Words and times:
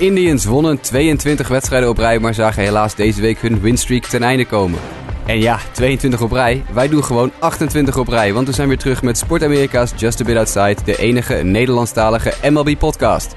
Indians 0.00 0.44
wonnen 0.44 0.80
22 0.80 1.48
wedstrijden 1.48 1.88
op 1.88 1.98
rij, 1.98 2.18
maar 2.18 2.34
zagen 2.34 2.62
helaas 2.62 2.94
deze 2.94 3.20
week 3.20 3.38
hun 3.38 3.60
winstreak 3.60 4.04
ten 4.04 4.22
einde 4.22 4.44
komen. 4.44 4.78
En 5.26 5.38
ja, 5.38 5.58
22 5.72 6.20
op 6.20 6.32
rij. 6.32 6.64
Wij 6.72 6.88
doen 6.88 7.04
gewoon 7.04 7.32
28 7.38 7.96
op 7.96 8.08
rij, 8.08 8.32
want 8.32 8.46
we 8.46 8.52
zijn 8.52 8.68
weer 8.68 8.78
terug 8.78 9.02
met 9.02 9.18
Sport 9.18 9.44
Amerika's 9.44 9.92
Just 9.96 10.20
a 10.20 10.24
Bit 10.24 10.36
Outside, 10.36 10.76
de 10.84 10.96
enige 10.96 11.34
Nederlandstalige 11.34 12.50
MLB-podcast. 12.50 13.34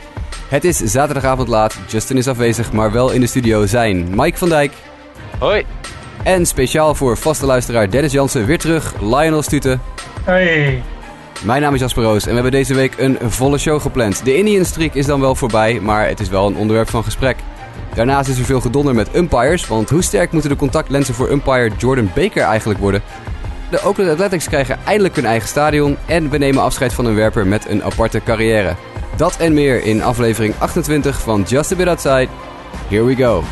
Het 0.47 0.63
is 0.63 0.77
zaterdagavond 0.77 1.47
laat, 1.47 1.79
Justin 1.87 2.17
is 2.17 2.27
afwezig, 2.27 2.71
maar 2.71 2.91
wel 2.91 3.11
in 3.11 3.21
de 3.21 3.27
studio 3.27 3.65
zijn 3.65 4.07
Mike 4.15 4.37
van 4.37 4.49
Dijk. 4.49 4.71
Hoi. 5.39 5.65
En 6.23 6.45
speciaal 6.45 6.95
voor 6.95 7.17
vaste 7.17 7.45
luisteraar 7.45 7.89
Dennis 7.89 8.11
Jansen 8.11 8.45
weer 8.45 8.59
terug, 8.59 8.93
Lionel 9.01 9.41
Stuten. 9.41 9.81
Hey. 10.23 10.92
Mijn 11.43 11.61
naam 11.61 11.73
is 11.73 11.79
Jasper 11.79 12.03
Roos 12.03 12.23
en 12.23 12.27
we 12.27 12.33
hebben 12.33 12.51
deze 12.51 12.73
week 12.73 12.93
een 12.97 13.17
volle 13.21 13.57
show 13.57 13.81
gepland. 13.81 14.25
De 14.25 14.37
Indian 14.37 14.65
streak 14.65 14.93
is 14.93 15.05
dan 15.05 15.19
wel 15.19 15.35
voorbij, 15.35 15.79
maar 15.79 16.07
het 16.07 16.19
is 16.19 16.29
wel 16.29 16.47
een 16.47 16.55
onderwerp 16.55 16.89
van 16.89 17.03
gesprek. 17.03 17.37
Daarnaast 17.93 18.29
is 18.29 18.39
er 18.39 18.45
veel 18.45 18.61
gedonder 18.61 18.95
met 18.95 19.15
umpires, 19.15 19.67
want 19.67 19.89
hoe 19.89 20.01
sterk 20.01 20.31
moeten 20.31 20.49
de 20.49 20.55
contactlenzen 20.55 21.13
voor 21.13 21.29
umpire 21.29 21.71
Jordan 21.77 22.09
Baker 22.15 22.43
eigenlijk 22.43 22.79
worden? 22.79 23.01
De 23.69 23.83
Oakland 23.83 24.09
Athletics 24.09 24.47
krijgen 24.47 24.79
eindelijk 24.85 25.15
hun 25.15 25.25
eigen 25.25 25.47
stadion 25.47 25.97
en 26.05 26.29
we 26.29 26.37
nemen 26.37 26.63
afscheid 26.63 26.93
van 26.93 27.05
een 27.05 27.15
werper 27.15 27.47
met 27.47 27.69
een 27.69 27.83
aparte 27.83 28.21
carrière. 28.23 28.75
Dat 29.15 29.37
en 29.37 29.53
meer 29.53 29.83
in 29.83 30.03
aflevering 30.03 30.53
28 30.57 31.21
van 31.21 31.41
Just 31.41 31.71
a 31.71 31.75
Bit 31.75 31.87
Outside. 31.87 32.27
Here 32.89 33.03
we 33.03 33.15
go. 33.15 33.43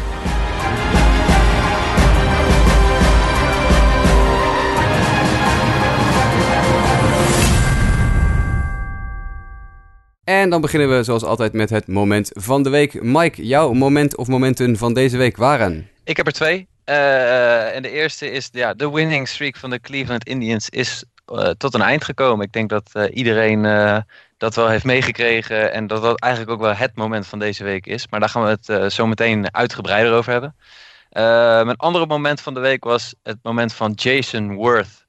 En 10.24 10.50
dan 10.50 10.62
beginnen 10.62 10.98
we 10.98 11.04
zoals 11.04 11.24
altijd 11.24 11.54
met 11.54 11.70
het 11.70 11.88
moment 11.88 12.30
van 12.34 12.64
de 12.64 12.70
week. 12.70 13.02
Mike, 13.04 13.46
jouw 13.46 13.74
moment 13.74 14.16
of 14.16 14.28
momenten 14.28 14.78
van 14.78 14.94
deze 14.94 15.18
week 15.18 15.38
waren? 15.38 15.90
Ik 16.04 16.18
heb 16.18 16.26
er 16.26 16.34
twee. 16.34 16.68
Uh, 16.86 17.76
en 17.76 17.82
de 17.82 17.92
eerste 17.92 18.32
is 18.32 18.50
ja, 18.52 18.74
de 18.74 18.92
winning 18.92 19.28
streak 19.28 19.56
van 19.56 19.70
de 19.70 19.80
Cleveland 19.80 20.24
Indians 20.28 20.70
is 20.70 21.04
uh, 21.34 21.50
tot 21.50 21.74
een 21.74 21.82
eind 21.82 22.04
gekomen. 22.04 22.46
Ik 22.46 22.52
denk 22.52 22.70
dat 22.70 22.90
uh, 22.94 23.04
iedereen 23.14 23.62
dat 24.38 24.56
wel 24.56 24.68
heeft 24.68 24.84
meegekregen 24.84 25.74
en 25.74 25.88
dat 25.88 26.02
dat 26.02 26.20
eigenlijk 26.20 26.54
ook 26.54 26.62
wel 26.62 26.76
het 26.76 26.96
moment 26.96 27.28
van 27.28 27.40
deze 27.40 27.64
week 27.64 27.86
is. 27.86 28.08
Maar 28.10 28.20
daar 28.20 28.30
gaan 28.30 28.44
we 28.44 28.74
het 28.74 28.94
zo 28.94 29.08
meteen 29.08 29.54
uitgebreider 29.54 30.14
over 30.14 30.32
hebben. 30.32 30.56
mijn 31.66 31.78
andere 31.78 32.06
moment 32.06 32.42
van 32.42 32.54
de 32.54 32.60
week 32.60 32.84
was 32.84 33.14
het 33.24 33.38
moment 33.42 33.74
van 33.74 33.92
Jason 33.92 34.56
Worth 34.56 35.01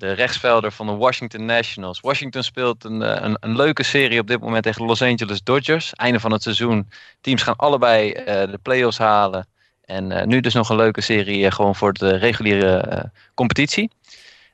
de 0.00 0.12
rechtsvelder 0.12 0.72
van 0.72 0.86
de 0.86 0.92
Washington 0.92 1.44
Nationals. 1.44 2.00
Washington 2.00 2.42
speelt 2.42 2.84
een, 2.84 3.02
eh, 3.02 3.24
een, 3.24 3.36
een, 3.40 3.56
leuke 3.56 3.82
serie 3.82 4.20
op 4.20 4.26
dit 4.26 4.40
moment 4.40 4.62
tegen 4.62 4.84
Los 4.84 5.02
Angeles 5.02 5.42
Dodgers. 5.42 5.94
Einde 5.94 6.20
van 6.20 6.32
het 6.32 6.42
seizoen. 6.42 6.90
Teams 7.20 7.42
gaan 7.42 7.56
allebei 7.56 8.12
uh, 8.12 8.24
de 8.24 8.58
playoffs 8.62 8.98
halen. 8.98 9.46
En 9.84 10.10
uh, 10.10 10.22
nu 10.22 10.40
dus 10.40 10.54
nog 10.54 10.68
een 10.68 10.76
leuke 10.76 11.00
serie 11.00 11.50
gewoon 11.50 11.74
voor 11.74 11.92
de 11.92 12.16
reguliere 12.16 13.10
competitie. 13.34 13.90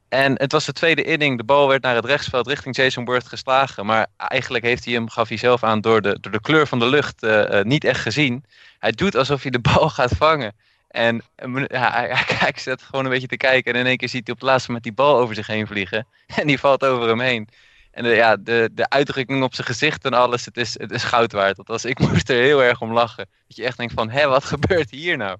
En 0.09 0.32
het 0.38 0.53
was 0.53 0.65
de 0.65 0.72
tweede 0.72 1.03
inning. 1.03 1.37
De 1.37 1.44
bal 1.44 1.69
werd 1.69 1.82
naar 1.82 1.94
het 1.94 2.04
rechtsveld 2.04 2.47
richting 2.47 2.76
Jason 2.76 3.04
Worth 3.04 3.28
geslagen. 3.28 3.87
Maar 3.87 4.06
eigenlijk 4.16 4.65
heeft 4.65 4.84
hij 4.84 4.94
hem, 4.94 5.09
gaf 5.09 5.28
hij 5.28 5.37
zelf 5.37 5.62
aan, 5.62 5.81
door 5.81 6.03
de, 6.03 6.19
door 6.20 6.32
de 6.32 6.41
kleur 6.41 6.66
van 6.66 6.78
de 6.78 6.87
lucht 6.87 7.26
niet 7.62 7.84
echt 7.84 8.00
gezien. 8.00 8.44
Hij 8.78 8.93
doet 8.93 9.16
alsof 9.16 9.43
hij 9.43 9.50
de 9.50 9.59
bal 9.59 9.88
gaat 9.99 10.16
vangen. 10.16 10.53
En 10.96 11.22
ja, 11.66 11.92
hij, 11.92 12.08
hij, 12.44 12.52
zit 12.56 12.82
gewoon 12.82 13.04
een 13.04 13.10
beetje 13.10 13.26
te 13.26 13.36
kijken. 13.36 13.72
En 13.72 13.80
in 13.80 13.86
één 13.86 13.96
keer 13.96 14.08
ziet 14.08 14.26
hij 14.26 14.34
op 14.34 14.40
het 14.40 14.48
laatste 14.48 14.72
met 14.72 14.82
die 14.82 14.92
bal 14.92 15.18
over 15.18 15.34
zich 15.34 15.46
heen 15.46 15.66
vliegen. 15.66 16.06
En 16.40 16.46
die 16.46 16.58
valt 16.58 16.84
over 16.84 17.08
hem 17.08 17.20
heen. 17.20 17.48
En 17.90 18.02
de, 18.02 18.08
ja, 18.08 18.36
de, 18.36 18.70
de 18.72 18.88
uitdrukking 18.88 19.42
op 19.42 19.54
zijn 19.54 19.66
gezicht 19.66 20.04
en 20.04 20.12
alles, 20.12 20.44
het 20.44 20.56
is, 20.56 20.78
het 20.78 20.90
is 20.90 21.04
goud 21.04 21.32
waard. 21.32 21.56
Dat 21.56 21.66
was, 21.66 21.84
ik 21.84 21.98
moest 22.08 22.28
er 22.28 22.42
heel 22.42 22.62
erg 22.62 22.80
om 22.80 22.92
lachen. 22.92 23.28
Dat 23.46 23.56
je 23.56 23.64
echt 23.64 23.76
denkt 23.76 23.92
van, 23.92 24.10
hé, 24.10 24.28
wat 24.28 24.44
gebeurt 24.44 24.90
hier 24.90 25.16
nou? 25.16 25.38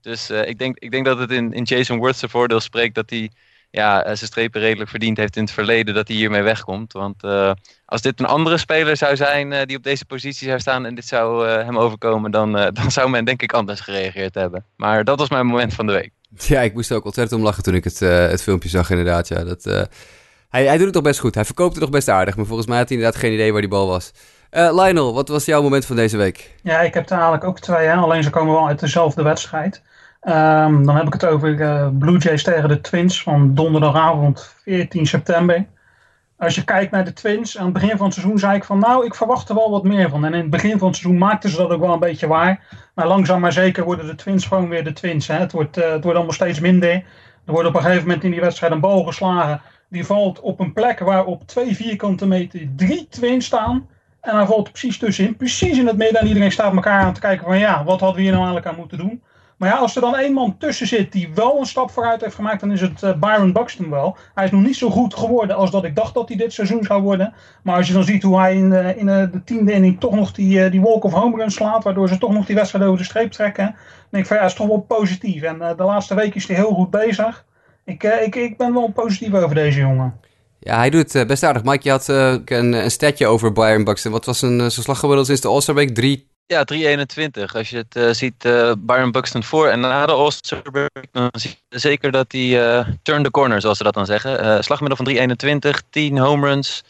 Dus 0.00 0.30
uh, 0.30 0.48
ik, 0.48 0.58
denk, 0.58 0.78
ik 0.78 0.90
denk 0.90 1.04
dat 1.04 1.18
het 1.18 1.30
in, 1.30 1.52
in 1.52 1.62
Jason 1.62 1.98
Worth's 1.98 2.24
voordeel 2.26 2.60
spreekt 2.60 2.94
dat 2.94 3.10
hij 3.10 3.30
ja, 3.74 4.02
zijn 4.02 4.16
strepen 4.16 4.60
redelijk 4.60 4.90
verdiend 4.90 5.16
heeft 5.16 5.36
in 5.36 5.42
het 5.42 5.52
verleden 5.52 5.94
dat 5.94 6.08
hij 6.08 6.16
hiermee 6.16 6.42
wegkomt. 6.42 6.92
Want 6.92 7.24
uh, 7.24 7.52
als 7.84 8.02
dit 8.02 8.20
een 8.20 8.26
andere 8.26 8.58
speler 8.58 8.96
zou 8.96 9.16
zijn 9.16 9.52
uh, 9.52 9.62
die 9.64 9.76
op 9.76 9.82
deze 9.82 10.04
positie 10.04 10.48
zou 10.48 10.60
staan 10.60 10.86
en 10.86 10.94
dit 10.94 11.06
zou 11.06 11.48
uh, 11.48 11.54
hem 11.54 11.78
overkomen, 11.78 12.30
dan, 12.30 12.52
dan 12.80 12.90
zou 12.90 13.10
men 13.10 13.24
denk 13.24 13.42
ik 13.42 13.52
anders 13.52 13.80
gereageerd 13.80 14.34
hebben. 14.34 14.64
Maar 14.76 15.04
dat 15.04 15.18
was 15.18 15.28
mijn 15.28 15.46
moment 15.46 15.74
van 15.74 15.86
de 15.86 15.92
week. 15.92 16.10
Ja, 16.36 16.60
ik 16.60 16.74
moest 16.74 16.92
ook 16.92 17.04
ontzettend 17.04 17.40
om 17.40 17.46
lachen 17.46 17.62
toen 17.62 17.74
ik 17.74 17.84
het, 17.84 17.98
het 18.00 18.42
filmpje 18.42 18.68
zag 18.68 18.90
inderdaad. 18.90 19.28
Ja, 19.28 19.44
dat, 19.44 19.64
hij, 20.48 20.64
hij 20.64 20.76
doet 20.76 20.84
het 20.84 20.92
toch 20.92 21.02
best 21.02 21.20
goed. 21.20 21.34
Hij 21.34 21.44
verkoopt 21.44 21.72
het 21.72 21.82
toch 21.82 21.92
best 21.92 22.08
aardig, 22.08 22.36
maar 22.36 22.46
volgens 22.46 22.68
mij 22.68 22.78
had 22.78 22.88
hij 22.88 22.96
inderdaad 22.96 23.20
geen 23.20 23.32
idee 23.32 23.52
waar 23.52 23.60
die 23.60 23.70
bal 23.70 23.86
was. 23.86 24.12
Lionel, 24.50 25.14
wat 25.14 25.28
was 25.28 25.44
jouw 25.44 25.62
moment 25.62 25.86
van 25.86 25.96
deze 25.96 26.16
week? 26.16 26.54
Ja, 26.62 26.80
ik 26.80 26.94
heb 26.94 27.06
er 27.06 27.12
eigenlijk 27.12 27.44
ook 27.44 27.60
twee, 27.60 27.86
hè? 27.86 27.94
alleen 27.94 28.22
ze 28.22 28.30
komen 28.30 28.54
wel 28.54 28.66
uit 28.66 28.80
dezelfde 28.80 29.22
wedstrijd. 29.22 29.82
Um, 30.26 30.86
dan 30.86 30.96
heb 30.96 31.06
ik 31.06 31.12
het 31.12 31.24
over 31.24 31.60
uh, 31.60 31.88
Blue 31.98 32.18
Jays 32.18 32.42
tegen 32.42 32.68
de 32.68 32.80
Twins 32.80 33.22
van 33.22 33.54
donderdagavond 33.54 34.54
14 34.62 35.06
september. 35.06 35.66
Als 36.38 36.54
je 36.54 36.64
kijkt 36.64 36.90
naar 36.90 37.04
de 37.04 37.12
Twins, 37.12 37.58
aan 37.58 37.64
het 37.64 37.72
begin 37.72 37.96
van 37.96 38.06
het 38.06 38.14
seizoen 38.14 38.38
zei 38.38 38.56
ik 38.56 38.64
van 38.64 38.78
nou, 38.78 39.06
ik 39.06 39.14
verwacht 39.14 39.48
er 39.48 39.54
wel 39.54 39.70
wat 39.70 39.84
meer 39.84 40.10
van. 40.10 40.24
En 40.24 40.34
in 40.34 40.40
het 40.40 40.50
begin 40.50 40.78
van 40.78 40.88
het 40.88 40.96
seizoen 40.96 41.18
maakten 41.18 41.50
ze 41.50 41.56
dat 41.56 41.70
ook 41.70 41.80
wel 41.80 41.92
een 41.92 41.98
beetje 41.98 42.26
waar. 42.26 42.62
Maar 42.94 43.06
langzaam 43.06 43.40
maar 43.40 43.52
zeker 43.52 43.84
worden 43.84 44.06
de 44.06 44.14
Twins 44.14 44.46
gewoon 44.46 44.68
weer 44.68 44.84
de 44.84 44.92
Twins. 44.92 45.26
Hè. 45.26 45.34
Het, 45.34 45.52
wordt, 45.52 45.78
uh, 45.78 45.84
het 45.84 46.02
wordt 46.02 46.16
allemaal 46.16 46.34
steeds 46.34 46.60
minder. 46.60 46.90
Er 46.90 47.52
wordt 47.52 47.68
op 47.68 47.74
een 47.74 47.82
gegeven 47.82 48.02
moment 48.02 48.24
in 48.24 48.30
die 48.30 48.40
wedstrijd 48.40 48.72
een 48.72 48.80
bal 48.80 49.04
geslagen. 49.04 49.60
Die 49.88 50.06
valt 50.06 50.40
op 50.40 50.60
een 50.60 50.72
plek 50.72 50.98
waar 50.98 51.24
op 51.24 51.46
twee 51.46 51.76
vierkante 51.76 52.26
meter 52.26 52.68
drie 52.76 53.06
Twins 53.08 53.46
staan. 53.46 53.88
En 54.20 54.36
hij 54.36 54.46
valt 54.46 54.70
precies 54.70 54.98
tussenin, 54.98 55.36
precies 55.36 55.78
in 55.78 55.86
het 55.86 55.96
midden. 55.96 56.20
En 56.20 56.26
iedereen 56.26 56.52
staat 56.52 56.74
elkaar 56.74 57.00
aan 57.00 57.14
te 57.14 57.20
kijken 57.20 57.46
van 57.46 57.58
ja, 57.58 57.84
wat 57.84 58.00
hadden 58.00 58.16
we 58.16 58.22
hier 58.22 58.32
nou 58.32 58.44
eigenlijk 58.44 58.74
aan 58.74 58.80
moeten 58.80 58.98
doen. 58.98 59.22
Maar 59.64 59.72
ja, 59.72 59.78
als 59.78 59.94
er 59.94 60.00
dan 60.00 60.16
één 60.16 60.32
man 60.32 60.58
tussen 60.58 60.86
zit 60.86 61.12
die 61.12 61.28
wel 61.34 61.58
een 61.58 61.66
stap 61.66 61.90
vooruit 61.90 62.20
heeft 62.20 62.34
gemaakt, 62.34 62.60
dan 62.60 62.72
is 62.72 62.80
het 62.80 63.02
uh, 63.02 63.14
Byron 63.14 63.52
Buxton 63.52 63.90
wel. 63.90 64.16
Hij 64.34 64.44
is 64.44 64.50
nog 64.50 64.62
niet 64.62 64.76
zo 64.76 64.90
goed 64.90 65.14
geworden 65.14 65.56
als 65.56 65.70
dat 65.70 65.84
ik 65.84 65.96
dacht 65.96 66.14
dat 66.14 66.28
hij 66.28 66.36
dit 66.36 66.52
seizoen 66.52 66.84
zou 66.84 67.02
worden. 67.02 67.34
Maar 67.62 67.76
als 67.76 67.86
je 67.86 67.92
dan 67.92 68.04
ziet 68.04 68.22
hoe 68.22 68.38
hij 68.38 68.56
in, 68.56 68.70
uh, 68.70 68.96
in 68.96 69.06
de 69.06 69.40
tiende 69.44 69.72
inning 69.72 70.00
toch 70.00 70.14
nog 70.14 70.32
die, 70.32 70.70
die 70.70 70.80
walk 70.80 71.04
of 71.04 71.12
home 71.12 71.36
run 71.36 71.50
slaat, 71.50 71.84
waardoor 71.84 72.08
ze 72.08 72.18
toch 72.18 72.32
nog 72.32 72.46
die 72.46 72.54
wedstrijd 72.54 72.84
over 72.84 72.98
de 72.98 73.04
streep 73.04 73.32
trekken, 73.32 73.64
dan 73.64 73.74
denk 74.10 74.22
ik 74.22 74.28
van 74.28 74.36
ja, 74.36 74.42
is 74.42 74.54
toch 74.54 74.66
wel 74.66 74.80
positief. 74.80 75.42
En 75.42 75.58
de 75.58 75.84
laatste 75.84 76.14
week 76.14 76.34
is 76.34 76.46
hij 76.46 76.56
heel 76.56 76.74
goed 76.74 76.90
bezig. 76.90 77.44
Ik, 77.84 78.02
ik, 78.02 78.34
ik 78.34 78.56
ben 78.56 78.72
wel 78.72 78.92
positief 78.92 79.34
over 79.34 79.54
deze 79.54 79.80
jongen. 79.80 80.14
Ja, 80.58 80.76
hij 80.76 80.90
doet 80.90 81.24
best 81.26 81.42
aardig. 81.42 81.64
Mike, 81.64 81.80
je 81.82 81.90
had 81.90 82.08
een, 82.08 82.72
een 82.72 82.90
statje 82.90 83.26
over 83.26 83.52
Byron 83.52 83.84
Buxton. 83.84 84.12
Wat 84.12 84.24
was 84.24 84.42
een, 84.42 84.58
zijn 84.58 84.70
slaggemiddeld 84.70 85.26
sinds 85.26 85.42
de 85.42 85.48
All-Star 85.48 85.74
Week? 85.74 85.94
3 85.94 86.32
ja, 86.46 86.64
3,21. 86.72 87.52
Als 87.54 87.70
je 87.70 87.76
het 87.76 87.96
uh, 87.96 88.10
ziet, 88.10 88.44
uh, 88.44 88.72
Byron 88.78 89.10
Buxton 89.10 89.42
voor 89.42 89.68
en 89.68 89.80
na 89.80 90.06
de 90.06 90.12
All-Star 90.12 90.62
dan 91.12 91.28
zie 91.32 91.58
je 91.68 91.78
zeker 91.78 92.10
dat 92.10 92.32
hij 92.32 92.78
uh, 92.78 92.86
turn 93.02 93.22
the 93.22 93.30
corner, 93.30 93.60
zoals 93.60 93.78
ze 93.78 93.84
dat 93.84 93.94
dan 93.94 94.06
zeggen. 94.06 94.64
slagmiddel 94.64 95.04
van 95.04 95.36
3,21, 95.74 95.88
10 95.90 96.18
home 96.18 96.46
runs, 96.46 96.84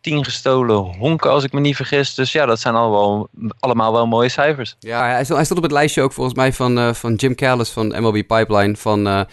10 0.00 0.24
gestolen 0.24 0.76
honken, 0.76 1.30
als 1.30 1.44
ik 1.44 1.52
me 1.52 1.60
niet 1.60 1.76
vergis. 1.76 2.14
Dus 2.14 2.32
ja, 2.32 2.46
dat 2.46 2.60
zijn 2.60 2.74
allemaal, 2.74 3.28
allemaal 3.58 3.92
wel 3.92 4.06
mooie 4.06 4.28
cijfers. 4.28 4.76
Ja, 4.78 5.04
hij 5.04 5.24
stond, 5.24 5.56
op 5.56 5.62
het 5.62 5.72
lijstje 5.72 6.02
ook 6.02 6.12
volgens 6.12 6.36
mij 6.36 6.52
van, 6.52 6.94
van 6.94 7.14
Jim 7.14 7.34
Callis 7.34 7.70
van 7.70 7.86
MLB 7.86 8.26
Pipeline, 8.26 8.76
van... 8.76 9.26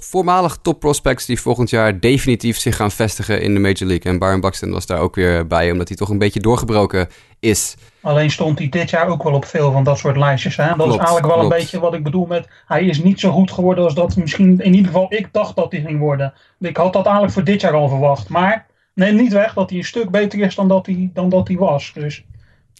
Voormalig 0.00 0.58
top 0.62 0.80
prospects 0.80 1.26
die 1.26 1.40
volgend 1.40 1.70
jaar 1.70 2.00
definitief 2.00 2.58
zich 2.58 2.76
gaan 2.76 2.90
vestigen 2.90 3.40
in 3.42 3.54
de 3.54 3.60
Major 3.60 3.86
League. 3.86 4.12
En 4.12 4.18
Byron 4.18 4.40
Buxton 4.40 4.70
was 4.70 4.86
daar 4.86 5.00
ook 5.00 5.14
weer 5.14 5.46
bij, 5.46 5.70
omdat 5.70 5.88
hij 5.88 5.96
toch 5.96 6.08
een 6.08 6.18
beetje 6.18 6.40
doorgebroken 6.40 7.08
is. 7.40 7.74
Alleen 8.08 8.30
stond 8.30 8.58
hij 8.58 8.68
dit 8.68 8.90
jaar 8.90 9.08
ook 9.08 9.22
wel 9.22 9.32
op 9.32 9.44
veel 9.44 9.72
van 9.72 9.84
dat 9.84 9.98
soort 9.98 10.16
lijstjes. 10.16 10.56
Hè? 10.56 10.66
Dat 10.66 10.74
klopt, 10.74 10.90
is 10.90 10.96
eigenlijk 10.96 11.26
wel 11.26 11.36
klopt. 11.36 11.52
een 11.52 11.60
beetje 11.60 11.80
wat 11.80 11.94
ik 11.94 12.02
bedoel 12.02 12.26
met... 12.26 12.48
Hij 12.66 12.84
is 12.84 13.02
niet 13.02 13.20
zo 13.20 13.30
goed 13.30 13.50
geworden 13.50 13.84
als 13.84 13.94
dat 13.94 14.16
misschien 14.16 14.60
in 14.60 14.74
ieder 14.74 14.86
geval 14.86 15.06
ik 15.08 15.28
dacht 15.32 15.56
dat 15.56 15.72
hij 15.72 15.80
ging 15.80 15.98
worden. 15.98 16.32
Ik 16.60 16.76
had 16.76 16.92
dat 16.92 17.04
eigenlijk 17.04 17.34
voor 17.34 17.44
dit 17.44 17.60
jaar 17.60 17.72
al 17.72 17.88
verwacht. 17.88 18.28
Maar 18.28 18.66
neem 18.94 19.16
niet 19.16 19.32
weg 19.32 19.54
dat 19.54 19.70
hij 19.70 19.78
een 19.78 19.84
stuk 19.84 20.10
beter 20.10 20.38
is 20.38 20.54
dan 20.54 20.68
dat 20.68 20.86
hij, 20.86 21.10
dan 21.14 21.28
dat 21.28 21.48
hij 21.48 21.56
was. 21.56 21.90
Dus 21.94 22.24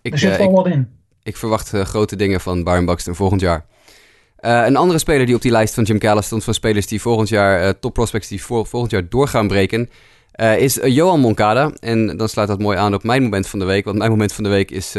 ik, 0.03 0.13
er 0.13 0.19
zit 0.19 0.31
uh, 0.31 0.37
wel 0.37 0.53
wat 0.53 0.67
in. 0.67 0.89
Ik 1.23 1.37
verwacht 1.37 1.73
uh, 1.73 1.81
grote 1.81 2.17
dingen 2.17 2.41
van 2.41 2.65
Byron 2.65 2.87
Buxton 2.87 3.15
volgend 3.15 3.41
jaar. 3.41 3.65
Uh, 4.41 4.65
een 4.67 4.77
andere 4.77 4.99
speler 4.99 5.27
die 5.27 5.35
op 5.35 5.43
die 5.43 5.53
lijst 5.53 5.75
van 5.75 5.85
Jim 5.85 5.99
Callis 5.99 6.27
stond 6.27 6.45
van 6.45 6.55
spelers 6.55 6.87
die 6.87 7.01
volgend 7.01 7.29
jaar, 7.29 7.63
uh, 7.63 7.69
top 7.81 7.95
prospects 7.95 8.29
die 8.29 8.43
voor, 8.43 8.67
volgend 8.67 8.93
jaar 8.93 9.09
door 9.09 9.29
gaan 9.29 9.49
breken, 9.49 9.91
uh, 10.40 10.58
is 10.58 10.79
Johan 10.82 11.20
Moncada. 11.20 11.73
En 11.81 12.17
dan 12.17 12.29
sluit 12.29 12.49
dat 12.49 12.58
mooi 12.58 12.79
aan 12.79 12.94
op 12.94 13.02
mijn 13.02 13.23
moment 13.23 13.46
van 13.46 13.58
de 13.58 13.64
week. 13.64 13.85
Want 13.85 13.99
mijn 13.99 14.11
moment 14.11 14.32
van 14.32 14.44
de 14.44 14.50
week 14.50 14.70
is 14.70 14.93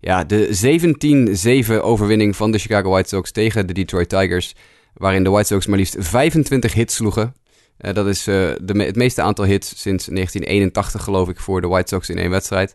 ja, 0.00 0.24
de 0.24 1.68
17-7 1.78 1.82
overwinning 1.82 2.36
van 2.36 2.50
de 2.50 2.58
Chicago 2.58 2.90
White 2.90 3.08
Sox 3.08 3.30
tegen 3.30 3.66
de 3.66 3.72
Detroit 3.72 4.08
Tigers. 4.08 4.54
Waarin 4.94 5.24
de 5.24 5.30
White 5.30 5.46
Sox 5.46 5.66
maar 5.66 5.78
liefst 5.78 5.96
25 5.98 6.72
hits 6.72 6.94
sloegen. 6.94 7.34
dat 7.76 8.06
is 8.06 8.24
de, 8.24 8.74
het 8.76 8.96
meeste 8.96 9.22
aantal 9.22 9.44
hits 9.44 9.68
sinds 9.68 10.04
1981 10.06 11.02
geloof 11.02 11.28
ik 11.28 11.40
voor 11.40 11.60
de 11.60 11.68
White 11.68 11.94
Sox 11.94 12.08
in 12.08 12.18
één 12.18 12.30
wedstrijd. 12.30 12.74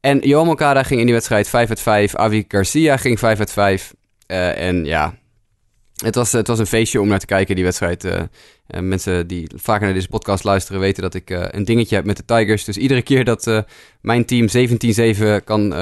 En 0.00 0.18
Johan 0.18 0.46
Moncada 0.46 0.82
ging 0.82 0.98
in 1.00 1.06
die 1.06 1.14
wedstrijd 1.14 1.48
5 1.48 1.68
uit 1.68 1.80
5. 1.80 2.14
Avi 2.14 2.44
Garcia 2.48 2.96
ging 2.96 3.18
5 3.18 3.38
uit 3.38 3.52
5. 3.52 3.94
en 4.26 4.84
ja, 4.84 5.14
Het 5.96 6.14
was, 6.14 6.32
het 6.32 6.46
was 6.46 6.58
een 6.58 6.66
feestje 6.66 7.00
om 7.00 7.08
naar 7.08 7.18
te 7.18 7.26
kijken, 7.26 7.54
die 7.54 7.64
wedstrijd. 7.64 8.04
Uh, 8.04 8.20
mensen 8.80 9.26
die 9.26 9.50
vaker 9.54 9.84
naar 9.84 9.94
deze 9.94 10.08
podcast 10.08 10.44
luisteren 10.44 10.80
weten 10.80 11.02
dat 11.02 11.14
ik 11.14 11.30
uh, 11.30 11.44
een 11.50 11.64
dingetje 11.64 11.96
heb 11.96 12.04
met 12.04 12.16
de 12.16 12.24
Tigers. 12.24 12.64
Dus 12.64 12.76
iedere 12.76 13.02
keer 13.02 13.24
dat 13.24 13.64
mijn 14.00 14.24
team 14.24 14.48
17-7 15.40 15.44
kan 15.44 15.74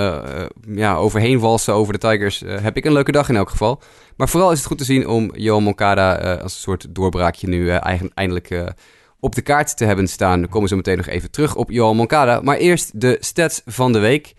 ja, 0.69 0.97
overheen 0.97 1.39
walsen 1.39 1.75
over 1.75 1.93
de 1.93 1.99
Tigers, 1.99 2.43
heb 2.47 2.77
ik 2.77 2.85
een 2.85 2.93
leuke 2.93 3.13
dag 3.13 3.29
in 3.29 3.37
elk 3.37 3.51
geval. 3.51 3.83
Maar 4.17 4.29
vooral 4.29 4.53
is 4.53 4.59
het 4.59 4.67
goed 4.67 4.79
te 4.79 4.85
zien 4.85 5.09
om 5.09 5.37
Johan 5.37 5.63
Moncada 5.63 6.15
als 6.35 6.55
een 6.55 6.61
soort 6.61 6.87
doorbraakje 6.91 7.49
nu 7.49 7.69
eindelijk 8.15 8.75
op 9.21 9.35
de 9.35 9.43
kaart 9.43 9.77
te 9.77 9.85
hebben 9.85 10.09
staan. 10.09 10.41
Dan 10.41 10.49
komen 10.49 10.63
we 10.63 10.69
zo 10.69 10.77
meteen 10.77 10.97
nog 10.97 11.07
even 11.07 11.31
terug 11.31 11.55
op 11.55 11.71
Johan 11.71 11.97
Moncada. 11.97 12.41
Maar 12.41 12.57
eerst 12.57 13.01
de 13.01 13.17
stats 13.21 13.63
van 13.65 13.93
de 13.93 13.99
week. 13.99 14.35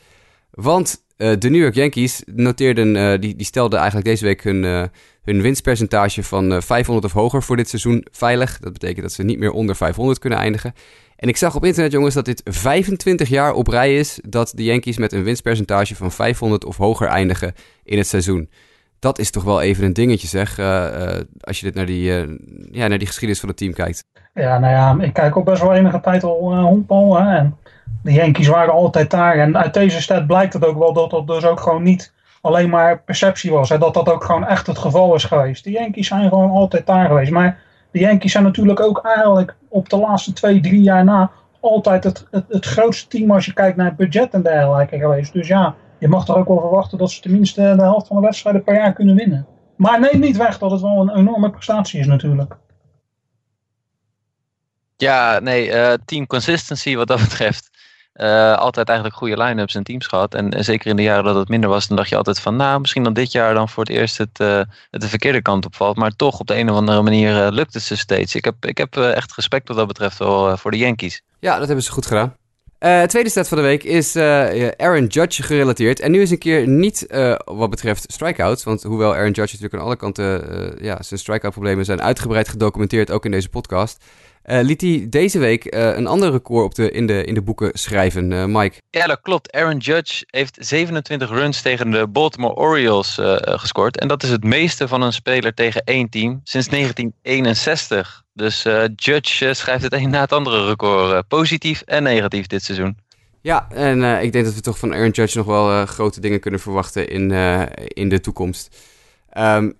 Want 0.51 1.03
de 1.17 1.49
New 1.49 1.61
York 1.61 1.75
Yankees 1.75 2.21
noteerden, 2.25 3.21
die, 3.21 3.35
die 3.35 3.45
stelden 3.45 3.79
eigenlijk 3.79 4.07
deze 4.07 4.25
week 4.25 4.43
hun 4.43 4.89
hun 5.25 5.41
winstpercentage 5.41 6.23
van 6.23 6.61
500 6.61 7.05
eh, 7.05 7.15
of 7.15 7.21
hoger 7.21 7.43
voor 7.43 7.57
dit 7.57 7.69
seizoen 7.69 8.05
veilig. 8.11 8.59
Dat 8.59 8.73
betekent 8.73 9.01
dat 9.01 9.11
ze 9.11 9.23
niet 9.23 9.39
meer 9.39 9.51
onder 9.51 9.75
500 9.75 10.19
kunnen 10.19 10.39
eindigen. 10.39 10.73
En 11.15 11.27
ik 11.27 11.37
zag 11.37 11.55
op 11.55 11.65
internet, 11.65 11.91
jongens, 11.91 12.13
dat 12.13 12.25
dit 12.25 12.41
25 12.45 13.29
jaar 13.29 13.53
op 13.53 13.67
rij 13.67 13.97
is 13.97 14.19
dat 14.27 14.51
de 14.55 14.63
Yankees 14.63 14.97
met 14.97 15.13
een 15.13 15.23
winstpercentage 15.23 15.95
van 15.95 16.11
500 16.11 16.65
of 16.65 16.77
hoger 16.77 17.07
eindigen 17.07 17.53
in 17.83 17.97
het 17.97 18.07
seizoen. 18.07 18.49
Dat 18.99 19.19
is 19.19 19.31
toch 19.31 19.43
wel 19.43 19.61
even 19.61 19.85
een 19.85 19.93
dingetje, 19.93 20.27
zeg, 20.27 20.59
uh, 20.59 20.87
als 21.39 21.59
je 21.59 21.65
dit 21.65 21.75
naar 21.75 21.85
die, 21.85 22.11
ja, 22.71 22.87
naar 22.87 22.97
die 22.97 23.07
geschiedenis 23.07 23.39
van 23.39 23.49
het 23.49 23.57
team 23.57 23.73
kijkt. 23.73 24.03
Ja, 24.33 24.59
nou 24.59 24.73
ja, 24.73 25.05
ik 25.05 25.13
kijk 25.13 25.37
ook 25.37 25.45
best 25.45 25.61
wel 25.61 25.73
enige 25.73 25.99
tijd 25.99 26.23
al 26.23 26.53
uh, 26.53 26.63
honkbal. 26.63 27.19
En 27.19 27.57
de 28.03 28.11
Yankees 28.11 28.47
waren 28.47 28.73
altijd 28.73 29.11
daar. 29.11 29.37
En 29.37 29.57
uit 29.57 29.73
deze 29.73 30.01
stat 30.01 30.27
blijkt 30.27 30.53
het 30.53 30.65
ook 30.65 30.77
wel 30.77 30.93
dat 30.93 31.09
dat 31.09 31.27
dus 31.27 31.45
ook 31.45 31.59
gewoon 31.59 31.83
niet 31.83 32.13
alleen 32.45 32.69
maar 32.69 33.01
perceptie 33.01 33.51
was. 33.51 33.69
Dat 33.69 33.93
dat 33.93 34.09
ook 34.09 34.23
gewoon 34.23 34.47
echt 34.47 34.67
het 34.67 34.77
geval 34.77 35.15
is 35.15 35.23
geweest. 35.23 35.63
De 35.63 35.71
Yankees 35.71 36.07
zijn 36.07 36.29
gewoon 36.29 36.49
altijd 36.49 36.85
daar 36.85 37.07
geweest. 37.07 37.31
Maar 37.31 37.59
de 37.91 37.99
Yankees 37.99 38.31
zijn 38.31 38.43
natuurlijk 38.43 38.79
ook 38.79 39.05
eigenlijk 39.05 39.55
op 39.69 39.89
de 39.89 39.97
laatste 39.97 40.33
twee, 40.33 40.61
drie 40.61 40.81
jaar 40.81 41.03
na 41.03 41.31
altijd 41.59 42.03
het, 42.03 42.27
het, 42.31 42.45
het 42.49 42.65
grootste 42.65 43.07
team 43.07 43.31
als 43.31 43.45
je 43.45 43.53
kijkt 43.53 43.77
naar 43.77 43.85
het 43.85 43.95
budget 43.95 44.33
en 44.33 44.43
dergelijke 44.43 44.97
geweest. 44.97 45.33
Dus 45.33 45.47
ja, 45.47 45.75
je 45.99 46.07
mag 46.07 46.25
toch 46.25 46.35
ook 46.35 46.47
wel 46.47 46.59
verwachten 46.59 46.97
dat 46.97 47.11
ze 47.11 47.21
tenminste 47.21 47.61
de 47.75 47.81
helft 47.81 48.07
van 48.07 48.15
de 48.15 48.21
wedstrijden 48.21 48.63
per 48.63 48.75
jaar 48.75 48.93
kunnen 48.93 49.15
winnen. 49.15 49.47
Maar 49.75 49.99
neem 49.99 50.19
niet 50.19 50.37
weg 50.37 50.57
dat 50.57 50.71
het 50.71 50.81
wel 50.81 51.01
een 51.01 51.17
enorme 51.17 51.49
prestatie 51.49 51.99
is 51.99 52.07
natuurlijk. 52.07 52.57
Ja, 54.97 55.39
nee, 55.39 55.67
uh, 55.67 55.93
team 56.05 56.27
consistency 56.27 56.95
wat 56.95 57.07
dat 57.07 57.19
betreft. 57.21 57.74
Uh, 58.21 58.57
altijd 58.57 58.87
eigenlijk 58.87 59.17
goede 59.17 59.37
line-ups 59.37 59.75
en 59.75 59.83
teams 59.83 60.07
gehad. 60.07 60.33
En, 60.33 60.63
zeker 60.63 60.89
in 60.89 60.95
de 60.95 61.01
jaren 61.01 61.23
dat 61.23 61.35
het 61.35 61.49
minder 61.49 61.69
was, 61.69 61.87
dan 61.87 61.97
dacht 61.97 62.09
je 62.09 62.15
altijd 62.15 62.39
van, 62.39 62.55
nou, 62.55 62.79
misschien 62.79 63.03
dan 63.03 63.13
dit 63.13 63.31
jaar 63.31 63.53
dan 63.53 63.69
voor 63.69 63.83
het 63.83 63.91
eerst 63.91 64.17
het, 64.17 64.37
het 64.91 65.01
de 65.01 65.09
verkeerde 65.09 65.41
kant 65.41 65.65
opvalt. 65.65 65.95
Maar 65.95 66.15
toch, 66.15 66.39
op 66.39 66.47
de 66.47 66.55
een 66.55 66.69
of 66.69 66.75
andere 66.77 67.01
manier 67.01 67.45
uh, 67.45 67.47
lukt 67.51 67.73
het 67.73 67.83
ze 67.83 67.97
steeds. 67.97 68.35
Ik 68.35 68.45
heb, 68.45 68.65
ik 68.65 68.77
heb 68.77 68.97
echt 68.97 69.35
respect 69.35 69.67
wat 69.67 69.77
dat 69.77 69.87
betreft 69.87 70.17
wel 70.17 70.57
voor 70.57 70.71
de 70.71 70.77
Yankees. 70.77 71.21
Ja, 71.39 71.57
dat 71.57 71.65
hebben 71.65 71.85
ze 71.85 71.91
goed 71.91 72.05
gedaan. 72.05 72.35
tweede 73.07 73.29
stat 73.29 73.47
van 73.47 73.57
de 73.57 73.63
week 73.63 73.83
is 73.83 74.15
Aaron 74.77 75.05
Judge 75.05 75.43
gerelateerd. 75.43 75.99
En 75.99 76.11
nu 76.11 76.21
is 76.21 76.31
een 76.31 76.37
keer 76.37 76.67
niet 76.67 77.05
wat 77.45 77.69
betreft 77.69 78.11
strikeouts. 78.11 78.63
Want 78.63 78.83
hoewel 78.83 79.13
Aaron 79.13 79.31
Judge 79.31 79.41
natuurlijk 79.41 79.73
aan 79.73 79.79
alle 79.79 79.95
kanten 79.95 80.75
ja, 80.81 81.01
zijn 81.01 81.19
strikeout 81.19 81.53
problemen 81.53 81.85
zijn 81.85 82.01
uitgebreid 82.01 82.49
gedocumenteerd, 82.49 83.11
ook 83.11 83.25
in 83.25 83.31
deze 83.31 83.49
podcast 83.49 84.03
uh, 84.47 84.59
liet 84.61 84.81
hij 84.81 85.05
deze 85.09 85.39
week 85.39 85.75
uh, 85.75 85.95
een 85.95 86.07
ander 86.07 86.31
record 86.31 86.65
op 86.65 86.75
de, 86.75 86.91
in, 86.91 87.05
de, 87.07 87.23
in 87.23 87.33
de 87.33 87.41
boeken 87.41 87.69
schrijven, 87.73 88.31
uh, 88.31 88.45
Mike. 88.45 88.81
Ja, 88.89 89.07
dat 89.07 89.21
klopt. 89.21 89.51
Aaron 89.51 89.77
Judge 89.77 90.23
heeft 90.25 90.57
27 90.59 91.29
runs 91.29 91.61
tegen 91.61 91.91
de 91.91 92.07
Baltimore 92.07 92.55
Orioles 92.55 93.19
gescoord. 93.41 93.99
En 93.99 94.07
dat 94.07 94.23
is 94.23 94.29
het 94.29 94.43
meeste 94.43 94.87
van 94.87 95.01
een 95.01 95.13
speler 95.13 95.53
tegen 95.53 95.83
één 95.83 96.09
team 96.09 96.41
sinds 96.43 96.67
1961. 96.67 98.23
Dus 98.33 98.63
Judge 98.95 99.53
schrijft 99.53 99.83
het 99.83 99.93
een 99.99 100.09
na 100.09 100.21
het 100.21 100.33
andere 100.33 100.65
record. 100.65 101.27
positief 101.27 101.81
en 101.81 102.03
negatief 102.03 102.47
dit 102.47 102.63
seizoen. 102.63 102.97
Ja, 103.41 103.67
en 103.69 104.23
ik 104.23 104.31
denk 104.31 104.45
dat 104.45 104.53
we 104.53 104.61
toch 104.61 104.79
van 104.79 104.93
Aaron 104.93 105.09
Judge 105.09 105.37
nog 105.37 105.45
wel 105.45 105.85
grote 105.85 106.19
dingen 106.19 106.39
kunnen 106.39 106.59
verwachten 106.59 107.09
in, 107.09 107.31
in 107.87 108.09
de 108.09 108.19
toekomst. 108.19 108.77
Um, 109.37 109.77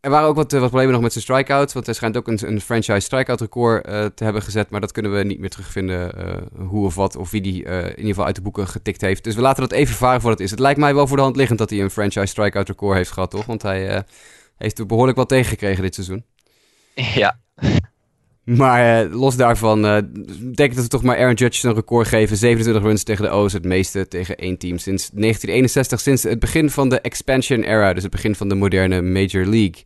er 0.00 0.10
waren 0.10 0.28
ook 0.28 0.36
wat, 0.36 0.52
wat 0.52 0.60
problemen 0.60 0.92
nog 0.92 1.02
met 1.02 1.12
zijn 1.12 1.24
strikeout. 1.24 1.72
Want 1.72 1.86
hij 1.86 1.94
schijnt 1.94 2.16
ook 2.16 2.28
een, 2.28 2.38
een 2.46 2.60
franchise 2.60 3.00
strikeout 3.00 3.40
record 3.40 3.88
uh, 3.88 4.04
te 4.04 4.24
hebben 4.24 4.42
gezet. 4.42 4.70
Maar 4.70 4.80
dat 4.80 4.92
kunnen 4.92 5.12
we 5.12 5.24
niet 5.24 5.38
meer 5.38 5.50
terugvinden. 5.50 6.12
Uh, 6.18 6.68
hoe 6.68 6.86
of 6.86 6.94
wat. 6.94 7.16
Of 7.16 7.30
wie 7.30 7.40
die 7.40 7.62
in 7.64 7.88
ieder 7.88 8.06
geval 8.06 8.24
uit 8.24 8.34
de 8.34 8.42
boeken 8.42 8.68
getikt 8.68 9.00
heeft. 9.00 9.24
Dus 9.24 9.34
we 9.34 9.40
laten 9.40 9.62
dat 9.62 9.72
even 9.72 9.94
varen 9.94 10.20
voor 10.20 10.30
het 10.30 10.40
is. 10.40 10.50
Het 10.50 10.60
lijkt 10.60 10.78
mij 10.78 10.94
wel 10.94 11.06
voor 11.06 11.16
de 11.16 11.22
hand 11.22 11.36
liggend 11.36 11.58
dat 11.58 11.70
hij 11.70 11.80
een 11.80 11.90
franchise 11.90 12.26
strikeout 12.26 12.68
record 12.68 12.96
heeft 12.96 13.10
gehad, 13.10 13.30
toch? 13.30 13.46
Want 13.46 13.62
hij 13.62 14.04
heeft 14.56 14.78
er 14.78 14.86
behoorlijk 14.86 15.16
wat 15.16 15.28
tegengekregen 15.28 15.82
dit 15.82 15.94
seizoen. 15.94 16.24
Ja. 16.94 17.38
Maar 18.44 19.06
uh, 19.06 19.14
los 19.14 19.36
daarvan 19.36 19.84
uh, 19.84 19.96
denk 20.54 20.70
ik 20.70 20.74
dat 20.74 20.84
we 20.84 20.88
toch 20.88 21.02
maar 21.02 21.18
Aaron 21.18 21.34
Judge 21.34 21.68
een 21.68 21.74
record 21.74 22.08
geven. 22.08 22.36
27 22.36 22.82
runs 22.82 23.02
tegen 23.02 23.24
de 23.24 23.30
O's, 23.30 23.52
het 23.52 23.64
meeste 23.64 24.08
tegen 24.08 24.36
één 24.36 24.58
team 24.58 24.78
sinds 24.78 25.10
1961. 25.10 26.00
Sinds 26.00 26.22
het 26.22 26.38
begin 26.38 26.70
van 26.70 26.88
de 26.88 27.00
expansion 27.00 27.62
era, 27.62 27.92
dus 27.92 28.02
het 28.02 28.12
begin 28.12 28.34
van 28.34 28.48
de 28.48 28.54
moderne 28.54 29.02
Major 29.02 29.44
League. 29.44 29.84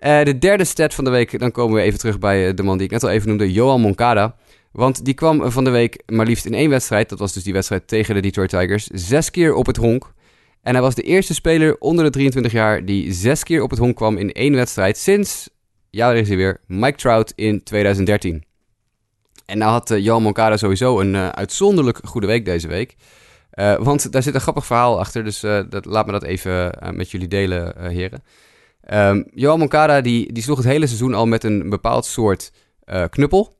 Uh, 0.00 0.22
de 0.22 0.38
derde 0.38 0.64
stat 0.64 0.94
van 0.94 1.04
de 1.04 1.10
week, 1.10 1.38
dan 1.38 1.50
komen 1.50 1.76
we 1.76 1.82
even 1.82 1.98
terug 1.98 2.18
bij 2.18 2.54
de 2.54 2.62
man 2.62 2.76
die 2.76 2.86
ik 2.86 2.92
net 2.92 3.02
al 3.02 3.10
even 3.10 3.28
noemde, 3.28 3.52
Johan 3.52 3.80
Moncada. 3.80 4.36
Want 4.72 5.04
die 5.04 5.14
kwam 5.14 5.50
van 5.50 5.64
de 5.64 5.70
week 5.70 6.02
maar 6.06 6.26
liefst 6.26 6.46
in 6.46 6.54
één 6.54 6.70
wedstrijd, 6.70 7.08
dat 7.08 7.18
was 7.18 7.32
dus 7.32 7.42
die 7.42 7.52
wedstrijd 7.52 7.88
tegen 7.88 8.14
de 8.14 8.20
Detroit 8.20 8.50
Tigers, 8.50 8.86
zes 8.86 9.30
keer 9.30 9.54
op 9.54 9.66
het 9.66 9.76
honk. 9.76 10.12
En 10.62 10.72
hij 10.72 10.82
was 10.82 10.94
de 10.94 11.02
eerste 11.02 11.34
speler 11.34 11.76
onder 11.78 12.04
de 12.04 12.10
23 12.10 12.52
jaar 12.52 12.84
die 12.84 13.12
zes 13.12 13.42
keer 13.42 13.62
op 13.62 13.70
het 13.70 13.78
honk 13.78 13.96
kwam 13.96 14.16
in 14.16 14.32
één 14.32 14.54
wedstrijd 14.54 14.98
sinds 14.98 15.48
ja, 15.92 16.06
daar 16.06 16.16
is 16.16 16.28
weer. 16.28 16.60
Mike 16.66 16.96
Trout 16.96 17.32
in 17.34 17.62
2013. 17.62 18.44
En 19.46 19.58
nou 19.58 19.70
had 19.70 19.90
uh, 19.90 19.98
Johan 19.98 20.22
Moncada 20.22 20.56
sowieso 20.56 21.00
een 21.00 21.14
uh, 21.14 21.28
uitzonderlijk 21.28 22.00
goede 22.04 22.26
week 22.26 22.44
deze 22.44 22.68
week. 22.68 22.96
Uh, 23.54 23.76
want 23.78 24.12
daar 24.12 24.22
zit 24.22 24.34
een 24.34 24.40
grappig 24.40 24.66
verhaal 24.66 24.98
achter, 24.98 25.24
dus 25.24 25.40
dat, 25.40 25.84
laat 25.84 26.06
me 26.06 26.12
dat 26.12 26.22
even 26.22 26.78
met 26.90 27.10
jullie 27.10 27.28
delen, 27.28 27.90
heren. 27.90 28.22
Um, 28.92 29.24
Johan 29.34 29.58
Moncada 29.58 30.00
die, 30.00 30.32
die 30.32 30.42
sloeg 30.42 30.56
het 30.56 30.66
hele 30.66 30.86
seizoen 30.86 31.14
al 31.14 31.26
met 31.26 31.44
een 31.44 31.70
bepaald 31.70 32.04
soort 32.04 32.52
knuppel. 33.10 33.56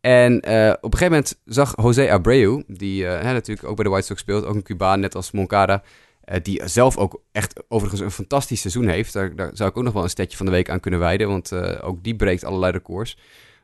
En 0.00 0.36
op 0.36 0.92
een 0.92 0.98
gegeven 0.98 1.10
moment 1.10 1.38
zag 1.44 1.74
José 1.76 2.10
Abreu, 2.10 2.62
die 2.66 3.04
natuurlijk 3.04 3.68
ook 3.68 3.74
bij 3.74 3.84
de 3.84 3.90
White 3.90 4.06
Sox 4.06 4.20
speelt, 4.20 4.44
ook 4.44 4.54
een 4.54 4.62
Cubaan 4.62 5.00
net 5.00 5.14
als 5.14 5.30
Moncada, 5.30 5.82
die 6.42 6.62
zelf 6.64 6.96
ook 6.96 7.22
echt 7.32 7.62
overigens 7.68 8.00
een 8.00 8.10
fantastisch 8.10 8.60
seizoen 8.60 8.88
heeft. 8.88 9.12
Daar, 9.12 9.50
zou 9.52 9.70
ik 9.70 9.76
ook 9.76 9.84
nog 9.84 9.92
wel 9.92 10.02
een 10.02 10.10
stetje 10.10 10.36
van 10.36 10.46
de 10.46 10.52
week 10.52 10.70
aan 10.70 10.80
kunnen 10.80 11.00
wijden. 11.00 11.28
Want 11.28 11.52
uh, 11.52 11.78
ook 11.82 12.04
die 12.04 12.16
breekt 12.16 12.44
allerlei 12.44 12.72
records. 12.72 13.18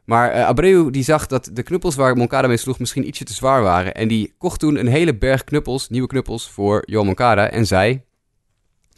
Maar 0.04 0.36
uh, 0.36 0.46
Abreu 0.46 0.90
die 0.90 1.02
zag 1.02 1.26
dat 1.26 1.50
de 1.52 1.62
knuppels 1.62 1.94
waar 1.94 2.16
Moncada 2.16 2.48
mee 2.48 2.56
sloeg 2.56 2.78
misschien 2.78 3.06
ietsje 3.06 3.24
te 3.24 3.34
zwaar 3.34 3.62
waren. 3.62 3.94
En 3.94 4.08
die 4.08 4.34
kocht 4.38 4.60
toen 4.60 4.78
een 4.78 4.86
hele 4.86 5.16
berg 5.16 5.44
knuppels, 5.44 5.88
nieuwe 5.88 6.08
knuppels, 6.08 6.50
voor 6.50 6.82
Johan 6.86 7.06
Moncada. 7.06 7.50
En 7.50 7.66
zei, 7.66 8.02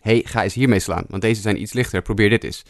hey, 0.00 0.22
ga 0.24 0.42
eens 0.42 0.54
hiermee 0.54 0.80
slaan. 0.80 1.04
Want 1.08 1.22
deze 1.22 1.40
zijn 1.40 1.60
iets 1.60 1.72
lichter, 1.72 2.02
probeer 2.02 2.30
dit 2.30 2.44
eens. 2.44 2.62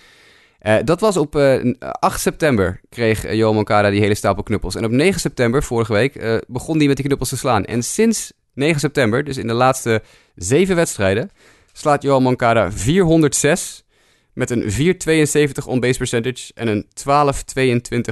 Dat 0.85 1.01
was 1.01 1.17
op 1.17 1.37
uh, 1.37 1.75
8 1.79 2.21
september 2.21 2.81
kreeg 2.89 3.35
Johan 3.35 3.55
Moncada 3.55 3.91
die 3.91 4.01
hele 4.01 4.15
stapel 4.15 4.43
knuppels. 4.43 4.75
En 4.75 4.85
op 4.85 4.91
9 4.91 5.21
september, 5.21 5.63
vorige 5.63 5.93
week, 5.93 6.43
begon 6.49 6.77
hij 6.79 6.87
met 6.87 6.97
die 6.97 7.05
knuppels 7.05 7.29
te 7.29 7.37
slaan. 7.37 7.65
En 7.65 7.83
sinds 7.83 8.33
9 8.57 8.81
september, 8.81 9.25
dus 9.25 9.37
in 9.37 9.47
de 9.47 9.53
laatste 9.53 10.03
zeven 10.35 10.77
wedstrijden, 10.77 11.31
slaat 11.73 12.03
Johan 12.03 12.23
Moncada 12.23 12.73
406 12.73 13.85
met 14.33 14.51
een 14.51 14.63
4,72 14.63 15.67
on-base 15.67 15.99
percentage 15.99 16.53
en 16.55 16.69
een 16.69 16.87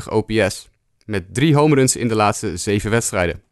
12,22 0.03 0.13
OPS. 0.13 0.69
Met 1.05 1.35
drie 1.35 1.55
home 1.55 1.75
runs 1.75 1.97
in 1.97 2.09
de 2.09 2.15
laatste 2.15 2.57
zeven 2.57 2.91
wedstrijden. 2.91 3.43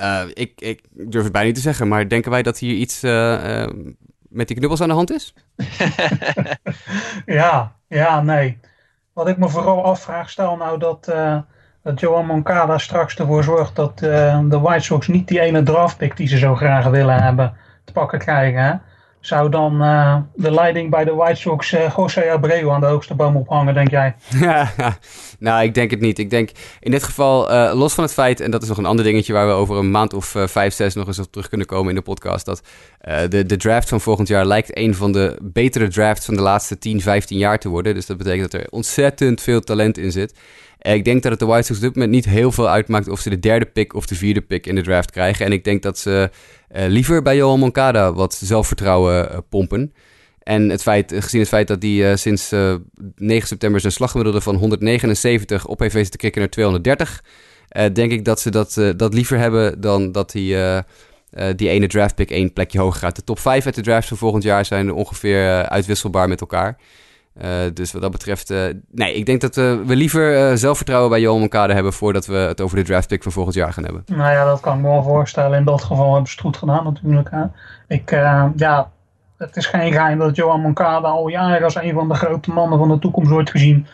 Uh, 0.00 0.22
ik, 0.34 0.60
ik, 0.60 0.80
durf 0.90 1.22
het 1.22 1.32
bijna 1.32 1.46
niet 1.46 1.56
te 1.56 1.62
zeggen, 1.62 1.88
maar 1.88 2.08
denken 2.08 2.30
wij 2.30 2.42
dat 2.42 2.58
hier 2.58 2.74
iets 2.74 3.04
uh, 3.04 3.12
uh, 3.12 3.66
met 4.28 4.48
die 4.48 4.56
knuppels 4.56 4.80
aan 4.80 4.88
de 4.88 4.94
hand 4.94 5.10
is? 5.10 5.34
ja, 7.40 7.76
ja, 7.88 8.22
nee. 8.22 8.58
Wat 9.12 9.28
ik 9.28 9.36
me 9.36 9.48
vooral 9.48 9.84
afvraag, 9.84 10.30
stel 10.30 10.56
nou 10.56 10.78
dat 10.78 11.12
dat 11.82 12.00
Johan 12.00 12.26
Moncada 12.26 12.78
straks 12.78 13.16
ervoor 13.16 13.44
zorgt 13.44 13.76
dat 13.76 14.00
uh, 14.04 14.38
de 14.44 14.58
White 14.60 14.84
Sox 14.84 15.06
niet 15.08 15.28
die 15.28 15.40
ene 15.40 15.62
draftpick 15.62 16.16
die 16.16 16.28
ze 16.28 16.38
zo 16.38 16.54
graag 16.54 16.86
willen 16.86 17.22
hebben 17.22 17.54
te 17.84 17.92
pakken 17.92 18.18
krijgen. 18.18 18.82
Zou 19.20 19.50
dan 19.50 19.82
uh, 19.82 20.16
de 20.34 20.50
leiding 20.50 20.90
bij 20.90 21.04
de 21.04 21.14
White 21.14 21.40
Sox 21.40 21.72
uh, 21.72 21.92
José 21.96 22.30
Abreu 22.30 22.70
aan 22.70 22.80
de 22.80 22.86
hoogste 22.86 23.14
boom 23.14 23.36
ophangen, 23.36 23.74
denk 23.74 23.90
jij? 23.90 24.14
nou, 25.38 25.62
ik 25.62 25.74
denk 25.74 25.90
het 25.90 26.00
niet. 26.00 26.18
Ik 26.18 26.30
denk 26.30 26.50
in 26.80 26.90
dit 26.90 27.02
geval, 27.02 27.74
los 27.76 27.94
van 27.94 28.04
het 28.04 28.12
feit, 28.12 28.40
en 28.40 28.50
dat 28.50 28.62
is 28.62 28.68
nog 28.68 28.78
een 28.78 28.86
ander 28.86 29.04
dingetje 29.04 29.32
waar 29.32 29.46
we 29.46 29.52
over 29.52 29.76
een 29.76 29.90
maand 29.90 30.14
of 30.14 30.34
vijf, 30.36 30.74
zes 30.74 30.94
nog 30.94 31.06
eens 31.06 31.18
op 31.18 31.32
terug 31.32 31.48
kunnen 31.48 31.66
komen 31.66 31.88
in 31.88 31.94
de 31.94 32.02
podcast, 32.02 32.46
dat 32.46 32.62
de, 33.28 33.46
de 33.46 33.56
draft 33.56 33.88
van 33.88 34.00
volgend 34.00 34.28
jaar 34.28 34.46
lijkt 34.46 34.76
een 34.76 34.94
van 34.94 35.12
de 35.12 35.38
betere 35.42 35.88
drafts 35.88 36.24
van 36.24 36.34
de 36.34 36.42
laatste 36.42 36.78
10, 36.78 37.00
15 37.00 37.38
jaar 37.38 37.58
te 37.58 37.68
worden. 37.68 37.94
Dus 37.94 38.06
dat 38.06 38.16
betekent 38.16 38.50
dat 38.50 38.60
er 38.60 38.66
ontzettend 38.70 39.40
veel 39.40 39.60
talent 39.60 39.98
in 39.98 40.12
zit. 40.12 40.34
Eh, 40.82 40.94
ik 40.94 41.04
denk 41.04 41.22
dat 41.22 41.30
het 41.30 41.40
de 41.40 41.46
White 41.46 41.66
Sox 41.66 41.78
op 41.78 41.84
dit 41.84 41.94
moment 41.94 42.12
niet 42.12 42.24
heel 42.24 42.52
veel 42.52 42.68
uitmaakt 42.68 43.08
of 43.08 43.20
ze 43.20 43.30
de 43.30 43.38
derde 43.38 43.66
pick 43.66 43.94
of 43.94 44.06
de 44.06 44.14
vierde 44.14 44.40
pick 44.40 44.66
in 44.66 44.74
de 44.74 44.82
draft 44.82 45.10
krijgen. 45.10 45.46
En 45.46 45.52
ik 45.52 45.64
denk 45.64 45.82
dat 45.82 45.98
ze 45.98 46.30
uh, 46.76 46.84
liever 46.86 47.22
bij 47.22 47.36
Johan 47.36 47.58
Moncada 47.58 48.12
wat 48.12 48.34
zelfvertrouwen 48.34 49.28
uh, 49.30 49.38
pompen. 49.48 49.94
En 50.42 50.68
het 50.68 50.82
feit, 50.82 51.12
gezien 51.16 51.40
het 51.40 51.48
feit 51.48 51.68
dat 51.68 51.82
hij 51.82 52.16
sinds 52.16 52.50
9 53.16 53.48
september 53.48 53.80
zijn 53.80 53.92
slaggemiddelde 53.92 54.40
van 54.40 54.54
179 54.54 55.66
op 55.66 55.78
heeft 55.78 56.10
te 56.10 56.16
krikken 56.16 56.40
naar 56.40 56.50
230, 56.50 57.24
denk 57.92 58.12
ik 58.12 58.24
dat 58.24 58.40
ze 58.40 58.50
dat, 58.50 58.80
dat 58.96 59.14
liever 59.14 59.38
hebben 59.38 59.80
dan 59.80 60.12
dat 60.12 60.32
hij 60.32 60.84
die 61.56 61.68
ene 61.68 61.86
draftpick 61.86 62.30
één 62.30 62.52
plekje 62.52 62.78
hoger 62.78 63.00
gaat. 63.00 63.16
De 63.16 63.24
top 63.24 63.38
5 63.38 63.66
uit 63.66 63.74
de 63.74 63.82
drafts 63.82 64.08
van 64.08 64.16
volgend 64.16 64.42
jaar 64.42 64.64
zijn 64.64 64.92
ongeveer 64.92 65.68
uitwisselbaar 65.68 66.28
met 66.28 66.40
elkaar. 66.40 66.76
Uh, 67.42 67.48
dus 67.74 67.92
wat 67.92 68.02
dat 68.02 68.10
betreft, 68.10 68.50
uh, 68.50 68.58
nee, 68.90 69.14
ik 69.14 69.26
denk 69.26 69.40
dat 69.40 69.56
uh, 69.56 69.80
we 69.86 69.96
liever 69.96 70.58
zelfvertrouwen 70.58 71.10
bij 71.10 71.20
Johan 71.20 71.40
Moncada 71.40 71.74
hebben 71.74 71.92
voordat 71.92 72.26
we 72.26 72.34
het 72.34 72.60
over 72.60 72.76
de 72.76 72.82
draft 72.82 73.08
pick 73.08 73.22
van 73.22 73.32
volgend 73.32 73.54
jaar 73.54 73.72
gaan 73.72 73.84
hebben. 73.84 74.02
Nou 74.06 74.30
ja, 74.30 74.44
dat 74.44 74.60
kan 74.60 74.76
ik 74.76 74.82
me 74.82 74.88
wel 74.88 75.02
voorstellen. 75.02 75.58
In 75.58 75.64
dat 75.64 75.82
geval 75.82 76.12
hebben 76.12 76.30
ze 76.30 76.32
het 76.32 76.44
goed 76.44 76.56
gedaan 76.56 76.84
natuurlijk. 76.84 77.30
Hè. 77.30 77.44
Ik, 77.88 78.10
ja, 78.56 78.90
het 79.38 79.56
is 79.56 79.66
geen 79.66 79.92
geheim 79.92 80.18
dat 80.18 80.36
Johan 80.36 80.60
Moncada 80.60 81.08
al 81.08 81.28
jaren 81.28 81.64
als 81.64 81.74
een 81.74 81.94
van 81.94 82.08
de 82.08 82.14
grote 82.14 82.50
mannen 82.50 82.78
van 82.78 82.88
de 82.88 82.98
toekomst 82.98 83.30
wordt 83.30 83.50
gezien. 83.50 83.86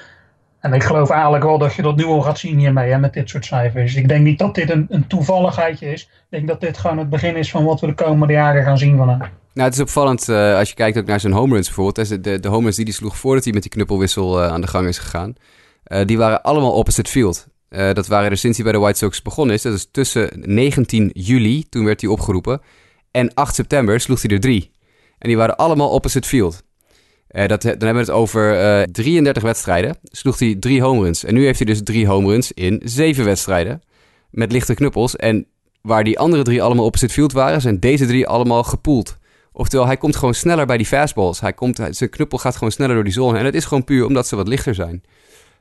En 0.61 0.73
ik 0.73 0.83
geloof 0.83 1.11
eigenlijk 1.11 1.45
wel 1.45 1.59
dat 1.59 1.75
je 1.75 1.83
dat 1.83 1.97
nu 1.97 2.05
al 2.05 2.23
gaat 2.23 2.39
zien 2.39 2.59
hiermee, 2.59 2.91
hè, 2.91 2.99
met 2.99 3.13
dit 3.13 3.29
soort 3.29 3.45
cijfers. 3.45 3.95
Ik 3.95 4.09
denk 4.09 4.25
niet 4.25 4.39
dat 4.39 4.55
dit 4.55 4.71
een, 4.71 4.87
een 4.89 5.07
toevalligheidje 5.07 5.93
is. 5.93 6.03
Ik 6.03 6.27
denk 6.29 6.49
dat 6.49 6.61
dit 6.61 6.79
gewoon 6.79 6.99
het 6.99 7.11
begin 7.11 7.37
is 7.37 7.51
van 7.51 7.65
wat 7.65 7.81
we 7.81 7.87
de 7.87 7.95
komende 7.95 8.33
jaren 8.33 8.65
gaan 8.65 8.79
zien 8.79 8.97
van 8.97 9.09
hem. 9.09 9.21
Nou, 9.59 9.71
het 9.71 9.79
is 9.79 9.85
opvallend 9.85 10.29
uh, 10.29 10.57
als 10.57 10.69
je 10.69 10.75
kijkt 10.75 10.99
ook 10.99 11.07
naar 11.07 11.21
zijn 11.21 11.33
home 11.33 11.55
runs 11.55 11.67
bijvoorbeeld. 11.67 12.25
De, 12.25 12.41
de 12.41 12.49
home 12.49 12.63
runs 12.63 12.77
die 12.77 12.85
hij 12.85 12.95
sloeg 12.95 13.17
voordat 13.17 13.45
hij 13.45 13.53
met 13.53 13.63
die 13.63 13.71
knuppelwissel 13.71 14.43
uh, 14.43 14.49
aan 14.49 14.61
de 14.61 14.67
gang 14.67 14.89
is 14.89 14.99
gegaan. 14.99 15.35
Uh, 15.87 16.01
die 16.05 16.19
waren 16.19 16.43
allemaal 16.43 16.73
opposite 16.73 17.11
field. 17.11 17.47
dat 17.69 18.07
waren 18.07 18.31
er 18.31 18.37
sinds 18.37 18.57
hij 18.57 18.67
bij 18.67 18.75
de 18.75 18.81
White 18.83 18.99
Sox 18.99 19.23
begonnen 19.23 19.55
is. 19.55 19.63
Dat 19.63 19.73
is 19.73 19.89
tussen 19.91 20.31
19 20.35 21.11
juli, 21.15 21.69
toen 21.69 21.85
werd 21.85 22.01
hij 22.01 22.11
opgeroepen. 22.11 22.61
En 23.11 23.35
8 23.35 23.55
september 23.55 24.01
sloeg 24.01 24.23
hij 24.23 24.31
er 24.31 24.41
drie. 24.41 24.71
En 25.19 25.29
die 25.29 25.37
waren 25.37 25.57
allemaal 25.57 25.91
opposite 25.91 26.29
field. 26.29 26.63
dat, 27.29 27.63
dan 27.63 27.71
hebben 27.71 27.95
we 27.95 27.99
het 27.99 28.11
over 28.11 28.87
33 28.93 29.43
wedstrijden. 29.43 29.99
Sloeg 30.03 30.39
hij 30.39 30.57
drie 30.61 30.83
home 30.83 31.03
runs. 31.03 31.25
En 31.25 31.35
nu 31.35 31.45
heeft 31.45 31.59
hij 31.59 31.67
dus 31.67 31.83
drie 31.83 32.07
home 32.07 32.29
runs 32.29 32.53
in 32.53 32.81
zeven 32.85 33.25
wedstrijden. 33.25 33.83
Met 34.31 34.53
lichte 34.53 34.75
knuppels. 34.75 35.17
En 35.17 35.47
waar 35.83 36.05
die 36.05 36.19
andere 36.19 36.43
drie 36.43 36.63
allemaal 36.63 36.85
opposite 36.85 37.13
field 37.13 37.33
waren, 37.33 37.61
zijn 37.61 37.81
deze 37.81 38.07
drie 38.07 38.27
allemaal 38.27 38.63
gepoeld. 38.63 39.18
Oftewel, 39.59 39.87
hij 39.87 39.97
komt 39.97 40.17
gewoon 40.17 40.35
sneller 40.35 40.67
bij 40.67 40.77
die 40.77 40.87
fastballs. 40.87 41.41
Hij 41.41 41.53
komt, 41.53 41.81
zijn 41.91 42.11
knuppel 42.11 42.39
gaat 42.39 42.55
gewoon 42.55 42.73
sneller 42.73 42.95
door 42.95 43.05
die 43.05 43.13
zone. 43.13 43.39
En 43.39 43.45
het 43.45 43.55
is 43.55 43.65
gewoon 43.65 43.85
puur 43.85 44.07
omdat 44.07 44.27
ze 44.27 44.37
wat 44.37 44.49
lichter 44.49 44.75
zijn. 44.75 45.03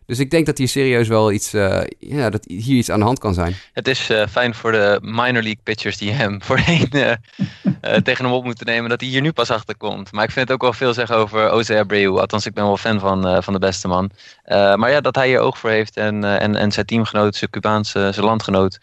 Dus 0.06 0.20
ik 0.20 0.32
denk 0.32 0.46
dat 0.46 0.58
hier 0.58 0.68
serieus 0.68 1.08
wel 1.08 1.32
iets, 1.32 1.54
uh, 1.54 1.82
ja, 2.00 2.30
dat 2.30 2.46
hier 2.48 2.77
iets 2.77 2.92
aan 2.92 3.00
de 3.00 3.06
hand 3.06 3.20
kan 3.20 3.34
zijn. 3.34 3.56
Het 3.74 3.88
is 3.88 4.10
uh, 4.10 4.27
fijn 4.27 4.54
voor 4.54 4.72
de 4.72 5.00
minor 5.01 5.42
league 5.42 5.60
pitchers 5.63 5.98
die 5.98 6.12
hem 6.12 6.42
voorheen 6.48 6.89
uh, 6.92 7.12
tegen 7.82 8.25
hem 8.25 8.34
op 8.34 8.44
moeten 8.44 8.66
nemen, 8.66 8.89
dat 8.89 9.01
hij 9.01 9.10
hier 9.10 9.22
nu 9.22 9.32
pas 9.32 9.51
achter 9.51 9.77
komt. 9.77 10.12
Maar 10.12 10.24
ik 10.24 10.32
vind 10.32 10.48
het 10.48 10.56
ook 10.56 10.62
wel 10.62 10.74
veel 10.74 10.94
zeggen 10.94 11.16
over 11.16 11.42
Jose 11.42 11.80
Abreu. 11.80 12.20
Althans, 12.20 12.46
ik 12.46 12.54
ben 12.54 12.63
wel 12.63 12.77
fan 12.77 13.00
van, 13.00 13.44
van 13.44 13.54
de 13.54 13.60
beste 13.60 13.88
man. 13.88 14.12
maar 14.46 14.92
ja, 14.92 15.01
dat 15.01 15.16
hij 15.16 15.27
hier 15.27 15.39
oog 15.39 15.58
voor 15.58 15.70
heeft 15.70 15.98
en, 15.98 16.24
en, 16.39 16.56
en 16.56 16.72
zijn 16.72 16.86
teamgenoot, 16.86 17.36
zijn 17.36 17.50
Cubaanse, 17.50 18.10
zijn 18.13 18.25
landgenoot, 18.25 18.80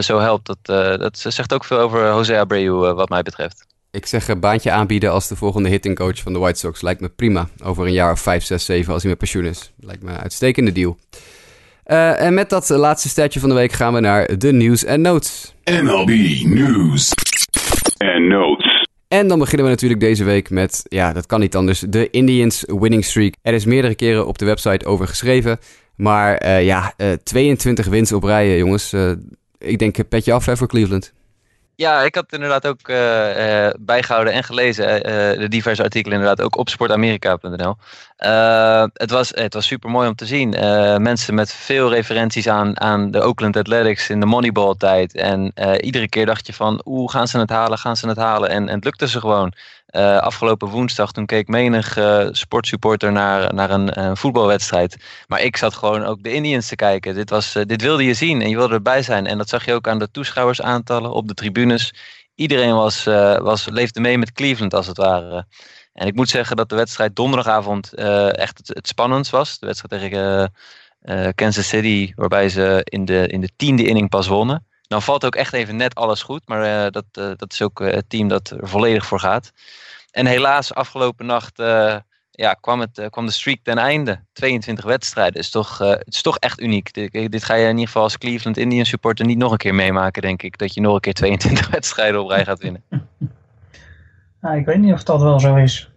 zo 0.00 0.18
helpt. 0.18 0.46
Dat, 0.46 0.98
dat 1.00 1.18
zegt 1.18 1.52
ook 1.52 1.64
veel 1.64 1.78
over 1.78 2.06
Jose 2.06 2.38
Abreu, 2.38 2.70
wat 2.70 3.08
mij 3.08 3.22
betreft. 3.22 3.72
Ik 3.94 4.06
zeg 4.06 4.28
een 4.28 4.40
baantje 4.40 4.70
aanbieden 4.70 5.10
als 5.10 5.28
de 5.28 5.36
volgende 5.36 5.68
hitting 5.68 5.96
coach 5.96 6.18
van 6.18 6.32
de 6.32 6.38
White 6.38 6.58
Sox. 6.58 6.82
Lijkt 6.82 7.00
me 7.00 7.08
prima. 7.08 7.48
Over 7.64 7.86
een 7.86 7.92
jaar 7.92 8.12
of 8.12 8.20
5, 8.20 8.44
6, 8.44 8.64
7 8.64 8.92
als 8.92 9.02
hij 9.02 9.10
met 9.10 9.18
pensioen 9.18 9.44
is. 9.44 9.72
Lijkt 9.80 10.02
me 10.02 10.10
een 10.10 10.18
uitstekende 10.18 10.72
deal. 10.72 10.96
Uh, 11.86 12.20
en 12.20 12.34
met 12.34 12.50
dat 12.50 12.68
laatste 12.68 13.08
statje 13.08 13.40
van 13.40 13.48
de 13.48 13.54
week 13.54 13.72
gaan 13.72 13.94
we 13.94 14.00
naar 14.00 14.38
de 14.38 14.52
nieuws 14.52 14.84
en 14.84 15.00
notes. 15.00 15.54
MLB 15.64 16.08
News 16.44 17.12
en 17.96 18.28
Notes. 18.28 18.86
En 19.08 19.28
dan 19.28 19.38
beginnen 19.38 19.64
we 19.64 19.72
natuurlijk 19.72 20.00
deze 20.00 20.24
week 20.24 20.50
met, 20.50 20.84
ja, 20.88 21.12
dat 21.12 21.26
kan 21.26 21.40
niet 21.40 21.56
anders, 21.56 21.80
de 21.80 22.10
Indians 22.10 22.64
winning 22.66 23.04
streak. 23.04 23.34
Er 23.42 23.54
is 23.54 23.64
meerdere 23.64 23.94
keren 23.94 24.26
op 24.26 24.38
de 24.38 24.44
website 24.44 24.86
over 24.86 25.08
geschreven. 25.08 25.58
Maar 25.96 26.44
uh, 26.44 26.64
ja, 26.64 26.94
uh, 26.96 27.12
eh, 27.12 27.18
22 27.22 27.86
wins 27.86 28.12
op 28.12 28.22
rijen, 28.22 28.56
jongens. 28.56 28.94
ik 29.58 29.78
denk 29.78 30.08
petje 30.08 30.32
af 30.32 30.46
hè, 30.46 30.56
voor 30.56 30.68
Cleveland. 30.68 31.12
Ja, 31.76 32.02
ik 32.02 32.14
had 32.14 32.32
inderdaad 32.32 32.66
ook 32.66 32.88
uh, 32.88 33.68
bijgehouden 33.78 34.32
en 34.32 34.44
gelezen 34.44 34.96
uh, 34.96 35.38
de 35.38 35.48
diverse 35.48 35.82
artikelen 35.82 36.18
inderdaad 36.18 36.46
ook 36.46 36.56
op 36.56 36.68
sportamerika.nl. 36.68 37.76
het, 38.92 39.10
was, 39.10 39.28
het 39.34 39.54
was 39.54 39.66
super 39.66 39.90
mooi 39.90 40.08
om 40.08 40.14
te 40.14 40.26
zien. 40.26 40.48
mensen 41.02 41.34
met 41.34 41.52
veel 41.52 41.90
referenties 41.90 42.48
aan, 42.48 42.80
aan 42.80 43.10
de 43.10 43.22
Oakland 43.22 43.56
Athletics 43.56 44.10
in 44.10 44.20
de 44.20 44.26
Moneyball 44.26 44.74
tijd. 44.78 45.14
En 45.14 45.52
iedere 45.80 46.08
keer 46.08 46.26
dacht 46.26 46.46
je 46.46 46.52
van, 46.52 46.80
oeh, 46.84 47.10
gaan 47.10 47.28
ze 47.28 47.38
het 47.38 47.50
halen, 47.50 47.78
gaan 47.78 47.96
ze 47.96 48.08
het 48.08 48.16
halen? 48.16 48.48
En, 48.48 48.68
en 48.68 48.74
het 48.74 48.84
lukte 48.84 49.08
ze 49.08 49.20
gewoon. 49.20 49.52
Uh, 49.96 50.18
afgelopen 50.18 50.68
woensdag, 50.68 51.12
toen 51.12 51.26
keek 51.26 51.48
menig 51.48 51.96
uh, 51.96 52.28
sportsupporter 52.30 53.12
naar, 53.12 53.54
naar 53.54 53.70
een, 53.70 54.16
voetbalwedstrijd. 54.16 54.96
Maar 55.26 55.40
ik 55.40 55.56
zat 55.56 55.74
gewoon 55.74 56.04
ook 56.04 56.22
de 56.22 56.32
Indians 56.32 56.68
te 56.68 56.76
kijken. 56.76 57.14
Dit, 57.14 57.30
was, 57.30 57.56
uh, 57.56 57.62
dit 57.66 57.82
wilde 57.82 58.04
je 58.04 58.14
zien 58.14 58.42
en 58.42 58.48
je 58.48 58.56
wilde 58.56 58.74
erbij 58.74 59.02
zijn. 59.02 59.26
En 59.26 59.38
dat 59.38 59.48
zag 59.48 59.64
je 59.64 59.72
ook 59.72 59.88
aan 59.88 59.98
de 59.98 60.10
toeschouwersaantallen 60.10 61.12
op 61.12 61.28
de 61.28 61.34
tribunes. 61.34 61.94
Iedereen 62.34 62.74
was, 62.74 63.04
was, 63.04 63.68
leefde 63.68 64.00
mee 64.00 64.18
met 64.18 64.32
Cleveland 64.32 64.74
als 64.74 64.86
het 64.86 64.96
ware. 64.96 65.46
En 65.92 66.06
ik 66.06 66.14
moet 66.14 66.28
zeggen 66.28 66.56
dat 66.56 66.68
de 66.68 66.76
wedstrijd 66.76 67.16
donderdagavond 67.16 67.92
echt 68.32 68.58
het, 68.58 68.68
het 68.68 68.88
spannendst 68.88 69.30
was. 69.30 69.58
De 69.58 69.66
wedstrijd 69.66 70.02
tegen 70.02 70.52
Kansas 71.34 71.68
City, 71.68 72.12
waarbij 72.14 72.48
ze 72.48 72.80
in 72.84 73.04
de, 73.04 73.26
in 73.26 73.40
de 73.40 73.50
tiende 73.56 73.86
inning 73.86 74.08
pas 74.08 74.26
wonnen. 74.26 74.66
Dan 74.82 75.02
valt 75.02 75.24
ook 75.24 75.36
echt 75.36 75.52
even 75.52 75.76
net 75.76 75.94
alles 75.94 76.22
goed. 76.22 76.42
Maar 76.44 76.90
dat, 76.90 77.04
dat 77.12 77.52
is 77.52 77.62
ook 77.62 77.78
het 77.78 78.08
team 78.08 78.28
dat 78.28 78.50
er 78.50 78.68
volledig 78.68 79.06
voor 79.06 79.20
gaat. 79.20 79.52
En 80.14 80.26
helaas, 80.26 80.74
afgelopen 80.74 81.26
nacht 81.26 81.60
uh, 81.60 81.96
ja, 82.30 82.52
kwam, 82.52 82.80
het, 82.80 82.98
uh, 82.98 83.06
kwam 83.06 83.26
de 83.26 83.32
streak 83.32 83.58
ten 83.62 83.78
einde. 83.78 84.20
22 84.32 84.84
wedstrijden. 84.84 85.40
Is 85.40 85.50
toch, 85.50 85.82
uh, 85.82 85.88
het 85.88 86.14
is 86.14 86.22
toch 86.22 86.38
echt 86.38 86.60
uniek. 86.60 86.92
Dit, 86.92 87.12
dit, 87.12 87.44
ga 87.44 87.54
je 87.54 87.64
in 87.64 87.70
ieder 87.70 87.86
geval 87.86 88.02
als 88.02 88.18
Cleveland 88.18 88.56
Indian 88.56 88.84
supporter 88.84 89.26
niet 89.26 89.38
nog 89.38 89.52
een 89.52 89.58
keer 89.58 89.74
meemaken, 89.74 90.22
denk 90.22 90.42
ik. 90.42 90.58
Dat 90.58 90.74
je 90.74 90.80
nog 90.80 90.94
een 90.94 91.00
keer 91.00 91.12
22 91.12 91.68
wedstrijden 91.78 92.22
op 92.22 92.28
rij 92.28 92.44
gaat 92.44 92.62
winnen. 92.62 92.82
Ik 94.58 94.66
weet 94.66 94.78
niet 94.78 94.92
of 94.92 95.02
dat 95.02 95.22
wel 95.22 95.40
zo 95.40 95.56
is. 95.56 95.90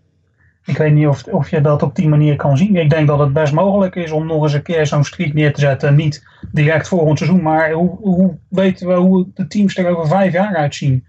Ik 0.66 0.78
weet 0.78 0.94
niet 0.94 1.08
of, 1.08 1.24
of 1.24 1.50
je 1.50 1.62
dat 1.62 1.82
op 1.82 1.96
die 1.96 2.08
manier 2.08 2.36
kan 2.36 2.58
zien. 2.58 2.76
Ik 2.76 2.90
denk 2.90 3.08
dat 3.08 3.20
het 3.20 3.34
best 3.34 3.54
mogelijk 3.54 3.96
is 3.96 4.12
om 4.12 4.26
nog 4.26 4.44
eens 4.44 4.54
een 4.54 4.62
keer 4.62 4.88
zo'n 4.88 5.04
streak 5.04 5.34
neer 5.34 5.54
te 5.54 5.60
zetten. 5.60 5.96
Niet 5.96 6.28
direct 6.52 6.92
een 6.92 7.18
seizoen, 7.18 7.42
maar 7.42 7.72
hoe, 7.72 7.98
hoe 7.98 8.38
weten 8.50 8.88
we 8.88 8.94
hoe 8.94 9.28
de 9.34 9.48
teams 9.48 9.78
er 9.78 9.88
over 9.88 10.08
vijf 10.08 10.34
jaar 10.34 10.56
uitzien? 10.56 11.06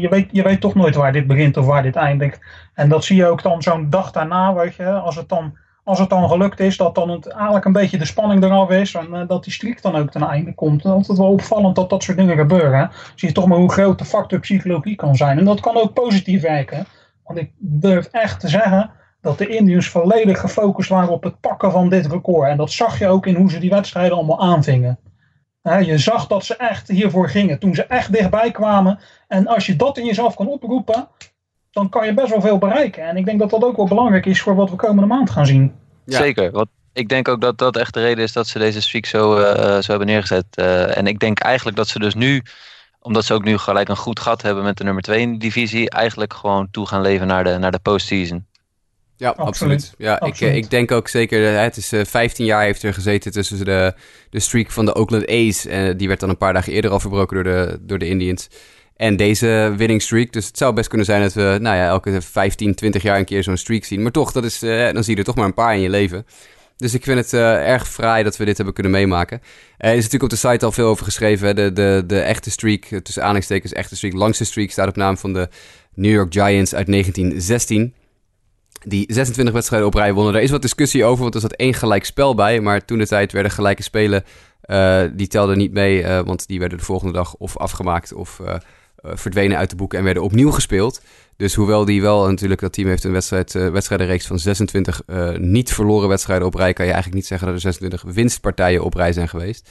Je, 0.00 0.08
weet, 0.10 0.28
je 0.32 0.42
weet 0.42 0.60
toch 0.60 0.74
nooit 0.74 0.94
waar 0.94 1.12
dit 1.12 1.26
begint 1.26 1.56
of 1.56 1.66
waar 1.66 1.82
dit 1.82 1.96
eindigt. 1.96 2.40
En 2.74 2.88
dat 2.88 3.04
zie 3.04 3.16
je 3.16 3.26
ook 3.26 3.42
dan 3.42 3.62
zo'n 3.62 3.90
dag 3.90 4.10
daarna, 4.10 4.54
weet 4.54 4.74
je, 4.74 4.90
als 4.90 5.16
het 5.16 5.28
dan, 5.28 5.58
als 5.84 5.98
het 5.98 6.10
dan 6.10 6.28
gelukt 6.28 6.60
is, 6.60 6.76
dat 6.76 6.94
dan 6.94 7.10
het, 7.10 7.28
eigenlijk 7.28 7.64
een 7.64 7.72
beetje 7.72 7.98
de 7.98 8.04
spanning 8.04 8.42
eraf 8.42 8.70
is 8.70 8.94
en 8.94 9.08
uh, 9.10 9.20
dat 9.26 9.44
die 9.44 9.52
streak 9.52 9.82
dan 9.82 9.96
ook 9.96 10.10
ten 10.10 10.22
einde 10.22 10.54
komt. 10.54 10.84
Is 10.84 10.90
altijd 10.90 11.18
wel 11.18 11.32
opvallend 11.32 11.76
dat 11.76 11.90
dat 11.90 12.02
soort 12.02 12.16
dingen 12.16 12.36
gebeuren. 12.36 12.90
Zie 13.14 13.28
je 13.28 13.34
toch 13.34 13.46
maar 13.46 13.58
hoe 13.58 13.72
groot 13.72 13.98
de 13.98 14.04
factor 14.04 14.40
psychologie 14.40 14.96
kan 14.96 15.16
zijn. 15.16 15.38
En 15.38 15.44
dat 15.44 15.60
kan 15.60 15.76
ook 15.76 15.92
positief 15.92 16.42
werken. 16.42 16.86
Want 17.24 17.38
ik 17.38 17.50
durf 17.58 18.06
echt 18.06 18.40
te 18.40 18.48
zeggen 18.48 18.90
dat 19.20 19.38
de 19.38 19.46
Indians 19.46 19.88
volledig 19.88 20.40
gefocust 20.40 20.88
waren 20.88 21.12
op 21.12 21.22
het 21.22 21.40
pakken 21.40 21.70
van 21.72 21.88
dit 21.88 22.06
record. 22.06 22.48
En 22.48 22.56
dat 22.56 22.70
zag 22.70 22.98
je 22.98 23.08
ook 23.08 23.26
in 23.26 23.34
hoe 23.34 23.50
ze 23.50 23.58
die 23.58 23.70
wedstrijden 23.70 24.16
allemaal 24.16 24.40
aanvingen 24.40 24.98
je 25.64 25.98
zag 25.98 26.26
dat 26.26 26.44
ze 26.44 26.56
echt 26.56 26.88
hiervoor 26.88 27.28
gingen. 27.28 27.58
Toen 27.58 27.74
ze 27.74 27.84
echt 27.84 28.12
dichtbij 28.12 28.50
kwamen. 28.50 28.98
En 29.34 29.46
als 29.46 29.66
je 29.66 29.76
dat 29.76 29.98
in 29.98 30.04
jezelf 30.04 30.34
kan 30.34 30.48
oproepen, 30.48 31.08
dan 31.70 31.88
kan 31.88 32.06
je 32.06 32.14
best 32.14 32.30
wel 32.30 32.40
veel 32.40 32.58
bereiken. 32.58 33.02
En 33.02 33.16
ik 33.16 33.24
denk 33.24 33.38
dat 33.38 33.50
dat 33.50 33.64
ook 33.64 33.76
wel 33.76 33.86
belangrijk 33.86 34.26
is 34.26 34.40
voor 34.40 34.54
wat 34.54 34.70
we 34.70 34.76
komende 34.76 35.06
maand 35.06 35.30
gaan 35.30 35.46
zien. 35.46 35.72
Zeker. 36.06 36.50
Want 36.50 36.68
ik 36.92 37.08
denk 37.08 37.28
ook 37.28 37.40
dat 37.40 37.58
dat 37.58 37.76
echt 37.76 37.94
de 37.94 38.00
reden 38.00 38.24
is 38.24 38.32
dat 38.32 38.46
ze 38.46 38.58
deze 38.58 38.80
streak 38.80 39.06
zo, 39.06 39.38
uh, 39.38 39.44
zo 39.54 39.90
hebben 39.90 40.06
neergezet. 40.06 40.44
Uh, 40.54 40.96
en 40.96 41.06
ik 41.06 41.18
denk 41.18 41.38
eigenlijk 41.38 41.76
dat 41.76 41.88
ze 41.88 41.98
dus 41.98 42.14
nu, 42.14 42.42
omdat 43.00 43.24
ze 43.24 43.34
ook 43.34 43.44
nu 43.44 43.58
gelijk 43.58 43.88
een 43.88 43.96
goed 43.96 44.20
gat 44.20 44.42
hebben 44.42 44.64
met 44.64 44.76
de 44.76 44.84
nummer 44.84 45.02
2 45.02 45.20
in 45.20 45.32
de 45.32 45.38
divisie, 45.38 45.90
eigenlijk 45.90 46.32
gewoon 46.32 46.68
toe 46.70 46.86
gaan 46.86 47.00
leven 47.00 47.26
naar 47.26 47.44
de, 47.44 47.58
naar 47.58 47.72
de 47.72 47.78
postseason. 47.78 48.46
Ja, 49.16 49.30
absoluut. 49.30 49.94
Ja, 49.98 50.20
Ik, 50.20 50.40
eh, 50.40 50.56
ik 50.56 50.70
denk 50.70 50.92
ook 50.92 51.08
zeker, 51.08 51.54
eh, 51.54 51.62
het 51.62 51.76
is 51.76 51.92
uh, 51.92 52.00
eh, 52.00 52.06
15 52.06 52.44
jaar 52.44 52.62
heeft 52.62 52.82
er 52.82 52.94
gezeten 52.94 53.32
tussen 53.32 53.64
de, 53.64 53.94
de 54.30 54.40
streak 54.40 54.70
van 54.70 54.84
de 54.84 54.94
Oakland 54.94 55.28
A's. 55.28 55.66
En 55.66 55.96
die 55.96 56.08
werd 56.08 56.20
dan 56.20 56.28
een 56.28 56.36
paar 56.36 56.52
dagen 56.52 56.72
eerder 56.72 56.90
al 56.90 57.00
verbroken 57.00 57.34
door 57.34 57.44
de, 57.44 57.78
door 57.80 57.98
de 57.98 58.08
Indians. 58.08 58.48
En 58.96 59.16
deze 59.16 59.74
winning 59.76 60.02
streak. 60.02 60.32
Dus 60.32 60.46
het 60.46 60.58
zou 60.58 60.74
best 60.74 60.88
kunnen 60.88 61.06
zijn 61.06 61.22
dat 61.22 61.32
we 61.32 61.58
nou 61.60 61.76
ja, 61.76 61.86
elke 61.86 62.22
15, 62.22 62.74
20 62.74 63.02
jaar 63.02 63.18
een 63.18 63.24
keer 63.24 63.42
zo'n 63.42 63.56
streak 63.56 63.84
zien. 63.84 64.02
Maar 64.02 64.12
toch, 64.12 64.32
dat 64.32 64.44
is, 64.44 64.58
dan 64.58 65.04
zie 65.04 65.12
je 65.12 65.18
er 65.18 65.24
toch 65.24 65.34
maar 65.34 65.44
een 65.44 65.54
paar 65.54 65.74
in 65.74 65.80
je 65.80 65.90
leven. 65.90 66.26
Dus 66.76 66.94
ik 66.94 67.04
vind 67.04 67.18
het 67.18 67.32
erg 67.32 67.88
fraai 67.88 68.24
dat 68.24 68.36
we 68.36 68.44
dit 68.44 68.56
hebben 68.56 68.74
kunnen 68.74 68.92
meemaken. 68.92 69.40
Er 69.78 69.90
is 69.90 69.96
natuurlijk 69.96 70.22
op 70.22 70.30
de 70.30 70.48
site 70.48 70.64
al 70.64 70.72
veel 70.72 70.88
over 70.88 71.04
geschreven. 71.04 71.56
De, 71.56 71.72
de, 71.72 72.02
de 72.06 72.20
echte 72.20 72.50
streak, 72.50 72.84
tussen 72.84 73.22
aanhalingstekens 73.22 73.72
echte 73.72 73.96
streak, 73.96 74.14
langste 74.14 74.44
streak, 74.44 74.70
staat 74.70 74.88
op 74.88 74.96
naam 74.96 75.16
van 75.16 75.32
de 75.32 75.48
New 75.94 76.12
York 76.12 76.32
Giants 76.32 76.74
uit 76.74 76.86
1916 76.86 77.94
die 78.86 79.04
26 79.08 79.54
wedstrijden 79.54 79.88
op 79.88 79.94
rij 79.94 80.12
wonnen. 80.12 80.32
Daar 80.32 80.42
is 80.42 80.50
wat 80.50 80.62
discussie 80.62 81.04
over, 81.04 81.22
want 81.22 81.34
er 81.34 81.40
zat 81.40 81.52
één 81.52 81.74
gelijk 81.74 82.04
spel 82.04 82.34
bij. 82.34 82.60
Maar 82.60 82.84
toen 82.84 82.98
de 82.98 83.06
tijd 83.06 83.32
werden 83.32 83.52
gelijke 83.52 83.82
spelen, 83.82 84.24
die 85.16 85.26
telden 85.26 85.58
niet 85.58 85.72
mee. 85.72 86.06
Want 86.22 86.46
die 86.46 86.58
werden 86.58 86.78
de 86.78 86.84
volgende 86.84 87.12
dag 87.12 87.34
of 87.34 87.56
afgemaakt 87.56 88.12
of 88.12 88.40
eh, 88.40 88.54
verdwenen 89.12 89.56
uit 89.56 89.70
de 89.70 89.76
boeken 89.76 89.98
en 89.98 90.04
werden 90.04 90.22
opnieuw 90.22 90.50
gespeeld. 90.50 91.00
Dus 91.36 91.54
hoewel 91.54 91.84
die 91.84 92.02
wel 92.02 92.26
natuurlijk, 92.26 92.60
dat 92.60 92.72
team 92.72 92.88
heeft 92.88 93.04
een 93.04 93.12
wedstrijd, 93.12 93.54
uh, 93.54 93.68
wedstrijdenreeks 93.68 94.26
van 94.26 94.38
26 94.38 95.02
niet 95.38 95.72
verloren 95.72 96.08
wedstrijden 96.08 96.46
op 96.46 96.54
rij, 96.54 96.72
kan 96.72 96.84
je 96.84 96.92
eigenlijk 96.92 97.20
niet 97.20 97.28
zeggen 97.28 97.46
dat 97.46 97.56
er 97.56 97.62
26 97.62 98.02
winstpartijen 98.02 98.84
op 98.84 98.94
rij 98.94 99.12
zijn 99.12 99.28
geweest. 99.28 99.70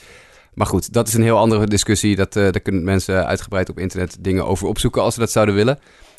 Maar 0.54 0.66
goed, 0.66 0.92
dat 0.92 1.08
is 1.08 1.14
een 1.14 1.22
heel 1.22 1.38
andere 1.38 1.66
discussie. 1.66 2.16
Dat, 2.16 2.32
daar 2.32 2.60
kunnen 2.60 2.84
mensen 2.84 3.26
uitgebreid 3.26 3.68
op 3.68 3.78
internet 3.78 4.16
dingen 4.20 4.46
over 4.46 4.66
opzoeken 4.66 5.02
als 5.02 5.14
ze 5.14 5.20
dat 5.20 5.30
zouden 5.30 5.54
willen. 5.54 5.78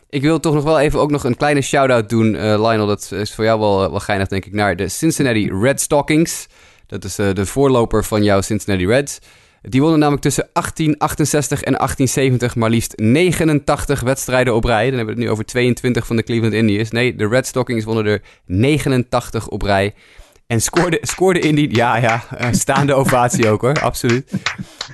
Ik 0.10 0.22
wil 0.22 0.40
toch 0.40 0.54
nog 0.54 0.64
wel 0.64 0.80
even 0.80 1.00
ook 1.00 1.12
nog 1.12 1.24
een 1.24 1.38
kleine 1.38 1.62
shout-out 1.62 2.10
doen, 2.10 2.32
Lionel. 2.32 2.88
Dat 2.88 3.12
is 3.12 3.34
voor 3.34 3.44
jou 3.44 3.60
wel, 3.60 3.92
wel 3.92 4.00
geinig, 4.00 4.28
denk 4.28 4.46
ik, 4.46 4.54
naar 4.54 4.76
de 4.76 4.88
Cincinnati 4.88 5.52
Red 5.62 5.82
Stockings. 5.82 6.48
Dat 6.88 7.04
is 7.04 7.16
de 7.16 7.46
voorloper 7.46 8.04
van 8.04 8.24
jouw 8.24 8.42
Cincinnati 8.42 8.88
Reds. 8.88 9.20
Die 9.70 9.82
wonnen 9.82 10.00
namelijk 10.00 10.24
tussen 10.24 10.50
1868 10.54 11.62
en 11.62 11.74
1870 11.74 12.56
maar 12.56 12.70
liefst 12.70 12.98
89 12.98 14.02
wedstrijden 14.02 14.56
op 14.56 14.64
rij. 14.64 14.86
Dan 14.86 14.98
hebben 14.98 15.16
we 15.16 15.22
het 15.22 15.30
nu 15.30 15.30
over 15.30 15.46
22 15.46 16.06
van 16.06 16.16
de 16.16 16.24
Cleveland 16.24 16.54
Indians. 16.54 16.92
Nee, 16.92 17.16
de 17.16 17.28
Red 17.28 17.48
Stockings 17.48 17.86
wonnen 17.86 18.06
er 18.06 18.22
89 18.46 19.48
op 19.48 19.62
rij. 19.62 19.94
En 20.48 20.62
scoorde, 20.62 20.98
scoorde 21.02 21.40
in 21.40 21.56
die... 21.56 21.76
Ja, 21.76 21.98
ja, 21.98 22.24
staande 22.52 22.94
ovatie 22.94 23.50
ook 23.50 23.62
hoor, 23.62 23.82
absoluut. 23.82 24.32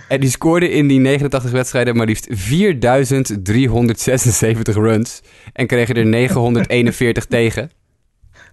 En 0.07 0.19
die 0.19 0.29
scoorde 0.29 0.69
in 0.69 0.87
die 0.87 0.99
89 0.99 1.51
wedstrijden 1.51 1.95
maar 1.95 2.05
liefst 2.05 2.27
4376 2.29 4.75
runs. 4.75 5.21
En 5.53 5.67
kregen 5.67 5.95
er 5.95 6.05
941 6.05 7.25
tegen. 7.25 7.71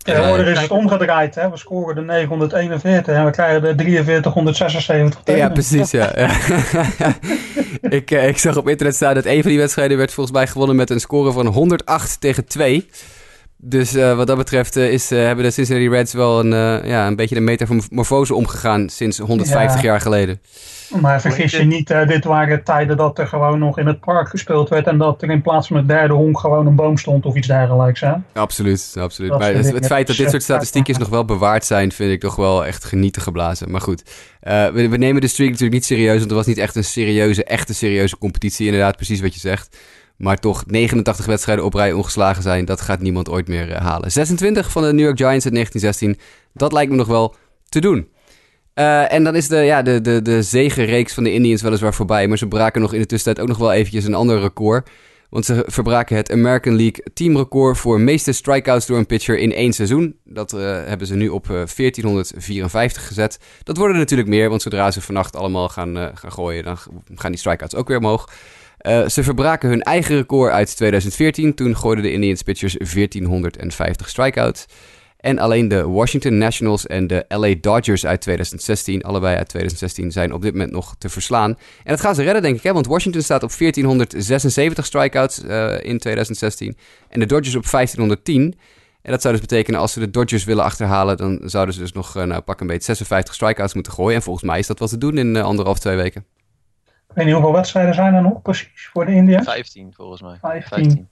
Tegenwoordig 0.02 0.48
is 0.48 0.60
het 0.60 0.70
omgedraaid. 0.70 1.34
Hè? 1.34 1.50
We 1.50 1.56
scoren 1.56 1.94
de 1.94 2.00
941 2.00 3.14
en 3.14 3.24
we 3.24 3.30
krijgen 3.30 3.76
de 3.76 3.84
4376 3.84 5.20
tegen. 5.24 5.40
Ja, 5.40 5.48
precies. 5.48 5.90
Ja. 5.90 6.14
ik, 7.98 8.10
eh, 8.10 8.28
ik 8.28 8.38
zag 8.38 8.56
op 8.56 8.68
internet 8.68 8.94
staan 8.94 9.14
dat 9.14 9.24
een 9.24 9.42
van 9.42 9.50
die 9.50 9.60
wedstrijden 9.60 9.96
werd 9.96 10.12
volgens 10.12 10.36
mij 10.36 10.46
gewonnen 10.46 10.76
met 10.76 10.90
een 10.90 11.00
score 11.00 11.32
van 11.32 11.46
108 11.46 12.20
tegen 12.20 12.46
2. 12.46 12.88
Dus 13.56 13.94
uh, 13.94 14.16
wat 14.16 14.26
dat 14.26 14.36
betreft 14.36 14.76
uh, 14.76 14.92
is, 14.92 15.12
uh, 15.12 15.24
hebben 15.24 15.44
de 15.44 15.50
Cincinnati 15.50 15.88
Reds 15.88 16.12
wel 16.12 16.40
een, 16.40 16.86
ja, 16.86 17.06
een 17.06 17.16
beetje 17.16 17.34
de 17.34 17.40
metamorfose 17.40 18.34
omgegaan 18.34 18.88
sinds 18.88 19.18
150 19.18 19.82
ja. 19.82 19.86
jaar 19.86 20.00
geleden. 20.00 20.40
Maar 21.00 21.20
vergis 21.20 21.52
je 21.52 21.64
niet, 21.64 21.86
dit 22.06 22.24
waren 22.24 22.64
tijden 22.64 22.96
dat 22.96 23.18
er 23.18 23.26
gewoon 23.26 23.58
nog 23.58 23.78
in 23.78 23.86
het 23.86 24.00
park 24.00 24.28
gespeeld 24.28 24.68
werd 24.68 24.86
en 24.86 24.98
dat 24.98 25.22
er 25.22 25.30
in 25.30 25.42
plaats 25.42 25.66
van 25.68 25.76
het 25.76 25.88
derde 25.88 26.14
honk 26.14 26.38
gewoon 26.38 26.66
een 26.66 26.74
boom 26.74 26.96
stond 26.96 27.26
of 27.26 27.34
iets 27.34 27.46
dergelijks. 27.46 28.00
Hè? 28.00 28.12
Absoluut, 28.32 28.94
absoluut. 28.98 29.38
maar 29.38 29.54
het, 29.54 29.72
het, 29.72 29.86
feit 29.86 30.06
dat 30.06 30.16
dit 30.16 30.30
soort 30.30 30.42
statistiekjes 30.42 30.98
nog 30.98 31.08
wel 31.08 31.24
bewaard 31.24 31.64
zijn, 31.64 31.92
vind 31.92 32.12
ik 32.12 32.20
toch 32.20 32.36
wel 32.36 32.66
echt 32.66 32.84
genieten 32.84 33.22
geblazen. 33.22 33.70
Maar 33.70 33.80
goed, 33.80 34.02
we, 34.40 34.88
we, 34.90 34.96
nemen 34.96 35.20
de 35.20 35.28
streak 35.28 35.48
natuurlijk 35.48 35.74
niet 35.74 35.84
serieus, 35.84 36.18
want 36.18 36.30
er 36.30 36.36
was 36.36 36.46
niet 36.46 36.58
echt 36.58 36.76
een 36.76 36.84
serieuze, 36.84 37.44
echte 37.44 37.74
serieuze 37.74 38.18
competitie. 38.18 38.66
Inderdaad, 38.66 38.96
precies 38.96 39.20
wat 39.20 39.34
je 39.34 39.40
zegt. 39.40 39.76
Maar 40.18 40.38
toch 40.38 40.66
89 40.66 41.26
wedstrijden 41.26 41.64
op 41.64 41.74
rij 41.74 41.92
ongeslagen 41.92 42.42
zijn, 42.42 42.64
dat 42.64 42.80
gaat 42.80 43.00
niemand 43.00 43.28
ooit 43.28 43.48
meer 43.48 43.68
uh, 43.68 43.76
halen. 43.76 44.12
26 44.12 44.70
van 44.70 44.82
de 44.82 44.92
New 44.92 45.04
York 45.04 45.18
Giants 45.18 45.46
in 45.46 45.52
1916, 45.52 46.18
dat 46.52 46.72
lijkt 46.72 46.90
me 46.90 46.96
nog 46.96 47.06
wel 47.06 47.34
te 47.68 47.80
doen. 47.80 48.08
Uh, 48.78 49.12
en 49.12 49.24
dan 49.24 49.36
is 49.36 49.48
de, 49.48 49.56
ja, 49.56 49.82
de, 49.82 50.00
de, 50.00 50.22
de 50.22 50.42
zegenreeks 50.42 51.14
van 51.14 51.24
de 51.24 51.32
Indians 51.32 51.62
weliswaar 51.62 51.94
voorbij. 51.94 52.28
Maar 52.28 52.38
ze 52.38 52.48
braken 52.48 52.80
nog 52.80 52.92
in 52.92 53.00
de 53.00 53.06
tussentijd 53.06 53.44
ook 53.44 53.48
nog 53.48 53.58
wel 53.58 53.72
eventjes 53.72 54.04
een 54.04 54.14
ander 54.14 54.40
record. 54.40 54.90
Want 55.30 55.44
ze 55.44 55.64
verbraken 55.66 56.16
het 56.16 56.32
American 56.32 56.76
League 56.76 57.04
teamrecord 57.14 57.78
voor 57.78 58.00
meeste 58.00 58.32
strikeouts 58.32 58.86
door 58.86 58.98
een 58.98 59.06
pitcher 59.06 59.38
in 59.38 59.52
één 59.52 59.72
seizoen. 59.72 60.16
Dat 60.24 60.52
uh, 60.52 60.60
hebben 60.60 61.06
ze 61.06 61.14
nu 61.14 61.28
op 61.28 61.44
uh, 61.44 61.50
1454 61.50 63.06
gezet. 63.06 63.38
Dat 63.62 63.76
worden 63.76 63.96
natuurlijk 63.96 64.28
meer, 64.28 64.48
want 64.48 64.62
zodra 64.62 64.90
ze 64.90 65.00
vannacht 65.00 65.36
allemaal 65.36 65.68
gaan, 65.68 66.10
gaan 66.14 66.32
gooien, 66.32 66.64
dan 66.64 66.76
gaan 67.14 67.30
die 67.30 67.40
strikeouts 67.40 67.74
ook 67.74 67.88
weer 67.88 67.98
omhoog. 67.98 68.28
Ze 69.06 69.22
verbraken 69.22 69.68
hun 69.68 69.82
eigen 69.82 70.16
record 70.16 70.52
uit 70.52 70.76
2014. 70.76 71.54
Toen 71.54 71.76
gooiden 71.76 72.04
de 72.04 72.12
Indians 72.12 72.42
pitchers 72.42 72.76
1450 72.76 74.08
strikeouts. 74.08 74.66
En 75.18 75.38
alleen 75.38 75.68
de 75.68 75.88
Washington 75.88 76.38
Nationals 76.38 76.86
en 76.86 77.06
de 77.06 77.24
LA 77.28 77.54
Dodgers 77.60 78.06
uit 78.06 78.20
2016, 78.20 79.02
allebei 79.02 79.36
uit 79.36 79.48
2016, 79.48 80.12
zijn 80.12 80.32
op 80.32 80.42
dit 80.42 80.52
moment 80.52 80.72
nog 80.72 80.94
te 80.98 81.08
verslaan. 81.08 81.50
En 81.50 81.90
dat 81.90 82.00
gaan 82.00 82.14
ze 82.14 82.22
redden, 82.22 82.42
denk 82.42 82.56
ik, 82.56 82.62
hè? 82.62 82.72
want 82.72 82.86
Washington 82.86 83.22
staat 83.22 83.42
op 83.42 83.52
1476 83.58 84.86
strikeouts 84.86 85.44
uh, 85.44 85.72
in 85.80 85.98
2016 85.98 86.76
en 87.08 87.20
de 87.20 87.26
Dodgers 87.26 87.56
op 87.56 87.70
1510. 87.70 88.58
En 89.02 89.10
dat 89.10 89.22
zou 89.22 89.34
dus 89.34 89.42
betekenen, 89.42 89.80
als 89.80 89.92
ze 89.92 90.00
de 90.00 90.10
Dodgers 90.10 90.44
willen 90.44 90.64
achterhalen, 90.64 91.16
dan 91.16 91.40
zouden 91.44 91.74
ze 91.74 91.80
dus 91.80 91.92
nog, 91.92 92.16
uh, 92.16 92.22
nou, 92.22 92.40
pak 92.40 92.60
een 92.60 92.66
beetje 92.66 92.84
56 92.84 93.34
strikeouts 93.34 93.74
moeten 93.74 93.92
gooien. 93.92 94.16
En 94.16 94.22
volgens 94.22 94.44
mij 94.44 94.58
is 94.58 94.66
dat 94.66 94.78
wat 94.78 94.88
te 94.88 94.98
doen 94.98 95.18
in 95.18 95.34
uh, 95.34 95.42
anderhalf, 95.42 95.78
twee 95.78 95.96
weken. 95.96 96.24
Ik 96.86 97.14
weet 97.14 97.24
niet 97.24 97.34
hoeveel 97.34 97.52
wedstrijden 97.52 97.94
zijn 97.94 98.14
er 98.14 98.22
nog 98.22 98.42
precies 98.42 98.88
voor 98.92 99.06
de 99.06 99.12
Indians? 99.12 99.44
15 99.44 99.92
volgens 99.94 100.22
mij. 100.22 100.36
15. 100.40 100.68
15. 100.68 101.08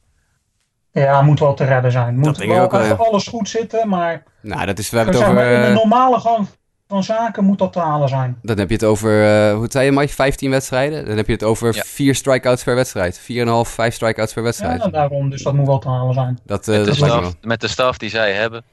Ja, 1.00 1.22
moet 1.22 1.40
wel 1.40 1.54
te 1.54 1.64
redden 1.64 1.92
zijn. 1.92 2.18
Moet 2.18 2.36
wel 2.36 2.60
ook, 2.60 2.72
ja. 2.72 2.92
alles 2.92 3.26
goed 3.26 3.48
zitten, 3.48 3.88
maar... 3.88 4.22
Nou, 4.40 4.66
dat 4.66 4.78
is... 4.78 4.90
We 4.90 4.96
hebben 4.96 5.14
het 5.14 5.24
over... 5.24 5.50
In 5.50 5.62
de 5.62 5.80
normale 5.80 6.20
gang 6.20 6.46
van 6.88 7.04
zaken 7.04 7.44
moet 7.44 7.58
dat 7.58 7.72
te 7.72 7.78
halen 7.78 8.08
zijn. 8.08 8.38
Dan 8.42 8.58
heb 8.58 8.68
je 8.68 8.74
het 8.74 8.84
over, 8.84 9.22
uh, 9.22 9.54
hoe 9.54 9.66
zei 9.70 9.84
je 9.84 9.92
Mike, 9.92 10.12
15 10.12 10.50
wedstrijden? 10.50 11.06
Dan 11.06 11.16
heb 11.16 11.26
je 11.26 11.32
het 11.32 11.42
over 11.42 11.74
ja. 11.74 11.82
4 11.82 12.14
strikeouts 12.14 12.64
per 12.64 12.74
wedstrijd. 12.74 13.20
4,5, 13.20 13.24
5 13.62 13.94
strikeouts 13.94 14.32
per 14.32 14.42
wedstrijd. 14.42 14.82
Ja, 14.82 14.88
daarom. 14.88 15.30
Dus 15.30 15.42
dat 15.42 15.54
moet 15.54 15.66
wel 15.66 15.78
te 15.78 15.88
halen 15.88 16.14
zijn. 16.14 16.38
Dat, 16.44 16.68
uh, 16.68 16.76
met, 16.76 16.84
de 16.84 16.90
dat 16.90 17.10
staf, 17.10 17.34
met 17.40 17.60
de 17.60 17.68
staf 17.68 17.98
die 17.98 18.10
zij 18.10 18.32
hebben. 18.32 18.64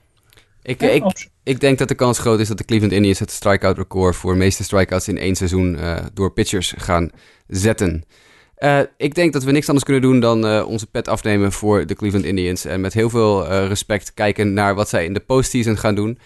Ik, 0.61 0.81
ja, 0.81 0.89
ik, 0.89 1.29
ik, 1.43 1.59
denk 1.59 1.77
dat 1.77 1.87
de 1.87 1.95
kans 1.95 2.19
groot 2.19 2.39
is 2.39 2.47
dat 2.47 2.57
de 2.57 2.65
Cleveland 2.65 2.93
Indians 2.93 3.19
het 3.19 3.31
strikeout 3.31 3.77
record 3.77 4.15
voor 4.15 4.31
de 4.31 4.39
meeste 4.39 4.63
strikeouts 4.63 5.07
in 5.07 5.17
één 5.17 5.35
seizoen 5.35 5.77
uh, 5.79 5.95
door 6.13 6.33
pitchers 6.33 6.73
gaan 6.77 7.09
zetten. 7.47 8.03
Uh, 8.63 8.79
ik 8.97 9.15
denk 9.15 9.33
dat 9.33 9.43
we 9.43 9.51
niks 9.51 9.67
anders 9.67 9.85
kunnen 9.85 10.01
doen 10.03 10.19
dan 10.19 10.45
uh, 10.45 10.67
onze 10.67 10.87
pet 10.87 11.07
afnemen 11.07 11.51
voor 11.51 11.85
de 11.85 11.95
Cleveland 11.95 12.25
Indians. 12.25 12.65
En 12.65 12.81
met 12.81 12.93
heel 12.93 13.09
veel 13.09 13.51
uh, 13.51 13.67
respect 13.67 14.13
kijken 14.13 14.53
naar 14.53 14.75
wat 14.75 14.89
zij 14.89 15.05
in 15.05 15.13
de 15.13 15.19
postseason 15.19 15.77
gaan 15.77 15.95
doen. 15.95 16.19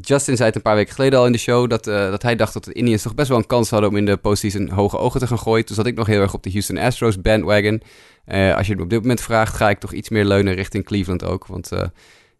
Justin 0.00 0.36
zei 0.36 0.48
het 0.48 0.54
een 0.54 0.62
paar 0.62 0.74
weken 0.74 0.94
geleden 0.94 1.18
al 1.18 1.26
in 1.26 1.32
de 1.32 1.38
show 1.38 1.70
dat, 1.70 1.84
dat 1.84 2.22
hij 2.22 2.36
dacht 2.36 2.52
dat 2.52 2.64
de 2.64 2.72
Indians 2.72 3.02
toch 3.02 3.14
best 3.14 3.28
wel 3.28 3.38
een 3.38 3.46
kans 3.46 3.70
hadden 3.70 3.90
om 3.90 3.96
in 3.96 4.04
de 4.04 4.16
postseason 4.16 4.68
hoge 4.68 4.98
ogen 4.98 5.20
te 5.20 5.26
gaan 5.26 5.38
gooien. 5.38 5.64
Toen 5.64 5.76
zat 5.76 5.86
ik 5.86 5.94
nog 5.94 6.06
heel 6.06 6.20
erg 6.20 6.34
op 6.34 6.42
de 6.42 6.50
Houston 6.50 6.78
Astros 6.78 7.20
bandwagon. 7.20 7.82
als 8.26 8.66
je 8.66 8.72
het 8.72 8.80
op 8.80 8.90
dit 8.90 9.00
moment 9.00 9.20
vraagt, 9.20 9.56
ga 9.56 9.70
ik 9.70 9.78
toch 9.78 9.92
iets 9.92 10.08
meer 10.08 10.24
leunen 10.24 10.54
richting 10.54 10.84
Cleveland 10.84 11.24
ook. 11.24 11.46
Want 11.46 11.70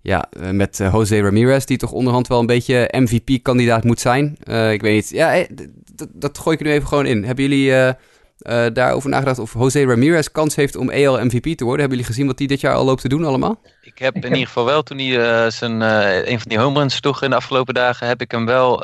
ja, 0.00 0.28
met 0.52 0.76
Jose 0.92 1.20
Ramirez, 1.20 1.64
die 1.64 1.78
toch 1.78 1.92
onderhand 1.92 2.26
wel 2.26 2.40
een 2.40 2.46
beetje 2.46 2.88
MVP-kandidaat 2.90 3.84
moet 3.84 4.00
zijn. 4.00 4.36
ik 4.72 4.80
weet 4.80 4.94
niet, 4.94 5.10
ja, 5.10 5.46
dat, 5.94 6.08
dat 6.12 6.38
gooi 6.38 6.56
ik 6.56 6.64
nu 6.64 6.70
even 6.70 6.88
gewoon 6.88 7.06
in. 7.06 7.24
Hebben 7.24 7.48
jullie 7.48 7.94
uh, 8.42 8.66
daarover 8.72 9.10
nagedacht 9.10 9.38
of 9.38 9.52
Jose 9.52 9.84
Ramirez 9.84 10.28
kans 10.28 10.56
heeft 10.56 10.76
om 10.76 10.90
EL 10.90 11.24
MVP 11.24 11.56
te 11.56 11.64
worden. 11.64 11.80
Hebben 11.80 11.98
jullie 11.98 12.04
gezien 12.04 12.26
wat 12.26 12.38
hij 12.38 12.46
dit 12.46 12.60
jaar 12.60 12.74
al 12.74 12.84
loopt 12.84 13.00
te 13.00 13.08
doen 13.08 13.24
allemaal? 13.24 13.60
Ik 13.82 13.98
heb 13.98 14.14
in 14.14 14.32
ieder 14.32 14.46
geval 14.46 14.64
wel, 14.64 14.82
toen 14.82 14.98
hij 14.98 15.06
uh, 15.06 15.50
zijn, 15.50 15.80
uh, 15.80 16.26
een 16.26 16.40
van 16.40 16.48
die 16.48 16.58
home 16.58 16.78
runs 16.78 17.00
toch 17.00 17.22
in 17.22 17.30
de 17.30 17.36
afgelopen 17.36 17.74
dagen, 17.74 18.06
heb 18.06 18.20
ik 18.20 18.30
hem 18.30 18.46
wel, 18.46 18.78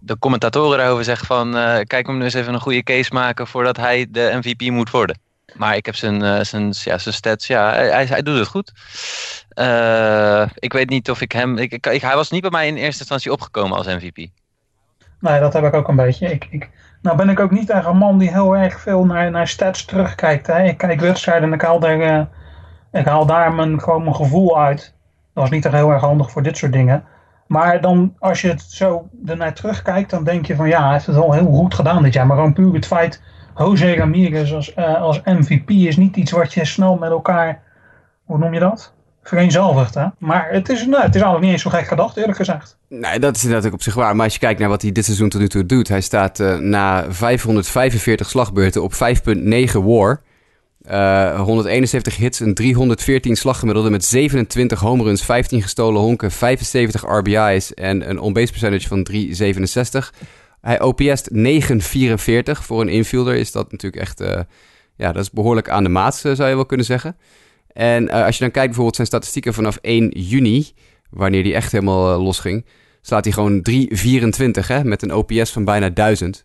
de 0.00 0.18
commentatoren 0.18 0.78
daarover 0.78 1.04
zeggen 1.04 1.26
van, 1.26 1.52
kijk 1.86 2.06
hem 2.06 2.18
nu 2.18 2.24
eens 2.24 2.34
even 2.34 2.54
een 2.54 2.60
goede 2.60 2.82
case 2.82 3.12
maken 3.12 3.46
voordat 3.46 3.76
hij 3.76 4.06
de 4.10 4.38
MVP 4.40 4.70
moet 4.70 4.90
worden. 4.90 5.18
Maar 5.54 5.76
ik 5.76 5.86
heb 5.86 5.94
zijn, 5.94 6.46
zijn, 6.46 6.72
ja, 6.84 6.98
zijn 6.98 7.14
stats, 7.14 7.46
ja, 7.46 7.72
hij, 7.72 8.06
hij 8.06 8.22
doet 8.22 8.38
het 8.38 8.48
goed. 8.48 8.72
ik 10.54 10.72
weet 10.72 10.88
niet 10.88 11.10
of 11.10 11.20
ik 11.20 11.32
hem, 11.32 11.58
ik, 11.58 11.72
ik, 11.72 12.02
hij 12.02 12.14
was 12.14 12.30
niet 12.30 12.42
bij 12.42 12.50
mij 12.50 12.66
in 12.66 12.76
eerste 12.76 13.00
instantie 13.00 13.32
opgekomen 13.32 13.76
als 13.76 13.86
MVP. 13.86 14.26
Nee, 15.24 15.40
dat 15.40 15.52
heb 15.52 15.64
ik 15.64 15.74
ook 15.74 15.88
een 15.88 15.96
beetje. 15.96 16.30
Ik, 16.30 16.46
ik, 16.50 16.70
nou 17.04 17.16
ben 17.16 17.28
ik 17.28 17.40
ook 17.40 17.50
niet 17.50 17.70
echt 17.70 17.86
een 17.86 17.96
man 17.96 18.18
die 18.18 18.30
heel 18.30 18.56
erg 18.56 18.80
veel 18.80 19.04
naar, 19.04 19.30
naar 19.30 19.48
stats 19.48 19.84
terugkijkt. 19.84 20.46
Hè. 20.46 20.62
Ik 20.62 20.78
kijk 20.78 21.00
wedstrijden 21.00 21.48
en 21.48 21.54
ik 21.54 21.62
haal 21.62 21.78
daar, 21.78 21.98
uh, 21.98 22.20
ik 22.92 23.06
haal 23.06 23.26
daar 23.26 23.52
mijn, 23.52 23.80
gewoon 23.80 24.02
mijn 24.02 24.14
gevoel 24.14 24.60
uit. 24.60 24.94
Dat 25.34 25.44
is 25.44 25.50
niet 25.50 25.64
echt 25.64 25.74
heel 25.74 25.90
erg 25.90 26.00
handig 26.00 26.30
voor 26.30 26.42
dit 26.42 26.56
soort 26.56 26.72
dingen. 26.72 27.04
Maar 27.46 27.80
dan, 27.80 28.14
als 28.18 28.40
je 28.40 28.48
het 28.48 28.62
zo 28.62 29.08
ernaar 29.26 29.54
terugkijkt, 29.54 30.10
dan 30.10 30.24
denk 30.24 30.46
je 30.46 30.56
van 30.56 30.68
ja, 30.68 30.82
hij 30.82 30.92
heeft 30.92 31.06
het 31.06 31.16
wel 31.16 31.32
heel 31.32 31.52
goed 31.52 31.74
gedaan 31.74 32.02
dit 32.02 32.12
jaar. 32.12 32.26
Maar 32.26 32.36
gewoon 32.36 32.52
puur 32.52 32.74
het 32.74 32.86
feit, 32.86 33.22
Jose 33.56 33.94
Ramirez 33.94 34.52
als, 34.52 34.76
uh, 34.76 35.02
als 35.02 35.20
MVP 35.24 35.70
is 35.70 35.96
niet 35.96 36.16
iets 36.16 36.30
wat 36.30 36.52
je 36.52 36.64
snel 36.64 36.96
met 36.96 37.10
elkaar, 37.10 37.62
hoe 38.24 38.38
noem 38.38 38.54
je 38.54 38.60
dat? 38.60 38.94
Vereenzelvigd. 39.28 39.94
Hè? 39.94 40.06
Maar 40.18 40.48
het 40.50 40.68
is, 40.68 40.86
nou, 40.86 41.02
het 41.02 41.14
is 41.14 41.20
eigenlijk 41.20 41.40
niet 41.40 41.52
eens 41.52 41.62
zo 41.62 41.70
gek 41.70 41.86
gedacht, 41.86 42.16
eerlijk 42.16 42.36
gezegd. 42.36 42.76
Nee, 42.88 43.18
dat 43.18 43.36
is 43.36 43.42
inderdaad 43.42 43.66
ook 43.66 43.74
op 43.74 43.82
zich 43.82 43.94
waar. 43.94 44.16
Maar 44.16 44.24
als 44.24 44.34
je 44.34 44.40
kijkt 44.40 44.60
naar 44.60 44.68
wat 44.68 44.82
hij 44.82 44.92
dit 44.92 45.04
seizoen 45.04 45.28
tot 45.28 45.40
nu 45.40 45.48
toe 45.48 45.66
doet. 45.66 45.88
Hij 45.88 46.00
staat 46.00 46.38
uh, 46.38 46.58
na 46.58 47.12
545 47.12 48.28
slagbeurten 48.28 48.82
op 48.82 48.92
5,9 48.92 48.98
war. 49.72 50.22
Uh, 50.90 51.40
171 51.40 52.16
hits, 52.16 52.40
een 52.40 52.54
314 52.54 53.36
slaggemiddelde 53.36 53.90
met 53.90 54.04
27 54.04 54.80
home 54.80 55.02
runs, 55.02 55.24
15 55.24 55.62
gestolen 55.62 56.00
honken, 56.00 56.30
75 56.30 57.02
RBI's 57.02 57.74
en 57.74 58.10
een 58.10 58.18
on-base 58.18 58.50
percentage 58.50 58.88
van 58.88 59.04
367. 59.04 60.12
Hij 60.60 60.80
OPS't 60.80 61.30
944. 61.30 62.64
Voor 62.64 62.80
een 62.80 62.88
infielder 62.88 63.34
is 63.34 63.52
dat 63.52 63.72
natuurlijk 63.72 64.02
echt... 64.02 64.20
Uh, 64.20 64.40
ja, 64.96 65.12
dat 65.12 65.22
is 65.22 65.30
behoorlijk 65.30 65.68
aan 65.68 65.82
de 65.82 65.88
maat, 65.88 66.16
zou 66.16 66.48
je 66.48 66.54
wel 66.54 66.66
kunnen 66.66 66.86
zeggen. 66.86 67.16
En 67.74 68.04
uh, 68.04 68.24
als 68.24 68.34
je 68.34 68.42
dan 68.42 68.50
kijkt 68.50 68.66
bijvoorbeeld 68.66 68.96
zijn 68.96 69.06
statistieken 69.06 69.54
vanaf 69.54 69.76
1 69.76 70.08
juni, 70.08 70.72
wanneer 71.10 71.42
die 71.42 71.54
echt 71.54 71.72
helemaal 71.72 72.12
uh, 72.12 72.24
losging, 72.24 72.64
slaat 73.00 73.24
hij 73.24 73.32
gewoon 73.32 73.66
3,24 73.70 74.66
hè, 74.66 74.84
met 74.84 75.02
een 75.02 75.14
OPS 75.14 75.50
van 75.50 75.64
bijna 75.64 75.90
1000. 75.90 76.44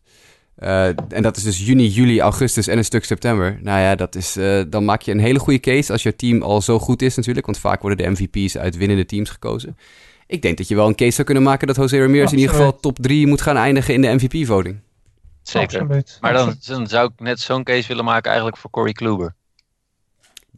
Eh, 0.60 0.88
en 0.88 1.22
dat 1.22 1.38
is 1.38 1.44
dus 1.44 1.65
juni, 1.65 1.88
juli, 1.88 2.20
augustus 2.20 2.68
en 2.68 2.78
een 2.78 2.86
stuk 2.86 3.06
september. 3.06 3.60
Nou 3.62 3.80
ja, 3.80 3.96
dat 3.96 4.15
is, 4.15 4.36
eh, 4.36 4.62
dan 4.68 4.86
maak 4.86 5.02
je 5.02 5.12
een 5.12 5.20
hele 5.20 5.39
goede 5.39 5.60
case 5.60 5.92
als 5.92 6.04
je 6.04 6.15
team 6.15 6.42
al 6.42 6.62
zo 6.62 6.80
goed 6.80 7.02
is 7.02 7.15
natuurlijk. 7.15 7.46
Want 7.46 7.58
vaak 7.58 7.82
worden 7.82 7.98
de 7.98 8.10
MVP's 8.10 8.58
uit 8.58 8.78
winnende 8.78 9.06
teams 9.06 9.30
gekozen. 9.30 9.78
Ik 10.28 10.42
denk 10.42 10.58
dat 10.58 10.68
je 10.68 10.76
wel 10.76 10.88
een 10.88 10.96
case 10.96 11.12
zou 11.12 11.24
kunnen 11.24 11.44
maken 11.44 11.68
dat 11.68 11.76
Jose 11.76 12.00
Ramirez 12.00 12.32
in 12.32 12.38
ieder 12.38 12.56
geval 12.56 12.80
top 12.80 13.00
3 13.00 13.28
moet 13.28 13.42
gaan 13.42 13.58
eindigen 13.58 13.94
in 13.94 14.02
de 14.02 14.13
MVP-voting. 14.13 14.80
Zeker. 15.42 15.82
Absoluut. 15.82 16.18
Maar 16.22 16.34
dan, 16.34 16.56
dan 16.65 16.88
zou 16.88 17.10
ik 17.13 17.20
net 17.20 17.39
zo'n 17.39 17.63
case 17.63 17.88
willen 17.88 18.06
maken 18.06 18.28
eigenlijk 18.30 18.58
voor 18.58 18.70
Corey 18.70 18.92
Kluber. 18.92 19.36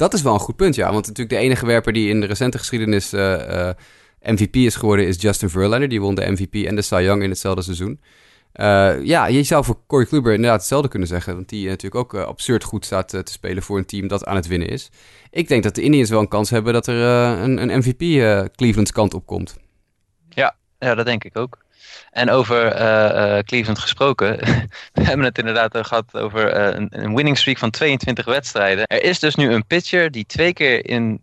Dat 0.01 0.13
is 0.13 0.21
wel 0.21 0.33
een 0.33 0.39
goed 0.39 0.55
punt, 0.55 0.75
ja. 0.75 0.91
Want 0.91 1.07
natuurlijk 1.07 1.29
de 1.29 1.45
enige 1.45 1.65
werper 1.65 1.93
die 1.93 2.09
in 2.09 2.21
de 2.21 2.25
recente 2.25 2.57
geschiedenis 2.57 3.13
eh, 3.13 3.67
eh, 3.69 3.75
MVP 4.21 4.55
is 4.55 4.75
geworden 4.75 5.07
is 5.07 5.21
Justin 5.21 5.49
Verlander. 5.49 5.89
Die 5.89 6.01
won 6.01 6.15
de 6.15 6.31
MVP 6.31 6.53
en 6.53 6.75
de 6.75 6.81
Cy 6.81 7.01
Young 7.01 7.23
in 7.23 7.29
hetzelfde 7.29 7.61
seizoen. 7.61 8.01
Eh, 8.51 9.03
ja, 9.03 9.25
je 9.25 9.43
zou 9.43 9.63
voor 9.63 9.77
Corey 9.87 10.05
Kluber 10.05 10.33
inderdaad 10.33 10.59
hetzelfde 10.59 10.87
kunnen 10.87 11.07
zeggen. 11.07 11.35
Want 11.35 11.49
die 11.49 11.67
natuurlijk 11.67 11.95
ook 11.95 12.13
absurd 12.13 12.63
goed 12.63 12.85
staat 12.85 13.09
te 13.09 13.21
spelen 13.23 13.63
voor 13.63 13.77
een 13.77 13.85
team 13.85 14.07
dat 14.07 14.25
aan 14.25 14.35
het 14.35 14.47
winnen 14.47 14.67
is. 14.67 14.89
Ik 15.29 15.47
denk 15.47 15.63
dat 15.63 15.75
de 15.75 15.81
Indians 15.81 16.09
wel 16.09 16.19
een 16.19 16.27
kans 16.27 16.49
hebben 16.49 16.73
dat 16.73 16.87
er 16.87 16.95
een, 17.39 17.61
een 17.61 17.77
MVP 17.77 17.99
Clevelands 18.55 18.91
kant 18.91 19.13
op 19.13 19.25
komt. 19.25 19.57
Ja, 20.29 20.55
dat 20.95 21.05
denk 21.05 21.23
ik 21.23 21.37
ook. 21.37 21.57
En 22.11 22.29
over 22.29 22.65
eh, 22.65 23.37
eh, 23.37 23.43
Cleveland 23.43 23.79
gesproken, 23.79 24.37
we 24.93 25.03
hebben 25.03 25.25
het 25.25 25.37
inderdaad 25.37 25.75
eh, 25.75 25.83
gehad 25.83 26.13
over 26.13 26.47
eh, 26.47 26.75
een, 26.75 26.87
een 26.89 27.15
winning 27.15 27.37
streak 27.37 27.57
van 27.57 27.69
22 27.69 28.25
wedstrijden. 28.25 28.87
Er 28.87 29.03
is 29.03 29.19
dus 29.19 29.35
nu 29.35 29.53
een 29.53 29.65
pitcher 29.65 30.11
die 30.11 30.25
twee 30.25 30.53
keer 30.53 30.85
in 30.85 31.19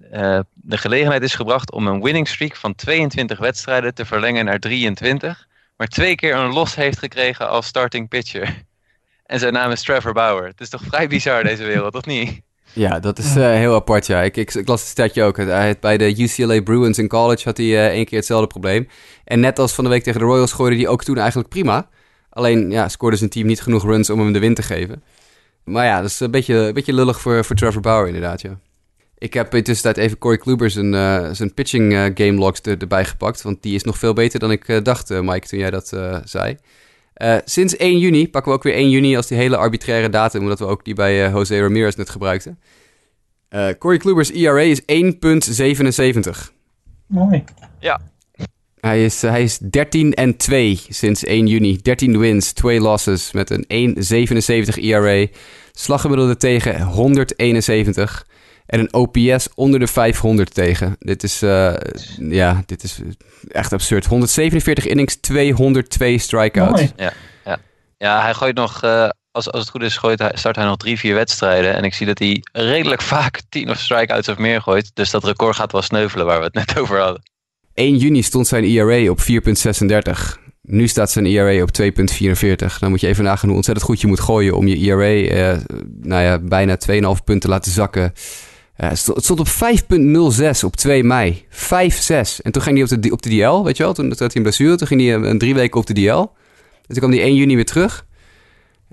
de 0.55 0.79
gelegenheid 0.79 1.23
is 1.23 1.35
gebracht 1.35 1.73
om 1.73 1.87
een 1.87 2.03
winning 2.03 2.29
streak 2.29 2.57
van 2.57 2.75
22 2.75 3.39
wedstrijden 3.39 3.95
te 3.95 4.05
verlengen 4.05 4.45
naar 4.45 4.59
23. 4.59 5.47
Maar 5.77 5.87
twee 5.87 6.15
keer 6.15 6.35
een 6.35 6.53
los 6.53 6.75
heeft 6.75 6.99
gekregen 6.99 7.49
als 7.49 7.67
starting 7.67 8.09
pitcher. 8.09 8.63
En 9.25 9.39
zijn 9.39 9.53
naam 9.53 9.71
is 9.71 9.83
Trevor 9.83 10.13
Bauer. 10.13 10.47
Het 10.47 10.61
is 10.61 10.69
toch 10.69 10.83
vrij 10.83 11.09
bizar 11.09 11.45
deze 11.45 11.65
wereld, 11.65 11.95
of 11.95 12.05
niet? 12.05 12.41
Ja, 12.73 12.99
dat 12.99 13.19
is 13.19 13.37
eh, 13.37 13.53
heel 13.53 13.75
apart, 13.75 14.07
ja. 14.07 14.23
Ik, 14.23 14.37
ik, 14.37 14.55
ik 14.55 14.69
las 14.69 14.81
het 14.81 14.91
statje 14.91 15.23
ook. 15.23 15.37
Hij 15.37 15.67
had 15.67 15.81
bij 15.81 15.97
de 15.97 16.23
UCLA 16.23 16.63
Bruins 16.63 16.99
in 16.99 17.09
college 17.09 17.45
had 17.45 17.57
hij 17.57 17.67
eh, 17.67 17.87
één 17.87 18.05
keer 18.05 18.19
hetzelfde 18.19 18.47
probleem. 18.47 18.89
En 19.25 19.41
net 19.41 19.59
als 19.59 19.73
van 19.73 19.85
de 19.85 19.91
week 19.91 20.03
tegen 20.03 20.21
de 20.21 20.27
Royals 20.27 20.53
gooide 20.53 20.77
hij 20.77 20.89
ook 20.89 21.05
toen 21.05 21.19
eigenlijk 21.19 21.49
prima. 21.49 21.89
Alleen 22.31 22.71
ja, 22.71 22.89
scoorde 22.89 23.17
zijn 23.17 23.31
team 23.31 23.47
niet 23.47 23.61
genoeg 23.61 23.83
runs 23.85 24.11
om 24.11 24.19
hem 24.19 24.33
de 24.33 24.39
win 24.39 24.55
te 24.55 24.63
geven. 24.63 25.03
Maar 25.65 25.85
ja, 25.85 26.01
dat 26.01 26.11
is 26.11 26.21
een 26.21 26.31
beetje, 26.31 26.55
een 26.55 26.75
beetje 26.75 26.93
lullig 26.93 27.21
voor, 27.21 27.45
voor 27.45 27.57
Trevor 27.57 27.81
Bauer 27.81 28.07
inderdaad, 28.07 28.41
ja. 28.41 28.59
Ik 29.19 29.35
heb 29.35 29.55
in 29.55 29.63
tussentijd 29.63 30.07
even 30.07 30.19
Corey 30.19 30.39
Kluber 30.39 30.71
zijn, 30.71 30.95
eh, 30.95 31.29
zijn 31.33 31.55
pitching 31.55 31.93
game 32.15 32.33
logs 32.33 32.61
er, 32.63 32.79
erbij 32.79 33.05
gepakt. 33.05 33.43
Want 33.43 33.63
die 33.63 33.75
is 33.75 33.83
nog 33.83 33.99
veel 33.99 34.13
beter 34.13 34.41
dan 34.41 34.51
ik 34.51 34.85
dacht, 34.85 35.11
Mike, 35.11 35.47
toen 35.47 35.59
jij 35.59 35.71
dat 35.71 35.97
zei. 36.25 36.57
Eh, 37.19 37.37
sinds 37.45 37.77
1 37.77 37.99
juni, 37.99 38.29
pakken 38.29 38.53
we 38.53 38.59
ook 38.59 38.65
weer 38.65 38.75
1 38.75 38.91
juni 38.91 39.17
als 39.17 39.27
die 39.27 39.39
hele 39.39 39.57
arbitraire 39.57 40.09
datum, 40.09 40.41
omdat 40.41 40.59
we 40.59 40.65
ook 40.65 40.85
die 40.85 40.95
bij 40.95 41.25
eh, 41.25 41.33
Jose 41.33 41.61
Ramirez 41.61 41.95
net 41.95 42.11
gebruikten. 42.11 42.59
Eh 43.49 43.69
Corey 43.79 43.99
Kluber's 43.99 44.31
ERA 44.31 44.61
is 44.61 44.81
1,77. 44.81 46.53
Mooi. 47.07 47.45
Hij 48.81 49.05
is, 49.05 49.23
hij 49.23 49.43
is 49.43 49.59
13 49.59 50.15
en 50.15 50.37
2 50.37 50.81
sinds 50.89 51.25
1 51.25 51.47
juni. 51.47 51.77
13 51.83 52.19
wins, 52.19 52.53
2 52.53 52.81
losses 52.81 53.33
met 53.33 53.51
een 53.51 53.97
1,77 54.77 54.83
ERA. 54.83 55.27
Slaggemiddelde 55.73 56.37
tegen 56.37 56.83
171. 56.83 58.27
En 58.69 58.81
een 58.81 58.95
OPS 58.95 59.49
onder 59.55 59.81
de 59.81 59.87
500 59.87 60.55
tegen. 60.55 60.97
Dit 60.99 61.23
is, 61.23 61.43
eh, 61.43 61.75
ja, 62.19 62.63
dit 62.67 62.83
is 62.83 63.01
echt 63.49 63.73
absurd. 63.73 64.07
147 64.07 64.87
innings, 64.87 65.17
202 65.17 66.19
strikeouts. 66.19 66.81
Mooi. 66.81 67.11
Ja, 67.99 68.23
hij 68.23 68.35
gooit 68.35 68.57
nog, 68.57 68.83
eh, 68.83 69.09
als, 69.31 69.51
als 69.51 69.61
het 69.61 69.71
goed 69.71 69.83
is, 69.83 69.97
gooit 69.97 70.19
hij, 70.19 70.33
start 70.35 70.57
hij 70.57 70.65
nog 70.65 70.77
drie, 70.77 70.99
vier 70.99 71.15
wedstrijden. 71.15 71.75
En 71.75 71.85
ik 71.85 71.95
zie 71.95 72.07
dat 72.07 72.19
hij 72.19 72.43
redelijk 72.53 73.03
vaak 73.03 73.43
tien 73.49 73.71
of 73.71 73.79
strikeouts 73.79 74.29
of 74.29 74.39
meer 74.39 74.63
gooit. 74.63 74.91
Dus 74.95 75.11
dat 75.11 75.25
record 75.25 75.57
gaat 75.57 75.73
wel 75.73 75.83
sneuvelen 75.83 76.27
waar 76.27 76.39
we 76.39 76.45
het 76.45 76.55
net 76.55 76.79
over 76.79 77.01
hadden. 77.01 77.23
1 77.75 77.97
juni 77.97 78.23
stond 78.23 78.47
zijn 78.47 78.65
ERA 78.65 79.11
op 79.11 79.21
4,36. 79.21 80.39
Nu 80.63 80.89
staat 80.89 81.11
zijn 81.11 81.27
ERA 81.27 81.63
op 81.63 81.71
2,44. 81.73 82.79
Dan 82.79 82.91
moet 82.91 83.01
je 83.01 83.07
even 83.07 83.25
nagaan 83.25 83.49
hoe 83.49 83.57
ontzettend 83.57 83.87
goed 83.87 84.01
je 84.01 84.07
moet 84.07 84.21
gooien 84.21 84.57
om 84.57 84.67
je 84.67 84.77
ERA 84.77 85.29
eh, 85.29 85.59
nou 86.01 86.23
ja, 86.23 86.39
bijna 86.39 86.77
2,5 86.77 86.89
punten 87.01 87.41
te 87.41 87.49
laten 87.49 87.73
zakken. 87.73 88.13
Eh, 88.79 88.89
het 88.89 88.99
stond- 88.99 89.41
op 89.41 89.49
5,06 89.49 90.65
op 90.65 90.77
2 90.77 91.05
mei. 91.05 91.45
5,6. 91.49 92.41
En 92.43 92.53
toen 92.53 92.63
ging 92.63 92.79
hij 92.79 92.97
op 92.97 93.03
de, 93.03 93.11
op 93.13 93.23
de 93.23 93.29
DL, 93.29 93.63
weet 93.63 93.77
je 93.77 93.83
wel. 93.83 93.93
Toen 93.95 94.09
toen 94.09 94.19
had 94.19 94.19
hij 94.19 94.31
een 94.35 94.43
blessure. 94.43 94.77
Toen 94.77 94.87
ging 94.87 95.01
hij 95.01 95.15
een, 95.15 95.25
een 95.25 95.39
drie 95.39 95.55
weken 95.55 95.81
op 95.81 95.87
de 95.87 95.93
DL. 95.93 96.19
En 96.19 96.29
toen 96.87 96.99
kwam 96.99 97.11
hij 97.11 97.21
1 97.21 97.35
juni 97.35 97.55
weer 97.55 97.65
terug. 97.67 98.07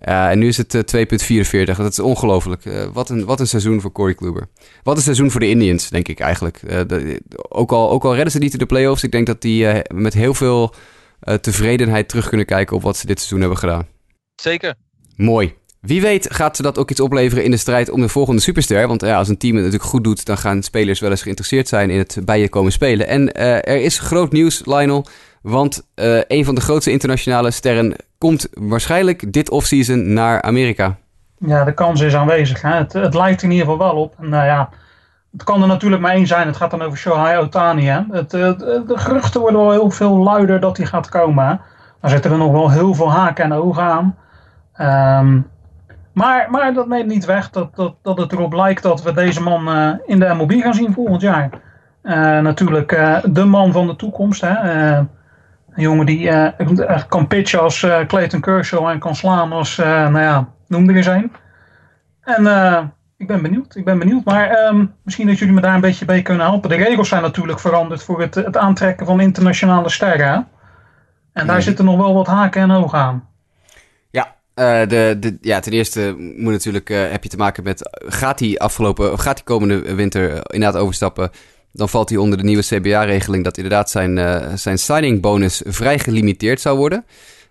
Ja, 0.02 0.30
en 0.32 0.40
nu 0.40 0.48
is 0.48 0.58
het 0.58 0.74
eh, 0.74 0.82
2,44. 0.82 1.78
Dat 1.78 1.92
is 1.92 2.00
ongelooflijk. 2.00 2.66
Eh, 2.66 2.86
wat, 2.94 3.10
een, 3.10 3.26
wat 3.26 3.40
een 3.40 3.48
seizoen 3.48 3.82
voor 3.82 3.92
Corey 3.92 4.14
Kluber. 4.16 4.48
Wat 4.84 4.96
een 4.98 5.04
seizoen 5.04 5.32
voor 5.32 5.40
de 5.40 5.50
Indians, 5.50 5.90
denk 5.90 6.08
ik 6.08 6.20
eigenlijk. 6.20 6.58
Eh, 6.68 6.80
de- 6.88 7.22
ook, 7.50 7.72
al, 7.72 7.90
ook 7.92 8.04
al 8.04 8.14
redden 8.16 8.32
ze 8.32 8.38
niet 8.40 8.54
in 8.54 8.60
de 8.60 8.66
playoffs, 8.66 9.04
ik 9.04 9.12
denk 9.12 9.28
dat 9.28 9.42
die 9.42 9.68
eh, 9.68 9.98
met 9.98 10.14
heel 10.14 10.34
veel 10.34 10.74
eh, 11.20 11.34
tevredenheid 11.36 12.10
terug 12.10 12.28
kunnen 12.28 12.46
kijken 12.46 12.76
op 12.76 12.82
wat 12.82 12.98
ze 12.98 13.06
dit 13.06 13.18
seizoen 13.18 13.40
hebben 13.40 13.58
gedaan. 13.58 13.88
Zeker. 14.36 14.76
Mooi. 15.16 15.54
Wie 15.86 16.02
weet 16.02 16.34
gaat 16.34 16.56
ze 16.56 16.62
dat 16.62 16.78
ook 16.78 16.90
iets 16.90 17.00
opleveren 17.00 17.44
in 17.44 17.52
de 17.52 17.58
strijd 17.58 17.90
om 17.90 18.02
de 18.02 18.10
volgende 18.10 18.42
superster. 18.42 18.88
Want 18.88 19.02
ja, 19.02 19.18
als 19.18 19.30
een 19.30 19.38
team 19.38 19.56
het 19.56 19.64
natuurlijk 19.64 19.90
goed 19.90 20.04
doet, 20.04 20.26
dan 20.26 20.38
gaan 20.38 20.64
spelers 20.64 21.00
wel 21.00 21.10
eens 21.10 21.22
geïnteresseerd 21.22 21.68
zijn 21.68 21.90
in 21.90 21.98
het 21.98 22.18
bij 22.26 22.40
je 22.40 22.50
komen 22.50 22.72
spelen. 22.72 23.08
En 23.08 23.32
eh, 23.32 23.56
er 23.56 23.82
is 23.82 24.00
groot 24.00 24.32
nieuws, 24.32 24.66
Lionel. 24.66 25.06
Want 25.42 25.88
eh, 25.96 26.20
een 26.28 26.46
van 26.46 26.56
de 26.56 26.62
grootste 26.62 26.92
internationale 26.92 27.52
sterren 27.52 27.96
komt 28.18 28.48
waarschijnlijk 28.54 29.34
dit 29.34 29.50
offseason 29.50 30.14
naar 30.14 30.42
Amerika. 30.42 30.96
Ja, 31.38 31.64
de 31.64 31.74
kans 31.74 32.02
is 32.02 32.16
aanwezig. 32.16 32.62
Hè? 32.62 32.74
Het, 32.74 33.14
lijkt 33.14 33.42
in 33.42 33.52
ieder 33.52 33.66
geval 33.66 33.88
wel 33.88 34.02
op. 34.02 34.16
En 34.20 34.30
nou 34.30 34.46
ja, 34.46 34.70
het 35.32 35.44
kan 35.44 35.62
er 35.62 35.68
natuurlijk 35.68 36.02
maar 36.02 36.14
één 36.14 36.28
zijn. 36.28 36.48
Het 36.48 36.58
gaat 36.58 36.72
dan 36.72 36.82
over 36.82 36.98
Shohei 36.98 37.38
Otani. 37.38 37.86
Hè? 37.86 38.02
Het, 38.12 38.34
eh, 38.34 38.58
de, 38.58 38.84
geruchten 38.88 39.42
worden 39.42 39.60
wel 39.60 39.72
heel 39.72 39.92
veel 39.92 40.18
luider 40.18 40.60
dat 40.60 40.78
hij 40.78 40.86
gaat 40.86 41.10
komen. 41.10 41.48
Hè? 41.48 41.56
Dan 42.02 42.10
zitten 42.10 42.32
er 42.32 42.38
nog 42.38 42.52
wel 42.52 42.72
heel 42.72 42.94
veel 42.94 43.12
haken 43.12 43.44
en 43.44 43.54
ogen 43.54 43.84
aan. 43.84 44.16
Ehm, 44.74 45.40
maar, 46.16 46.52
maar 46.52 46.74
dat 46.74 46.88
neemt 46.88 47.08
niet 47.08 47.26
weg 47.26 47.50
dat, 47.50 47.76
dat, 47.76 47.96
dat 48.02 48.18
het 48.18 48.32
erop 48.32 48.54
lijkt 48.54 48.84
dat 48.84 49.02
we 49.04 49.14
deze 49.14 49.42
man 49.42 49.68
eh, 49.68 49.92
in 50.06 50.20
de 50.20 50.34
MLB 50.34 50.52
gaan 50.52 50.74
zien 50.74 50.94
volgend 50.94 51.22
jaar. 51.22 51.50
Eh, 52.02 52.40
natuurlijk 52.40 52.92
eh, 52.92 53.18
de 53.24 53.46
man 53.46 53.72
van 53.72 53.88
de 53.88 53.96
toekomst. 53.96 54.42
Hè? 54.42 54.58
Een 54.98 55.82
jongen 55.82 56.06
die 56.06 56.30
echt 56.30 57.08
kan 57.08 57.28
pitchen 57.28 57.62
als 57.62 57.88
Clayton 58.08 58.40
Kershaw 58.42 58.88
en 58.88 59.00
kan 59.00 59.16
slaan 59.16 59.52
als, 59.52 59.78
nou 59.78 60.20
ja, 60.20 60.48
noem 60.68 60.90
er 60.90 60.96
eens 60.96 61.06
een. 61.06 61.32
En 62.22 62.46
ik 63.18 63.28
ben 63.28 63.42
benieuwd, 63.42 63.76
ik 63.76 63.86
ben 63.86 64.00
benieuwd. 64.00 64.24
Maar 64.24 64.50
ehm, 64.50 64.86
misschien 65.04 65.28
dat 65.28 65.38
jullie 65.38 65.54
me 65.54 65.62
daar 65.62 65.76
een 65.76 65.82
beetje 65.82 66.06
bij 66.06 66.22
kunnen 66.22 66.46
helpen. 66.46 66.70
De 66.70 66.76
regels 66.76 67.08
zijn 67.08 67.22
natuurlijk 67.22 67.60
veranderd 67.60 68.04
voor 68.04 68.22
het, 68.22 68.36
het 68.36 68.58
aantrekken 68.58 69.06
van 69.06 69.20
internationale 69.20 69.90
sterren. 69.90 70.28
hè? 70.28 70.34
En 71.34 71.46
daar 71.46 71.56
Mhm. 71.56 71.62
zitten 71.66 71.86
nog 71.86 71.98
wel 71.98 72.14
wat 72.14 72.28
haken 72.28 72.62
en 72.62 72.72
ogen 72.72 73.00
aan. 73.00 73.28
Eh, 74.56 74.88
de, 74.88 75.38
ja 75.42 75.60
ten 75.60 75.72
eerste 75.72 76.16
moet 76.18 76.52
natuurlijk, 76.52 76.90
eh, 76.90 77.12
heb 77.12 77.24
je 77.24 77.30
te 77.30 77.38
maken 77.38 77.64
met, 77.64 77.90
gaat 78.06 78.40
hij 78.40 78.58
afgelopen, 78.58 79.20
gaat 79.20 79.36
hij 79.36 79.44
komende 79.44 79.96
winter 79.96 80.54
inderdaad 80.54 80.82
overstappen, 80.82 81.30
dan 81.72 81.90
valt 81.90 82.10
hij 82.10 82.18
onder 82.18 82.38
de 82.38 82.44
nieuwe 82.44 82.64
CBA-regeling 82.64 83.44
dat 83.44 83.58
inderdaad 83.58 83.90
zijn, 83.90 84.18
eh, 84.18 84.54
zijn 84.54 84.78
signing 84.78 85.22
bonus 85.22 85.62
vrij 85.66 86.00
gelimiteerd 86.00 86.62
zou 86.62 86.78
worden. 86.78 87.06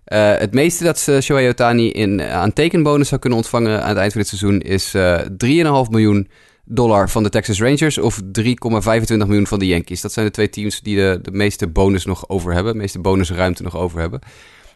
Het 0.04 0.52
meeste 0.52 0.84
dat 0.84 0.98
Shohei 1.20 1.48
Otani 1.48 1.90
in, 1.90 2.22
aan 2.22 2.52
tekenbonus 2.52 3.08
zou 3.08 3.20
kunnen 3.20 3.38
ontvangen 3.38 3.82
aan 3.82 3.88
het 3.88 3.98
eind 3.98 4.12
van 4.12 4.20
dit 4.20 4.30
seizoen 4.30 4.60
is 4.60 4.94
eh 4.94 5.20
3,5 5.36 5.90
miljoen 5.90 6.28
dollar 6.64 7.10
van 7.10 7.22
de 7.22 7.28
Texas 7.28 7.60
Rangers 7.60 7.98
of 7.98 8.20
3,25 8.32 9.26
miljoen 9.26 9.46
van 9.46 9.58
de 9.58 9.66
Yankees. 9.66 10.00
Dat 10.00 10.12
zijn 10.12 10.26
de 10.26 10.32
twee 10.32 10.48
teams 10.50 10.80
die 10.80 10.96
de, 10.96 11.18
de 11.22 11.30
meeste 11.30 11.66
bonus 11.66 12.04
nog 12.04 12.28
over 12.28 12.52
hebben, 12.52 12.72
de 12.72 12.78
meeste 12.78 12.98
bonusruimte 12.98 13.62
nog 13.62 13.76
over 13.76 14.00
hebben. 14.00 14.20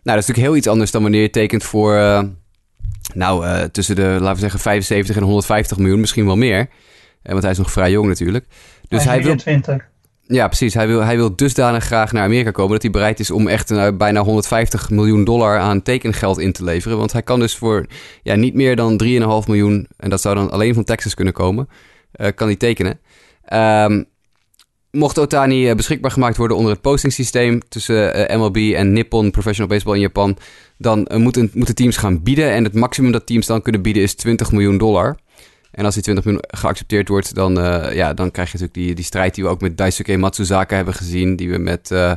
Nou, 0.08 0.20
dat 0.20 0.28
is 0.28 0.34
natuurlijk 0.34 0.54
heel 0.54 0.56
iets 0.56 0.74
anders 0.74 0.90
dan 0.90 1.02
wanneer 1.02 1.22
je 1.22 1.30
tekent 1.30 1.64
voor, 1.64 1.94
eh, 1.94 2.22
nou, 3.14 3.46
eh, 3.46 3.62
tussen 3.62 3.96
de, 3.96 4.02
laten 4.02 4.34
we 4.34 4.40
zeggen, 4.40 4.60
75 4.60 5.16
en 5.16 5.22
150 5.22 5.78
miljoen, 5.78 6.00
misschien 6.00 6.26
wel 6.26 6.36
meer. 6.36 6.68
Eh, 7.22 7.30
want 7.30 7.42
hij 7.42 7.50
is 7.50 7.58
nog 7.58 7.72
vrij 7.72 7.90
jong 7.90 8.08
natuurlijk. 8.08 8.44
Dus 8.88 9.04
hij, 9.04 9.14
hij 9.14 9.22
wil, 9.24 9.36
23. 9.36 9.88
ja, 10.22 10.46
precies. 10.46 10.74
Hij 10.74 10.86
wil, 10.86 11.00
hij 11.00 11.16
wil 11.16 11.36
dusdanig 11.36 11.84
graag 11.84 12.12
naar 12.12 12.24
Amerika 12.24 12.50
komen 12.50 12.72
dat 12.72 12.82
hij 12.82 12.90
bereid 12.90 13.20
is 13.20 13.30
om 13.30 13.48
echt 13.48 13.96
bijna 13.96 14.20
150 14.20 14.90
miljoen 14.90 15.24
dollar 15.24 15.58
aan 15.58 15.82
tekengeld 15.82 16.38
in 16.38 16.52
te 16.52 16.64
leveren. 16.64 16.98
Want 16.98 17.12
hij 17.12 17.22
kan 17.22 17.40
dus 17.40 17.56
voor 17.56 17.86
ja, 18.22 18.34
niet 18.34 18.54
meer 18.54 18.76
dan 18.76 19.02
3,5 19.42 19.46
miljoen, 19.46 19.88
en 19.96 20.10
dat 20.10 20.20
zou 20.20 20.34
dan 20.34 20.50
alleen 20.50 20.74
van 20.74 20.84
Texas 20.84 21.14
kunnen 21.14 21.34
komen, 21.34 21.68
kan 22.34 22.46
hij 22.46 22.56
tekenen. 22.56 23.00
Ehm, 23.44 24.02
mocht 24.90 25.18
Otani 25.18 25.68
eh, 25.68 25.76
beschikbaar 25.76 26.10
gemaakt 26.10 26.36
worden 26.36 26.56
onder 26.56 26.72
het 26.72 26.80
postingsysteem 26.80 27.60
tussen 27.68 28.28
eh, 28.28 28.36
MLB 28.38 28.56
en 28.56 28.92
Nippon 28.92 29.30
Professional 29.30 29.68
Baseball 29.68 29.94
in 29.94 30.00
Japan, 30.00 30.36
dan 30.78 31.06
eh, 31.06 31.18
moeten, 31.18 31.50
moeten 31.54 31.74
teams 31.74 31.96
gaan 31.96 32.22
bieden. 32.22 32.50
En 32.50 32.64
het 32.64 32.74
maximum 32.74 33.12
dat 33.12 33.26
teams 33.26 33.46
dan 33.46 33.62
kunnen 33.62 33.82
bieden 33.82 34.02
is 34.02 34.14
20 34.14 34.52
miljoen 34.52 34.78
dollar. 34.78 35.16
En 35.70 35.84
als 35.84 35.94
die 35.94 36.02
20 36.02 36.24
miljoen 36.24 36.44
geaccepteerd 36.48 37.08
wordt, 37.08 37.34
dan, 37.34 37.54
ja, 37.94 38.14
dan 38.14 38.30
krijg 38.30 38.52
je 38.52 38.58
natuurlijk 38.58 38.86
die, 38.86 38.94
die 38.94 39.04
strijd 39.04 39.34
die 39.34 39.44
we 39.44 39.50
ook 39.50 39.60
met 39.60 39.76
Daisuke 39.76 40.16
Matsuzaka 40.16 40.76
hebben 40.76 40.94
gezien, 40.94 41.36
die 41.36 41.50
we 41.50 41.58
met 41.58 41.90
eh 41.90 42.12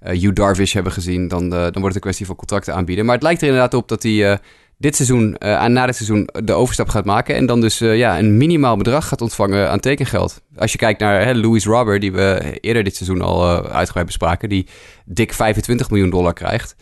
eh, 0.00 0.20
Hugh 0.20 0.34
Darvish 0.34 0.72
hebben 0.72 0.92
gezien. 0.92 1.28
Dan, 1.28 1.48
dan 1.48 1.60
wordt 1.60 1.86
het 1.86 1.94
een 1.94 2.00
kwestie 2.00 2.26
van 2.26 2.36
contracten 2.36 2.74
aanbieden. 2.74 3.04
Maar 3.04 3.14
het 3.14 3.22
lijkt 3.22 3.40
er 3.40 3.46
inderdaad 3.46 3.74
op 3.74 3.88
dat 3.88 4.04
eh, 4.04 4.34
dit 4.80 4.96
seizoen, 4.96 5.36
uh, 5.38 5.66
na 5.66 5.86
dit 5.86 5.96
seizoen, 5.96 6.28
de 6.44 6.52
overstap 6.52 6.88
gaat 6.88 7.04
maken. 7.04 7.34
En 7.34 7.46
dan 7.46 7.60
dus 7.60 7.78
ja, 7.78 8.18
een 8.18 8.36
minimaal 8.36 8.76
bedrag 8.76 9.08
gaat 9.08 9.20
ontvangen 9.20 9.70
aan 9.70 9.80
tekengeld. 9.80 10.42
Als 10.56 10.72
je 10.72 10.78
kijkt 10.78 11.00
naar 11.00 11.24
hè, 11.24 11.34
Louis 11.34 11.64
Robber, 11.64 12.00
die 12.00 12.12
we 12.12 12.58
eerder 12.60 12.84
dit 12.84 12.96
seizoen 12.96 13.22
al 13.22 13.68
uitgebreid 13.68 14.06
bespraken, 14.06 14.48
die 14.48 14.66
dik 15.04 15.32
25 15.32 15.90
miljoen 15.90 16.10
dollar 16.10 16.32
krijgt. 16.32 16.76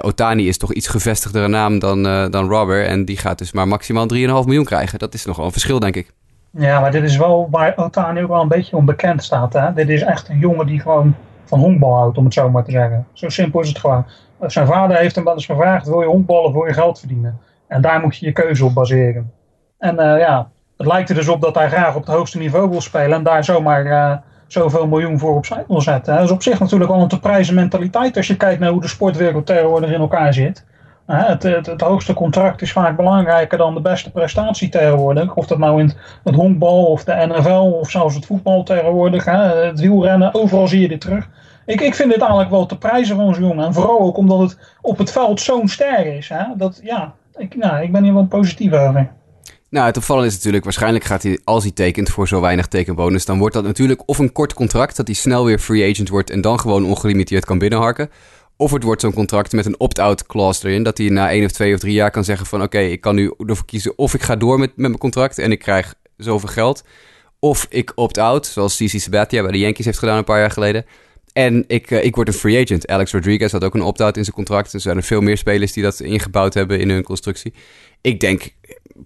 Otani 0.00 0.48
is 0.48 0.58
toch 0.58 0.72
iets 0.72 0.88
gevestigdere 0.88 1.48
naam 1.48 1.78
dan, 1.78 2.02
dan 2.30 2.48
Robber. 2.48 2.86
En 2.86 3.04
die 3.04 3.16
gaat 3.16 3.38
dus 3.38 3.52
maar 3.52 3.68
maximaal 3.68 4.06
3,5 4.14 4.18
miljoen 4.18 4.64
krijgen. 4.64 4.98
Dat 4.98 5.14
is 5.14 5.24
nogal 5.24 5.44
een 5.44 5.52
verschil, 5.52 5.78
denk 5.78 5.96
ik. 5.96 6.12
Ja, 6.50 6.80
maar 6.80 6.90
dit 6.90 7.02
is 7.02 7.16
wel 7.16 7.48
waar 7.50 7.72
Otani 7.76 8.22
ook 8.22 8.28
wel 8.28 8.42
een 8.42 8.48
beetje 8.48 8.76
onbekend 8.76 9.24
staat. 9.24 9.52
Hè? 9.52 9.72
Dit 9.72 9.88
is 9.88 10.02
echt 10.02 10.28
een 10.28 10.38
jongen 10.38 10.66
die 10.66 10.80
gewoon 10.80 11.14
van 11.44 11.58
honkbal 11.58 11.94
houdt, 11.94 12.18
om 12.18 12.24
het 12.24 12.34
zo 12.34 12.50
maar 12.50 12.64
te 12.64 12.70
zeggen. 12.70 13.06
Zo 13.12 13.28
simpel 13.28 13.60
is 13.60 13.68
het 13.68 13.78
gewoon. 13.78 14.06
Zijn 14.46 14.66
vader 14.66 14.96
heeft 14.96 15.14
hem 15.14 15.24
wel 15.24 15.34
eens 15.34 15.46
gevraagd, 15.46 15.86
wil 15.86 16.00
je 16.00 16.06
honkballen 16.06 16.52
voor 16.52 16.66
je 16.66 16.74
geld 16.74 16.98
verdienen? 16.98 17.38
En 17.66 17.80
daar 17.80 18.00
moet 18.00 18.16
je 18.16 18.26
je 18.26 18.32
keuze 18.32 18.64
op 18.64 18.74
baseren. 18.74 19.32
En 19.78 19.94
uh, 19.94 20.18
ja, 20.18 20.50
het 20.76 20.86
lijkt 20.86 21.08
er 21.08 21.14
dus 21.14 21.28
op 21.28 21.40
dat 21.40 21.54
hij 21.54 21.68
graag 21.68 21.94
op 21.94 22.06
het 22.06 22.14
hoogste 22.14 22.38
niveau 22.38 22.70
wil 22.70 22.80
spelen 22.80 23.18
en 23.18 23.22
daar 23.22 23.44
zomaar 23.44 23.86
uh, 23.86 24.16
zoveel 24.46 24.86
miljoen 24.86 25.18
voor 25.18 25.34
opzij 25.34 25.64
wil 25.68 25.80
zetten. 25.80 26.14
Dat 26.14 26.24
is 26.24 26.30
op 26.30 26.42
zich 26.42 26.60
natuurlijk 26.60 26.90
wel 26.90 27.00
een 27.00 27.08
te 27.08 27.20
prijzen 27.20 27.54
mentaliteit 27.54 28.16
als 28.16 28.26
je 28.26 28.36
kijkt 28.36 28.60
naar 28.60 28.70
hoe 28.70 28.80
de 28.80 28.88
sportwereld 28.88 29.46
tegenwoordig 29.46 29.90
in 29.90 30.00
elkaar 30.00 30.34
zit. 30.34 30.64
Het, 31.06 31.42
het, 31.42 31.66
het, 31.66 31.80
hoogste 31.80 32.14
contract 32.14 32.62
is 32.62 32.72
vaak 32.72 32.96
belangrijker 32.96 33.58
dan 33.58 33.74
de 33.74 33.80
beste 33.80 34.10
prestatie 34.10 34.68
tegenwoordig. 34.68 35.34
Of 35.34 35.46
dat 35.46 35.58
nou 35.58 35.80
in 35.80 35.92
het, 36.24 36.34
honkbal 36.34 36.84
of 36.84 37.04
de 37.04 37.26
NFL 37.26 37.78
of 37.80 37.90
zelfs 37.90 38.14
het 38.14 38.26
voetbal 38.26 38.62
tegenwoordig. 38.62 39.24
Het 39.24 39.80
wielrennen, 39.80 40.34
overal 40.34 40.68
zie 40.68 40.80
je 40.80 40.88
dit 40.88 41.00
terug. 41.00 41.28
Ik, 41.68 41.80
ik 41.80 41.94
vind 41.94 42.10
dit 42.10 42.20
eigenlijk 42.20 42.50
wel 42.50 42.66
te 42.66 42.78
prijzen 42.78 43.16
van 43.16 43.34
zo'n 43.34 43.44
jongen. 43.44 43.66
En 43.66 43.74
vooral 43.74 44.00
ook 44.00 44.16
omdat 44.16 44.40
het 44.40 44.58
op 44.80 44.98
het 44.98 45.12
veld 45.12 45.40
zo'n 45.40 45.68
ster 45.68 46.16
is. 46.16 46.28
Hè? 46.28 46.44
Dat, 46.56 46.80
ja, 46.82 47.14
ik, 47.36 47.56
nou, 47.56 47.82
ik 47.82 47.92
ben 47.92 48.02
hier 48.02 48.14
wel 48.14 48.26
positief 48.26 48.72
over. 48.72 49.12
Nou, 49.70 49.86
het 49.86 49.96
opvallende 49.96 50.28
is 50.28 50.34
natuurlijk, 50.34 50.64
waarschijnlijk 50.64 51.04
gaat 51.04 51.22
hij, 51.22 51.38
als 51.44 51.62
hij 51.62 51.72
tekent 51.72 52.08
voor 52.08 52.28
zo 52.28 52.40
weinig 52.40 52.66
tekenbonus, 52.66 53.24
dan 53.24 53.38
wordt 53.38 53.54
dat 53.54 53.64
natuurlijk 53.64 54.02
of 54.06 54.18
een 54.18 54.32
kort 54.32 54.54
contract, 54.54 54.96
dat 54.96 55.06
hij 55.06 55.16
snel 55.16 55.44
weer 55.44 55.58
free 55.58 55.90
agent 55.90 56.08
wordt 56.08 56.30
en 56.30 56.40
dan 56.40 56.60
gewoon 56.60 56.84
ongelimiteerd 56.84 57.44
kan 57.44 57.58
binnenharken. 57.58 58.10
Of 58.56 58.70
het 58.70 58.82
wordt 58.82 59.00
zo'n 59.00 59.12
contract 59.12 59.52
met 59.52 59.66
een 59.66 59.80
opt-out 59.80 60.26
clause 60.26 60.68
erin. 60.68 60.82
Dat 60.82 60.98
hij 60.98 61.08
na 61.08 61.30
één 61.30 61.44
of 61.44 61.50
twee 61.50 61.74
of 61.74 61.80
drie 61.80 61.92
jaar 61.92 62.10
kan 62.10 62.24
zeggen 62.24 62.46
van... 62.46 62.62
oké, 62.62 62.78
ik 62.78 63.00
kan 63.00 63.14
nu 63.14 63.34
ervoor 63.46 63.66
kiezen 63.66 63.98
of 63.98 64.14
ik 64.14 64.22
ga 64.22 64.36
door 64.36 64.58
met, 64.58 64.68
met 64.68 64.88
mijn 64.88 64.98
contract... 64.98 65.38
en 65.38 65.52
ik 65.52 65.58
krijg 65.58 65.94
zoveel 66.16 66.48
geld. 66.48 66.84
Of 67.38 67.66
ik 67.68 67.92
opt-out, 67.94 68.46
zoals 68.46 68.76
CC 68.76 69.00
Sabathia 69.00 69.42
bij 69.42 69.52
de 69.52 69.58
Yankees 69.58 69.84
heeft 69.84 69.98
gedaan 69.98 70.16
een 70.16 70.24
paar 70.24 70.40
jaar 70.40 70.50
geleden. 70.50 70.84
En 71.38 71.64
ik, 71.66 71.90
uh, 71.90 72.04
ik 72.04 72.14
word 72.14 72.28
een 72.28 72.34
free 72.34 72.62
agent. 72.62 72.88
Alex 72.88 73.12
Rodriguez 73.12 73.52
had 73.52 73.64
ook 73.64 73.74
een 73.74 73.82
opt-out 73.82 74.16
in 74.16 74.22
zijn 74.24 74.36
contract. 74.36 74.72
Er 74.72 74.80
zijn 74.80 75.02
veel 75.02 75.20
meer 75.20 75.36
spelers 75.36 75.72
die 75.72 75.82
dat 75.82 76.00
ingebouwd 76.00 76.54
hebben 76.54 76.80
in 76.80 76.90
hun 76.90 77.02
constructie. 77.02 77.52
Ik 78.00 78.20
denk 78.20 78.50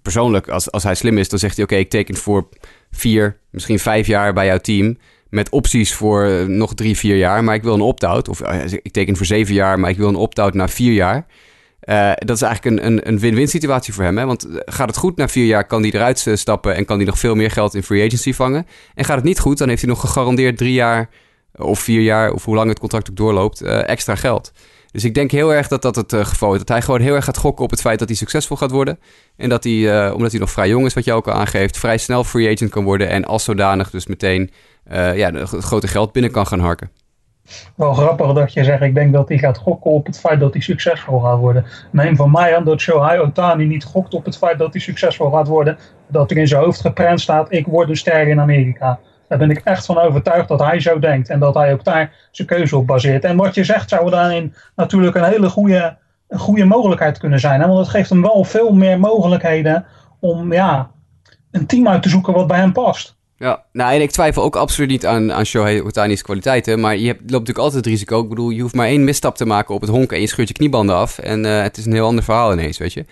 persoonlijk, 0.03 0.49
als, 0.49 0.71
als 0.71 0.83
hij 0.83 0.95
slim 0.95 1.19
is, 1.19 1.29
dan 1.29 1.39
zegt 1.39 1.57
hij... 1.57 1.65
oké, 1.65 1.77
ik 1.77 1.91
teken 1.91 2.17
voor 2.17 2.49
vier, 2.91 3.39
misschien 3.51 3.79
vijf 3.79 4.07
jaar 4.07 4.33
bij 4.33 4.47
jouw 4.47 4.59
team... 4.59 4.99
Met 5.29 5.51
opties 5.51 5.95
voor 5.95 6.25
eh, 6.25 6.45
nog 6.45 6.75
drie, 6.75 6.97
vier 6.97 7.17
jaar. 7.17 7.45
Maar 7.45 7.55
ik 7.55 7.63
wil 7.63 7.75
een 7.75 7.81
opt-out. 7.81 8.29
Of 8.29 8.41
uh, 8.41 8.65
ik 8.83 8.93
teken 8.93 9.17
voor 9.17 9.27
zeven 9.27 9.55
jaar, 9.55 9.81
maar 9.81 9.91
ik 9.91 9.97
wil 9.97 10.09
een 10.09 10.15
opt-out 10.15 10.55
na 10.55 10.69
vier 10.69 10.93
jaar. 10.93 11.27
Dat 12.15 12.37
is 12.37 12.43
eigenlijk 12.43 12.83
een, 12.83 13.09
een, 13.09 13.19
win-win 13.19 13.49
situatie 13.49 13.95
voor 13.95 14.05
hem. 14.05 14.19
Hè? 14.19 14.27
Want 14.27 14.47
gaat 14.65 14.89
het 14.89 14.97
goed 14.97 15.17
na 15.17 15.29
vier 15.29 15.47
jaar, 15.47 15.67
kan 15.67 15.83
hij 15.83 15.91
eruit 15.91 16.27
stappen 16.35 16.75
en 16.75 16.85
kan 16.85 16.97
hij 16.97 17.07
nog 17.07 17.19
veel 17.19 17.35
meer 17.35 17.51
geld 17.51 17.75
in 17.75 17.83
free 17.83 18.07
agency 18.07 18.33
vangen. 18.33 18.67
En 18.95 19.05
gaat 19.05 19.17
het 19.17 19.25
niet 19.25 19.39
goed, 19.39 19.59
dan 19.59 19.69
heeft 19.69 19.81
hij 19.81 19.91
nog 19.91 20.01
gegarandeerd 20.01 20.57
drie 20.57 20.73
jaar 20.73 21.09
of 21.59 21.79
vier 21.79 22.01
jaar, 22.01 22.33
of 22.33 22.45
hoe 22.45 22.55
lang 22.55 22.69
het 22.69 22.79
contract 22.79 23.11
ook 23.11 23.17
doorloopt, 23.17 23.63
extra 23.63 24.15
geld. 24.15 24.53
Dus 24.91 25.05
ik 25.05 25.15
denk 25.15 25.31
heel 25.31 25.55
erg 25.55 25.69
dat 25.69 25.83
dat 25.83 25.97
het 25.97 26.15
geval 26.15 26.53
is. 26.53 26.59
Dat 26.59 26.69
hij 26.69 26.83
gewoon 26.83 27.01
heel 27.01 27.15
erg 27.15 27.25
gaat 27.25 27.37
gokken 27.37 27.65
op 27.65 27.71
het 27.71 27.81
feit 27.81 27.99
dat 27.99 28.09
hij 28.09 28.17
succesvol 28.17 28.57
gaat 28.57 28.71
worden. 28.71 28.99
En 29.37 29.49
dat 29.49 29.65
hij, 29.65 30.11
omdat 30.11 30.31
hij 30.31 30.41
nog 30.41 30.51
vrij 30.51 30.69
jong 30.69 30.87
is, 30.87 30.95
wat 30.95 31.05
je 31.05 31.13
ook 31.13 31.29
al 31.29 31.33
aangeeft, 31.33 31.79
vrij 31.79 31.99
snel 31.99 32.25
free 32.25 32.53
agent 32.53 32.71
kan 32.71 32.85
worden. 32.85 33.09
En 33.09 33.25
als 33.25 33.45
zodanig 33.45 33.91
dus 33.91 34.07
meteen 34.07 34.51
ja, 34.91 35.33
het 35.33 35.49
grote 35.49 35.87
geld 35.87 36.13
binnen 36.13 36.31
kan 36.31 36.47
gaan 36.47 36.61
harken. 36.61 36.91
Wel 37.75 37.95
grappig 37.95 38.33
dat 38.33 38.53
je 38.53 38.65
zegt, 38.65 38.83
ik 38.83 38.95
denk 38.95 39.13
dat 39.13 39.29
hij 39.29 39.39
gaat 39.39 39.59
gokken 39.59 39.91
op 39.91 40.07
het 40.07 40.21
feit 40.21 40.41
dat 40.41 40.53
hij 40.53 40.63
succesvol 40.63 41.21
gaat 41.21 41.39
worden. 41.39 41.65
Neem 41.91 42.17
van 42.17 42.31
mij 42.31 42.57
aan 42.57 42.65
dat 42.65 42.81
Shohei 42.81 43.21
Otani 43.21 43.65
niet 43.65 43.85
gokt 43.85 44.15
op 44.15 44.25
het 44.25 44.37
feit 44.37 44.59
dat 44.59 44.73
hij 44.73 44.83
succesvol 44.83 45.31
gaat 45.31 45.49
worden. 45.49 45.79
Dat 46.09 46.31
er 46.31 46.37
in 46.37 46.49
zijn 46.49 46.63
hoofd 46.63 46.81
geprent 46.81 47.21
staat, 47.21 47.53
ik 47.53 47.67
word 47.67 47.89
een 47.89 47.97
ster 47.97 48.29
in 48.29 48.41
Amerika. 48.41 49.01
Daar 49.33 49.41
ben 49.41 49.51
ik 49.51 49.61
echt 49.65 49.85
van 49.85 49.99
overtuigd 49.99 50.49
dat 50.49 50.61
hij 50.61 50.81
zo 50.81 50.99
denkt. 50.99 51.29
En 51.29 51.39
dat 51.39 51.55
hij 51.55 51.73
ook 51.73 51.85
daar 51.85 52.13
zijn 52.31 52.49
keuze 52.49 52.77
op 52.77 52.87
baseert. 52.87 53.25
En 53.25 53.37
wat 53.37 53.55
je 53.55 53.65
zegt 53.65 53.89
zou 53.89 54.11
daarin 54.11 54.55
natuurlijk 54.77 55.17
een 55.17 55.25
hele 55.25 55.49
goede, 55.49 55.97
een 56.29 56.39
goede 56.39 56.65
mogelijkheid 56.65 57.19
kunnen 57.19 57.41
zijn. 57.41 57.61
Hè? 57.61 57.67
Want 57.67 57.79
het 57.79 57.89
geeft 57.89 58.11
hem 58.11 58.23
wel 58.23 58.45
veel 58.45 58.73
meer 58.73 59.01
mogelijkheden 59.01 59.85
om 60.21 60.53
ja, 60.53 60.91
een 61.51 61.67
team 61.67 61.89
uit 61.89 62.03
te 62.03 62.09
zoeken 62.09 62.33
wat 62.33 62.47
bij 62.47 62.59
hem 62.59 62.73
past. 62.73 63.17
Ja, 63.37 63.65
nou 63.73 63.95
en 63.95 64.01
ik 64.01 64.11
twijfel 64.11 64.43
ook 64.43 64.57
absoluut 64.57 64.91
niet 64.91 65.07
aan, 65.07 65.33
aan 65.33 65.47
Shohei 65.47 65.83
Otani's 65.83 66.23
kwaliteiten. 66.23 66.81
Maar 66.81 66.97
je 66.97 67.07
hebt, 67.07 67.21
loopt 67.21 67.31
natuurlijk 67.31 67.59
altijd 67.59 67.85
het 67.85 67.93
risico. 67.93 68.23
Ik 68.23 68.29
bedoel, 68.29 68.51
je 68.51 68.61
hoeft 68.61 68.75
maar 68.75 68.87
één 68.87 69.05
misstap 69.05 69.37
te 69.37 69.47
maken 69.47 69.75
op 69.75 69.81
het 69.81 69.91
honk 69.91 70.13
en 70.13 70.21
je 70.21 70.27
scheurt 70.27 70.49
je 70.49 70.55
kniebanden 70.55 70.97
af. 70.97 71.19
En 71.19 71.45
uh, 71.45 71.63
het 71.63 71.77
is 71.77 71.87
een 71.87 71.93
heel 71.93 72.07
ander 72.07 72.25
verhaal 72.25 72.53
ineens, 72.53 72.79
weet 72.79 72.93
je. 72.93 73.05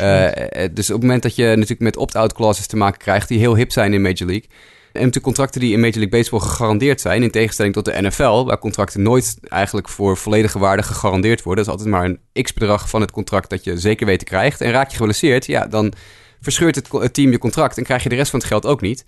uh, 0.00 0.64
dus 0.72 0.88
op 0.88 0.94
het 0.94 1.02
moment 1.02 1.22
dat 1.22 1.36
je 1.36 1.46
natuurlijk 1.46 1.80
met 1.80 1.96
opt-out 1.96 2.32
clauses 2.32 2.66
te 2.66 2.76
maken 2.76 2.98
krijgt 2.98 3.28
die 3.28 3.38
heel 3.38 3.56
hip 3.56 3.72
zijn 3.72 3.92
in 3.92 4.02
Major 4.02 4.26
League. 4.26 4.48
En 4.92 4.98
natuurlijk 4.98 5.24
contracten 5.24 5.60
die 5.60 5.72
in 5.72 5.80
Major 5.80 5.98
League 5.98 6.18
Baseball 6.18 6.40
gegarandeerd 6.40 7.00
zijn. 7.00 7.22
In 7.22 7.30
tegenstelling 7.30 7.74
tot 7.74 7.84
de 7.84 8.02
NFL, 8.02 8.44
waar 8.44 8.58
contracten 8.58 9.02
nooit 9.02 9.36
eigenlijk 9.48 9.88
voor 9.88 10.16
volledige 10.16 10.58
waarde 10.58 10.82
gegarandeerd 10.82 11.42
worden. 11.42 11.64
Dat 11.64 11.74
is 11.74 11.80
altijd 11.80 12.00
maar 12.00 12.18
een 12.34 12.42
x-bedrag 12.42 12.88
van 12.88 13.00
het 13.00 13.10
contract 13.10 13.50
dat 13.50 13.64
je 13.64 13.78
zeker 13.78 14.06
weten 14.06 14.26
krijgt. 14.26 14.60
En 14.60 14.70
raak 14.70 14.90
je 14.90 14.96
geblesseerd, 14.96 15.46
ja, 15.46 15.66
dan 15.66 15.92
verscheurt 16.40 16.74
het, 16.74 17.14
team 17.14 17.30
je 17.30 17.38
contract 17.38 17.78
en 17.78 17.84
krijg 17.84 18.02
je 18.02 18.08
de 18.08 18.14
rest 18.14 18.30
van 18.30 18.38
het 18.38 18.48
geld 18.48 18.66
ook 18.66 18.80
niet. 18.80 19.04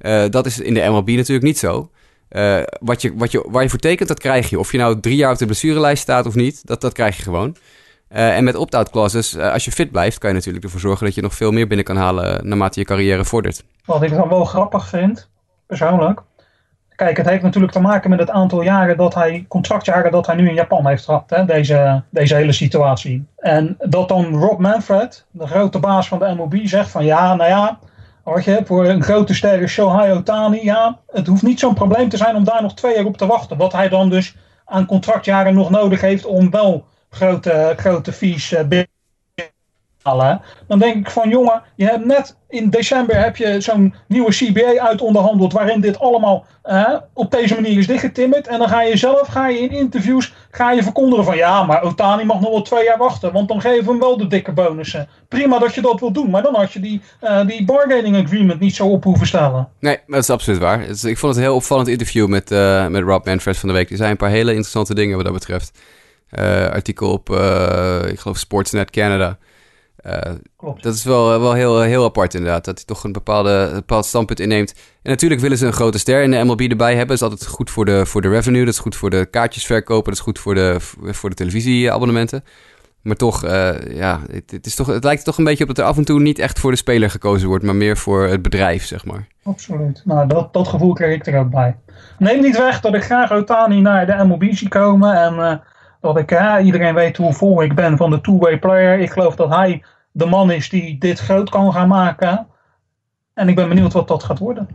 Uh, 0.00 0.24
dat 0.30 0.46
is 0.46 0.58
in 0.58 0.74
de 0.74 0.88
MLB 0.88 1.08
natuurlijk 1.08 1.46
niet 1.46 1.58
zo. 1.58 1.90
Uh, 2.30 2.62
wat 2.80 3.02
je, 3.02 3.14
wat 3.14 3.30
je, 3.30 3.44
waar 3.48 3.62
je 3.62 3.68
voor 3.68 3.78
tekent, 3.78 4.08
dat 4.08 4.18
krijg 4.18 4.50
je. 4.50 4.58
Of 4.58 4.72
je 4.72 4.78
nou 4.78 5.00
drie 5.00 5.16
jaar 5.16 5.32
op 5.32 5.38
de 5.38 5.44
blessurelijst 5.44 6.02
staat 6.02 6.26
of 6.26 6.34
niet, 6.34 6.66
dat, 6.66 6.80
dat 6.80 6.92
krijg 6.92 7.16
je 7.16 7.22
gewoon. 7.22 7.56
Uh, 8.12 8.36
en 8.36 8.44
met 8.44 8.54
opt-out 8.54 8.90
clauses, 8.90 9.38
als 9.38 9.64
je 9.64 9.72
fit 9.72 9.90
blijft, 9.90 10.18
kan 10.18 10.30
je 10.30 10.36
natuurlijk 10.36 10.64
ervoor 10.64 10.80
zorgen 10.80 11.06
dat 11.06 11.14
je 11.14 11.22
nog 11.22 11.34
veel 11.34 11.50
meer 11.50 11.66
binnen 11.66 11.86
kan 11.86 11.96
halen 11.96 12.48
naarmate 12.48 12.80
je 12.80 12.86
carrière 12.86 13.24
vordert. 13.24 13.64
Wat 13.84 14.02
ik 14.02 14.10
dan 14.10 14.28
wel 14.28 14.44
grappig 14.44 14.88
vind, 14.88 15.28
persoonlijk. 15.66 16.20
Kijk, 16.96 17.16
het 17.16 17.28
heeft 17.28 17.42
natuurlijk 17.42 17.72
te 17.72 17.80
maken 17.80 18.10
met 18.10 18.18
het 18.18 18.30
aantal 18.30 18.62
jaren 18.62 18.96
dat 18.96 19.14
hij, 19.14 19.44
contractjaren 19.48 20.12
dat 20.12 20.26
hij 20.26 20.36
nu 20.36 20.48
in 20.48 20.54
Japan 20.54 20.86
heeft 20.86 21.04
gehad, 21.04 21.30
hè, 21.30 21.44
deze, 21.44 22.02
deze 22.10 22.34
hele 22.34 22.52
situatie. 22.52 23.26
En 23.36 23.76
dat 23.78 24.08
dan 24.08 24.34
Rob 24.34 24.60
Manfred, 24.60 25.24
de 25.30 25.46
grote 25.46 25.78
baas 25.78 26.08
van 26.08 26.18
de 26.18 26.34
MLB, 26.36 26.54
zegt 26.64 26.90
van 26.90 27.04
ja, 27.04 27.34
nou 27.34 27.50
ja, 27.50 27.78
je 28.38 28.60
voor 28.64 28.86
een 28.86 29.02
grote 29.02 29.34
sterke 29.34 29.66
Shohei 29.66 30.12
Otani, 30.12 30.64
ja, 30.64 30.98
het 31.10 31.26
hoeft 31.26 31.42
niet 31.42 31.60
zo'n 31.60 31.74
probleem 31.74 32.08
te 32.08 32.16
zijn 32.16 32.36
om 32.36 32.44
daar 32.44 32.62
nog 32.62 32.74
twee 32.74 32.94
jaar 32.94 33.04
op 33.04 33.16
te 33.16 33.26
wachten. 33.26 33.56
Wat 33.56 33.72
hij 33.72 33.88
dan 33.88 34.10
dus 34.10 34.36
aan 34.64 34.86
contractjaren 34.86 35.54
nog 35.54 35.70
nodig 35.70 36.00
heeft 36.00 36.24
om 36.24 36.50
wel 36.50 36.84
grote, 37.10 37.74
grote 37.76 38.12
fees 38.12 38.52
uh, 38.52 38.60
binnen 38.62 38.88
dan 40.66 40.78
denk 40.78 40.96
ik 40.96 41.10
van 41.10 41.28
jongen, 41.28 41.62
je 41.76 41.84
hebt 41.84 42.04
net 42.04 42.36
in 42.48 42.70
december 42.70 43.22
heb 43.22 43.36
je 43.36 43.60
zo'n 43.60 43.94
nieuwe 44.06 44.30
CBA 44.30 44.78
uitonderhandeld 44.78 45.52
waarin 45.52 45.80
dit 45.80 45.98
allemaal 45.98 46.46
uh, 46.64 46.96
op 47.14 47.30
deze 47.30 47.54
manier 47.54 47.78
is 47.78 47.86
dichtgetimmerd. 47.86 48.46
En 48.46 48.58
dan 48.58 48.68
ga 48.68 48.82
je 48.82 48.96
zelf 48.96 49.28
ga 49.28 49.48
je 49.48 49.58
in 49.58 49.70
interviews 49.70 50.34
ga 50.50 50.72
je 50.72 50.82
verkondigen 50.82 51.24
van 51.24 51.36
ja, 51.36 51.62
maar 51.64 51.82
Otani 51.82 52.24
mag 52.24 52.40
nog 52.40 52.50
wel 52.50 52.62
twee 52.62 52.84
jaar 52.84 52.98
wachten, 52.98 53.32
want 53.32 53.48
dan 53.48 53.60
geven 53.60 53.84
we 53.84 53.90
hem 53.90 53.98
wel 53.98 54.16
de 54.16 54.26
dikke 54.26 54.52
bonussen. 54.52 55.08
Prima 55.28 55.58
dat 55.58 55.74
je 55.74 55.80
dat 55.80 56.00
wilt 56.00 56.14
doen, 56.14 56.30
maar 56.30 56.42
dan 56.42 56.54
had 56.54 56.72
je 56.72 56.80
die, 56.80 57.00
uh, 57.22 57.46
die 57.46 57.64
bargaining 57.64 58.24
agreement 58.24 58.60
niet 58.60 58.74
zo 58.74 58.86
op 58.86 59.04
hoeven 59.04 59.26
stellen. 59.26 59.68
Nee, 59.80 59.98
dat 60.06 60.22
is 60.22 60.30
absoluut 60.30 60.60
waar. 60.60 60.82
ik 60.82 61.18
vond 61.18 61.20
het 61.20 61.36
een 61.36 61.42
heel 61.42 61.54
opvallend 61.54 61.88
interview 61.88 62.26
met, 62.26 62.50
met 62.90 63.02
Rob 63.02 63.26
Manfred 63.26 63.56
van 63.56 63.68
de 63.68 63.74
week. 63.74 63.90
Er 63.90 63.96
zijn 63.96 64.10
een 64.10 64.16
paar 64.16 64.30
hele 64.30 64.50
interessante 64.50 64.94
dingen 64.94 65.16
wat 65.16 65.24
dat 65.24 65.34
betreft. 65.34 65.72
Artikel 66.70 67.12
op, 67.12 67.30
ik 68.06 68.20
geloof 68.20 68.38
Sportsnet 68.38 68.90
Canada. 68.90 69.38
Uh, 70.06 70.18
Klopt. 70.56 70.82
Dat 70.82 70.94
is 70.94 71.04
wel, 71.04 71.40
wel 71.40 71.52
heel, 71.52 71.80
heel 71.80 72.04
apart 72.04 72.34
inderdaad, 72.34 72.64
dat 72.64 72.76
hij 72.76 72.84
toch 72.84 73.04
een 73.04 73.12
bepaalde, 73.12 73.70
bepaald 73.72 74.04
standpunt 74.04 74.40
inneemt. 74.40 74.74
En 75.02 75.10
natuurlijk 75.10 75.40
willen 75.40 75.58
ze 75.58 75.66
een 75.66 75.72
grote 75.72 75.98
ster 75.98 76.22
in 76.22 76.30
de 76.30 76.44
MLB 76.44 76.60
erbij 76.60 76.96
hebben. 76.96 77.06
Dat 77.06 77.16
is 77.16 77.22
altijd 77.22 77.46
goed 77.46 77.70
voor 77.70 77.84
de, 77.84 78.06
voor 78.06 78.22
de 78.22 78.28
revenue, 78.28 78.64
dat 78.64 78.74
is 78.74 78.80
goed 78.80 78.96
voor 78.96 79.10
de 79.10 79.26
kaartjesverkopen, 79.30 80.04
dat 80.04 80.14
is 80.14 80.20
goed 80.20 80.38
voor 80.38 80.54
de, 80.54 80.76
voor 81.00 81.30
de 81.30 81.36
televisieabonnementen. 81.36 82.44
Maar 83.02 83.16
toch, 83.16 83.44
uh, 83.44 83.72
ja, 83.88 84.20
het, 84.30 84.50
het, 84.50 84.66
is 84.66 84.74
toch, 84.74 84.86
het 84.86 85.04
lijkt 85.04 85.24
toch 85.24 85.38
een 85.38 85.44
beetje 85.44 85.64
op 85.64 85.74
dat 85.74 85.78
er 85.78 85.90
af 85.90 85.96
en 85.96 86.04
toe 86.04 86.20
niet 86.20 86.38
echt 86.38 86.58
voor 86.58 86.70
de 86.70 86.76
speler 86.76 87.10
gekozen 87.10 87.48
wordt, 87.48 87.64
maar 87.64 87.76
meer 87.76 87.96
voor 87.96 88.26
het 88.26 88.42
bedrijf, 88.42 88.84
zeg 88.84 89.04
maar. 89.04 89.26
Absoluut. 89.42 90.02
Nou, 90.04 90.28
dat, 90.28 90.52
dat 90.52 90.68
gevoel 90.68 90.92
krijg 90.92 91.14
ik 91.14 91.26
er 91.26 91.38
ook 91.38 91.50
bij. 91.50 91.76
Neem 92.18 92.40
niet 92.40 92.56
weg 92.56 92.80
dat 92.80 92.94
ik 92.94 93.04
graag 93.04 93.32
Otani 93.32 93.80
naar 93.80 94.06
de 94.06 94.24
MLB 94.24 94.44
zie 94.50 94.68
komen 94.68 95.14
en... 95.14 95.34
Uh, 95.34 95.54
dat 96.00 96.18
ik, 96.18 96.30
hè, 96.30 96.60
iedereen 96.60 96.94
weet 96.94 97.16
hoe 97.16 97.32
vol 97.32 97.62
ik 97.62 97.74
ben 97.74 97.96
van 97.96 98.10
de 98.10 98.20
two-way 98.20 98.58
player. 98.58 98.98
Ik 98.98 99.10
geloof 99.10 99.36
dat 99.36 99.48
hij 99.54 99.82
de 100.12 100.26
man 100.26 100.50
is 100.50 100.68
die 100.68 100.98
dit 100.98 101.18
groot 101.18 101.50
kan 101.50 101.72
gaan 101.72 101.88
maken. 101.88 102.46
En 103.34 103.48
ik 103.48 103.54
ben 103.54 103.68
benieuwd 103.68 103.92
wat 103.92 104.08
dat 104.08 104.24
gaat 104.24 104.38
worden. 104.38 104.68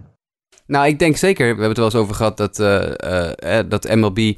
Nou, 0.68 0.88
ik 0.88 1.00
denk 1.00 1.18
zeker, 1.18 1.44
we 1.44 1.50
hebben 1.50 1.68
het 1.68 1.78
wel 1.78 1.86
eens 1.86 1.96
over 1.96 2.16
gehad, 2.16 2.38
dat, 2.38 2.60
uh, 2.60 2.92
uh, 3.44 3.60
dat 3.70 3.96
MLB 3.96 4.34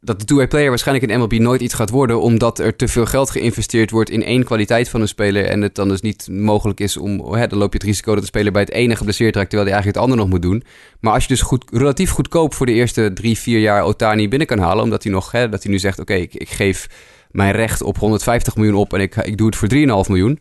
dat 0.00 0.18
de 0.18 0.24
two-way 0.24 0.48
player 0.48 0.68
waarschijnlijk 0.68 1.12
in 1.12 1.18
MLB 1.18 1.32
nooit 1.32 1.60
iets 1.60 1.74
gaat 1.74 1.90
worden, 1.90 2.20
omdat 2.20 2.58
er 2.58 2.76
te 2.76 2.88
veel 2.88 3.06
geld 3.06 3.30
geïnvesteerd 3.30 3.90
wordt 3.90 4.10
in 4.10 4.22
één 4.22 4.44
kwaliteit 4.44 4.88
van 4.88 5.00
een 5.00 5.08
speler 5.08 5.44
en 5.44 5.60
het 5.62 5.74
dan 5.74 5.88
dus 5.88 6.00
niet 6.00 6.28
mogelijk 6.30 6.80
is 6.80 6.96
om, 6.96 7.34
hè, 7.34 7.46
dan 7.46 7.58
loop 7.58 7.72
je 7.72 7.78
het 7.78 7.86
risico 7.86 8.12
dat 8.12 8.20
de 8.20 8.26
speler 8.26 8.52
bij 8.52 8.62
het 8.62 8.70
ene 8.70 8.96
geblesseerd 8.96 9.34
raakt, 9.36 9.50
terwijl 9.50 9.70
hij 9.70 9.80
eigenlijk 9.80 9.96
het 9.96 10.04
andere 10.04 10.20
nog 10.20 10.40
moet 10.40 10.50
doen. 10.50 10.62
Maar 11.00 11.12
als 11.12 11.22
je 11.22 11.28
dus 11.28 11.42
goed, 11.42 11.64
relatief 11.70 12.10
goedkoop 12.10 12.54
voor 12.54 12.66
de 12.66 12.72
eerste 12.72 13.10
drie, 13.14 13.38
vier 13.38 13.58
jaar 13.58 13.82
Otani 13.82 14.28
binnen 14.28 14.46
kan 14.48 14.58
halen, 14.58 14.84
omdat 14.84 15.02
hij 15.02 15.12
nog, 15.12 15.32
hè, 15.32 15.48
dat 15.48 15.62
hij 15.62 15.72
nu 15.72 15.78
zegt, 15.78 15.98
oké, 15.98 16.14
ik, 16.14 16.34
ik 16.34 16.48
geef 16.48 16.88
mijn 17.30 17.52
recht 17.52 17.82
op 17.82 17.98
150 17.98 18.56
miljoen 18.56 18.74
op 18.74 18.92
en 18.92 19.00
ik, 19.00 19.16
ik 19.16 19.36
doe 19.36 19.46
het 19.46 19.56
voor 19.56 19.68
3,5 20.04 20.08
miljoen. 20.08 20.40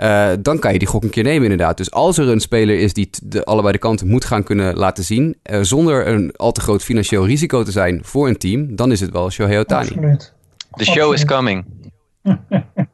Uh, 0.00 0.30
dan 0.40 0.58
kan 0.58 0.72
je 0.72 0.78
die 0.78 0.88
gok 0.88 1.02
een 1.02 1.10
keer 1.10 1.22
nemen 1.22 1.42
inderdaad. 1.42 1.76
Dus 1.76 1.90
als 1.90 2.18
er 2.18 2.28
een 2.28 2.40
speler 2.40 2.78
is 2.78 2.92
die 2.92 3.10
de, 3.22 3.44
allebei 3.44 3.72
de 3.72 3.78
kanten 3.78 4.08
moet 4.08 4.24
gaan 4.24 4.42
kunnen 4.42 4.76
laten 4.76 5.04
zien... 5.04 5.36
Uh, 5.50 5.58
zonder 5.62 6.06
een 6.06 6.32
al 6.36 6.52
te 6.52 6.60
groot 6.60 6.82
financieel 6.82 7.26
risico 7.26 7.62
te 7.62 7.70
zijn 7.70 8.00
voor 8.02 8.28
een 8.28 8.36
team... 8.36 8.76
dan 8.76 8.92
is 8.92 9.00
het 9.00 9.10
wel 9.10 9.30
Shohei 9.30 9.58
Otani. 9.58 9.88
Absoluut. 9.88 10.32
The 10.70 10.84
show 10.84 11.12
is 11.12 11.24
coming. 11.24 11.64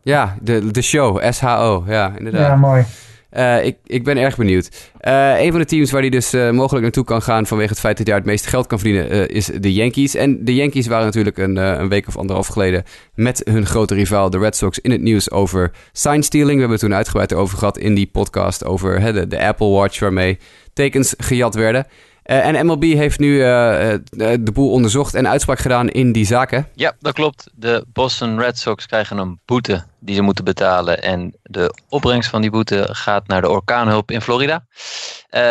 ja, 0.03 0.37
de, 0.43 0.71
de 0.71 0.83
show, 0.83 1.33
SHO, 1.33 1.85
ja 1.87 2.13
inderdaad. 2.19 2.49
Ja, 2.49 2.57
mooi. 2.57 2.85
Uh, 3.33 3.65
ik, 3.65 3.77
ik 3.87 4.05
ben 4.05 4.17
erg 4.17 4.37
benieuwd. 4.37 4.91
Uh, 5.01 5.41
een 5.41 5.51
van 5.51 5.61
de 5.61 5.67
teams 5.67 5.91
waar 5.91 6.01
hij 6.01 6.11
dus 6.11 6.35
uh, 6.35 6.51
mogelijk 6.51 6.83
naartoe 6.83 7.05
kan 7.05 7.23
gaan 7.23 7.47
vanwege 7.47 7.71
het 7.71 7.81
feit 7.81 7.97
dat 7.97 8.07
hij 8.07 8.17
het 8.17 8.25
meeste 8.25 8.49
geld 8.49 8.67
kan 8.67 8.79
verdienen, 8.79 9.29
is 9.29 9.47
de 9.47 9.73
Yankees. 9.73 10.15
En 10.15 10.45
de 10.45 10.55
Yankees 10.55 10.87
waren 10.87 11.05
natuurlijk 11.05 11.39
een, 11.39 11.57
een 11.57 11.89
week 11.89 12.09
of 12.09 12.17
anderhalf 12.17 12.47
geleden 12.47 12.85
met 13.15 13.43
hun 13.45 13.67
grote 13.67 13.95
rivaal, 13.95 14.31
de 14.31 14.39
Red 14.39 14.57
Sox, 14.57 14.79
in 14.79 14.91
het 14.91 15.01
nieuws 15.01 15.31
over 15.31 15.71
sign 15.93 16.21
stealing. 16.21 16.55
We 16.55 16.61
hebben 16.61 16.79
het 16.79 16.87
toen 16.87 16.95
uitgebreid 16.95 17.35
over 17.35 17.59
gehad 17.59 17.79
in 17.79 17.95
die 17.95 18.07
podcast 18.07 18.65
over 18.65 19.01
hè, 19.01 19.27
de 19.27 19.41
Apple 19.41 19.69
Watch 19.69 19.99
waarmee 19.99 20.39
tekens 20.73 21.15
gejat 21.19 21.55
werden. 21.55 21.87
Uh, 22.31 22.47
en 22.47 22.67
MLB 22.67 22.83
heeft 22.83 23.19
nu 23.19 23.33
uh, 23.33 23.95
de 24.11 24.51
boel 24.53 24.71
onderzocht 24.71 25.15
en 25.15 25.29
uitspraak 25.29 25.59
gedaan 25.59 25.89
in 25.89 26.13
die 26.13 26.27
zaken. 26.27 26.69
Ja, 26.75 26.93
dat 27.01 27.13
klopt. 27.15 27.51
De 27.55 27.85
Boston 27.93 28.41
Red 28.41 28.59
Sox 28.59 28.87
krijgen 28.87 29.19
een 29.19 29.41
boete 29.45 29.85
die 30.01 30.15
ze 30.15 30.23
moeten 30.23 30.45
betalen. 30.45 31.03
En 31.03 31.39
de 31.43 31.75
opbrengst 31.89 32.31
van 32.31 32.41
die 32.41 32.51
boete 32.51 32.89
gaat 32.91 33.27
naar 33.27 33.41
de 33.41 33.49
orkaanhulp 33.49 34.11
in 34.11 34.21
Florida. 34.21 34.67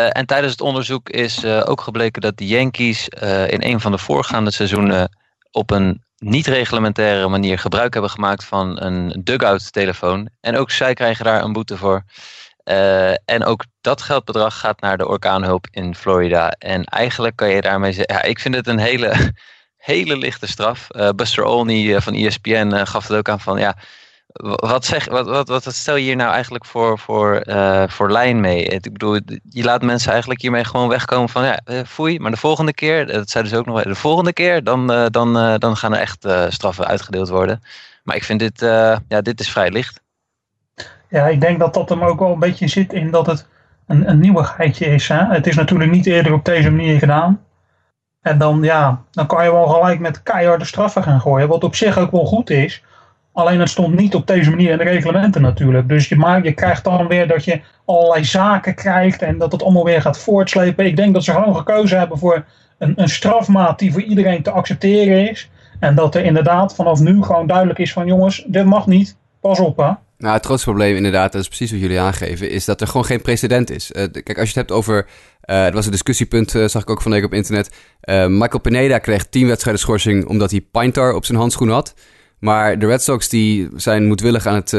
En 0.09 0.25
tijdens 0.25 0.51
het 0.51 0.61
onderzoek 0.61 1.09
is 1.09 1.45
ook 1.45 1.81
gebleken 1.81 2.21
dat 2.21 2.37
de 2.37 2.47
Yankees 2.47 3.09
in 3.47 3.63
een 3.63 3.79
van 3.79 3.91
de 3.91 3.97
voorgaande 3.97 4.51
seizoenen 4.51 5.17
op 5.51 5.71
een 5.71 6.03
niet-reglementaire 6.17 7.27
manier 7.27 7.59
gebruik 7.59 7.93
hebben 7.93 8.11
gemaakt 8.11 8.43
van 8.43 8.81
een 8.81 9.21
dugout-telefoon. 9.23 10.29
En 10.41 10.57
ook 10.57 10.71
zij 10.71 10.93
krijgen 10.93 11.25
daar 11.25 11.43
een 11.43 11.53
boete 11.53 11.77
voor. 11.77 12.03
Uh, 12.69 13.09
en 13.09 13.45
ook 13.45 13.63
dat 13.81 14.01
geldbedrag 14.01 14.59
gaat 14.59 14.81
naar 14.81 14.97
de 14.97 15.07
orkaanhulp 15.07 15.67
in 15.71 15.95
Florida. 15.95 16.51
En 16.51 16.83
eigenlijk 16.83 17.35
kan 17.35 17.49
je 17.49 17.61
daarmee 17.61 17.91
zeggen, 17.91 18.15
ja, 18.15 18.21
ik 18.21 18.39
vind 18.39 18.55
het 18.55 18.67
een 18.67 18.79
hele, 18.79 19.33
hele 19.91 20.17
lichte 20.17 20.47
straf. 20.47 20.87
Uh, 20.91 21.09
Buster 21.09 21.43
Olney 21.43 22.01
van 22.01 22.13
ESPN 22.13 22.85
gaf 22.85 23.07
het 23.07 23.17
ook 23.17 23.29
aan 23.29 23.39
van, 23.39 23.59
ja, 23.59 23.75
wat, 24.43 24.85
zeg, 24.85 25.05
wat, 25.05 25.25
wat, 25.27 25.47
wat 25.47 25.73
stel 25.73 25.95
je 25.95 26.03
hier 26.03 26.15
nou 26.15 26.31
eigenlijk 26.31 26.65
voor, 26.65 26.99
voor, 26.99 27.43
voor 27.87 28.11
lijn 28.11 28.39
mee? 28.39 28.63
Ik 28.63 28.81
bedoel, 28.81 29.19
je 29.49 29.63
laat 29.63 29.81
mensen 29.81 30.11
eigenlijk 30.11 30.41
hiermee 30.41 30.63
gewoon 30.63 30.87
wegkomen 30.87 31.29
van, 31.29 31.45
ja, 31.45 31.59
foei, 31.85 32.19
maar 32.19 32.31
de 32.31 32.37
volgende 32.37 32.73
keer, 32.73 33.07
dat 33.07 33.29
zeiden 33.29 33.53
ze 33.53 33.59
ook 33.59 33.65
nog, 33.65 33.83
de 33.83 33.95
volgende 33.95 34.33
keer, 34.33 34.63
dan, 34.63 34.87
dan, 35.11 35.57
dan 35.59 35.77
gaan 35.77 35.93
er 35.93 35.99
echt 35.99 36.27
straffen 36.49 36.87
uitgedeeld 36.87 37.29
worden. 37.29 37.61
Maar 38.03 38.15
ik 38.15 38.23
vind 38.23 38.39
dit, 38.39 38.59
ja, 39.07 39.21
dit 39.21 39.39
is 39.39 39.51
vrij 39.51 39.69
licht. 39.69 40.01
Ja, 41.09 41.27
ik 41.27 41.41
denk 41.41 41.59
dat 41.59 41.73
dat 41.73 41.89
hem 41.89 42.03
ook 42.03 42.19
wel 42.19 42.31
een 42.31 42.39
beetje 42.39 42.67
zit 42.67 42.93
in 42.93 43.11
dat 43.11 43.25
het 43.25 43.47
een, 43.87 44.09
een 44.09 44.19
nieuwigheidje 44.19 44.85
is. 44.85 45.07
Hè? 45.07 45.25
Het 45.25 45.47
is 45.47 45.55
natuurlijk 45.55 45.91
niet 45.91 46.05
eerder 46.05 46.33
op 46.33 46.45
deze 46.45 46.71
manier 46.71 46.99
gedaan. 46.99 47.41
En 48.21 48.37
dan, 48.37 48.63
ja, 48.63 49.03
dan 49.11 49.27
kan 49.27 49.43
je 49.43 49.51
wel 49.51 49.67
gelijk 49.67 49.99
met 49.99 50.23
keiharde 50.23 50.65
straffen 50.65 51.03
gaan 51.03 51.21
gooien. 51.21 51.47
Wat 51.47 51.63
op 51.63 51.75
zich 51.75 51.97
ook 51.97 52.11
wel 52.11 52.25
goed 52.25 52.49
is. 52.49 52.83
Alleen 53.33 53.59
het 53.59 53.69
stond 53.69 53.95
niet 53.95 54.15
op 54.15 54.27
deze 54.27 54.49
manier 54.49 54.71
in 54.71 54.77
de 54.77 54.83
reglementen 54.83 55.41
natuurlijk. 55.41 55.87
Dus 55.87 56.09
je, 56.09 56.15
maakt, 56.15 56.45
je 56.45 56.53
krijgt 56.53 56.83
dan 56.83 57.07
weer 57.07 57.27
dat 57.27 57.43
je 57.43 57.61
allerlei 57.85 58.25
zaken 58.25 58.75
krijgt. 58.75 59.21
En 59.21 59.37
dat 59.37 59.51
het 59.51 59.63
allemaal 59.63 59.83
weer 59.83 60.01
gaat 60.01 60.19
voortslepen. 60.19 60.85
Ik 60.85 60.95
denk 60.95 61.13
dat 61.13 61.23
ze 61.23 61.31
gewoon 61.31 61.55
gekozen 61.55 61.99
hebben 61.99 62.17
voor 62.17 62.45
een, 62.77 62.93
een 62.95 63.09
strafmaat 63.09 63.79
die 63.79 63.91
voor 63.91 64.01
iedereen 64.01 64.43
te 64.43 64.51
accepteren 64.51 65.29
is. 65.29 65.49
En 65.79 65.95
dat 65.95 66.15
er 66.15 66.23
inderdaad 66.23 66.75
vanaf 66.75 66.99
nu 66.99 67.23
gewoon 67.23 67.47
duidelijk 67.47 67.79
is 67.79 67.93
van 67.93 68.05
jongens, 68.05 68.43
dit 68.47 68.65
mag 68.65 68.87
niet. 68.87 69.17
Pas 69.39 69.59
op 69.59 69.77
hè. 69.77 69.91
Nou, 70.19 70.33
het 70.33 70.45
grootste 70.45 70.67
probleem 70.67 70.95
inderdaad, 70.95 71.31
dat 71.31 71.41
is 71.41 71.47
precies 71.47 71.71
wat 71.71 71.79
jullie 71.79 71.99
aangeven, 71.99 72.49
is 72.49 72.65
dat 72.65 72.81
er 72.81 72.87
gewoon 72.87 73.05
geen 73.05 73.21
precedent 73.21 73.69
is. 73.69 73.91
Uh, 73.91 74.03
kijk, 74.11 74.37
als 74.37 74.51
je 74.51 74.59
het 74.59 74.69
hebt 74.69 74.71
over, 74.71 75.05
uh, 75.45 75.63
het 75.63 75.73
was 75.73 75.85
een 75.85 75.91
discussiepunt, 75.91 76.53
uh, 76.53 76.67
zag 76.67 76.81
ik 76.81 76.89
ook 76.89 77.01
van 77.01 77.11
de 77.11 77.17
week 77.17 77.25
op 77.25 77.33
internet. 77.33 77.69
Michael 78.27 78.59
Pineda 78.59 78.97
kreeg 78.97 79.25
tien 79.25 79.47
wedstrijden 79.47 79.81
schorsing 79.81 80.27
omdat 80.27 80.51
hij 80.51 80.61
Pintar 80.61 81.13
op 81.13 81.25
zijn 81.25 81.37
handschoen 81.37 81.69
had. 81.69 81.93
Maar 82.39 82.79
de 82.79 82.85
Red 82.85 83.03
Sox 83.03 83.29
die 83.29 83.67
zijn 83.75 84.05
moedwillig 84.05 84.45
aan 84.45 84.55
het, 84.55 84.71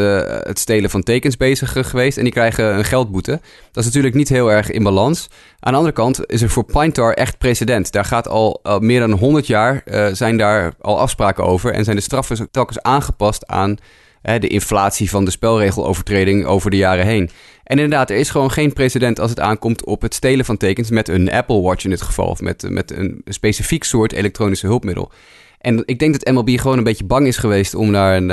het 0.46 0.58
stelen 0.58 0.90
van 0.90 1.02
tekens 1.02 1.36
bezig 1.36 1.76
geweest 1.88 2.18
en 2.18 2.24
die 2.24 2.32
krijgen 2.32 2.76
een 2.76 2.84
geldboete. 2.84 3.40
Dat 3.70 3.76
is 3.76 3.84
natuurlijk 3.84 4.14
niet 4.14 4.28
heel 4.28 4.52
erg 4.52 4.70
in 4.70 4.82
balans. 4.82 5.28
Aan 5.60 5.72
de 5.72 5.78
andere 5.78 5.94
kant 5.94 6.26
is 6.26 6.42
er 6.42 6.50
voor 6.50 6.64
Pintar 6.64 7.12
echt 7.12 7.38
precedent. 7.38 7.92
Daar 7.92 8.04
gaat 8.04 8.28
al, 8.28 8.60
al 8.62 8.80
meer 8.80 9.00
dan 9.00 9.12
100 9.12 9.46
jaar 9.46 9.82
zijn 10.12 10.36
daar 10.36 10.72
al 10.80 10.98
afspraken 10.98 11.44
over 11.44 11.72
en 11.72 11.84
zijn 11.84 11.96
de 11.96 12.02
straffen 12.02 12.50
telkens 12.50 12.82
aangepast 12.82 13.46
aan 13.46 13.78
de 14.22 14.48
inflatie 14.48 15.10
van 15.10 15.24
de 15.24 15.30
spelregelovertreding 15.30 16.44
over 16.44 16.70
de 16.70 16.76
jaren 16.76 17.06
heen. 17.06 17.30
En 17.64 17.78
inderdaad, 17.78 18.10
er 18.10 18.16
is 18.16 18.30
gewoon 18.30 18.50
geen 18.50 18.72
precedent 18.72 19.20
als 19.20 19.30
het 19.30 19.40
aankomt 19.40 19.84
op 19.84 20.02
het 20.02 20.14
stelen 20.14 20.44
van 20.44 20.56
tekens 20.56 20.90
met 20.90 21.08
een 21.08 21.30
Apple 21.30 21.60
Watch 21.60 21.84
in 21.84 21.90
dit 21.90 22.02
geval, 22.02 22.26
of 22.26 22.40
met, 22.40 22.66
met 22.70 22.90
een 22.90 23.22
specifiek 23.24 23.84
soort 23.84 24.12
elektronische 24.12 24.66
hulpmiddel. 24.66 25.12
En 25.58 25.82
ik 25.86 25.98
denk 25.98 26.20
dat 26.20 26.34
MLB 26.34 26.58
gewoon 26.58 26.78
een 26.78 26.84
beetje 26.84 27.04
bang 27.04 27.26
is 27.26 27.36
geweest 27.36 27.74
om 27.74 27.92
daar 27.92 28.16
een, 28.16 28.28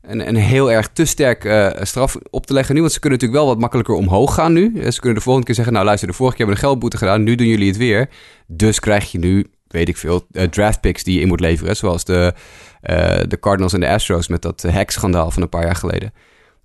een, 0.00 0.28
een 0.28 0.36
heel 0.36 0.72
erg 0.72 0.88
te 0.88 1.04
sterk 1.04 1.44
uh, 1.44 1.70
straf 1.80 2.16
op 2.30 2.46
te 2.46 2.52
leggen 2.52 2.74
nu. 2.74 2.80
Want 2.80 2.92
ze 2.92 3.00
kunnen 3.00 3.18
natuurlijk 3.18 3.44
wel 3.44 3.52
wat 3.54 3.62
makkelijker 3.62 3.94
omhoog 3.94 4.34
gaan 4.34 4.52
nu. 4.52 4.72
Ze 4.90 5.00
kunnen 5.00 5.18
de 5.18 5.24
volgende 5.24 5.46
keer 5.46 5.54
zeggen, 5.54 5.72
nou 5.72 5.84
luister, 5.84 6.08
de 6.08 6.14
vorige 6.14 6.36
keer 6.36 6.46
hebben 6.46 6.62
we 6.62 6.68
een 6.68 6.70
geldboete 6.70 6.96
gedaan, 6.96 7.22
nu 7.22 7.34
doen 7.34 7.46
jullie 7.46 7.68
het 7.68 7.76
weer. 7.76 8.08
Dus 8.46 8.80
krijg 8.80 9.12
je 9.12 9.18
nu 9.18 9.46
weet 9.72 9.88
ik 9.88 9.96
veel, 9.96 10.26
uh, 10.32 10.42
draft 10.42 10.80
picks 10.80 11.02
die 11.02 11.14
je 11.14 11.20
in 11.20 11.28
moet 11.28 11.40
leveren. 11.40 11.76
Zoals 11.76 12.04
de, 12.04 12.34
uh, 12.82 13.20
de 13.28 13.38
Cardinals 13.40 13.72
en 13.72 13.80
de 13.80 13.88
Astros 13.88 14.28
met 14.28 14.42
dat 14.42 14.62
hack-schandaal 14.62 15.30
van 15.30 15.42
een 15.42 15.48
paar 15.48 15.64
jaar 15.64 15.76
geleden. 15.76 16.12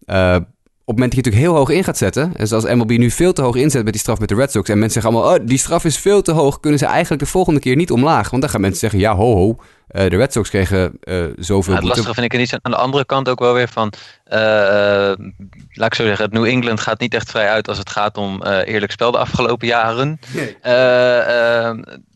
Uh, 0.06 0.36
op 0.36 0.96
het 0.96 1.00
moment 1.00 1.16
dat 1.16 1.26
je 1.26 1.32
natuurlijk 1.32 1.54
heel 1.54 1.56
hoog 1.56 1.78
in 1.78 1.84
gaat 1.84 1.98
zetten, 1.98 2.32
dus 2.38 2.52
als 2.52 2.64
MLB 2.64 2.90
nu 2.90 3.12
veel 3.12 3.34
te 3.34 3.42
hoog 3.42 3.56
inzet 3.56 3.84
met 3.84 3.94
die 3.94 4.02
straf 4.02 4.20
met 4.20 4.30
de 4.30 4.36
Red 4.36 4.52
Sox, 4.52 4.70
en 4.70 4.80
mensen 4.80 5.02
zeggen 5.02 5.20
allemaal, 5.20 5.40
oh, 5.40 5.46
die 5.48 5.58
straf 5.58 5.86
is 5.86 5.98
veel 5.98 6.22
te 6.22 6.32
hoog, 6.32 6.60
kunnen 6.60 6.80
ze 6.80 6.86
eigenlijk 6.86 7.24
de 7.24 7.30
volgende 7.30 7.60
keer 7.60 7.76
niet 7.76 7.92
omlaag. 7.92 8.30
Want 8.30 8.42
dan 8.42 8.52
gaan 8.52 8.62
mensen 8.62 8.80
zeggen, 8.80 9.00
ja, 9.00 9.16
ho, 9.16 9.36
ho, 9.36 9.56
de 9.88 10.18
Red 10.18 10.34
Sox 10.34 10.50
kregen 10.50 11.00
zoveel 11.38 11.74
ja, 11.74 11.80
Het 11.80 11.88
lastige 11.88 12.14
vind 12.14 12.26
ik 12.26 12.34
er 12.34 12.40
niet 12.40 12.58
aan 12.62 12.72
de 12.72 12.78
andere 12.78 13.06
kant 13.06 13.30
ook 13.30 13.40
wel 13.40 13.54
weer 13.54 13.68
van, 13.68 13.94
laat 15.72 15.88
ik 15.88 15.96
zo 15.96 16.06
zeggen, 16.06 16.26
het 16.26 16.34
New 16.34 16.46
England 16.46 16.80
gaat 16.80 17.00
niet 17.00 17.14
echt 17.14 17.30
vrij 17.30 17.50
uit 17.50 17.68
als 17.68 17.78
het 17.78 17.90
gaat 17.90 18.18
om 18.18 18.44
eerlijk 18.44 18.92
spel 18.92 19.12
de 19.12 19.18
afgelopen 19.18 19.68
jaren. 19.68 20.20
Nee 20.34 20.58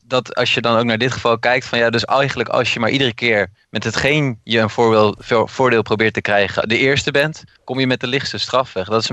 dat 0.09 0.35
als 0.35 0.53
je 0.53 0.61
dan 0.61 0.77
ook 0.77 0.83
naar 0.83 0.97
dit 0.97 1.11
geval 1.11 1.39
kijkt, 1.39 1.65
van 1.65 1.79
ja, 1.79 1.89
dus 1.89 2.05
eigenlijk 2.05 2.49
als 2.49 2.73
je 2.73 2.79
maar 2.79 2.89
iedere 2.89 3.13
keer 3.13 3.51
met 3.69 3.83
hetgeen 3.83 4.39
je 4.43 4.59
een 4.59 4.69
voordeel, 4.69 5.15
voordeel 5.47 5.81
probeert 5.81 6.13
te 6.13 6.21
krijgen, 6.21 6.69
de 6.69 6.77
eerste 6.77 7.11
bent, 7.11 7.43
kom 7.63 7.79
je 7.79 7.87
met 7.87 7.99
de 7.99 8.07
lichtste 8.07 8.37
straf 8.37 8.73
weg. 8.73 8.87
Dat 8.87 9.01
is, 9.01 9.09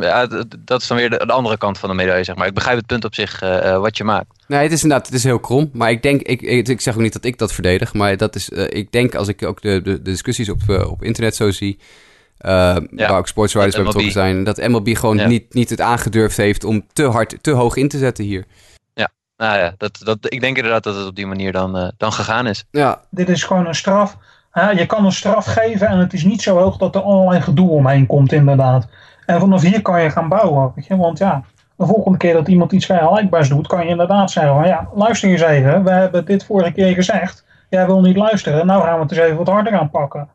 dat 0.59 0.81
is 0.81 0.87
dan 0.87 0.97
weer 0.97 1.11
de, 1.11 1.27
de 1.27 1.33
andere 1.33 1.59
kant 1.59 1.79
van 1.79 1.89
de 1.89 1.95
medaille, 1.95 2.25
zeg 2.25 2.37
maar. 2.37 2.47
Ik 2.47 2.55
begrijp 2.55 2.77
het 2.77 2.87
punt 2.87 3.05
op 3.05 3.15
zich 3.15 3.43
uh, 3.43 3.79
wat 3.79 3.97
je 3.97 4.05
maakt. 4.05 4.27
Nee, 4.47 4.63
het 4.63 4.73
is 4.73 4.83
inderdaad, 4.83 5.07
het 5.07 5.17
is 5.17 5.25
heel 5.25 5.41
krom. 5.41 5.71
Maar 5.73 5.91
ik 5.91 6.03
denk, 6.03 6.23
ik, 6.23 6.43
ik, 6.43 6.81
zeg 6.81 6.95
ook 6.95 7.01
niet 7.01 7.13
dat 7.13 7.25
ik 7.25 7.39
dat 7.39 7.53
verdedig, 7.53 7.95
maar 7.95 8.17
dat 8.17 8.35
is, 8.35 8.51
uh, 8.51 8.65
ik 8.69 8.93
denk 8.93 9.15
als 9.15 9.29
ik 9.29 9.43
ook 9.43 9.63
de, 9.63 9.83
de, 9.83 10.03
de 10.03 10.11
discussies 10.11 10.49
op, 10.49 10.61
uh, 10.69 10.91
op 10.91 11.03
internet 11.03 11.37
zo 11.37 11.51
zie, 11.51 11.79
ja, 12.39 12.83
waar 12.91 13.19
ook 13.19 13.29
sportswriters 13.29 13.75
bij 13.75 13.85
betrokken 13.85 14.13
zijn, 14.13 14.45
dat 14.45 14.69
MLB 14.69 14.97
gewoon 14.97 15.17
ja. 15.17 15.27
niet, 15.27 15.55
niet 15.55 15.71
het 15.71 15.81
aangedurfd 15.81 16.37
heeft 16.37 16.65
om 16.65 16.87
te 16.93 17.05
hard, 17.05 17.37
te 17.41 17.51
hoog 17.51 17.77
in 17.77 17.89
te 17.89 17.99
zetten 17.99 18.25
hier. 18.25 18.45
Nou 19.37 19.59
ja, 19.59 19.75
dat, 19.77 19.99
dat, 20.05 20.19
ik 20.21 20.41
denk 20.41 20.57
inderdaad 20.57 20.83
dat 20.83 20.97
het 20.97 21.07
op 21.07 21.17
die 21.17 21.27
manier 21.27 21.53
dan, 21.53 21.77
uh, 21.77 21.89
dan 21.97 22.13
gegaan 22.13 22.47
is. 22.47 22.65
Ja. 22.71 23.01
Dit 23.11 23.29
is 23.29 23.45
gewoon 23.45 23.67
een 23.67 23.75
straf. 23.75 24.17
Uh, 24.53 24.73
je 24.73 24.87
kan 24.87 25.05
een 25.05 25.13
straf 25.13 25.45
geven 25.45 25.87
en 25.87 25.99
het 25.99 26.13
is 26.13 26.25
niet 26.25 26.43
zo 26.43 26.59
hoog 26.59 26.77
dat 26.77 26.95
er 26.95 27.03
allerlei 27.03 27.41
gedoe 27.41 27.71
omheen 27.71 28.07
komt 28.07 28.33
inderdaad. 28.33 28.89
En 29.27 29.41
vanaf 29.41 29.63
hier 29.63 29.83
kan 29.83 30.03
je 30.03 30.11
gaan 30.11 30.29
bouwen. 30.29 30.73
Weet 30.75 30.87
je? 30.87 30.97
Want 30.97 31.19
ja, 31.19 31.45
de 31.77 31.87
volgende 31.87 32.19
keer 32.19 32.33
dat 32.33 32.49
iemand 32.49 32.73
iets 32.73 32.87
vergelijkbaars 32.87 33.49
doet, 33.49 33.67
kan 33.67 33.85
je 33.85 33.91
inderdaad 33.91 34.31
zeggen: 34.31 34.67
ja, 34.67 34.89
luister 34.95 35.31
eens 35.31 35.41
even, 35.41 35.85
we 35.85 35.91
hebben 35.91 36.25
dit 36.25 36.45
vorige 36.45 36.73
keer 36.73 36.95
gezegd. 36.95 37.45
Jij 37.71 37.87
wil 37.87 38.01
niet 38.01 38.17
luisteren, 38.17 38.67
nou 38.67 38.83
gaan 38.83 38.95
we 38.95 39.03
het 39.03 39.11
eens 39.11 39.21
even 39.21 39.37
wat 39.37 39.49
harder 39.49 39.79
aanpakken. 39.79 40.29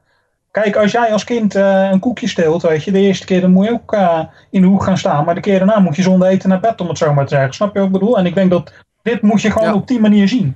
Kijk, 0.51 0.75
als 0.75 0.91
jij 0.91 1.11
als 1.11 1.23
kind 1.23 1.55
uh, 1.55 1.89
een 1.91 1.99
koekje 1.99 2.27
steelt, 2.27 2.61
weet 2.61 2.83
je, 2.83 2.91
de 2.91 2.99
eerste 2.99 3.25
keer 3.25 3.41
dan 3.41 3.51
moet 3.51 3.65
je 3.65 3.71
ook 3.71 3.93
uh, 3.93 4.19
in 4.49 4.61
de 4.61 4.67
hoek 4.67 4.83
gaan 4.83 4.97
staan. 4.97 5.25
Maar 5.25 5.35
de 5.35 5.41
keer 5.41 5.57
daarna 5.57 5.79
moet 5.79 5.95
je 5.95 6.01
zonder 6.01 6.27
eten 6.27 6.49
naar 6.49 6.59
bed, 6.59 6.81
om 6.81 6.87
het 6.87 6.97
zo 6.97 7.13
maar 7.13 7.25
te 7.25 7.35
zeggen. 7.35 7.53
Snap 7.53 7.73
je 7.73 7.79
wat 7.79 7.87
ik 7.87 7.93
bedoel? 7.93 8.17
En 8.17 8.25
ik 8.25 8.35
denk 8.35 8.49
dat 8.49 8.73
dit 9.03 9.21
moet 9.21 9.41
je 9.41 9.51
gewoon 9.51 9.67
ja. 9.67 9.73
op 9.73 9.87
die 9.87 9.99
manier 9.99 10.27
zien. 10.27 10.55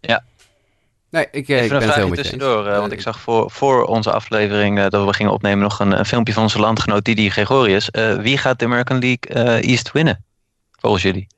Ja. 0.00 0.24
Nee, 1.10 1.26
ik, 1.30 1.48
eh, 1.48 1.64
ik 1.64 1.70
ben 1.70 1.82
het 1.82 1.94
heel 1.94 2.10
tussendoor, 2.10 2.66
uh, 2.66 2.78
want 2.78 2.92
ik 2.92 3.00
zag 3.00 3.20
voor, 3.20 3.50
voor 3.50 3.84
onze 3.84 4.12
aflevering 4.12 4.78
uh, 4.78 4.86
dat 4.88 5.06
we 5.06 5.12
gingen 5.12 5.32
opnemen 5.32 5.58
nog 5.58 5.80
een, 5.80 5.98
een, 5.98 6.06
filmpje 6.06 6.32
van 6.32 6.42
onze 6.42 6.58
landgenoot 6.58 7.04
Didi 7.04 7.30
Gregorius. 7.30 7.88
Uh, 7.92 8.14
wie 8.14 8.38
gaat 8.38 8.58
de 8.58 8.64
American 8.64 8.98
League 8.98 9.60
East 9.60 9.92
winnen, 9.92 10.24
volgens 10.80 11.02
jullie? 11.02 11.28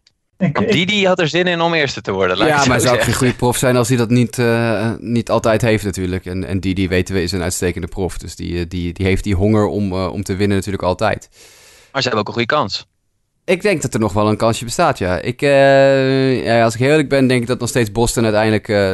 Ik, 0.41 0.73
Didi 0.73 1.07
had 1.07 1.19
er 1.19 1.29
zin 1.29 1.47
in 1.47 1.61
om 1.61 1.75
eerste 1.75 2.01
te 2.01 2.13
worden. 2.13 2.37
laat 2.37 2.49
Ja, 2.49 2.65
maar 2.65 2.81
zo 2.81 2.87
zou 2.87 2.99
ook 2.99 3.05
geen 3.05 3.15
goede 3.15 3.35
prof 3.35 3.57
zijn 3.57 3.77
als 3.77 3.89
hij 3.89 3.97
dat 3.97 4.11
niet, 4.11 4.39
eh, 4.39 4.93
niet 4.99 5.31
altijd 5.31 5.63
heeft 5.63 5.85
natuurlijk. 5.85 6.27
En, 6.27 6.45
en 6.45 6.61
die 6.61 6.89
weten 6.89 7.15
we, 7.15 7.23
is 7.23 7.33
een 7.33 7.43
uitstekende 7.43 7.87
prof. 7.87 8.19
Dus 8.19 8.37
die, 8.37 8.59
eh, 8.59 8.65
die, 8.69 8.93
die 8.93 9.07
heeft 9.07 9.25
die 9.25 9.35
honger 9.35 9.67
om, 9.67 9.93
eh, 9.93 10.13
om 10.13 10.23
te 10.23 10.37
winnen 10.37 10.57
natuurlijk 10.57 10.85
altijd. 10.85 11.29
Maar 11.93 12.03
ze 12.03 12.09
hebben 12.09 12.21
ook 12.21 12.27
een 12.27 12.33
goede 12.33 12.55
kans. 12.55 12.87
Ik 13.51 13.63
denk 13.63 13.83
dat 13.83 13.95
er 13.95 14.01
nog 14.01 14.13
wel 14.13 14.29
een 14.29 14.37
kansje 14.37 14.65
bestaat, 14.65 14.99
ja. 14.99 15.21
Ik, 15.21 15.43
eh, 15.43 16.45
ja 16.45 16.63
als 16.65 16.75
ik 16.75 16.81
heel 16.81 16.91
eerlijk 16.91 17.09
ben, 17.09 17.27
denk 17.27 17.41
ik 17.41 17.47
dat 17.47 17.59
nog 17.61 17.69
steeds 17.69 17.93
Boston 17.93 18.25
uiteindelijk 18.25 18.69
eh, 18.69 18.91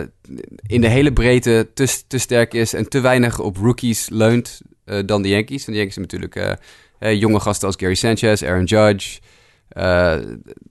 in 0.67 0.81
de 0.81 0.89
hele 0.89 1.13
breedte 1.13 1.69
te, 1.75 1.99
te 2.07 2.19
sterk 2.19 2.55
is 2.55 2.75
en 2.75 2.89
te 2.89 3.01
weinig 3.01 3.39
op 3.41 3.57
rookies 3.57 4.09
leunt 4.09 4.61
eh, 4.85 4.99
dan 5.07 5.23
de 5.23 5.29
Yankees. 5.29 5.67
En 5.67 5.73
de 5.73 5.79
Yankees 5.79 5.97
hebben 5.97 6.19
natuurlijk 6.21 6.61
eh, 7.01 7.11
eh, 7.13 7.21
jonge 7.21 7.41
gasten 7.41 7.67
als 7.67 7.77
Gary 7.79 7.95
Sanchez, 7.95 8.43
Aaron 8.43 8.65
Judge. 8.65 9.21
Eh, 9.69 10.15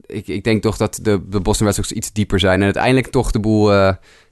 ik, 0.06 0.28
ik 0.28 0.44
denk 0.44 0.62
toch 0.62 0.78
dat 0.78 1.00
de, 1.02 1.22
de 1.30 1.40
Boston 1.40 1.66
Red 1.68 1.76
Sox 1.76 1.92
iets 1.92 2.12
dieper 2.14 2.40
zijn 2.40 2.58
en 2.60 2.64
uiteindelijk 2.64 3.08
toch 3.08 3.32
de 3.32 3.40
boel 3.40 3.72
eh, 3.74 3.78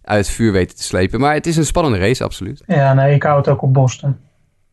uit 0.01 0.25
het 0.25 0.29
vuur 0.35 0.51
weten 0.51 0.75
te 0.77 0.83
slepen. 0.83 1.19
Maar 1.19 1.33
het 1.33 1.47
is 1.47 1.57
een 1.57 1.65
spannende 1.65 1.97
race, 1.97 2.23
absoluut. 2.23 2.63
ja, 2.67 2.93
nee, 2.93 3.15
ik 3.15 3.23
hou 3.23 3.37
het 3.37 3.47
ook 3.47 3.61
op 3.61 3.73
Boston. 3.73 4.17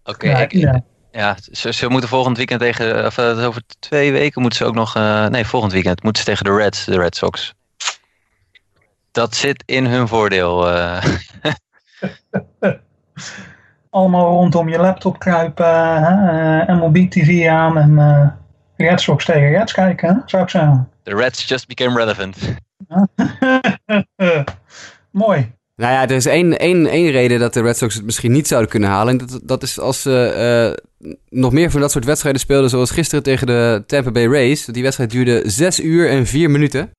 Oké, 0.04 0.28
ja, 0.30 0.38
ik- 0.38 0.52
ja. 0.52 0.84
Ja, 1.12 1.36
ze, 1.52 1.72
ze 1.72 1.88
moeten 1.88 2.08
volgend 2.08 2.36
weekend 2.36 2.60
tegen, 2.60 3.06
of 3.06 3.18
eh, 3.18 3.46
over 3.46 3.62
twee 3.78 4.12
weken 4.12 4.40
moeten 4.40 4.58
ze 4.58 4.64
ook 4.64 4.74
nog, 4.74 4.96
eh, 4.96 5.26
nee, 5.26 5.44
volgend 5.46 5.72
weekend 5.72 6.02
moeten 6.02 6.22
ze 6.22 6.28
tegen 6.28 6.44
de 6.44 6.56
Reds, 6.56 6.84
de 6.84 6.98
Red 6.98 7.16
Sox. 7.16 7.54
Dat 9.10 9.34
zit 9.34 9.62
in 9.66 9.86
hun 9.86 10.08
voordeel. 10.08 10.68
eh. 10.70 11.04
Allemaal 13.90 14.26
rondom 14.26 14.68
je 14.68 14.78
laptop 14.78 15.18
kruipen, 15.18 16.02
hè, 16.02 16.60
eh, 16.60 16.76
MLB 16.76 17.10
TV 17.10 17.48
aan 17.48 17.78
en 17.78 18.38
Red 18.76 19.00
Sox 19.00 19.24
tegen 19.24 19.50
Reds 19.50 19.72
kijken, 19.72 20.14
hè, 20.14 20.20
zou 20.26 20.42
ik 20.42 20.48
zeggen. 20.50 20.88
The 21.02 21.16
Reds 21.16 21.48
just 21.48 21.66
became 21.66 21.96
relevant. 21.96 22.36
Mooi. 25.10 25.52
Nou 25.80 25.92
ja, 25.92 26.02
er 26.02 26.16
is 26.16 26.26
één, 26.26 26.58
één, 26.58 26.86
één 26.86 27.10
reden 27.10 27.38
dat 27.38 27.54
de 27.54 27.62
Red 27.62 27.76
Sox 27.76 27.94
het 27.94 28.04
misschien 28.04 28.32
niet 28.32 28.48
zouden 28.48 28.70
kunnen 28.70 28.88
halen. 28.88 29.18
En 29.18 29.26
dat, 29.26 29.40
dat 29.42 29.62
is 29.62 29.78
als 29.78 30.02
ze 30.02 30.24
eh, 30.24 31.12
nog 31.28 31.52
meer 31.52 31.70
van 31.70 31.80
dat 31.80 31.90
soort 31.90 32.04
wedstrijden 32.04 32.40
speelden, 32.40 32.70
zoals 32.70 32.90
gisteren 32.90 33.22
tegen 33.22 33.46
de 33.46 33.82
Tampa 33.86 34.10
Bay 34.10 34.26
Rays. 34.26 34.64
Die 34.64 34.82
wedstrijd 34.82 35.10
duurde 35.10 35.42
6 35.44 35.80
uur 35.80 36.08
en 36.08 36.26
4 36.26 36.50
minuten. 36.50 36.90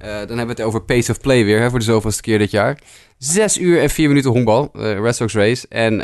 Eh, 0.00 0.08
dan 0.08 0.16
hebben 0.16 0.46
we 0.46 0.52
het 0.52 0.60
over 0.62 0.82
pace 0.82 1.10
of 1.10 1.20
play 1.20 1.44
weer, 1.44 1.60
hè, 1.60 1.70
voor 1.70 1.78
de 1.78 1.84
zoveelste 1.84 2.22
keer 2.22 2.38
dit 2.38 2.50
jaar. 2.50 2.80
6 3.18 3.58
uur 3.58 3.80
en 3.80 3.90
4 3.90 4.08
minuten 4.08 4.30
honkbal, 4.30 4.70
eh, 4.72 5.00
Red 5.00 5.16
Sox 5.16 5.34
Race. 5.34 5.66
En 5.68 5.94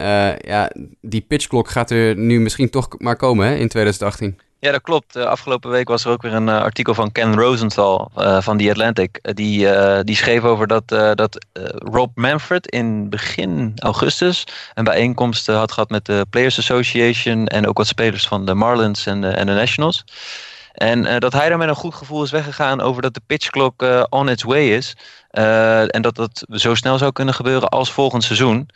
ja, 0.47 0.73
die 1.01 1.21
pitchklok 1.21 1.69
gaat 1.69 1.91
er 1.91 2.17
nu 2.17 2.41
misschien 2.41 2.71
toch 2.71 2.89
maar 2.99 3.17
komen 3.17 3.47
hè, 3.47 3.55
in 3.55 3.69
2018. 3.69 4.39
Ja, 4.65 4.71
dat 4.71 4.83
klopt. 4.83 5.17
Uh, 5.17 5.25
afgelopen 5.25 5.71
week 5.71 5.89
was 5.89 6.05
er 6.05 6.11
ook 6.11 6.23
weer 6.23 6.35
een 6.35 6.49
uh, 6.49 6.61
artikel 6.61 6.95
van 6.95 7.13
Ken 7.13 7.35
Rosenthal 7.35 8.11
uh, 8.17 8.41
van 8.41 8.59
The 8.59 8.71
Atlantic. 8.71 9.19
die, 9.35 9.69
die 10.05 10.17
schreef 10.17 10.43
over 10.45 10.67
dat, 10.67 10.89
dat 10.89 11.47
Rob 11.75 12.11
Manfred 12.15 12.67
in 12.67 13.11
begin 13.11 13.73
augustus 13.77 14.45
een 14.75 14.85
bijeenkomst 14.85 15.47
had 15.47 15.73
gehad 15.73 15.91
met 15.91 16.07
de 16.07 16.27
Players 16.31 16.59
Association 16.59 17.47
en 17.47 17.67
ook 17.67 17.77
wat 17.77 17.87
spelers 17.87 18.27
van 18.27 18.45
de 18.45 18.55
Marlins 18.55 19.07
en 19.07 19.21
de, 19.21 19.29
en 19.29 19.47
de 19.47 19.53
Nationals. 19.53 20.05
En 20.73 21.21
dat 21.21 21.33
hij 21.33 21.49
daar 21.49 21.59
met 21.59 21.69
een 21.69 21.75
goed 21.75 21.95
gevoel 21.95 22.23
is 22.23 22.31
weggegaan 22.31 22.81
over 22.81 23.03
dat 23.03 23.15
de 23.15 23.23
pitchklok 23.27 24.07
on 24.09 24.29
its 24.29 24.43
way 24.43 24.69
is. 24.69 24.97
en 25.31 26.03
dat 26.03 26.15
dat 26.15 26.45
zo 26.51 26.75
snel 26.75 26.99
zou 26.99 27.13
kunnen 27.13 27.35
gebeuren 27.35 27.69
als 27.69 27.93
volgend 27.93 28.25
seizoen. 28.25 28.69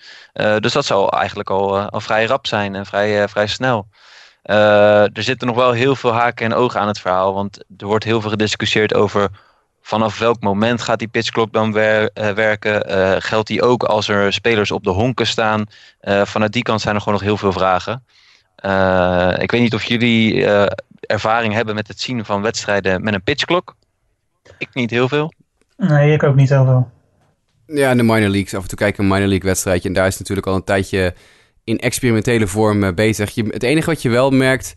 dus 0.60 0.72
dat 0.72 0.84
zou 0.84 1.16
eigenlijk 1.16 1.50
al, 1.50 1.78
al 1.78 2.00
vrij 2.00 2.24
rap 2.24 2.46
zijn 2.46 2.74
en 2.74 2.86
vrij, 2.86 3.28
vrij 3.28 3.46
snel. 3.46 3.86
Uh, 4.46 5.02
er 5.02 5.22
zitten 5.22 5.46
nog 5.46 5.56
wel 5.56 5.72
heel 5.72 5.96
veel 5.96 6.12
haken 6.12 6.46
en 6.46 6.54
ogen 6.54 6.80
aan 6.80 6.88
het 6.88 7.00
verhaal. 7.00 7.34
Want 7.34 7.64
er 7.78 7.86
wordt 7.86 8.04
heel 8.04 8.20
veel 8.20 8.30
gediscussieerd 8.30 8.94
over 8.94 9.28
vanaf 9.82 10.18
welk 10.18 10.40
moment 10.40 10.82
gaat 10.82 10.98
die 10.98 11.08
pitchklok 11.08 11.52
dan 11.52 11.72
wer 11.72 12.10
uh, 12.14 12.30
werken. 12.30 12.90
Uh, 12.90 13.16
geldt 13.18 13.48
die 13.48 13.62
ook 13.62 13.82
als 13.82 14.08
er 14.08 14.32
spelers 14.32 14.70
op 14.70 14.84
de 14.84 14.90
honken 14.90 15.26
staan? 15.26 15.66
vanuit 16.00 16.52
die 16.52 16.62
kant 16.62 16.80
zijn 16.80 16.94
er 16.94 17.00
gewoon 17.00 17.18
nog 17.18 17.26
heel 17.26 17.36
veel 17.36 17.52
vragen. 17.52 18.04
ik 19.42 19.50
weet 19.50 19.60
niet 19.60 19.74
of 19.74 19.84
jullie 19.84 20.46
ervaring 21.00 21.54
hebben 21.54 21.74
met 21.74 21.88
het 21.88 22.00
zien 22.00 22.24
van 22.24 22.42
wedstrijden 22.42 23.02
met 23.02 23.14
een 23.14 23.22
pitchklok. 23.22 23.76
Ik 24.58 24.68
niet 24.72 24.90
heel 24.90 25.08
veel. 25.08 25.32
Nee, 25.76 26.12
ik 26.12 26.22
ook 26.22 26.34
niet 26.34 26.48
heel 26.48 26.64
veel. 26.64 26.90
Ja, 27.66 27.90
in 27.90 27.96
de 27.96 28.02
minor 28.02 28.28
leagues. 28.28 28.54
Af 28.54 28.62
en 28.62 28.68
toe 28.68 28.78
kijken 28.78 29.02
een 29.02 29.10
minor 29.10 29.28
league 29.28 29.48
wedstrijdje. 29.48 29.88
En 29.88 29.94
daar 29.94 30.06
is 30.06 30.18
natuurlijk 30.18 30.46
al 30.46 30.54
een 30.54 30.64
tijdje 30.64 31.14
in 31.66 31.78
experimentele 31.78 32.46
vorm 32.46 32.94
bezig. 32.94 33.34
Het 33.34 33.62
enige 33.62 33.90
wat 33.90 34.02
je 34.02 34.08
wel 34.08 34.30
merkt, 34.30 34.74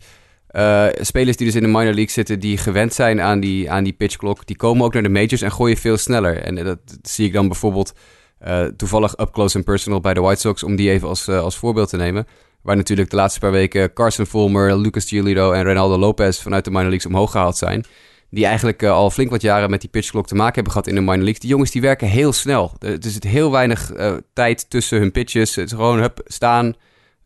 uh, 0.52 0.86
spelers 1.00 1.36
die 1.36 1.46
dus 1.46 1.54
in 1.54 1.62
de 1.62 1.68
minor 1.68 1.94
league 1.94 2.10
zitten, 2.10 2.40
die 2.40 2.58
gewend 2.58 2.94
zijn 2.94 3.20
aan 3.20 3.40
die, 3.40 3.70
aan 3.70 3.84
die 3.84 3.92
pitchklok, 3.92 4.46
die 4.46 4.56
komen 4.56 4.84
ook 4.84 4.92
naar 4.92 5.02
de 5.02 5.08
majors 5.08 5.42
en 5.42 5.52
gooien 5.52 5.76
veel 5.76 5.96
sneller. 5.96 6.36
En 6.42 6.54
dat, 6.54 6.64
dat, 6.64 6.98
zie 7.02 7.26
ik 7.26 7.32
dan 7.32 7.48
bijvoorbeeld 7.48 7.92
eh, 8.38 8.64
toevallig 8.64 9.18
up 9.20 9.30
close 9.32 9.56
and 9.56 9.64
personal 9.64 10.00
bij 10.00 10.14
de 10.14 10.20
White 10.20 10.40
Sox, 10.40 10.62
om 10.62 10.76
die 10.76 10.90
even 10.90 11.08
als, 11.08 11.28
als 11.28 11.56
voorbeeld 11.56 11.88
te 11.88 11.96
nemen. 11.96 12.26
Waar 12.62 12.76
natuurlijk 12.76 13.10
de 13.10 13.16
laatste 13.16 13.40
paar 13.40 13.50
weken 13.50 13.92
Carson 13.92 14.26
Fulmer, 14.26 14.78
Lucas 14.78 15.08
Giolito 15.08 15.52
en 15.52 15.64
Ronaldo 15.64 15.98
Lopez 15.98 16.42
vanuit 16.42 16.64
de 16.64 16.70
minor 16.70 16.88
leagues 16.88 17.06
omhoog 17.06 17.30
gehaald 17.30 17.56
zijn. 17.56 17.84
Die 18.30 18.46
eigenlijk 18.46 18.82
al 18.82 19.10
flink 19.10 19.30
wat 19.30 19.42
jaren 19.42 19.70
met 19.70 19.80
die 19.80 19.90
pitchklok 19.90 20.26
te 20.26 20.34
maken 20.34 20.54
hebben 20.54 20.72
gehad 20.72 20.86
in 20.86 20.94
de 20.94 21.00
minor 21.00 21.16
leagues. 21.16 21.40
Die 21.40 21.50
jongens 21.50 21.70
die 21.70 21.82
werken 21.82 22.08
heel 22.08 22.32
snel. 22.32 22.72
Er 22.78 22.98
zit 23.00 23.24
heel 23.24 23.50
weinig 23.50 23.92
tijd 24.32 24.70
tussen 24.70 24.98
hun 24.98 25.12
pitches. 25.12 25.54
Het 25.54 25.66
is 25.66 25.72
gewoon 25.72 26.00
hup, 26.00 26.20
staan, 26.24 26.74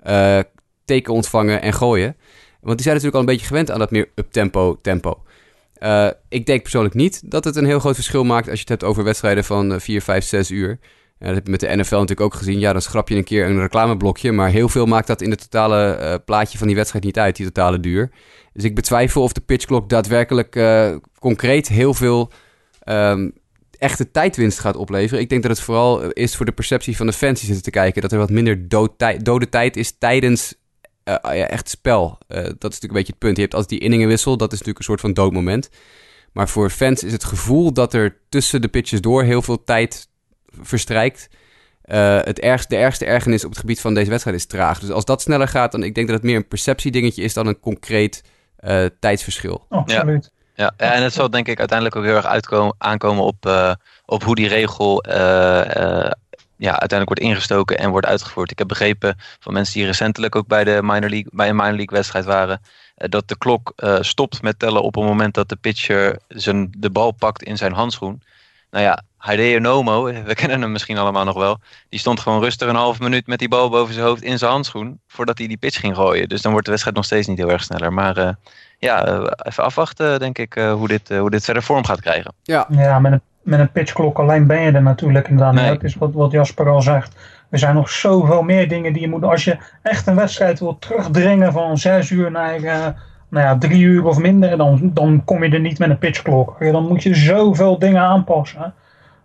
uh, 0.07 0.39
teken 0.85 1.13
ontvangen 1.13 1.63
en 1.63 1.73
gooien. 1.73 2.17
Want 2.61 2.77
die 2.77 2.83
zijn 2.83 2.95
natuurlijk 2.95 3.15
al 3.15 3.21
een 3.21 3.27
beetje 3.27 3.47
gewend 3.47 3.71
aan 3.71 3.79
dat 3.79 3.91
meer 3.91 4.09
up-tempo 4.15 4.79
tempo. 4.83 5.23
Uh, 5.79 6.09
ik 6.29 6.47
denk 6.47 6.63
persoonlijk 6.63 6.95
niet 6.95 7.31
dat 7.31 7.45
het 7.45 7.57
een 7.57 7.65
heel 7.65 7.79
groot 7.79 7.95
verschil 7.95 8.25
maakt 8.25 8.49
als 8.49 8.55
je 8.55 8.61
het 8.61 8.69
hebt 8.69 8.85
over 8.85 9.05
wedstrijden 9.05 9.45
van 9.45 9.81
4, 9.81 10.03
5, 10.03 10.25
6 10.25 10.51
uur. 10.51 10.79
Uh, 11.25 11.31
dat 11.31 11.39
heb 11.39 11.45
je 11.45 11.51
met 11.51 11.61
de 11.61 11.77
NFL 11.77 11.95
natuurlijk 11.95 12.20
ook 12.20 12.35
gezien. 12.35 12.59
Ja, 12.59 12.72
dan 12.72 12.83
schrap 12.83 13.09
je 13.09 13.16
een 13.16 13.25
keer 13.25 13.47
een 13.47 13.61
reclameblokje. 13.61 14.33
Maar 14.33 14.51
heel 14.51 14.68
veel 14.68 14.87
maakt 14.87 15.07
dat 15.07 15.20
in 15.20 15.31
het 15.31 15.41
totale 15.41 15.99
uh, 16.01 16.14
plaatje 16.25 16.59
van 16.59 16.66
die 16.66 16.77
wedstrijd 16.77 17.05
niet 17.05 17.18
uit, 17.18 17.37
die 17.37 17.47
totale 17.47 17.81
duur. 17.81 18.11
Dus 18.53 18.64
ik 18.64 18.75
betwijfel 18.75 19.22
of 19.22 19.33
de 19.33 19.41
pitchklok 19.41 19.89
daadwerkelijk 19.89 20.57
uh, 20.57 20.97
concreet 21.18 21.68
heel 21.68 21.95
veel 21.95 22.31
um, 22.85 23.33
echte 23.79 24.11
tijdwinst 24.11 24.59
gaat 24.59 24.77
opleveren. 24.77 25.22
Ik 25.22 25.29
denk 25.29 25.43
dat 25.43 25.51
het 25.51 25.61
vooral 25.61 26.11
is 26.11 26.37
voor 26.37 26.47
de 26.47 26.53
perceptie 26.53 26.97
van 26.97 27.07
de 27.07 27.12
fans 27.12 27.39
die 27.39 27.47
zitten 27.47 27.64
te 27.64 27.79
kijken. 27.79 28.03
Dat 28.03 28.12
er 28.12 28.18
wat 28.18 28.31
minder 28.31 28.68
dood 28.68 28.93
dode 29.22 29.49
tijd 29.49 29.77
is 29.77 29.99
tijdens 29.99 30.55
echt 31.22 31.68
spel. 31.68 32.18
Dat 32.29 32.39
is 32.39 32.53
natuurlijk 32.53 32.83
een 32.83 32.89
beetje 32.89 33.12
het 33.12 33.18
punt. 33.18 33.37
Je 33.37 33.43
hebt 33.43 33.55
altijd 33.55 33.72
die 33.72 33.89
inningenwissel. 33.89 34.37
Dat 34.37 34.53
is 34.53 34.59
natuurlijk 34.59 34.79
een 34.79 34.85
soort 34.85 35.01
van 35.01 35.12
doodmoment. 35.12 35.70
Maar 36.33 36.49
voor 36.49 36.70
fans 36.70 37.03
is 37.03 37.12
het 37.12 37.25
gevoel 37.25 37.72
dat 37.72 37.95
er 37.95 38.20
tussen 38.29 38.61
de 38.61 38.68
pitches 38.68 39.01
door 39.01 39.22
heel 39.22 39.43
veel 39.43 39.64
tijd 39.64 40.09
verstrijkt. 40.61 41.29
Uh, 41.85 42.19
het 42.23 42.41
ergste, 42.41 42.75
de 42.75 42.81
ergste 42.81 43.05
ergernis 43.05 43.45
op 43.45 43.51
het 43.51 43.61
gebied 43.61 43.81
van 43.81 43.95
deze 43.95 44.11
wedstrijd 44.11 44.37
is 44.37 44.47
traag. 44.47 44.79
Dus 44.79 44.91
als 44.91 45.05
dat 45.05 45.23
sneller 45.23 45.49
gaat, 45.49 45.73
dan 45.73 45.83
ik 45.83 45.95
denk 45.95 46.07
dat 46.07 46.17
het 46.17 46.25
meer 46.25 46.37
een 46.37 46.49
perceptiedingetje 46.49 47.23
is 47.23 47.35
dan 47.35 47.47
een 47.47 47.61
concreet 47.61 48.23
uh, 48.61 48.85
tijdsverschil. 49.01 49.67
Absoluut. 49.69 50.31
Ja, 50.55 50.73
ja, 50.77 50.93
en 50.93 51.03
het 51.03 51.13
zal 51.13 51.31
denk 51.31 51.49
ik 51.49 51.59
uiteindelijk 51.59 51.99
ook 51.99 52.05
heel 52.05 52.17
erg 52.17 52.27
uitkomen, 52.27 52.75
aankomen 52.79 53.25
op, 53.25 53.47
uh, 53.47 53.73
op 54.07 54.23
hoe 54.23 54.35
die 54.35 54.49
regel 54.49 55.05
uh, 55.09 55.15
uh, 55.15 56.11
ja, 56.57 56.71
uiteindelijk 56.71 57.09
wordt 57.09 57.21
ingestoken 57.21 57.79
en 57.79 57.91
wordt 57.91 58.07
uitgevoerd. 58.07 58.51
Ik 58.51 58.59
heb 58.59 58.69
begrepen 58.69 59.17
van 59.41 59.53
mensen 59.53 59.75
die 59.75 59.87
recentelijk 59.87 60.37
ook 60.37 60.47
bij, 60.47 60.65
de 60.65 60.79
minor 60.83 61.11
league, 61.11 61.31
bij 61.33 61.49
een 61.49 61.57
minor 61.57 61.73
league 61.73 61.97
wedstrijd 61.97 62.25
waren, 62.25 62.61
dat 62.95 63.29
de 63.29 63.39
klok 63.39 63.73
stopt 64.01 64.43
met 64.43 64.59
tellen 64.59 64.83
op 64.83 64.95
het 64.95 65.05
moment 65.05 65.35
dat 65.35 65.49
de 65.49 65.57
pitcher 65.57 66.19
zijn, 66.29 66.75
de 66.79 66.91
bal 66.91 67.11
pakt 67.11 67.43
in 67.43 67.57
zijn 67.57 67.73
handschoen. 67.73 68.23
Nou 68.71 68.85
ja, 68.85 69.03
Hideo 69.27 69.59
Nomo, 69.59 70.05
we 70.05 70.35
kennen 70.35 70.61
hem 70.61 70.72
misschien 70.72 70.99
allemaal 70.99 71.25
nog 71.25 71.37
wel, 71.37 71.59
die 71.89 71.99
stond 71.99 72.20
gewoon 72.20 72.41
rustig 72.41 72.68
een 72.68 72.75
half 72.75 73.01
minuut 73.01 73.27
met 73.27 73.39
die 73.39 73.49
bal 73.49 73.70
boven 73.70 73.95
zijn 73.95 74.07
hoofd 74.07 74.22
in 74.22 74.39
zijn 74.39 74.51
handschoen 74.51 75.01
voordat 75.07 75.39
hij 75.39 75.47
die 75.47 75.57
pitch 75.57 75.81
ging 75.81 75.95
gooien. 75.95 76.29
Dus 76.29 76.43
dan 76.43 76.51
wordt 76.51 76.64
de 76.64 76.70
wedstrijd 76.70 76.97
nog 76.97 77.07
steeds 77.07 77.27
niet 77.27 77.39
heel 77.39 77.51
erg 77.51 77.62
sneller. 77.62 77.93
Maar 77.93 78.37
ja, 78.79 79.07
even 79.43 79.64
afwachten, 79.64 80.18
denk 80.18 80.39
ik, 80.39 80.57
uh, 80.57 80.72
hoe, 80.72 80.89
dit, 80.89 81.11
uh, 81.11 81.20
hoe 81.20 81.31
dit 81.31 81.45
verder 81.45 81.62
vorm 81.62 81.85
gaat 81.85 82.01
krijgen. 82.01 82.33
Ja, 82.43 82.66
ja 82.70 82.99
met, 82.99 83.12
een, 83.12 83.20
met 83.43 83.61
een 83.61 83.72
pitchklok 83.72 84.18
alleen 84.18 84.47
ben 84.47 84.61
je 84.61 84.70
er 84.70 84.83
natuurlijk 84.83 85.29
inderdaad. 85.29 85.55
Nee. 85.55 85.68
Dat 85.68 85.83
is 85.83 85.95
wat, 85.95 86.12
wat 86.12 86.31
Jasper 86.31 86.68
al 86.68 86.83
zegt. 86.83 87.16
Er 87.51 87.59
zijn 87.59 87.75
nog 87.75 87.91
zoveel 87.91 88.43
meer 88.43 88.68
dingen 88.68 88.93
die 88.93 89.03
je 89.03 89.09
moet... 89.09 89.25
Als 89.25 89.45
je 89.45 89.59
echt 89.83 90.07
een 90.07 90.14
wedstrijd 90.14 90.59
wil 90.59 90.79
terugdringen 90.79 91.53
van 91.53 91.79
zes 91.79 92.11
uur 92.11 92.31
naar 92.31 92.61
uh, 92.61 92.87
nou 93.29 93.47
ja, 93.47 93.59
drie 93.59 93.83
uur 93.83 94.05
of 94.05 94.18
minder... 94.18 94.57
Dan, 94.57 94.91
dan 94.95 95.22
kom 95.25 95.45
je 95.45 95.51
er 95.51 95.61
niet 95.61 95.79
met 95.79 95.91
een 95.91 95.99
pitchklok. 95.99 96.61
Dan 96.61 96.87
moet 96.87 97.03
je 97.03 97.14
zoveel 97.14 97.79
dingen 97.79 98.03
aanpassen. 98.03 98.75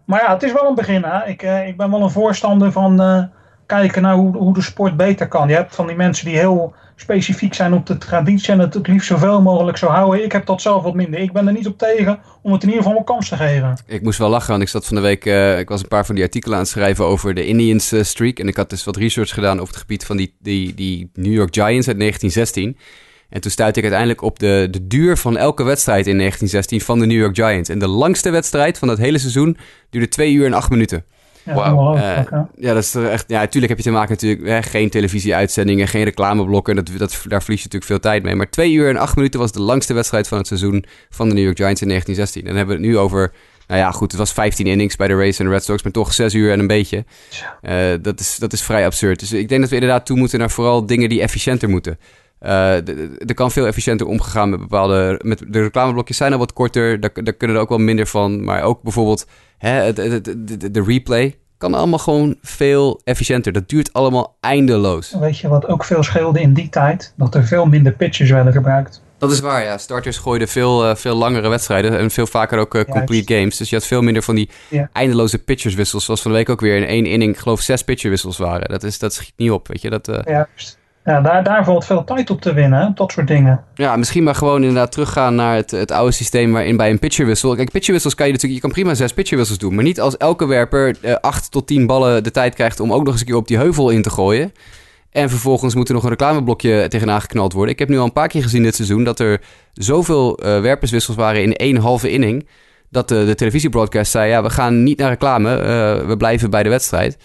Maar 0.10 0.22
ja, 0.22 0.34
het 0.34 0.44
is 0.44 0.54
wel 0.54 0.68
een 0.68 0.76
begin. 0.76 1.04
Hè? 1.04 1.26
Ik, 1.28 1.42
ik 1.68 1.78
ben 1.78 1.92
wel 1.92 2.02
een 2.02 2.12
voorstander 2.12 2.72
van 2.72 3.30
kijken 3.66 4.02
naar 4.02 4.16
hoe, 4.16 4.38
hoe 4.38 4.54
de 4.54 4.62
sport 4.62 4.98
beter 4.98 5.28
kan. 5.28 5.48
Je 5.48 5.54
hebt 5.54 5.76
van 5.76 5.88
die 5.88 5.96
mensen 5.96 6.26
die 6.26 6.38
heel 6.38 6.74
specifiek 6.96 7.54
zijn 7.54 7.74
op 7.74 7.86
de 7.86 7.98
traditie 7.98 8.54
en 8.54 8.60
het 8.60 8.74
het 8.74 8.88
liefst 8.88 9.08
zoveel 9.08 9.42
mogelijk 9.42 9.78
zou 9.78 9.92
houden. 9.92 10.24
Ik 10.24 10.32
heb 10.32 10.46
dat 10.46 10.62
zelf 10.62 10.84
wat 10.84 10.94
minder. 10.94 11.20
Ik 11.20 11.32
ben 11.32 11.48
er 11.48 11.54
niet 11.54 11.68
op 11.68 11.78
tegen 11.78 12.20
om 12.42 12.52
het 12.52 12.64
in 12.64 12.70
ieder 12.70 12.84
geval 12.84 12.98
een 13.00 13.06
kans 13.06 13.30
te 13.30 13.36
geven. 13.36 13.78
Ik 13.86 14.02
moest 14.02 14.18
wel 14.18 14.30
lachen, 14.30 14.50
want 14.50 14.62
ik 14.62 14.70
zat 14.70 14.86
van 14.86 14.96
de 14.96 15.02
week, 15.02 15.26
uh, 15.26 15.60
ik 15.60 15.70
was 15.70 15.82
een 15.82 15.88
paar 15.88 16.06
van 16.06 16.16
die 16.16 16.24
artikelen 16.24 16.56
aan 16.56 16.64
het 16.64 16.72
schrijven 16.72 17.06
over 17.06 17.34
de 17.34 17.46
Indians 17.46 17.94
streak. 18.02 18.40
En 18.40 18.48
ik 18.48 18.58
had 18.58 18.70
dus 18.70 18.84
wat 18.84 18.96
research 18.96 19.34
gedaan 19.34 19.60
over 19.60 19.74
het 19.74 19.82
gebied 19.82 20.06
van 20.06 20.18
die, 20.18 20.36
die, 20.40 20.74
die 20.74 21.10
New 21.14 21.34
York 21.34 21.54
Giants 21.54 21.88
uit 21.88 22.00
1916. 22.00 22.78
En 23.30 23.42
toen 23.42 23.52
stuitte 23.52 23.80
ik 23.80 23.86
uiteindelijk 23.86 24.22
op 24.22 24.40
de, 24.40 24.68
de 24.72 24.88
duur 24.88 25.18
van 25.18 25.38
elke 25.38 25.64
wedstrijd 25.64 26.08
in 26.08 26.18
1916 26.18 26.82
van 26.82 27.00
de 27.00 27.06
New 27.06 27.20
York 27.20 27.36
Giants. 27.36 27.70
En 27.70 27.80
de 27.80 27.88
langste 27.88 28.30
wedstrijd 28.30 28.78
van 28.78 28.88
dat 28.88 28.98
hele 28.98 29.18
seizoen 29.18 29.58
duurde 29.90 30.08
2 30.08 30.34
uur 30.34 30.46
en 30.46 30.54
8 30.54 30.70
minuten. 30.70 31.04
Ja, 31.44 31.54
Wauw. 31.54 31.76
ongelooflijk, 31.78 32.32
Eh. 32.32 32.42
Ja, 32.56 32.74
dat 32.74 32.84
is 32.84 32.92
toch 32.92 33.04
echt. 33.04 33.26
Ja, 33.28 33.40
natuurlijk 33.40 33.68
heb 33.68 33.78
je 33.78 33.84
te 33.84 33.92
maken 33.92 34.12
natuurlijk. 34.12 34.48
Hè, 34.48 34.62
geen 34.62 34.90
televisieuitzendingen, 34.90 35.88
geen 35.88 36.04
reclameblokken. 36.04 36.76
Dat, 36.76 36.90
dat, 36.98 37.22
daar 37.28 37.42
verlies 37.42 37.60
je 37.64 37.66
natuurlijk 37.66 37.84
veel 37.84 38.00
tijd 38.00 38.24
mee. 38.24 38.36
Maar 38.36 38.50
2 38.50 38.72
uur 38.72 38.90
en 38.90 38.98
8 38.98 39.16
minuten 39.16 39.40
was 39.40 39.52
de 39.52 39.62
langste 39.62 39.94
wedstrijd 39.94 40.28
van 40.28 40.38
het 40.38 40.48
seizoen 40.48 40.86
van 41.10 41.28
de 41.30 41.34
New 41.34 41.44
York 41.44 41.58
Giants 41.58 41.82
in 41.82 41.88
1916. 41.88 42.42
En 42.42 42.48
dan 42.48 42.58
hebben 42.58 42.76
we 42.76 42.82
het 42.82 42.92
nu 42.92 42.98
over. 42.98 43.32
Nou 43.68 43.82
ja, 43.82 43.92
goed, 43.92 44.12
het 44.12 44.20
was 44.20 44.32
15 44.34 44.68
innings 44.68 44.96
bij 44.96 45.08
de 45.08 45.16
Rays 45.16 45.40
en 45.40 45.46
de 45.46 45.52
Red 45.52 45.64
Sox, 45.64 45.84
maar 45.84 45.92
toch 45.92 46.14
6 46.14 46.34
uur 46.34 46.52
en 46.52 46.60
een 46.60 46.68
beetje. 46.68 47.06
Eh, 47.62 47.76
dat, 48.02 48.20
is, 48.20 48.36
dat 48.38 48.54
is 48.54 48.62
vrij 48.62 48.86
absurd. 48.86 49.20
Dus 49.20 49.32
ik 49.32 49.50
denk 49.50 49.62
dat 49.62 49.70
we 49.70 49.76
inderdaad 49.76 50.06
toe 50.06 50.18
moeten 50.18 50.40
naar 50.40 50.50
vooral 50.52 50.86
dingen 50.86 51.10
die 51.10 51.22
efficiënter 51.22 51.70
moeten. 51.70 52.00
Eh, 52.40 52.74
er 53.28 53.34
kan 53.34 53.52
veel 53.52 53.68
efficiënter 53.68 54.08
omgegaan 54.08 54.50
met 54.50 54.60
bepaalde. 54.60 55.20
Met 55.24 55.44
de 55.48 55.62
reclameblokjes 55.62 56.18
zijn 56.18 56.34
al 56.34 56.40
wat 56.40 56.54
korter. 56.54 57.00
Daar, 57.00 57.12
daar 57.14 57.34
kunnen 57.34 57.56
er 57.58 57.62
ook 57.64 57.70
wel 57.70 57.78
minder 57.78 58.08
van. 58.08 58.44
Maar 58.44 58.62
ook 58.62 58.82
bijvoorbeeld 58.82 59.26
hè, 59.58 59.70
het, 59.72 59.98
het- 59.98 60.26
het- 60.26 60.74
de, 60.74 60.84
replay 60.84 61.38
kan 61.58 61.74
allemaal 61.74 62.00
gewoon 62.00 62.36
veel 62.42 63.02
efficiënter. 63.04 63.52
Dat 63.52 63.70
duurt 63.70 63.94
allemaal 63.94 64.38
eindeloos. 64.40 65.16
Weet 65.20 65.38
je 65.40 65.48
wat 65.48 65.68
ook 65.68 65.84
veel 65.84 66.04
scheelde 66.04 66.42
in 66.42 66.54
die 66.54 66.70
tijd? 66.70 67.14
Dat 67.18 67.36
er 67.36 67.44
veel 67.46 67.66
minder 67.66 67.92
pitches 67.94 68.30
werden 68.30 68.54
gebruikt. 68.54 69.02
Dat 69.18 69.32
is 69.32 69.40
waar, 69.40 69.64
ja. 69.64 69.78
Starters 69.78 70.18
gooiden 70.18 70.48
veel, 70.48 70.86
eh, 70.86 70.96
veel 70.96 71.16
langere 71.16 71.50
wedstrijden 71.50 71.98
en 71.98 72.12
veel 72.12 72.28
vaker 72.28 72.60
ook 72.60 72.76
eh, 72.76 72.84
complete 72.84 73.34
games. 73.34 73.58
Dus 73.58 73.70
je 73.70 73.76
had 73.76 73.86
veel 73.86 74.02
minder 74.02 74.24
van 74.24 74.36
die 74.36 74.50
Ja. 74.70 74.90
eindeloze 74.94 75.38
pitcherswissels. 75.38 76.06
Zoals 76.06 76.22
van 76.22 76.32
de 76.32 76.38
week 76.38 76.50
ook 76.50 76.62
weer 76.62 76.78
in 76.78 76.86
één 76.88 77.06
inning, 77.06 77.32
ik 77.34 77.40
geloof 77.40 77.62
zes 77.62 77.84
pitcherwissels 77.84 78.38
waren. 78.38 78.70
Dat, 78.70 78.84
is, 78.84 79.00
dat 79.00 79.14
schiet 79.14 79.34
niet 79.38 79.52
op, 79.52 79.68
weet 79.68 79.82
je. 79.82 79.90
Dat, 79.90 80.08
eh, 80.08 80.20
Juist. 80.34 80.78
Ja, 81.10 81.22
daar, 81.22 81.44
daar 81.44 81.64
valt 81.64 81.86
veel 81.86 82.04
tijd 82.04 82.30
op 82.30 82.42
te 82.42 82.54
winnen, 82.54 82.92
dat 82.96 83.12
soort 83.12 83.28
dingen. 83.28 83.64
Ja, 83.74 83.96
misschien 83.96 84.24
maar 84.24 84.36
gewoon 84.36 84.60
inderdaad 84.60 84.92
teruggaan 84.92 85.36
naar 85.36 85.56
het, 85.56 85.72
het 85.72 85.92
oude 85.92 86.12
systeem 86.12 86.52
waarin 86.52 86.78
bij 86.78 86.90
een 86.90 87.00
pitcherwissel... 87.00 87.56
Kijk, 87.56 87.72
pitcherwissels 87.72 88.16
kan 88.16 88.26
je 88.26 88.32
natuurlijk... 88.32 88.62
Je 88.62 88.68
kan 88.68 88.76
prima 88.78 88.96
zes 88.96 89.14
pitcherwissels 89.14 89.60
doen. 89.60 89.76
Maar 89.76 89.84
niet 89.84 90.02
als 90.02 90.18
elke 90.18 90.46
werper 90.46 90.98
eh, 91.02 91.14
acht 91.14 91.52
tot 91.52 91.68
tien 91.68 91.86
ballen 91.86 92.24
de 92.24 92.32
tijd 92.32 92.56
krijgt 92.56 92.80
om 92.80 92.94
ook 92.94 93.04
nog 93.04 93.12
eens 93.12 93.20
een 93.22 93.28
keer 93.28 93.36
op 93.36 93.48
die 93.48 93.58
heuvel 93.58 93.90
in 93.90 94.02
te 94.02 94.10
gooien. 94.10 94.52
En 95.12 95.30
vervolgens 95.30 95.76
moet 95.76 95.88
er 95.88 95.94
nog 95.94 96.04
een 96.04 96.10
reclameblokje 96.10 96.88
tegenaan 96.88 97.22
geknald 97.22 97.54
worden. 97.54 97.74
Ik 97.74 97.80
heb 97.80 97.90
nu 97.90 97.98
al 97.98 98.06
een 98.06 98.14
paar 98.14 98.28
keer 98.28 98.44
gezien 98.44 98.64
dit 98.64 98.76
seizoen 98.76 99.04
dat 99.04 99.20
er 99.20 99.42
zoveel 99.74 100.38
eh, 100.38 100.62
werperswissels 100.62 101.18
waren 101.18 101.44
in 101.44 101.54
één 101.54 101.78
halve 101.78 102.12
inning... 102.12 102.48
dat 102.90 103.08
de, 103.08 103.26
de 103.26 103.36
televisiebroadcast 103.36 104.12
zei, 104.12 104.30
ja, 104.30 104.44
we 104.44 104.50
gaan 104.50 104.84
niet 104.84 104.98
naar 104.98 105.10
reclame. 105.10 105.56
eh, 105.56 106.08
we 106.08 106.18
blijven 106.18 106.50
bij 106.50 106.64
de 106.64 106.70
wedstrijd. 106.70 107.18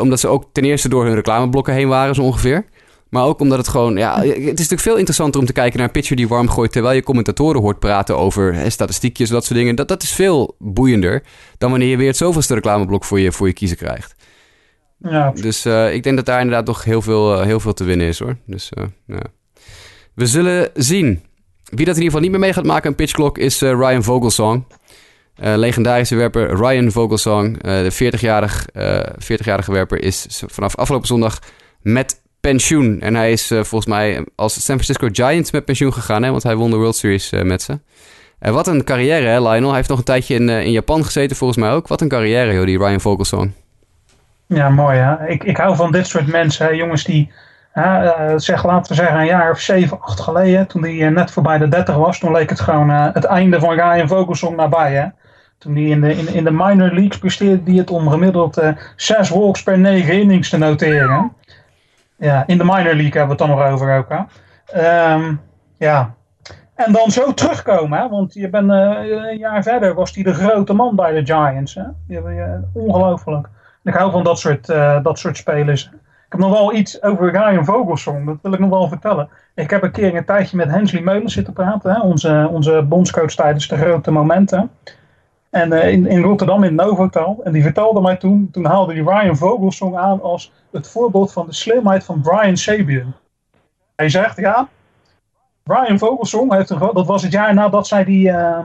Omdat 0.00 0.20
ze 0.20 0.28
ook 0.28 0.44
ten 0.52 0.64
eerste 0.64 0.88
door 0.88 1.04
hun 1.04 1.14
reclameblokken 1.14 1.74
heen 1.74 1.88
waren, 1.88 2.14
zo 2.14 2.22
ongeveer. 2.22 2.64
Maar 3.12 3.24
ook 3.24 3.40
omdat 3.40 3.58
het 3.58 3.68
gewoon, 3.68 3.96
ja, 3.96 4.20
het 4.20 4.36
is 4.36 4.44
natuurlijk 4.44 4.80
veel 4.80 4.96
interessanter 4.96 5.40
om 5.40 5.46
te 5.46 5.52
kijken 5.52 5.76
naar 5.76 5.86
een 5.86 5.92
pitcher 5.92 6.16
die 6.16 6.28
warm 6.28 6.48
gooit. 6.48 6.72
terwijl 6.72 6.94
je 6.94 7.02
commentatoren 7.02 7.60
hoort 7.60 7.78
praten 7.78 8.18
over 8.18 8.54
hè, 8.54 8.70
statistiekjes 8.70 9.28
en 9.28 9.34
dat 9.34 9.44
soort 9.44 9.58
dingen. 9.58 9.74
Dat, 9.74 9.88
dat 9.88 10.02
is 10.02 10.12
veel 10.12 10.54
boeiender 10.58 11.22
dan 11.58 11.70
wanneer 11.70 11.88
je 11.88 11.96
weer 11.96 12.06
het 12.06 12.16
zoveelste 12.16 12.54
reclameblok 12.54 13.04
voor 13.04 13.20
je, 13.20 13.32
voor 13.32 13.46
je 13.46 13.52
kiezen 13.52 13.76
krijgt. 13.76 14.14
Ja, 14.98 15.30
Dus 15.30 15.64
eh, 15.64 15.94
ik 15.94 16.02
denk 16.02 16.16
dat 16.16 16.26
daar 16.26 16.40
inderdaad 16.40 16.66
nog 16.66 16.84
heel 16.84 17.02
veel, 17.02 17.38
eh, 17.38 17.44
heel 17.44 17.60
veel 17.60 17.72
te 17.72 17.84
winnen 17.84 18.06
is 18.06 18.18
hoor. 18.18 18.36
Dus 18.46 18.68
eh, 18.70 18.84
ja. 19.06 19.22
we 20.14 20.26
zullen 20.26 20.70
zien. 20.74 21.22
Wie 21.64 21.84
dat 21.84 21.96
in 21.96 22.02
ieder 22.02 22.04
geval 22.04 22.20
niet 22.20 22.30
meer 22.30 22.40
mee 22.40 22.52
gaat 22.52 22.64
maken, 22.64 22.90
een 22.90 22.96
pitchklok, 22.96 23.38
is 23.38 23.60
Ryan 23.60 24.02
Vogelsong. 24.02 24.64
Legendarische 25.34 26.16
werper 26.16 26.56
Ryan 26.56 26.90
Vogelsong, 26.90 27.62
de 27.62 27.92
40-jarig, 27.92 28.68
eh 28.68 29.00
40-jarige 29.00 29.72
werper, 29.72 30.02
is 30.02 30.42
vanaf 30.46 30.76
afgelopen 30.76 31.06
zondag 31.06 31.38
met 31.82 32.21
pensioen. 32.42 33.00
En 33.00 33.14
hij 33.14 33.32
is 33.32 33.50
eh, 33.50 33.56
volgens 33.56 33.86
mij 33.86 34.24
als 34.34 34.52
San 34.52 34.80
Francisco 34.80 35.08
Giants 35.12 35.50
met 35.50 35.64
pensioen 35.64 35.92
gegaan, 35.92 36.22
hè, 36.22 36.30
want 36.30 36.42
hij 36.42 36.56
won 36.56 36.70
de 36.70 36.76
World 36.76 36.96
Series 36.96 37.32
eh, 37.32 37.42
met 37.42 37.62
ze. 37.62 37.78
Eh, 38.38 38.52
wat 38.52 38.66
een 38.66 38.84
carrière, 38.84 39.26
hè, 39.26 39.40
Lionel. 39.40 39.68
Hij 39.68 39.76
heeft 39.76 39.88
nog 39.88 39.98
een 39.98 40.04
tijdje 40.04 40.34
in, 40.34 40.48
in 40.48 40.70
Japan 40.70 41.04
gezeten, 41.04 41.36
volgens 41.36 41.58
mij 41.58 41.70
ook. 41.70 41.88
Wat 41.88 42.00
een 42.00 42.08
carrière, 42.08 42.52
joh, 42.52 42.66
die 42.66 42.78
Ryan 42.78 43.00
Vogelsong. 43.00 43.52
ja 44.46 44.68
mooi 44.68 44.98
hè. 44.98 45.28
Ik, 45.28 45.44
ik 45.44 45.56
hou 45.56 45.76
van 45.76 45.92
dit 45.92 46.06
soort 46.06 46.26
mensen, 46.26 46.76
jongens 46.76 47.04
die, 47.04 47.32
zeg, 48.36 48.64
laten 48.64 48.92
we 48.92 49.02
zeggen 49.02 49.18
een 49.18 49.26
jaar 49.26 49.50
of 49.50 49.60
zeven, 49.60 50.00
acht 50.00 50.20
geleden, 50.20 50.66
toen 50.66 50.82
hij 50.82 51.08
net 51.08 51.30
voorbij 51.30 51.58
de 51.58 51.68
30 51.68 51.94
was, 51.94 52.18
toen 52.18 52.32
leek 52.32 52.50
het 52.50 52.60
gewoon 52.60 52.88
het 52.88 53.24
einde 53.24 53.60
van 53.60 53.74
Ryan 53.74 54.08
Vogelsong 54.08 54.56
nabij 54.56 54.92
hè. 54.92 55.06
Toen 55.58 55.74
hij 55.74 55.84
in 55.84 56.00
de, 56.00 56.16
in, 56.16 56.34
in 56.34 56.44
de 56.44 56.50
minor 56.50 56.90
leagues 56.92 57.18
presteerde 57.18 57.70
hij 57.70 57.74
het 57.74 57.90
om 57.90 58.08
gemiddeld 58.08 58.60
zes 58.96 59.28
walks 59.28 59.62
per 59.62 59.78
negen 59.78 60.20
innings 60.20 60.48
te 60.48 60.58
noteren. 60.58 61.32
Ja, 62.22 62.46
in 62.46 62.58
de 62.58 62.64
minor 62.64 62.94
league 62.94 63.18
hebben 63.18 63.24
we 63.24 63.28
het 63.28 63.38
dan 63.38 63.48
nog 63.48 63.66
over 63.66 63.96
ook. 63.96 64.26
Ehm, 64.66 65.34
ja. 65.78 66.14
En 66.74 66.92
dan 66.92 67.10
zo 67.10 67.34
terugkomen, 67.34 68.10
want 68.10 68.34
je 68.34 68.48
bent 68.48 68.70
eh, 68.70 69.30
een 69.30 69.38
jaar 69.38 69.62
verder 69.62 69.94
was 69.94 70.14
hij 70.14 70.22
de 70.22 70.34
grote 70.34 70.72
man 70.72 70.96
bij 70.96 71.12
de 71.12 71.24
Giants. 71.24 71.74
Hè? 71.74 71.82
Je, 72.06 72.60
ongelooflijk. 72.72 73.48
Ik 73.84 73.94
hou 73.94 74.10
van 74.10 74.24
dat 74.24 74.38
soort, 74.38 74.68
eh, 74.68 75.02
dat 75.02 75.18
soort 75.18 75.36
spelers. 75.36 75.84
Ik 76.26 76.38
heb 76.38 76.40
nog 76.40 76.50
wel 76.50 76.74
iets 76.74 77.02
over 77.02 77.30
Ryan 77.30 77.64
Vogelsong, 77.64 78.26
dat 78.26 78.38
wil 78.42 78.52
ik 78.52 78.58
nog 78.58 78.70
wel 78.70 78.88
vertellen. 78.88 79.28
Ik 79.54 79.70
heb 79.70 79.82
een 79.82 79.90
keer 79.90 80.16
een 80.16 80.24
tijdje 80.24 80.56
met 80.56 80.70
Hensley 80.70 81.02
Meulens 81.02 81.32
zitten 81.34 81.52
praten, 81.52 81.92
hè? 81.92 82.00
Onze, 82.00 82.48
onze 82.50 82.82
bondscoach 82.82 83.34
tijdens 83.34 83.68
de 83.68 83.76
grote 83.76 84.10
momenten. 84.10 84.70
En 85.52 85.72
eh, 85.72 85.92
in, 85.92 86.06
in 86.06 86.22
Rotterdam 86.22 86.62
in 86.64 86.74
Novotel. 86.74 87.40
En 87.44 87.52
die 87.52 87.62
vertelde 87.62 88.00
mij 88.00 88.16
toen, 88.16 88.48
toen 88.52 88.64
haalde 88.64 88.92
hij 88.92 89.02
Ryan 89.02 89.36
Vogelsong 89.36 89.96
aan 89.96 90.22
als 90.22 90.52
het 90.70 90.88
voorbeeld 90.88 91.32
van 91.32 91.46
de 91.46 91.54
slimheid 91.54 92.04
van 92.04 92.20
Brian 92.20 92.56
Sabian. 92.56 93.14
Hij 93.96 94.08
zegt, 94.08 94.36
ja, 94.36 94.68
Brian 95.62 95.98
Vogelsong 95.98 96.52
heeft 96.52 96.70
een, 96.70 96.78
dat 96.92 97.06
was 97.06 97.22
het 97.22 97.32
jaar 97.32 97.54
nadat 97.54 97.86
zij 97.86 98.04
die, 98.04 98.30
eh, 98.30 98.58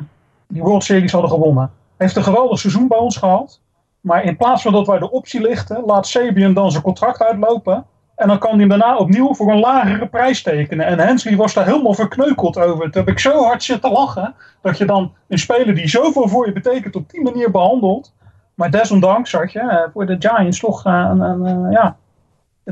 die 0.47 0.61
World 0.61 0.83
Series 0.83 1.11
hadden 1.11 1.29
gewonnen. 1.29 1.71
Heeft 1.97 2.15
een 2.15 2.23
geweldig 2.23 2.59
seizoen 2.59 2.87
bij 2.87 2.97
ons 2.97 3.17
gehad. 3.17 3.61
Maar 4.01 4.23
in 4.23 4.37
plaats 4.37 4.61
van 4.61 4.71
dat 4.71 4.87
wij 4.87 4.99
de 4.99 5.11
optie 5.11 5.41
lichten, 5.41 5.83
laat 5.85 6.07
Sabian 6.07 6.53
dan 6.53 6.71
zijn 6.71 6.83
contract 6.83 7.21
uitlopen. 7.21 7.85
En 8.17 8.27
dan 8.27 8.39
kan 8.39 8.49
hij 8.49 8.59
hem 8.59 8.69
daarna 8.69 8.97
opnieuw 8.97 9.33
voor 9.33 9.51
een 9.51 9.59
lagere 9.59 10.07
prijs 10.07 10.41
tekenen. 10.41 10.85
En 10.85 10.99
Hensley 10.99 11.35
was 11.35 11.53
daar 11.53 11.65
helemaal 11.65 11.93
verkneukeld 11.93 12.57
over. 12.57 12.91
Toen 12.91 13.01
heb 13.03 13.09
ik 13.09 13.19
zo 13.19 13.43
hard 13.43 13.63
zitten 13.63 13.91
lachen. 13.91 14.35
Dat 14.61 14.77
je 14.77 14.85
dan 14.85 15.13
een 15.27 15.37
speler 15.37 15.75
die 15.75 15.87
zoveel 15.87 16.27
voor 16.27 16.45
je 16.45 16.51
betekent 16.51 16.95
op 16.95 17.09
die 17.09 17.21
manier 17.21 17.51
behandelt. 17.51 18.13
Maar 18.53 18.71
desondanks 18.71 19.31
had 19.31 19.51
je 19.51 19.59
eh, 19.59 19.83
voor 19.93 20.05
de 20.05 20.15
Giants 20.19 20.59
toch 20.59 20.85
eh, 20.85 21.07
een, 21.11 21.19
een, 21.19 21.65
eh, 21.65 21.71
ja, 21.71 21.97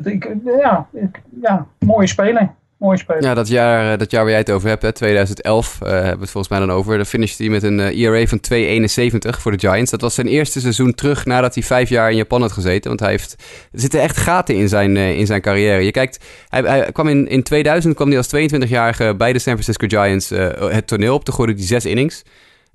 ik, 0.04 0.36
ja, 0.60 0.88
ik, 0.92 1.22
ja, 1.42 1.66
mooie 1.80 2.08
speler. 2.08 2.54
Mooie 2.78 2.98
speler. 2.98 3.24
Ja, 3.24 3.34
dat 3.34 3.48
jaar, 3.48 3.92
eh, 3.92 4.00
dat 4.00 4.12
jaar 4.12 4.22
waar 4.22 4.32
jij 4.32 4.40
het 4.40 4.52
over 4.52 4.70
hebt, 4.70 4.82
hè, 4.82 4.92
2011, 4.92 5.82
eh, 5.82 5.90
hebben 5.90 6.14
we 6.14 6.20
het 6.20 6.30
volgens 6.30 6.48
mij 6.48 6.60
dan 6.60 6.72
over. 6.72 6.96
Dan 6.96 7.06
finished 7.06 7.38
hij 7.38 7.50
met 7.50 7.64
een 7.64 7.80
eh, 7.80 8.00
ERA 8.00 8.26
van 8.26 8.40
2,71 8.40 9.42
voor 9.42 9.52
de 9.52 9.60
Giants. 9.60 9.92
Dat 9.92 10.02
was 10.02 10.14
zijn 10.14 10.28
eerste 10.28 10.60
seizoen 10.60 10.94
terug 10.94 11.26
nadat 11.26 11.54
hij 11.54 11.64
vijf 11.64 11.90
jaar 11.90 12.10
in 12.10 12.16
Japan 12.16 12.42
had 12.42 12.52
gezeten. 12.52 12.88
Want 12.88 13.00
hij 13.00 13.10
heeft, 13.10 13.36
er 13.72 13.80
zitten 13.80 14.02
echt 14.02 14.18
gaten 14.18 14.56
in 14.56 14.70
zijn, 14.70 14.98
in 14.98 15.26
zijn 15.26 15.42
carrière. 15.42 15.84
Je 15.84 15.92
kijkt, 15.92 16.26
hij, 16.50 16.92
kwam 16.92 17.08
in, 17.08 17.28
in 17.28 17.44
2000 17.44 17.96
kwam 17.96 18.08
hij 18.08 18.18
als 18.18 18.28
22-jarige 18.28 19.16
bij 19.18 19.34
de 19.34 19.40
San 19.40 19.54
Francisco 19.54 19.88
Giants 19.88 20.30
het 20.74 20.88
toneel 20.88 21.14
op. 21.14 21.26
Toen 21.26 21.34
gooide 21.34 21.54
hij 21.54 21.66
zes 21.66 21.86
innings. 21.86 22.24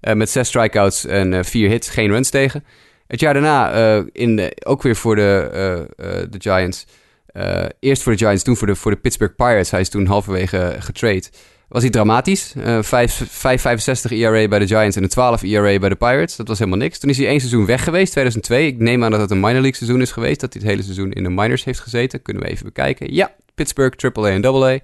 met 0.00 0.30
zes 0.30 0.48
strikeouts 0.48 1.06
en 1.06 1.44
vier 1.44 1.68
hits, 1.68 1.88
geen 1.88 2.10
runs 2.10 2.30
tegen. 2.30 2.64
Het 3.06 3.20
jaar 3.20 3.32
daarna, 3.32 3.72
in 4.12 4.36
de, 4.36 4.56
ook 4.64 4.82
weer 4.82 4.96
voor 4.96 5.16
de, 5.16 5.86
de 6.30 6.38
Giants... 6.38 6.86
Eh, 7.32 7.64
eerst 7.80 8.02
voor 8.02 8.12
de 8.12 8.18
Giants, 8.18 8.42
toen 8.42 8.56
voor 8.56 8.66
de, 8.66 8.74
voor 8.74 8.90
de 8.90 8.96
Pittsburgh 8.96 9.34
Pirates. 9.34 9.70
Hij 9.70 9.80
is 9.80 9.88
toen 9.88 10.06
halverwege 10.06 10.76
getrade. 10.78 11.24
Was 11.68 11.82
hij 11.82 11.90
dramatisch. 11.90 12.54
5 12.80 13.22
5,65 13.28 14.10
ERA 14.10 14.48
bij 14.48 14.58
de 14.58 14.66
Giants 14.66 14.96
en 14.96 15.02
een 15.02 15.08
12 15.08 15.42
ERA 15.42 15.78
bij 15.78 15.88
de 15.88 15.94
Pirates. 15.94 16.36
Dat 16.36 16.48
was 16.48 16.58
helemaal 16.58 16.80
niks. 16.80 16.98
Toen 16.98 17.10
is 17.10 17.16
hij 17.16 17.26
één 17.26 17.40
seizoen 17.40 17.66
weg 17.66 17.84
geweest, 17.84 18.10
2002. 18.10 18.66
Ik 18.66 18.78
neem 18.78 19.04
aan 19.04 19.10
dat 19.10 19.20
het 19.20 19.30
een 19.30 19.40
minor 19.40 19.60
league 19.60 19.74
seizoen 19.74 20.00
is 20.00 20.12
geweest. 20.12 20.40
Dat 20.40 20.52
hij 20.52 20.62
het 20.62 20.70
hele 20.70 20.82
seizoen 20.82 21.12
in 21.12 21.22
de 21.22 21.30
minors 21.30 21.64
heeft 21.64 21.80
gezeten. 21.80 22.22
Kunnen 22.22 22.42
we 22.42 22.48
even 22.48 22.64
bekijken. 22.64 23.14
Ja, 23.14 23.34
Pittsburgh, 23.54 23.96
AAA 23.96 24.28
en 24.28 24.44
AA. 24.44 24.78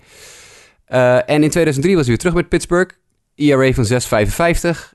Eh, 0.84 1.30
en 1.34 1.42
in 1.42 1.50
2003 1.50 1.96
was 1.96 2.06
hij 2.06 2.14
weer 2.14 2.18
terug 2.18 2.34
met 2.34 2.48
Pittsburgh. 2.48 2.94
ERA 3.34 3.72
van 3.72 3.84
6,55. 3.84 4.94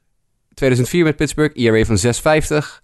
2004 0.54 1.04
met 1.04 1.16
Pittsburgh, 1.16 1.58
ERA 1.58 1.86
van 1.86 1.98
6,50. 1.98 2.82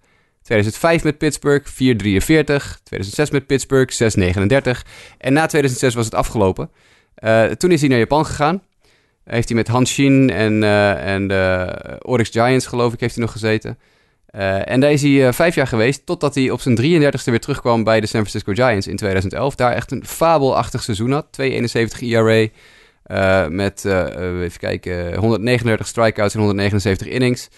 2005 0.48 1.04
met 1.04 1.18
Pittsburgh, 1.18 1.66
4,43. 1.66 2.80
2006 2.82 3.30
met 3.30 3.46
Pittsburgh, 3.46 3.92
6,39. 3.92 4.82
En 5.18 5.32
na 5.32 5.46
2006 5.46 5.94
was 5.94 6.04
het 6.04 6.14
afgelopen. 6.14 6.70
Eh, 7.14 7.44
toen 7.44 7.70
is 7.70 7.80
hij 7.80 7.88
naar 7.88 7.98
Japan 7.98 8.26
gegaan. 8.26 8.62
Heeft 9.24 9.48
hij 9.48 9.56
met 9.56 9.68
Hanshin 9.68 10.30
en, 10.30 10.62
eh, 10.62 11.14
en 11.14 11.28
de 11.28 11.74
Oryx 12.02 12.30
Giants, 12.30 12.66
geloof 12.66 12.92
ik, 12.92 13.00
heeft 13.00 13.14
hij 13.14 13.24
nog 13.24 13.32
gezeten. 13.32 13.78
Eh, 14.26 14.70
en 14.70 14.80
daar 14.80 14.92
is 14.92 15.02
hij 15.02 15.32
vijf 15.32 15.54
jaar 15.54 15.66
geweest, 15.66 16.06
totdat 16.06 16.34
hij 16.34 16.50
op 16.50 16.60
zijn 16.60 16.74
33ste 16.74 17.30
weer 17.30 17.40
terugkwam 17.40 17.84
bij 17.84 18.00
de 18.00 18.06
San 18.06 18.26
Francisco 18.26 18.52
Giants 18.52 18.86
in 18.86 18.96
2011. 18.96 19.54
Daar 19.54 19.72
echt 19.72 19.90
een 19.90 20.06
fabelachtig 20.06 20.82
seizoen 20.82 21.12
had. 21.12 21.26
2,71 21.30 22.02
ERA. 22.02 22.46
eh, 23.02 23.46
met, 23.46 23.84
even 23.84 24.58
kijken, 24.58 25.16
139 25.16 25.86
strikeouts 25.86 26.34
en 26.34 26.40
179 26.40 27.06
innings. 27.06 27.48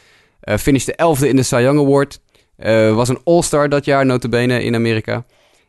Finishte 0.58 0.94
11e 0.96 1.28
in 1.28 1.36
de 1.36 1.42
Cy 1.42 1.60
Young 1.60 1.78
Award. 1.78 2.20
Eh, 2.60 2.94
was 2.94 3.08
een 3.08 3.20
All-Star 3.24 3.68
dat 3.68 3.84
jaar, 3.84 4.06
notabene, 4.06 4.64
in 4.64 4.74
Amerika. 4.74 5.24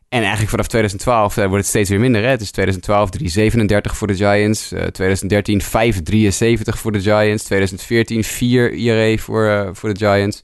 En 0.10 0.20
eigenlijk 0.20 0.50
vanaf 0.50 0.68
2012 0.68 1.36
wordt 1.36 1.54
het 1.54 1.66
steeds 1.66 1.90
weer 1.90 2.00
minder. 2.00 2.22
Hè? 2.22 2.28
Het 2.28 2.42
is 2.42 2.52
2012 2.52 3.10
337 3.10 3.98
voor 3.98 4.08
de 4.08 4.16
Giants. 4.16 4.68
2013 4.68 5.62
573 5.62 6.80
voor 6.80 6.92
de 6.92 7.02
Giants. 7.02 7.44
2014 7.44 8.24
4 8.24 8.72
IRA 8.72 9.18
voor, 9.18 9.70
voor 9.74 9.94
de 9.94 10.06
Giants. 10.06 10.42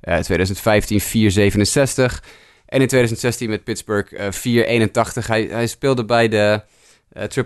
2015 0.00 1.00
467. 1.00 2.22
En 2.66 2.80
in 2.80 2.86
2016 2.86 3.50
met 3.50 3.64
Pittsburgh 3.64 4.12
481. 4.30 5.26
Hij, 5.26 5.48
hij 5.50 5.66
speelde 5.66 6.04
bij 6.04 6.28
de 6.28 6.62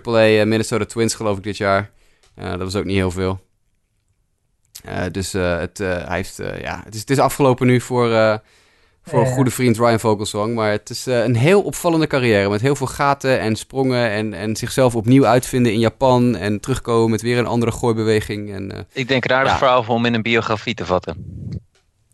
AAA 0.03 0.45
Minnesota 0.45 0.85
Twins 0.85 1.13
geloof 1.13 1.37
ik 1.37 1.43
dit 1.43 1.57
jaar. 1.57 1.91
dat 2.35 2.59
was 2.59 2.75
ook 2.75 2.85
niet 2.85 2.95
heel 2.95 3.11
veel. 3.11 3.39
Uh, 4.85 5.01
dus 5.11 5.35
uh, 5.35 5.57
het, 5.57 5.79
uh, 5.79 5.87
hij 6.07 6.15
heeft, 6.15 6.39
ja, 6.61 6.81
het, 6.85 6.93
is, 6.93 6.99
het 6.99 7.09
is 7.09 7.19
afgelopen 7.19 7.67
nu 7.67 7.81
voor, 7.81 8.39
voor 9.03 9.19
een 9.19 9.33
goede 9.33 9.51
vriend 9.51 9.77
Ryan 9.77 9.99
Vogelsong. 9.99 10.55
Maar 10.55 10.71
het 10.71 10.89
is 10.89 11.05
een 11.05 11.35
heel 11.35 11.61
opvallende 11.61 12.07
carrière 12.07 12.49
met 12.49 12.61
heel 12.61 12.75
veel 12.75 12.87
gaten 12.87 13.39
en 13.39 13.55
sprongen. 13.55 14.09
En, 14.09 14.33
en 14.33 14.55
zichzelf 14.55 14.95
opnieuw 14.95 15.25
uitvinden 15.25 15.73
in 15.73 15.79
Japan. 15.79 16.35
En 16.35 16.59
terugkomen 16.59 17.09
met 17.09 17.21
weer 17.21 17.37
een 17.37 17.47
andere 17.47 17.71
gooibeweging. 17.71 18.53
En, 18.53 18.87
Ik 18.93 19.07
denk 19.07 19.23
een 19.23 19.35
aardig 19.35 19.51
ja. 19.51 19.57
verhaal 19.57 19.85
om 19.87 20.05
in 20.05 20.13
een 20.13 20.21
biografie 20.21 20.75
te 20.75 20.85
vatten. 20.85 21.15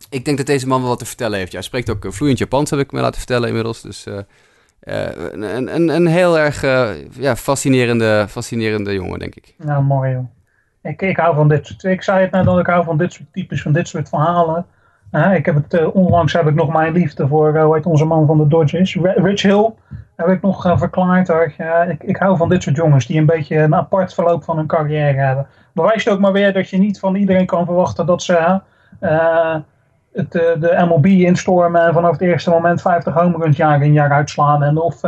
Ik 0.09 0.25
denk 0.25 0.37
dat 0.37 0.45
deze 0.45 0.67
man 0.67 0.79
wel 0.79 0.89
wat 0.89 0.99
te 0.99 1.05
vertellen 1.05 1.37
heeft. 1.37 1.51
Ja, 1.51 1.57
hij 1.57 1.67
spreekt 1.67 1.89
ook 1.89 2.05
vloeiend 2.09 2.39
Japans, 2.39 2.69
heb 2.69 2.79
ik 2.79 2.91
me 2.91 3.01
laten 3.01 3.17
vertellen 3.17 3.47
inmiddels. 3.47 3.81
Dus 3.81 4.05
een, 4.79 5.41
een, 5.75 5.89
een 5.89 6.07
heel 6.07 6.39
erg 6.39 6.61
ja, 7.19 7.35
fascinerende, 7.35 8.25
fascinerende 8.29 8.93
jongen, 8.93 9.19
denk 9.19 9.35
ik. 9.35 9.53
Nou, 9.57 9.83
mooi 9.83 10.11
joh. 10.11 10.36
Ik, 10.81 11.01
ik 11.01 11.17
hou 11.17 11.35
van 11.35 11.47
dit 11.47 11.67
soort, 11.67 11.83
ik 11.83 12.03
zei 12.03 12.21
het 12.21 12.31
net 12.31 12.45
dat 12.45 12.59
ik 12.59 12.67
hou 12.67 12.83
van 12.83 12.97
dit 12.97 13.13
soort 13.13 13.33
types, 13.33 13.61
van 13.61 13.71
dit 13.71 13.87
soort 13.87 14.09
verhalen. 14.09 14.65
Uh, 15.11 15.35
ik 15.35 15.45
heb 15.45 15.55
het, 15.55 15.73
uh, 15.73 15.95
onlangs 15.95 16.33
heb 16.33 16.47
ik 16.47 16.55
nog 16.55 16.71
mijn 16.71 16.93
liefde 16.93 17.27
voor, 17.27 17.55
uh, 17.55 17.63
hoe 17.63 17.75
heet 17.75 17.85
onze 17.85 18.05
man 18.05 18.25
van 18.25 18.37
de 18.37 18.47
Dodgers, 18.47 18.95
Rich 18.95 19.41
Hill, 19.41 19.73
heb 20.15 20.27
ik 20.27 20.41
nog 20.41 20.73
verklaard. 20.77 21.29
ik, 21.89 22.03
ik 22.03 22.17
hou 22.17 22.37
van 22.37 22.49
dit 22.49 22.63
soort 22.63 22.75
jongens 22.75 23.05
die 23.05 23.19
een 23.19 23.25
beetje 23.25 23.57
een 23.57 23.75
apart 23.75 24.13
verloop 24.13 24.43
van 24.43 24.57
hun 24.57 24.67
carrière 24.67 25.17
hebben. 25.17 25.47
Bewijst 25.73 26.09
ook 26.09 26.19
maar 26.19 26.31
weer 26.31 26.53
dat 26.53 26.69
je 26.69 26.77
niet 26.77 26.99
van 26.99 27.15
iedereen 27.15 27.45
kan 27.45 27.65
verwachten 27.65 28.05
dat 28.05 28.23
ze 28.23 28.61
het, 30.17 30.31
de 30.61 30.85
MLB 30.87 31.05
instormen 31.05 31.81
en 31.81 31.93
vanaf 31.93 32.11
het 32.11 32.21
eerste 32.21 32.49
moment 32.49 32.81
50 32.81 33.13
home 33.13 33.37
runs 33.37 33.57
jaar 33.57 33.83
in 33.83 33.93
jaar 33.93 34.11
uitslaan. 34.11 34.63
En 34.63 34.77
of 34.77 35.01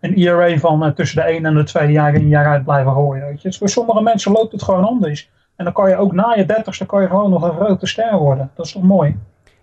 een 0.00 0.14
ERA 0.14 0.58
van 0.58 0.94
tussen 0.94 1.16
de 1.16 1.28
1 1.28 1.46
en 1.46 1.54
de 1.54 1.64
2 1.64 1.90
jaar 1.90 2.14
in 2.14 2.28
jaar 2.28 2.46
uit 2.46 2.64
blijven 2.64 2.92
gooien. 2.92 3.26
Weet 3.26 3.42
je. 3.42 3.48
Dus 3.48 3.58
voor 3.58 3.68
sommige 3.68 4.02
mensen 4.02 4.32
loopt 4.32 4.52
het 4.52 4.62
gewoon 4.62 4.84
anders. 4.84 5.30
En 5.56 5.64
dan 5.64 5.74
kan 5.74 5.88
je 5.88 5.96
ook 5.96 6.12
na 6.12 6.34
je 6.36 6.46
dertigste 6.46 6.86
kan 6.86 7.02
je 7.02 7.08
gewoon 7.08 7.30
nog 7.30 7.42
een 7.42 7.54
grote 7.54 7.86
ster 7.86 8.16
worden. 8.16 8.50
Dat 8.54 8.66
is 8.66 8.72
toch 8.72 8.82
mooi? 8.82 9.16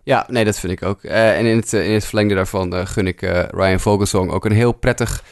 Ja, 0.03 0.25
nee, 0.27 0.45
dat 0.45 0.59
vind 0.59 0.71
ik 0.71 0.83
ook. 0.83 1.03
Uh, 1.03 1.37
en 1.37 1.45
in 1.45 1.55
het, 1.55 1.73
in 1.73 1.93
het 1.93 2.05
verlengde 2.05 2.35
daarvan 2.35 2.87
gun 2.87 3.07
ik 3.07 3.21
Ryan 3.51 3.79
Vogelsong 3.79 4.31
ook 4.31 4.45
een 4.45 4.51
heel 4.51 4.71
prettig 4.71 5.23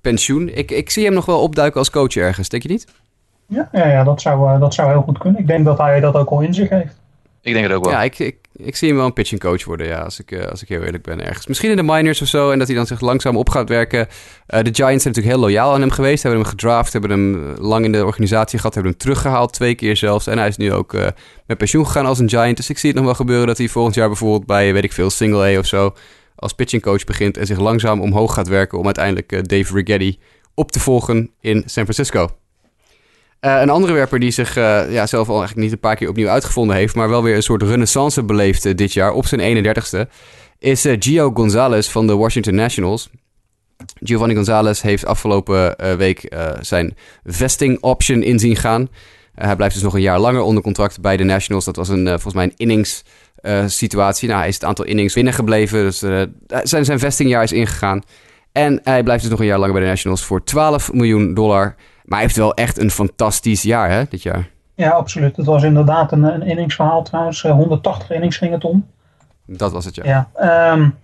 pensioen. 0.00 0.48
Ik, 0.48 0.70
ik 0.70 0.90
zie 0.90 1.04
hem 1.04 1.14
nog 1.14 1.26
wel 1.26 1.40
opduiken 1.40 1.78
als 1.78 1.90
coach 1.90 2.16
ergens, 2.16 2.48
denk 2.48 2.62
je 2.62 2.68
niet? 2.68 2.86
Ja, 3.46 3.68
ja, 3.72 3.86
ja 3.86 4.04
dat, 4.04 4.20
zou, 4.20 4.58
dat 4.58 4.74
zou 4.74 4.90
heel 4.90 5.02
goed 5.02 5.18
kunnen. 5.18 5.40
Ik 5.40 5.46
denk 5.46 5.64
dat 5.64 5.78
hij 5.78 6.00
dat 6.00 6.14
ook 6.14 6.30
al 6.30 6.40
in 6.40 6.54
zich 6.54 6.68
heeft. 6.68 7.02
Ik 7.44 7.52
denk 7.52 7.66
het 7.66 7.76
ook 7.76 7.84
wel. 7.84 7.92
Ja, 7.92 8.02
ik, 8.02 8.18
ik, 8.18 8.36
ik 8.52 8.76
zie 8.76 8.88
hem 8.88 8.96
wel 8.96 9.06
een 9.06 9.12
pitching 9.12 9.40
coach 9.40 9.64
worden, 9.64 9.86
ja, 9.86 9.98
als 9.98 10.20
ik, 10.20 10.30
uh, 10.30 10.46
als 10.46 10.62
ik 10.62 10.68
heel 10.68 10.82
eerlijk 10.82 11.02
ben 11.02 11.24
ergens. 11.24 11.46
Misschien 11.46 11.70
in 11.70 11.76
de 11.76 11.82
minors 11.82 12.22
of 12.22 12.28
zo, 12.28 12.50
en 12.50 12.58
dat 12.58 12.66
hij 12.66 12.76
dan 12.76 12.86
zich 12.86 13.00
langzaam 13.00 13.36
op 13.36 13.50
gaat 13.50 13.68
werken. 13.68 13.98
Uh, 14.00 14.06
de 14.46 14.74
Giants 14.74 14.74
zijn 14.74 14.88
natuurlijk 14.88 15.26
heel 15.26 15.38
loyaal 15.38 15.72
aan 15.72 15.80
hem 15.80 15.90
geweest. 15.90 16.22
Hebben 16.22 16.40
hem 16.40 16.50
gedraft, 16.50 16.92
hebben 16.92 17.10
hem 17.10 17.54
lang 17.58 17.84
in 17.84 17.92
de 17.92 18.04
organisatie 18.04 18.58
gehad, 18.58 18.74
hebben 18.74 18.92
hem 18.92 19.00
teruggehaald, 19.00 19.52
twee 19.52 19.74
keer 19.74 19.96
zelfs. 19.96 20.26
En 20.26 20.38
hij 20.38 20.48
is 20.48 20.56
nu 20.56 20.72
ook 20.72 20.92
met 21.46 21.58
pensioen 21.58 21.86
gegaan 21.86 22.06
als 22.06 22.18
een 22.18 22.28
Giant. 22.28 22.56
Dus 22.56 22.70
ik 22.70 22.78
zie 22.78 22.88
het 22.88 22.98
nog 22.98 23.06
wel 23.06 23.14
gebeuren 23.14 23.46
dat 23.46 23.58
hij 23.58 23.68
volgend 23.68 23.94
jaar 23.94 24.08
bijvoorbeeld 24.08 24.46
bij, 24.46 24.72
weet 24.72 24.84
ik 24.84 24.92
veel, 24.92 25.10
Single 25.10 25.54
A 25.54 25.58
of 25.58 25.66
zo, 25.66 25.94
als 26.34 26.52
pitching 26.52 26.82
coach 26.82 27.04
begint 27.04 27.36
en 27.36 27.46
zich 27.46 27.58
langzaam 27.58 28.00
omhoog 28.00 28.34
gaat 28.34 28.48
werken 28.48 28.78
om 28.78 28.84
uiteindelijk 28.84 29.48
Dave 29.48 29.74
Rigetti 29.74 30.18
op 30.54 30.72
te 30.72 30.80
volgen 30.80 31.30
in 31.40 31.62
San 31.66 31.82
Francisco. 31.82 32.28
Uh, 33.44 33.60
een 33.60 33.70
andere 33.70 33.92
werper 33.92 34.18
die 34.18 34.30
zich 34.30 34.56
uh, 34.56 34.92
ja, 34.92 35.06
zelf 35.06 35.28
al 35.28 35.38
eigenlijk 35.38 35.62
niet 35.62 35.72
een 35.72 35.80
paar 35.80 35.96
keer 35.96 36.08
opnieuw 36.08 36.28
uitgevonden 36.28 36.76
heeft, 36.76 36.94
maar 36.94 37.08
wel 37.08 37.22
weer 37.22 37.36
een 37.36 37.42
soort 37.42 37.62
renaissance 37.62 38.22
beleefde 38.22 38.74
dit 38.74 38.92
jaar 38.92 39.12
op 39.12 39.26
zijn 39.26 39.64
31ste, 39.64 40.10
is 40.58 40.86
Gio 40.98 41.30
Gonzalez 41.34 41.88
van 41.88 42.06
de 42.06 42.16
Washington 42.16 42.54
Nationals. 42.54 43.10
Giovanni 44.02 44.34
Gonzalez 44.34 44.80
heeft 44.80 45.06
afgelopen 45.06 45.76
week 45.96 46.34
zijn 46.60 46.96
vesting 47.24 47.80
option 47.80 48.22
inzien 48.22 48.56
gaan. 48.56 48.88
hij 49.34 49.56
blijft 49.56 49.74
dus 49.74 49.82
nog 49.82 49.94
een 49.94 50.00
jaar 50.00 50.20
langer 50.20 50.40
onder 50.40 50.62
contract 50.62 51.00
bij 51.00 51.16
de 51.16 51.24
Nationals. 51.24 51.64
Dat 51.64 51.76
was 51.76 51.88
een, 51.88 52.06
volgens 52.06 52.34
mij 52.34 52.44
een 52.44 52.56
innings 52.56 53.04
situatie. 53.66 54.28
Nou, 54.28 54.40
hij 54.40 54.48
is 54.48 54.54
het 54.54 54.64
aantal 54.64 54.84
innings 54.84 55.14
binnengebleven, 55.14 55.82
dus 55.82 55.98
zijn, 56.62 56.84
zijn 56.84 56.98
vestingjaar 56.98 57.42
is 57.42 57.52
ingegaan. 57.52 58.02
En 58.52 58.80
hij 58.82 59.02
blijft 59.02 59.22
dus 59.22 59.30
nog 59.30 59.40
een 59.40 59.46
jaar 59.46 59.58
langer 59.58 59.74
bij 59.74 59.82
de 59.82 59.88
Nationals 59.88 60.24
voor 60.24 60.44
12 60.44 60.92
miljoen 60.92 61.34
dollar. 61.34 61.74
Maar 62.04 62.18
hij 62.18 62.26
heeft 62.26 62.36
wel 62.36 62.54
echt 62.54 62.78
een 62.78 62.90
fantastisch 62.90 63.62
jaar, 63.62 63.90
hè, 63.90 64.04
dit 64.08 64.22
jaar. 64.22 64.48
Ja, 64.74 64.90
absoluut. 64.90 65.36
Het 65.36 65.46
was 65.46 65.62
inderdaad 65.62 66.12
een, 66.12 66.22
een 66.22 66.42
inningsverhaal 66.42 67.02
trouwens. 67.02 67.42
180 67.42 68.10
innings 68.10 68.36
ging 68.36 68.52
het 68.52 68.64
om. 68.64 68.86
Dat 69.46 69.72
was 69.72 69.84
het, 69.84 69.94
ja. 69.94 70.04
Ja, 70.04 70.72
um, 70.72 70.98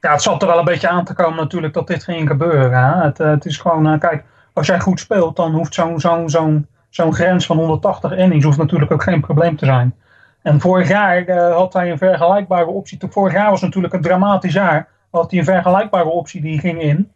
ja 0.00 0.12
het 0.12 0.22
zat 0.22 0.42
er 0.42 0.48
wel 0.48 0.58
een 0.58 0.64
beetje 0.64 0.88
aan 0.88 1.04
te 1.04 1.14
komen 1.14 1.36
natuurlijk 1.36 1.74
dat 1.74 1.86
dit 1.86 2.04
ging 2.04 2.28
gebeuren. 2.28 2.84
Hè? 2.84 3.02
Het, 3.04 3.20
uh, 3.20 3.30
het 3.30 3.44
is 3.44 3.56
gewoon, 3.56 3.92
uh, 3.92 3.98
kijk, 3.98 4.24
als 4.52 4.66
jij 4.66 4.80
goed 4.80 5.00
speelt, 5.00 5.36
dan 5.36 5.52
hoeft 5.52 5.74
zo'n 5.74 6.00
zo'n 6.00 6.30
zo'n 6.30 6.66
zo'n 6.88 7.14
grens 7.14 7.46
van 7.46 7.56
180 7.56 8.12
innings 8.12 8.44
hoeft 8.44 8.58
natuurlijk 8.58 8.92
ook 8.92 9.02
geen 9.02 9.20
probleem 9.20 9.56
te 9.56 9.64
zijn. 9.64 9.94
En 10.42 10.60
vorig 10.60 10.88
jaar 10.88 11.28
uh, 11.28 11.56
had 11.56 11.72
hij 11.72 11.90
een 11.90 11.98
vergelijkbare 11.98 12.66
optie. 12.66 12.98
Vorig 13.10 13.32
jaar 13.32 13.50
was 13.50 13.60
natuurlijk 13.60 13.94
een 13.94 14.02
dramatisch 14.02 14.52
jaar. 14.52 14.88
Had 15.10 15.30
hij 15.30 15.40
een 15.40 15.46
vergelijkbare 15.46 16.08
optie 16.08 16.40
die 16.40 16.58
ging 16.58 16.82
in. 16.82 17.12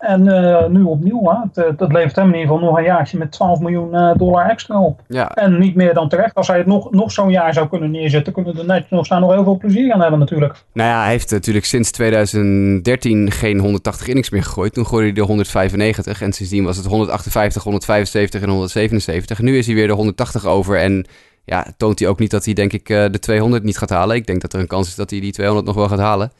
En 0.00 0.26
uh, 0.26 0.66
nu 0.66 0.82
opnieuw, 0.82 1.22
hè. 1.24 1.62
Het, 1.62 1.78
dat 1.78 1.92
levert 1.92 2.16
hem 2.16 2.26
in 2.26 2.34
ieder 2.34 2.50
geval 2.50 2.68
nog 2.68 2.78
een 2.78 2.84
jaartje 2.84 3.18
met 3.18 3.32
12 3.32 3.60
miljoen 3.60 3.94
uh, 3.94 4.14
dollar 4.16 4.48
extra 4.50 4.80
op. 4.80 5.00
Ja. 5.08 5.28
En 5.28 5.58
niet 5.58 5.74
meer 5.74 5.94
dan 5.94 6.08
terecht. 6.08 6.34
Als 6.34 6.46
hij 6.46 6.58
het 6.58 6.66
nog, 6.66 6.90
nog 6.90 7.12
zo'n 7.12 7.30
jaar 7.30 7.52
zou 7.52 7.68
kunnen 7.68 7.90
neerzetten, 7.90 8.32
kunnen 8.32 8.54
de 8.54 8.64
Nationals 8.64 9.08
daar 9.08 9.20
nog 9.20 9.32
heel 9.32 9.44
veel 9.44 9.56
plezier 9.56 9.92
aan 9.92 10.00
hebben 10.00 10.18
natuurlijk. 10.18 10.54
Nou 10.72 10.88
ja, 10.88 11.02
hij 11.02 11.10
heeft 11.10 11.30
natuurlijk 11.30 11.64
sinds 11.64 11.90
2013 11.90 13.30
geen 13.30 13.58
180 13.58 14.08
innings 14.08 14.30
meer 14.30 14.42
gegooid. 14.42 14.74
Toen 14.74 14.86
gooide 14.86 15.06
hij 15.06 15.14
de 15.14 15.20
195 15.20 16.22
en 16.22 16.32
sindsdien 16.32 16.64
was 16.64 16.76
het 16.76 16.86
158, 16.86 17.62
175 17.62 18.42
en 18.42 18.48
177. 18.48 19.40
Nu 19.40 19.58
is 19.58 19.66
hij 19.66 19.74
weer 19.74 19.86
de 19.86 19.92
180 19.92 20.46
over 20.46 20.78
en 20.78 21.06
ja, 21.44 21.66
toont 21.76 21.98
hij 21.98 22.08
ook 22.08 22.18
niet 22.18 22.30
dat 22.30 22.44
hij 22.44 22.54
denk 22.54 22.72
ik 22.72 22.86
de 22.86 23.18
200 23.20 23.62
niet 23.62 23.78
gaat 23.78 23.90
halen. 23.90 24.16
Ik 24.16 24.26
denk 24.26 24.40
dat 24.40 24.52
er 24.52 24.60
een 24.60 24.66
kans 24.66 24.88
is 24.88 24.94
dat 24.94 25.10
hij 25.10 25.20
die 25.20 25.32
200 25.32 25.66
nog 25.66 25.76
wel 25.76 25.88
gaat 25.88 25.98
halen. 25.98 26.32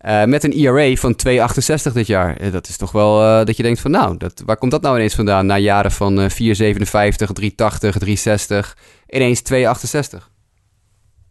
Uh, 0.00 0.24
met 0.24 0.44
een 0.44 0.52
ERA 0.52 0.94
van 0.94 1.16
2,68 1.28 1.92
dit 1.92 2.06
jaar. 2.06 2.40
Uh, 2.40 2.52
dat 2.52 2.68
is 2.68 2.76
toch 2.76 2.92
wel 2.92 3.22
uh, 3.22 3.44
dat 3.44 3.56
je 3.56 3.62
denkt 3.62 3.80
van 3.80 3.90
nou, 3.90 4.16
dat, 4.16 4.42
waar 4.44 4.56
komt 4.56 4.70
dat 4.70 4.82
nou 4.82 4.96
ineens 4.96 5.14
vandaan? 5.14 5.46
Na 5.46 5.58
jaren 5.58 5.92
van 5.92 6.30
4,57, 6.30 6.36
3,80, 6.36 7.48
3,60. 8.04 8.56
Ineens 9.06 9.42
2,68. 9.52 9.56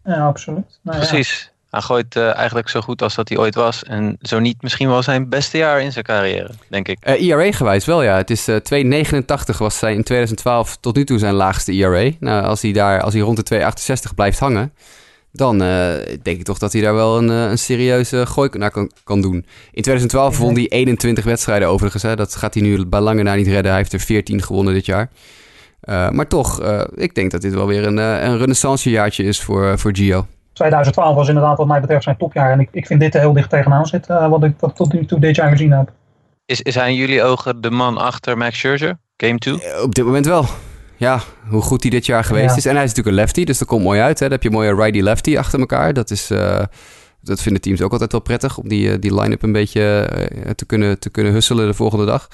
Ja, 0.03 0.26
absoluut. 0.26 0.80
Nou, 0.82 0.97
Precies. 0.97 1.41
Ja. 1.43 1.53
Hij 1.70 1.82
gooit 1.82 2.16
eigenlijk 2.16 2.70
zo 2.70 2.82
goed 2.82 3.01
als 3.01 3.16
dat 3.16 3.30
hij 3.30 3.38
ooit 3.38 3.55
was. 3.55 3.84
En 3.84 4.18
zo 4.22 4.39
niet 4.39 4.61
misschien 4.61 4.88
wel 4.88 5.03
zijn 5.03 5.30
beste 5.30 5.57
jaar 5.57 5.82
in 5.82 5.91
zijn 5.91 6.05
carrière, 6.05 6.49
denk 6.70 6.88
ik. 6.88 6.97
ERA-gewijs 7.01 7.86
wel, 7.86 8.01
ja. 8.01 8.18
Het 8.18 8.30
is 8.30 8.49
2,89 8.49 9.57
was 9.57 9.78
zijn 9.78 9.95
in 9.95 10.03
2012 10.03 10.78
tot 10.78 10.95
nu 10.95 11.05
toe 11.05 11.20
zijn 11.20 11.34
laagste 11.34 11.72
ERA. 11.72 12.11
Nou, 12.20 12.45
als 12.45 12.61
hij, 12.61 12.72
daar, 12.72 13.01
als 13.01 13.13
hij 13.13 13.22
rond 13.22 13.47
de 13.47 13.74
2,68 14.09 14.16
blijft 14.16 14.39
hangen 14.39 14.74
dan 15.36 15.62
uh, 15.62 15.94
denk 16.22 16.38
ik 16.38 16.44
toch 16.44 16.58
dat 16.58 16.74
hij 16.74 16.82
daar 16.82 16.94
wel 16.94 17.18
een, 17.18 17.30
een 17.30 17.58
serieuze 17.58 18.26
gooi 18.26 18.50
naar 18.54 18.72
kan, 18.72 18.92
kan 19.04 19.22
doen. 19.22 19.46
In 19.72 19.82
2012 19.82 20.38
won 20.38 20.54
hij 20.54 20.68
21 20.68 21.24
wedstrijden 21.24 21.68
overigens. 21.68 22.04
Hè. 22.04 22.16
Dat 22.16 22.36
gaat 22.36 22.54
hij 22.54 22.64
nu 22.64 22.86
bij 22.86 23.00
lange 23.00 23.24
na 23.24 23.36
niet 23.36 23.48
redden. 23.48 23.72
Hij 23.72 23.80
heeft 23.80 23.94
er 23.94 24.00
14 24.00 24.42
gewonnen 24.42 24.74
dit 24.74 24.86
jaar. 24.86 25.10
Uh, 25.90 26.10
maar 26.10 26.28
toch, 26.28 26.62
uh, 26.62 26.82
ik 26.96 27.16
denk 27.16 27.32
dat 27.32 27.42
dit 27.42 27.54
wel 27.54 27.68
weer 27.68 27.86
een, 27.86 27.98
een 27.98 28.38
renaissancejaartje 28.38 29.24
is 29.24 29.42
voor, 29.42 29.80
voor 29.80 29.96
Gio. 29.96 30.26
2012 30.54 31.16
was 31.16 31.28
inderdaad 31.28 31.58
wat 31.58 31.68
mij 31.68 31.82
betreft 31.82 32.04
zijn 32.04 32.18
topjaar. 32.18 32.52
En 32.52 32.60
ik, 32.60 32.70
ik 32.72 32.86
vind 32.86 33.00
dit 33.00 33.14
er 33.14 33.20
heel 33.20 33.34
dicht 33.34 33.50
tegenaan 33.50 33.86
zitten, 33.86 34.30
wat 34.30 34.44
ik 34.44 34.54
wat 34.60 34.76
tot 34.76 34.94
nu 34.94 35.06
toe 35.06 35.20
dit 35.20 35.36
jaar 35.36 35.50
gezien 35.50 35.72
heb. 35.72 35.92
Is, 36.46 36.62
is 36.62 36.76
hij 36.76 36.90
in 36.90 36.96
jullie 36.96 37.24
ogen 37.24 37.62
de 37.62 37.72
man 37.72 37.98
achter 37.98 38.38
Max 38.38 38.58
Scherzer? 38.58 38.98
Game 39.18 39.38
2? 39.38 39.84
op 39.84 39.96
dit 39.96 40.06
moment 40.06 40.26
wel 40.26 40.46
ja, 40.98 41.20
hoe 41.48 41.62
goed 41.62 41.82
hij 41.82 41.91
dit 41.91 42.06
jaar 42.06 42.24
geweest 42.24 42.50
ja. 42.50 42.56
is. 42.56 42.66
En 42.66 42.76
hij 42.76 42.84
is 42.84 42.89
natuurlijk 42.89 43.16
een 43.18 43.22
lefty, 43.24 43.43
dus 43.43 43.58
dat 43.58 43.68
komt 43.68 43.84
mooi 43.84 44.00
uit. 44.00 44.20
Hè? 44.20 44.26
Dan 44.26 44.32
heb 44.32 44.43
je 44.43 44.50
een 44.50 44.56
mooie 44.56 44.76
righty-lefty 44.76 45.38
achter 45.38 45.60
elkaar. 45.60 45.93
Dat, 45.93 46.12
is, 46.12 46.32
uh, 46.32 46.64
dat 47.22 47.41
vinden 47.41 47.62
teams 47.62 47.82
ook 47.82 47.91
altijd 47.91 48.12
wel 48.12 48.22
prettig... 48.22 48.58
om 48.58 48.68
die, 48.68 49.00
die 49.00 49.20
line-up 49.22 49.43
een 49.43 49.52
beetje 49.52 50.10
uh, 50.36 50.50
te, 50.52 50.66
kunnen, 50.66 51.00
te 51.00 51.10
kunnen 51.10 51.34
husselen 51.34 51.68
de 51.68 51.74
volgende 51.74 52.06
dag. 52.06 52.28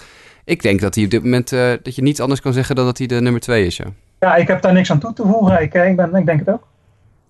Ik 0.45 0.61
denk 0.61 0.81
dat 0.81 0.95
hij 0.95 1.03
op 1.03 1.09
dit 1.09 1.23
moment... 1.23 1.51
Uh, 1.51 1.73
dat 1.83 1.95
je 1.95 2.01
niets 2.01 2.19
anders 2.19 2.41
kan 2.41 2.53
zeggen 2.53 2.75
dan 2.75 2.85
dat 2.85 2.97
hij 2.97 3.07
de 3.07 3.21
nummer 3.21 3.41
twee 3.41 3.65
is, 3.65 3.77
ja. 3.77 3.85
Ja, 4.19 4.35
ik 4.35 4.47
heb 4.47 4.61
daar 4.61 4.73
niks 4.73 4.91
aan 4.91 4.99
toe 4.99 5.13
te 5.13 5.23
voegen. 5.23 5.61
Ik, 5.61 5.73
ik, 5.73 5.95
ben, 5.95 6.15
ik 6.15 6.25
denk 6.25 6.39
het 6.39 6.49
ook. 6.49 6.67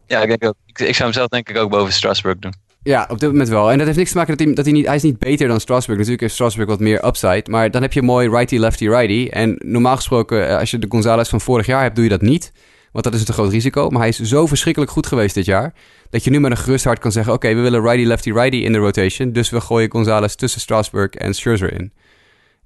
Ja, 0.06 0.22
ik, 0.22 0.28
denk 0.28 0.46
ook. 0.46 0.56
Ik, 0.66 0.80
ik 0.80 0.96
zou 0.96 1.04
hem 1.04 1.14
zelf 1.14 1.28
denk 1.28 1.50
ik 1.50 1.58
ook 1.58 1.70
boven 1.70 1.94
Strasburg 1.94 2.40
doen. 2.40 2.54
Ja, 2.84 3.08
op 3.10 3.20
dit 3.20 3.30
moment 3.32 3.50
wel. 3.50 3.72
En 3.72 3.78
dat 3.78 3.86
heeft 3.86 3.98
niks 3.98 4.12
te 4.12 4.18
maken 4.18 4.38
dat 4.38 4.46
hij, 4.46 4.56
dat 4.56 4.66
hij 4.66 4.74
niet... 4.74 4.86
Hij 4.86 4.96
is 4.96 5.04
niet 5.04 5.20
beter 5.20 5.48
dan 5.48 5.60
Strasburg. 5.60 5.98
Natuurlijk 5.98 6.22
heeft 6.22 6.34
Strasburg 6.34 6.68
wat 6.70 6.80
meer 6.80 7.06
upside. 7.06 7.44
Maar 7.50 7.72
dan 7.72 7.82
heb 7.82 7.94
je 7.94 8.02
mooi 8.02 8.30
righty, 8.30 8.58
lefty, 8.58 8.88
righty. 8.88 9.28
En 9.32 9.56
normaal 9.66 9.96
gesproken, 9.96 10.60
als 10.60 10.72
je 10.72 10.80
de 10.80 10.88
Gonzalez 10.90 11.30
van 11.30 11.42
vorig 11.42 11.66
jaar 11.66 11.82
hebt, 11.82 11.96
doe 11.96 12.04
je 12.04 12.10
dat 12.10 12.22
niet. 12.22 12.52
Want 12.92 13.04
dat 13.04 13.14
is 13.14 13.20
een 13.20 13.26
te 13.26 13.34
groot 13.34 13.52
risico. 13.52 13.90
Maar 13.90 14.00
hij 14.00 14.10
is 14.10 14.20
zo 14.20 14.46
verschrikkelijk 14.46 14.92
goed 14.92 15.08
geweest 15.08 15.36
dit 15.36 15.46
jaar. 15.46 15.74
Dat 16.10 16.24
je 16.24 16.30
nu 16.30 16.40
met 16.40 16.52
een 16.52 16.58
gerust 16.58 16.84
hart 16.86 17.00
kan 17.00 17.12
zeggen: 17.12 17.34
Oké, 17.34 17.54
we 17.54 17.62
willen 17.62 17.82
righty, 17.82 18.06
lefty, 18.06 18.32
righty 18.32 18.58
in 18.58 18.72
de 18.72 18.78
rotation. 18.78 19.32
Dus 19.32 19.50
we 19.50 19.62
gooien 19.62 19.92
Gonzalez 19.92 20.36
tussen 20.36 20.62
Strasburg 20.62 21.10
en 21.12 21.34
Scherzer 21.34 21.74
in. 21.74 21.92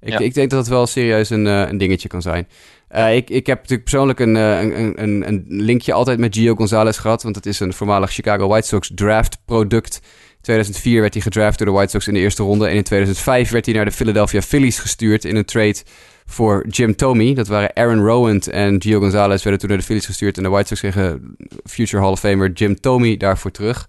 Ik, 0.00 0.08
Ja. 0.08 0.18
ik 0.18 0.34
denk 0.34 0.50
dat 0.50 0.58
het 0.58 0.68
wel 0.68 0.86
serieus 0.86 1.30
een, 1.30 1.46
eh, 1.46 1.68
een 1.68 1.78
dingetje 1.78 2.08
kan 2.08 2.22
zijn. 2.22 2.48
Eh, 2.88 3.16
ik, 3.16 3.30
ik 3.30 3.46
heb 3.46 3.56
natuurlijk 3.56 3.88
persoonlijk 3.88 4.20
een, 4.20 4.36
eh, 4.36 4.60
een, 4.60 5.02
een, 5.02 5.28
een 5.28 5.44
linkje 5.48 5.92
altijd 5.92 6.18
met 6.18 6.36
Gio 6.36 6.54
Gonzalez 6.54 7.00
gehad. 7.00 7.22
Want 7.22 7.36
het 7.36 7.46
is 7.46 7.60
een 7.60 7.72
voormalig 7.72 8.10
Chicago 8.10 8.48
White 8.48 8.66
Sox 8.66 8.90
draft 8.94 9.38
product. 9.44 10.00
In 10.36 10.42
2004 10.42 11.00
werd 11.00 11.14
hij 11.14 11.22
gedraft 11.22 11.58
door 11.58 11.66
de 11.66 11.72
White 11.72 11.90
Sox 11.90 12.08
in 12.08 12.14
de 12.14 12.20
eerste 12.20 12.42
ronde. 12.42 12.68
En 12.68 12.74
in 12.74 12.82
2005 12.82 13.50
werd 13.50 13.66
hij 13.66 13.74
naar 13.74 13.84
de 13.84 13.92
Philadelphia 13.92 14.42
Phillies 14.42 14.78
gestuurd 14.78 15.24
in 15.24 15.36
een 15.36 15.44
trade 15.44 15.76
voor 16.26 16.66
Jim 16.68 16.96
Thome. 16.96 17.34
Dat 17.34 17.48
waren 17.48 17.74
Aaron 17.74 18.04
Rowand 18.04 18.48
en 18.48 18.82
Gio 18.82 19.00
Gonzalez 19.00 19.42
werden 19.42 19.60
toen 19.60 19.68
naar 19.68 19.78
de 19.78 19.84
Phillies 19.84 20.06
gestuurd. 20.06 20.36
En 20.36 20.42
de 20.42 20.48
White 20.48 20.66
Sox 20.66 20.80
kregen 20.80 21.36
future 21.64 22.02
Hall 22.02 22.12
of 22.12 22.20
Famer 22.20 22.52
Jim 22.52 22.80
Thome 22.80 23.16
daarvoor 23.16 23.50
terug. 23.50 23.88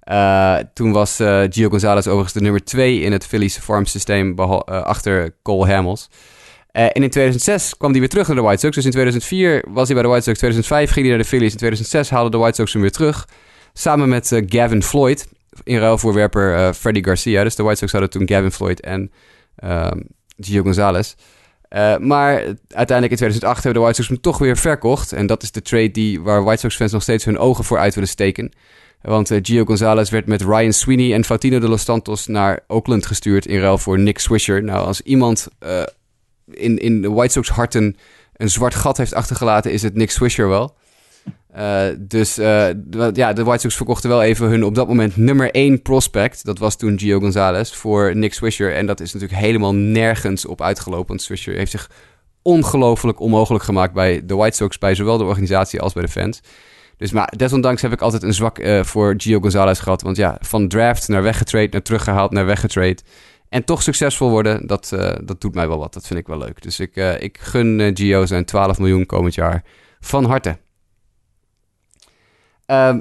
Eh, 0.00 0.56
toen 0.74 0.92
was 0.92 1.16
Gio 1.50 1.68
Gonzalez 1.68 2.06
overigens 2.06 2.32
de 2.32 2.40
nummer 2.40 2.64
2 2.64 3.00
in 3.00 3.12
het 3.12 3.26
Phillies 3.26 3.58
farm 3.58 3.84
systeem 3.84 4.38
achter 4.38 5.34
Cole 5.42 5.72
Hamels. 5.72 6.08
Eh, 6.78 6.84
en 6.84 7.02
in 7.02 7.10
2006 7.10 7.76
kwam 7.76 7.90
hij 7.90 8.00
weer 8.00 8.08
terug 8.08 8.26
naar 8.26 8.36
de 8.36 8.42
White 8.42 8.60
Sox. 8.60 8.74
Dus 8.74 8.84
in 8.84 8.90
2004 8.90 9.64
was 9.68 9.86
hij 9.86 9.94
bij 9.94 10.02
de 10.02 10.08
White 10.08 10.24
Sox. 10.24 10.38
2005 10.38 10.90
ging 10.90 11.06
hij 11.06 11.14
naar 11.14 11.24
de 11.24 11.28
Phillies. 11.28 11.52
In 11.52 11.58
2006 11.58 12.10
haalden 12.10 12.30
de 12.30 12.38
White 12.38 12.54
Sox 12.54 12.72
hem 12.72 12.82
weer 12.82 12.90
terug. 12.90 13.28
Samen 13.72 14.08
met 14.08 14.32
eh, 14.32 14.42
Gavin 14.46 14.82
Floyd. 14.82 15.28
In 15.64 15.78
ruil 15.78 15.98
voor 15.98 16.14
werper 16.14 16.54
eh 16.54 16.72
Freddie 16.72 17.04
Garcia. 17.04 17.42
Dus 17.42 17.54
de 17.54 17.62
White 17.62 17.78
Sox 17.78 17.92
hadden 17.92 18.10
toen 18.10 18.28
Gavin 18.28 18.52
Floyd 18.52 18.80
en 18.80 19.12
ehm, 19.56 19.98
Gio 20.36 20.62
Gonzalez. 20.62 21.14
Maar 21.98 22.32
uiteindelijk 22.68 23.10
in 23.10 23.16
2008 23.16 23.62
hebben 23.62 23.82
de 23.82 23.86
White 23.86 24.02
Sox 24.02 24.08
hem 24.08 24.20
toch 24.20 24.38
weer 24.38 24.56
verkocht. 24.56 25.12
En 25.12 25.26
dat 25.26 25.42
is 25.42 25.52
de 25.52 25.62
trade 25.62 25.90
die, 25.90 26.20
waar 26.20 26.44
White 26.44 26.60
Sox 26.60 26.76
fans 26.76 26.92
nog 26.92 27.02
steeds 27.02 27.24
hun 27.24 27.38
ogen 27.38 27.64
voor 27.64 27.78
uit 27.78 27.94
willen 27.94 28.08
steken. 28.08 28.52
Want 29.02 29.30
Gio 29.42 29.64
Gonzalez 29.64 30.10
werd 30.10 30.26
met 30.26 30.42
Ryan 30.42 30.72
Sweeney 30.72 31.14
en 31.14 31.24
Faustino 31.24 31.58
de 31.58 31.68
Los 31.68 31.84
Santos 31.84 32.26
naar 32.26 32.60
Oakland 32.66 33.06
gestuurd 33.06 33.46
in 33.46 33.60
ruil 33.60 33.78
voor 33.78 33.98
Nick 33.98 34.18
Swisher. 34.18 34.62
Nou, 34.62 34.86
als 34.86 35.00
iemand 35.00 35.48
in, 36.50 36.78
in 36.78 37.02
de 37.02 37.10
White 37.10 37.32
Sox 37.32 37.48
harten 37.48 37.96
een 38.36 38.50
zwart 38.50 38.74
gat 38.74 38.96
heeft 38.96 39.14
achtergelaten, 39.14 39.72
is 39.72 39.82
het 39.82 39.94
Nick 39.94 40.10
Swisher 40.10 40.48
wel. 40.48 40.76
Eh, 41.52 41.82
dus 41.98 42.38
eh, 42.38 42.66
de- 42.76 43.10
ja, 43.14 43.32
de 43.32 43.44
White 43.44 43.60
Sox 43.60 43.76
verkochten 43.76 44.08
wel 44.10 44.22
even 44.22 44.48
hun 44.48 44.64
op 44.64 44.74
dat 44.74 44.88
moment 44.88 45.16
nummer 45.16 45.50
1 45.50 45.82
prospect. 45.82 46.44
Dat 46.44 46.58
was 46.58 46.76
toen 46.76 46.98
Gio 46.98 47.18
Gonzalez 47.20 47.72
voor 47.72 48.16
Nick 48.16 48.34
Swisher. 48.34 48.74
En 48.74 48.86
dat 48.86 49.00
is 49.00 49.12
natuurlijk 49.12 49.40
helemaal 49.40 49.74
nergens 49.74 50.46
op 50.46 50.62
uitgelopen. 50.62 51.06
Want 51.06 51.22
Swisher 51.22 51.54
heeft 51.54 51.70
zich 51.70 51.90
ongelooflijk 52.42 53.20
onmogelijk 53.20 53.64
gemaakt 53.64 53.92
bij 53.92 54.26
de 54.26 54.34
White 54.34 54.56
Sox, 54.56 54.78
bij 54.78 54.94
zowel 54.94 55.18
de 55.18 55.24
organisatie 55.24 55.80
als 55.80 55.92
bij 55.92 56.02
de 56.02 56.08
fans. 56.08 56.40
Dus 56.96 57.12
maar 57.12 57.32
desondanks 57.36 57.82
heb 57.82 57.92
ik 57.92 58.00
altijd 58.00 58.22
een 58.22 58.34
zwak 58.34 58.58
eh, 58.58 58.82
voor 58.84 59.14
Gio 59.16 59.40
Gonzalez 59.40 59.82
gehad. 59.82 60.02
Want 60.02 60.16
ja, 60.16 60.36
van 60.40 60.68
draft 60.68 61.08
naar 61.08 61.22
weggetrade, 61.22 61.68
naar 61.70 61.82
teruggehaald, 61.82 62.30
naar 62.30 62.46
weggetrade. 62.46 62.96
En 63.48 63.64
toch 63.64 63.82
succesvol 63.82 64.30
worden, 64.30 64.66
dat, 64.66 64.92
eh, 64.92 65.16
dat 65.24 65.40
doet 65.40 65.54
mij 65.54 65.68
wel 65.68 65.78
wat. 65.78 65.92
Dat 65.92 66.06
vind 66.06 66.18
ik 66.18 66.26
wel 66.26 66.38
leuk. 66.38 66.62
Dus 66.62 66.80
ik, 66.80 66.96
eh, 66.96 67.20
ik 67.20 67.38
gun 67.40 67.90
Gio 67.94 68.26
zijn 68.26 68.44
12 68.44 68.78
miljoen 68.78 69.06
komend 69.06 69.34
jaar 69.34 69.62
van 70.00 70.24
harte. 70.24 70.58
Ehm, 72.66 73.00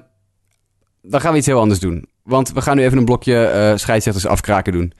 dan 1.02 1.22
gaan 1.22 1.32
we 1.32 1.38
iets 1.38 1.48
heel 1.48 1.60
anders 1.60 1.80
doen. 1.80 2.10
Want 2.24 2.54
we 2.54 2.62
gaan 2.62 2.76
nu 2.76 2.84
even 2.84 2.98
een 2.98 3.06
blokje 3.06 3.46
eh 3.46 3.76
scheidsrechters 3.76 4.28
afkraken 4.28 4.74
doen. 4.74 4.94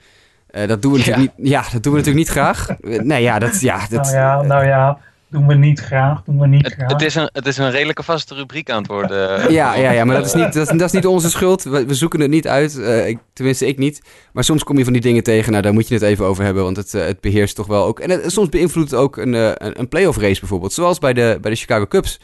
Dat 0.66 0.82
doen 0.82 0.92
we 0.92 0.98
natuurlijk 0.98 1.36
niet. 1.36 1.48
Ja, 1.48 1.60
dat 1.72 1.82
doen 1.82 1.92
we 1.92 1.98
natuurlijk 1.98 2.16
niet 2.16 2.28
graag. 2.28 2.68
Nee, 2.80 3.22
ja, 3.22 3.38
dat, 3.38 3.60
ja, 3.60 3.86
dat, 3.88 4.04
nou 4.04 4.16
ja, 4.16 4.42
nou 4.42 4.66
ja, 4.66 4.98
doen 5.30 5.46
we 5.46 5.54
niet 5.54 5.80
graag, 5.80 6.22
doen 6.24 6.38
we 6.38 6.46
niet 6.46 6.64
Het, 6.64 6.72
graag. 6.74 6.92
het, 6.92 7.02
is 7.02 7.14
een, 7.14 7.30
het 7.32 7.46
is 7.46 7.56
een 7.58 7.70
redelijke 7.70 8.02
vaste 8.02 8.34
rubriek 8.34 8.70
aan 8.70 8.78
het 8.78 8.86
worden. 8.86 9.52
Ja, 9.52 9.74
ja, 9.74 9.90
ja, 9.90 10.04
maar 10.04 10.16
dat 10.16 10.26
is 10.26 10.32
niet, 10.34 10.52
dat, 10.52 10.70
is- 10.70 10.78
dat 10.78 10.86
is 10.86 10.92
niet 10.92 11.06
onze 11.06 11.30
schuld. 11.30 11.62
We, 11.62 11.86
we 11.86 11.94
zoeken 11.94 12.20
het 12.20 12.30
niet 12.30 12.48
uit. 12.48 12.78
Eh, 12.78 13.08
ik, 13.08 13.18
tenminste, 13.32 13.66
ik 13.66 13.78
niet. 13.78 14.02
Maar 14.32 14.44
soms 14.44 14.64
kom 14.64 14.78
je 14.78 14.84
van 14.84 14.92
die 14.92 15.02
dingen 15.02 15.22
tegen. 15.22 15.50
Nou, 15.50 15.62
daar 15.62 15.72
moet 15.72 15.88
je 15.88 15.94
het 15.94 16.02
even 16.02 16.24
over 16.24 16.44
hebben. 16.44 16.62
Want 16.62 16.76
het, 16.76 16.94
eh, 16.94 17.04
het 17.04 17.20
beheerst 17.20 17.56
toch 17.56 17.66
wel 17.66 17.84
ook. 17.84 18.00
En 18.00 18.10
het- 18.10 18.32
soms 18.32 18.48
beïnvloedt 18.48 18.90
het 18.90 19.00
ook 19.00 19.16
een, 19.16 19.34
eh, 19.34 19.50
een, 19.56 19.88
playoff 19.88 20.18
race 20.18 20.40
bijvoorbeeld. 20.40 20.72
Zoals 20.72 20.98
bij 20.98 21.12
de, 21.12 21.38
bij 21.40 21.50
de 21.50 21.56
Chicago 21.56 21.86
Cubs 21.86 22.20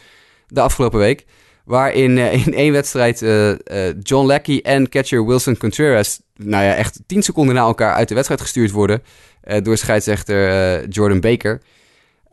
de 0.46 0.60
afgelopen 0.60 0.98
week. 0.98 1.24
Waarin 1.64 2.18
eh, 2.18 2.46
in 2.46 2.54
één 2.54 2.72
wedstrijd 2.72 3.22
eh, 3.22 3.50
eh, 3.50 3.94
John 4.02 4.26
Lackey 4.26 4.60
en 4.62 4.88
catcher 4.88 5.26
Wilson 5.26 5.56
Contreras. 5.56 6.20
Nou 6.36 6.64
ja, 6.64 6.74
echt 6.74 7.00
tien 7.06 7.22
seconden 7.22 7.54
na 7.54 7.60
elkaar 7.60 7.94
uit 7.94 8.08
de 8.08 8.14
wedstrijd 8.14 8.40
gestuurd 8.40 8.70
worden. 8.70 9.02
eh, 9.40 9.62
door 9.62 9.76
scheidsrechter 9.76 10.48
eh, 10.50 10.86
Jordan 10.88 11.20
Baker. 11.20 11.60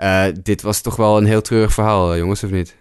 Eh, 0.02 0.26
dit 0.44 0.62
was 0.62 0.82
toch 0.82 0.96
wel 0.96 1.18
een 1.18 1.26
heel 1.26 1.42
treurig 1.42 1.74
verhaal, 1.74 2.12
eh, 2.12 2.18
jongens, 2.18 2.44
of 2.44 2.50
niet? 2.50 2.76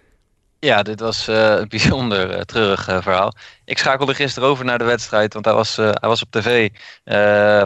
Ja, 0.59 0.83
dit 0.83 0.99
was 0.99 1.27
eh, 1.27 1.55
een 1.59 1.67
bijzonder 1.77 2.45
treurig 2.45 2.83
verhaal. 2.83 3.33
Ik 3.65 3.77
schakelde 3.77 4.13
gisteren 4.13 4.49
over 4.49 4.65
naar 4.65 4.77
de 4.77 4.83
wedstrijd, 4.83 5.33
want 5.33 5.45
hij 5.45 5.53
was, 5.53 5.75
hij 5.75 5.95
was 5.99 6.21
op 6.21 6.31
tv 6.31 6.69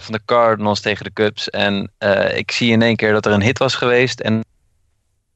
van 0.03 0.13
de 0.13 0.21
Cardinals 0.25 0.81
tegen 0.81 1.03
de 1.03 1.13
Cubs. 1.13 1.49
En 1.49 1.91
ik 2.35 2.51
zie 2.51 2.71
in 2.71 2.81
één 2.81 2.95
keer 2.95 3.13
dat 3.13 3.25
er 3.25 3.31
een 3.31 3.41
hit 3.41 3.57
was 3.57 3.75
geweest 3.75 4.19
en 4.19 4.43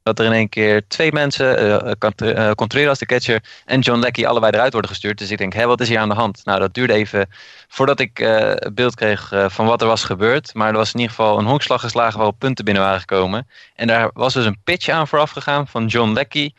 dat 0.10 0.20
er 0.20 0.26
in 0.26 0.38
één 0.38 0.50
keer 0.50 0.88
twee 0.88 1.12
mensen, 1.12 1.58
eh, 1.58 1.92
Cont- 2.00 2.22
eh, 2.22 2.52
Contreras, 2.52 3.00
de 3.00 3.06
catcher, 3.06 3.44
en 3.66 3.80
John 3.80 4.00
Lackey 4.00 4.28
allebei 4.28 4.52
eruit 4.52 4.72
worden 4.72 4.92
gestuurd. 4.92 5.18
Dus 5.18 5.32
ik 5.32 5.38
denk, 5.38 5.54
hé, 5.54 5.66
wat 5.66 5.82
is 5.82 5.88
hier 5.88 6.00
aan 6.00 6.10
de 6.10 6.16
hand? 6.16 6.46
Nou, 6.46 6.60
dat 6.60 6.74
duurde 6.74 6.94
even 6.94 7.30
voordat 7.68 8.00
ik 8.00 8.20
eh, 8.20 8.54
beeld 8.74 8.96
kreeg 8.96 9.32
eh, 9.32 9.50
van 9.50 9.66
wat 9.66 9.82
er 9.82 9.88
was 9.88 10.04
gebeurd. 10.04 10.54
Maar 10.54 10.70
er 10.70 10.76
was 10.78 10.94
in 10.94 11.00
ieder 11.00 11.16
geval 11.16 11.40
een 11.40 11.46
honkslag 11.46 11.82
geslagen 11.82 12.18
waarop 12.18 12.40
punten 12.40 12.66
binnen 12.66 12.84
waren 12.84 13.00
gekomen. 13.00 13.48
En 13.76 13.88
daar 13.88 14.10
was 14.14 14.34
dus 14.34 14.46
een 14.46 14.62
pitch 14.64 14.90
aan 14.90 15.08
vooraf 15.08 15.32
gegaan 15.32 15.68
van 15.68 15.86
John 15.86 16.14
Lackey. 16.14 16.54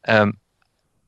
Ehm, 0.00 0.30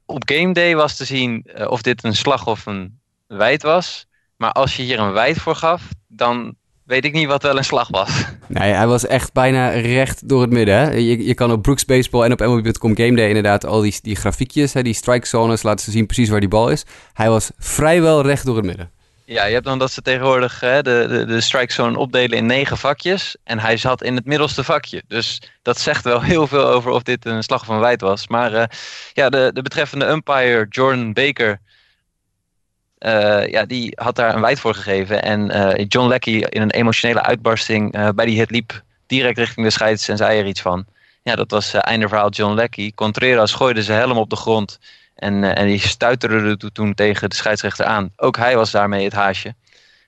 op 0.07 0.23
game 0.27 0.53
day 0.53 0.77
was 0.77 0.97
te 0.97 1.05
zien 1.05 1.43
eh, 1.45 1.71
of 1.71 1.83
dit 1.83 2.05
een 2.05 2.15
slag 2.15 2.47
of 2.47 2.67
een 2.67 2.99
wijd 3.27 3.63
was. 3.63 4.07
Maar 4.37 4.53
als 4.53 4.77
je 4.77 4.83
hier 4.83 4.99
een 4.99 5.13
wijd 5.13 5.39
voor 5.39 5.55
gaf, 5.55 5.83
dan 6.09 6.57
weet 6.87 7.05
ik 7.05 7.13
niet 7.13 7.27
wat 7.27 7.43
wel 7.43 7.57
een 7.57 7.65
slag 7.65 7.89
was. 7.89 8.25
Nee, 8.47 8.73
hij 8.73 8.87
was 8.87 9.07
echt 9.07 9.33
bijna 9.33 9.69
recht 9.69 10.29
door 10.29 10.41
het 10.41 10.51
midden. 10.51 10.75
Hè? 10.75 10.91
Je, 10.91 11.25
je 11.27 11.35
kan 11.35 11.53
op 11.53 11.63
Brooks 11.63 11.85
Baseball 11.85 12.25
en 12.25 12.33
op 12.33 12.41
MLB.com 12.41 12.97
Game 12.97 13.17
Day 13.17 13.29
inderdaad 13.29 13.67
al 13.67 13.81
die, 13.81 13.99
die 14.03 14.17
grafiekjes, 14.17 14.73
hè, 14.73 14.83
die 14.83 14.95
strike 14.95 15.27
zones, 15.27 15.63
laten 15.63 15.85
ze 15.85 15.91
zien 15.91 16.07
precies 16.07 16.29
waar 16.29 16.41
die 16.41 16.49
bal 16.49 16.69
is. 16.69 16.85
Hij 17.13 17.29
was 17.29 17.51
vrijwel 17.59 18.23
recht 18.23 18.45
door 18.47 18.57
het 18.57 18.65
midden. 18.65 18.91
Ja, 19.25 19.45
je 19.45 19.53
hebt 19.53 19.65
dan 19.65 19.79
dat 19.79 19.91
ze 19.91 20.03
tegenwoordig 20.03 20.61
hè, 20.61 20.83
de, 20.83 21.07
de, 21.09 21.25
de 21.25 21.41
strike 21.41 21.73
zone 21.73 21.99
opdelen 21.99 22.39
in 22.39 22.47
negen 22.47 22.77
vakjes. 22.77 23.37
En 23.45 23.59
hij 23.59 23.77
zat 23.77 24.03
in 24.03 24.15
het 24.15 24.25
middelste 24.25 24.65
vakje. 24.65 25.03
Dus 25.09 25.43
dat 25.63 25.79
zegt 25.79 26.05
wel 26.05 26.23
heel 26.23 26.47
veel 26.47 26.67
over 26.67 26.91
of 26.91 27.03
dit 27.03 27.27
een 27.27 27.43
slag 27.43 27.69
een 27.69 27.79
wijd 27.79 28.01
was. 28.01 28.29
Maar 28.29 28.53
eh, 28.53 28.65
ja, 29.13 29.29
de, 29.29 29.51
de 29.55 29.63
betreffende 29.63 30.07
umpire, 30.07 30.67
Jordan 30.69 31.13
Baker, 31.13 31.61
eh, 33.07 33.47
ja, 33.51 33.65
die 33.65 33.93
had 33.95 34.17
daar 34.17 34.35
een 34.35 34.41
wijd 34.41 34.61
voor 34.61 34.75
gegeven. 34.75 35.23
En 35.23 35.51
eh, 35.51 35.85
John 35.89 36.09
Lackey 36.09 36.33
in 36.33 36.63
een 36.63 36.71
emotionele 36.71 37.23
uitbarsting 37.23 37.93
eh, 37.93 38.09
bij 38.15 38.27
die 38.27 38.39
hit 38.39 38.51
liep 38.51 38.83
direct 39.07 39.39
richting 39.39 39.67
de 39.67 39.73
scheids 39.73 40.09
en 40.09 40.17
zei 40.17 40.39
er 40.39 40.47
iets 40.47 40.61
van. 40.61 40.87
Ja, 41.23 41.35
dat 41.35 41.51
was 41.51 41.73
einde 41.75 42.09
verhaal 42.09 42.31
John 42.31 42.55
Lackey. 42.55 42.93
Contreras 42.95 43.53
gooide 43.53 43.83
zijn 43.83 43.99
helm 43.99 44.17
op 44.17 44.31
de 44.31 44.37
grond. 44.37 44.79
En, 45.15 45.57
en 45.57 45.67
die 45.67 45.81
stuiterde 45.81 46.57
to- 46.57 46.69
toen 46.69 46.95
tegen 46.95 47.29
de 47.31 47.35
scheidsrechter 47.37 47.85
aan. 47.85 48.13
Ook 48.17 48.37
hij 48.37 48.57
was 48.57 48.71
daarmee 48.71 49.05
het 49.05 49.13
haasje. 49.13 49.55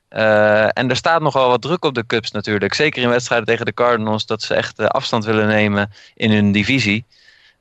En 0.09 0.89
er 0.91 0.97
staat 0.97 1.21
nogal 1.21 1.49
wat 1.49 1.63
druk 1.63 1.85
op 1.85 1.95
de 1.95 2.07
Cubs 2.07 2.31
natuurlijk. 2.31 2.75
Zeker 2.75 3.03
in 3.03 3.09
wedstrijden 3.09 3.47
tegen 3.47 3.67
de 3.67 3.75
Cardinals. 3.75 4.27
Dat 4.27 4.43
ze 4.43 4.55
echt 4.55 4.79
afstand 4.79 5.25
willen 5.25 5.47
nemen 5.47 5.91
in 6.15 6.31
hun 6.31 6.53
divisie. 6.53 7.05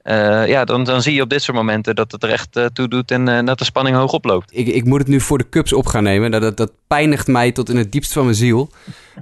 Eh, 0.08 0.48
ja, 0.48 0.66
dan, 0.66 0.84
dan 0.84 1.02
zie 1.02 1.14
je 1.14 1.22
op 1.22 1.30
dit 1.30 1.42
soort 1.42 1.58
momenten 1.58 1.96
dat 1.96 2.12
het 2.12 2.24
er 2.24 2.30
echt 2.30 2.56
eh, 2.56 2.66
toe 2.66 2.88
doet. 2.88 3.12
En 3.12 3.28
eh, 3.28 3.46
dat 3.46 3.58
de 3.60 3.66
spanning 3.66 3.96
hoog 3.96 4.12
oploopt. 4.12 4.52
Ik, 4.58 4.68
ik 4.68 4.86
moet 4.86 5.00
het 5.00 5.08
nu 5.08 5.20
voor 5.22 5.38
de 5.38 5.50
Cubs 5.50 5.74
op 5.74 5.86
gaan 5.86 6.04
nemen. 6.04 6.32
Dat, 6.32 6.42
dat, 6.42 6.58
dat 6.58 6.72
pijnigt 6.88 7.28
mij 7.28 7.52
tot 7.52 7.70
in 7.70 7.78
het 7.78 7.92
diepst 7.92 8.14
van 8.14 8.24
mijn 8.24 8.36
ziel. 8.36 8.70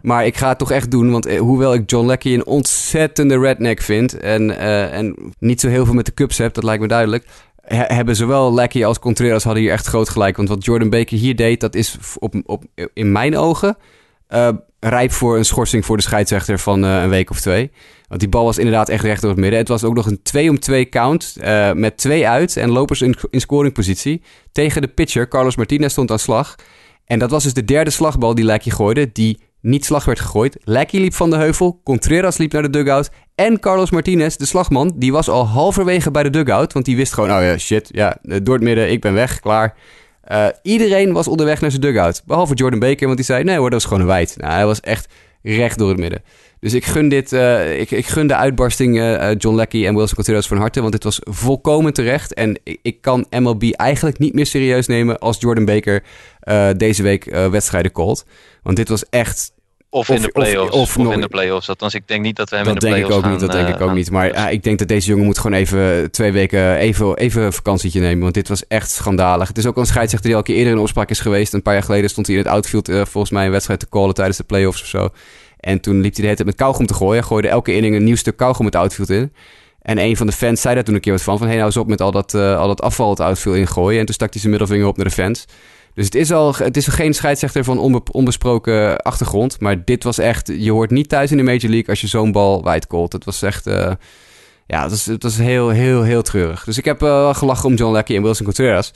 Maar 0.01 0.25
ik 0.25 0.37
ga 0.37 0.49
het 0.49 0.57
toch 0.57 0.71
echt 0.71 0.91
doen. 0.91 1.11
Want 1.11 1.37
hoewel 1.37 1.73
ik 1.73 1.89
John 1.89 2.05
Lackey 2.07 2.33
een 2.33 2.45
ontzettende 2.45 3.39
redneck 3.39 3.81
vind. 3.81 4.19
En, 4.19 4.57
en 4.91 5.15
niet 5.39 5.59
zo 5.59 5.67
heel 5.67 5.85
veel 5.85 5.93
met 5.93 6.05
de 6.05 6.13
Cubs 6.13 6.37
heb, 6.37 6.53
dat 6.53 6.63
lijkt 6.63 6.81
me 6.81 6.87
duidelijk. 6.87 7.25
he- 7.61 7.93
hebben 7.95 8.15
zowel 8.15 8.53
Lackey 8.53 8.85
als 8.85 8.99
Contreras 8.99 9.43
hadden 9.43 9.63
hier 9.63 9.71
echt 9.71 9.85
groot 9.87 10.09
gelijk. 10.09 10.37
Want 10.37 10.49
wat 10.49 10.65
Jordan 10.65 10.89
Baker 10.89 11.17
hier 11.17 11.35
deed, 11.35 11.59
dat 11.59 11.75
is 11.75 11.97
op, 12.19 12.35
op, 12.45 12.63
in 12.93 13.11
mijn 13.11 13.37
ogen 13.37 13.77
rijp 14.89 15.11
voor 15.11 15.37
een 15.37 15.45
schorsing 15.45 15.85
voor 15.85 15.97
de 15.97 16.03
scheidsrechter 16.03 16.59
van 16.59 16.85
eh, 16.85 17.01
een 17.01 17.09
week 17.09 17.29
of 17.29 17.39
twee. 17.39 17.71
Want 18.07 18.19
die 18.19 18.29
bal 18.29 18.45
was 18.45 18.57
inderdaad 18.57 18.89
echt 18.89 19.03
recht 19.03 19.21
door 19.21 19.29
het 19.29 19.39
midden. 19.39 19.59
Het 19.59 19.67
was 19.67 19.83
ook 19.83 19.95
nog 19.95 20.05
een 20.05 20.21
2 20.23 20.49
om 20.49 20.59
2 20.59 20.89
count 20.89 21.35
eh, 21.39 21.71
met 21.71 21.97
twee 21.97 22.27
uit 22.27 22.57
en 22.57 22.69
lopers 22.69 23.01
in, 23.01 23.15
in 23.29 23.39
scoringpositie. 23.39 24.21
Tegen 24.51 24.81
de 24.81 24.87
pitcher, 24.87 25.27
Carlos 25.27 25.55
Martinez, 25.55 25.91
stond 25.91 26.11
aan 26.11 26.19
slag. 26.19 26.55
En 27.05 27.19
dat 27.19 27.31
was 27.31 27.43
dus 27.43 27.53
de 27.53 27.63
derde 27.63 27.89
slagbal 27.89 28.35
die 28.35 28.45
Lackey 28.45 28.71
gooide, 28.71 29.11
die 29.11 29.39
niet 29.61 29.85
slag 29.85 30.05
werd 30.05 30.19
gegooid. 30.19 30.57
Lackey 30.63 30.99
liep 30.99 31.13
van 31.13 31.29
de 31.29 31.35
heuvel, 31.35 31.81
Contreras 31.83 32.37
liep 32.37 32.51
naar 32.51 32.61
de 32.61 32.69
dugout. 32.69 33.09
En 33.35 33.59
Carlos 33.59 33.91
Martinez, 33.91 34.35
de 34.35 34.45
slagman, 34.45 34.93
die 34.95 35.11
was 35.11 35.29
al 35.29 35.47
halverwege 35.47 36.11
bij 36.11 36.23
de 36.23 36.29
dugout. 36.29 36.73
Want 36.73 36.85
die 36.85 36.95
wist 36.95 37.13
gewoon, 37.13 37.31
oh 37.31 37.41
ja, 37.41 37.57
shit, 37.57 37.89
ja, 37.91 38.17
eh, 38.21 38.37
door 38.43 38.55
het 38.55 38.63
midden, 38.63 38.91
ik 38.91 39.01
ben 39.01 39.13
weg, 39.13 39.39
klaar. 39.39 39.77
Eh, 40.25 40.47
iedereen 40.61 41.13
was 41.13 41.27
onderweg 41.27 41.61
naar 41.61 41.69
zijn 41.69 41.81
dugout. 41.81 42.21
Behalve 42.25 42.53
Jordan 42.53 42.79
Baker, 42.79 43.05
want 43.05 43.17
die 43.17 43.25
zei, 43.25 43.43
nee 43.43 43.57
hoor, 43.57 43.69
dat 43.69 43.81
was 43.81 43.89
gewoon 43.89 43.99
een 43.99 44.09
wijd. 44.09 44.35
Nou, 44.37 44.53
hij 44.53 44.65
was 44.65 44.79
echt 44.79 45.07
recht 45.41 45.77
door 45.77 45.89
het 45.89 45.97
midden. 45.97 46.23
Dus 46.59 46.73
ik 46.73 46.85
gun, 46.85 47.09
dit, 47.09 47.33
eh, 47.33 47.79
ik, 47.79 47.91
ik 47.91 48.05
gun 48.05 48.27
de 48.27 48.35
uitbarsting 48.35 48.99
eh, 48.99 49.31
John 49.37 49.55
Leckie 49.55 49.87
en 49.87 49.95
Wilson 49.95 50.15
Contreras 50.15 50.47
van 50.47 50.57
harte. 50.57 50.79
Want 50.79 50.91
dit 50.91 51.03
was 51.03 51.19
volkomen 51.23 51.93
terecht. 51.93 52.33
En 52.33 52.59
ik, 52.63 52.79
ik 52.81 53.01
kan 53.01 53.25
MLB 53.29 53.71
eigenlijk 53.71 54.19
niet 54.19 54.33
meer 54.33 54.45
serieus 54.45 54.87
nemen 54.87 55.19
als 55.19 55.37
Jordan 55.39 55.65
Baker 55.65 56.03
deze 56.77 57.03
week 57.03 57.25
wedstrijden 57.51 57.91
called. 57.91 58.25
Want 58.63 58.75
dit 58.77 58.89
was 58.89 59.09
echt 59.09 59.51
Of, 59.89 60.09
Of- 60.09 60.15
in 60.15 60.21
de 60.21 60.27
of- 60.27 60.31
playoffs. 60.33 60.71
of 60.75 60.97
Of, 60.97 61.03
nog- 61.03 61.13
in 61.13 61.21
de 61.21 61.27
playoffs. 61.27 61.69
Althans, 61.69 61.93
ik 61.93 62.07
denk 62.07 62.21
niet 62.21 62.35
dat 62.35 62.49
we 62.49 62.55
hem 62.55 62.65
dat 62.65 62.73
in 62.73 62.79
de 62.79 62.85
denk 62.85 62.97
ik 62.97 63.03
playoffs 63.05 63.25
ook 63.27 63.31
niet, 63.31 63.41
dat 63.41 63.49
gaan, 63.55 63.63
denk 63.65 63.75
ik 63.75 63.81
ook 63.81 63.87
gaan- 63.87 63.97
niet. 63.97 64.11
Maar 64.11 64.27
ja, 64.27 64.49
ik 64.49 64.63
denk 64.63 64.79
dat 64.79 64.87
deze 64.87 65.09
jongen 65.09 65.25
moet 65.25 65.37
gewoon 65.39 65.57
even 65.57 66.11
twee 66.11 66.31
weken 66.31 66.75
even, 66.75 67.15
even 67.17 67.41
een 67.43 67.53
vakantietje 67.53 67.99
nemen. 67.99 68.21
Want 68.21 68.33
dit 68.33 68.47
was 68.47 68.67
echt 68.67 68.91
schandalig. 68.91 69.47
Het 69.47 69.57
is 69.57 69.65
ook 69.65 69.77
een 69.77 69.85
scheidsrechter 69.85 70.29
die 70.29 70.37
al 70.39 70.43
een 70.45 70.47
keer 70.47 70.55
eerder 70.57 70.73
in 70.73 70.79
opspraak 70.79 71.09
is 71.09 71.19
geweest. 71.19 71.53
Een 71.53 71.61
paar 71.61 71.73
jaar 71.73 71.83
geleden 71.83 72.09
stond 72.09 72.27
hij 72.27 72.35
in 72.35 72.41
het 72.41 72.51
outfield 72.51 72.89
eh, 72.89 72.95
volgens 73.05 73.33
mij 73.33 73.45
een 73.45 73.51
wedstrijd 73.51 73.79
te 73.79 73.89
callen 73.89 74.13
tijdens 74.13 74.37
de 74.37 74.43
playoffs 74.43 74.81
of 74.81 74.87
zo. 74.87 75.09
En 75.59 75.79
toen 75.79 75.95
liep 75.95 76.03
hij 76.03 76.11
de 76.11 76.21
hele 76.21 76.35
tijd 76.35 76.47
met 76.47 76.55
kauwgom 76.57 76.85
te 76.85 76.93
gooien. 76.93 77.17
Hij 77.19 77.27
gooide 77.27 77.47
elke 77.47 77.75
inning 77.75 77.95
een 77.95 78.03
nieuw 78.03 78.15
stuk 78.15 78.37
kauwgom 78.37 78.65
het 78.65 78.75
outfield 78.75 79.09
in. 79.09 79.33
En 79.81 79.97
een 79.97 80.17
van 80.17 80.27
de 80.27 80.33
fans 80.33 80.61
zei 80.61 80.75
daar 80.75 80.83
toen 80.83 80.95
een 80.95 81.01
keer 81.01 81.11
wat 81.13 81.21
van. 81.21 81.37
Van, 81.37 81.47
hé, 81.47 81.53
nou 81.53 81.65
eens 81.65 81.77
op 81.77 81.87
met 81.87 82.01
al 82.01 82.11
dat, 82.11 82.33
eh, 82.33 82.57
al 82.57 82.67
dat 82.67 82.81
afval 82.81 83.09
het 83.09 83.19
outfield 83.19 83.55
ingooien. 83.55 83.99
En 83.99 84.05
toen 84.05 84.15
stak 84.15 84.29
hij 84.31 84.39
zijn 84.39 84.51
middelvinger 84.51 84.87
op 84.87 84.97
naar 84.97 85.05
de 85.05 85.11
fans. 85.11 85.45
Dus 85.95 86.05
het 86.05 86.15
is, 86.15 86.31
al, 86.31 86.55
het 86.55 86.77
is 86.77 86.87
geen 86.87 87.13
scheidsrechter 87.13 87.63
van 87.63 87.77
onbe- 87.79 88.11
onbesproken 88.11 88.97
achtergrond. 88.97 89.59
Maar 89.59 89.85
dit 89.85 90.03
was 90.03 90.17
echt... 90.17 90.47
Je 90.47 90.71
hoort 90.71 90.91
niet 90.91 91.09
thuis 91.09 91.31
in 91.31 91.37
de 91.37 91.43
Major 91.43 91.69
League 91.69 91.87
als 91.89 92.01
je 92.01 92.07
zo'n 92.07 92.31
bal 92.31 92.63
wijd 92.63 92.87
callt. 92.87 93.13
Het 93.13 93.25
was 93.25 93.41
echt... 93.41 93.67
eh, 93.67 93.91
ja, 94.67 94.81
het 94.81 94.91
was, 94.91 95.05
het 95.05 95.23
was 95.23 95.37
heel, 95.37 95.69
heel, 95.69 96.03
heel 96.03 96.21
treurig. 96.21 96.63
Dus 96.63 96.77
ik 96.77 96.85
heb 96.85 97.01
eh, 97.01 97.07
wel 97.07 97.33
gelachen 97.33 97.69
om 97.69 97.75
John 97.75 97.93
Leckie 97.93 98.15
en 98.15 98.23
Wilson 98.23 98.45
Contreras. 98.45 98.91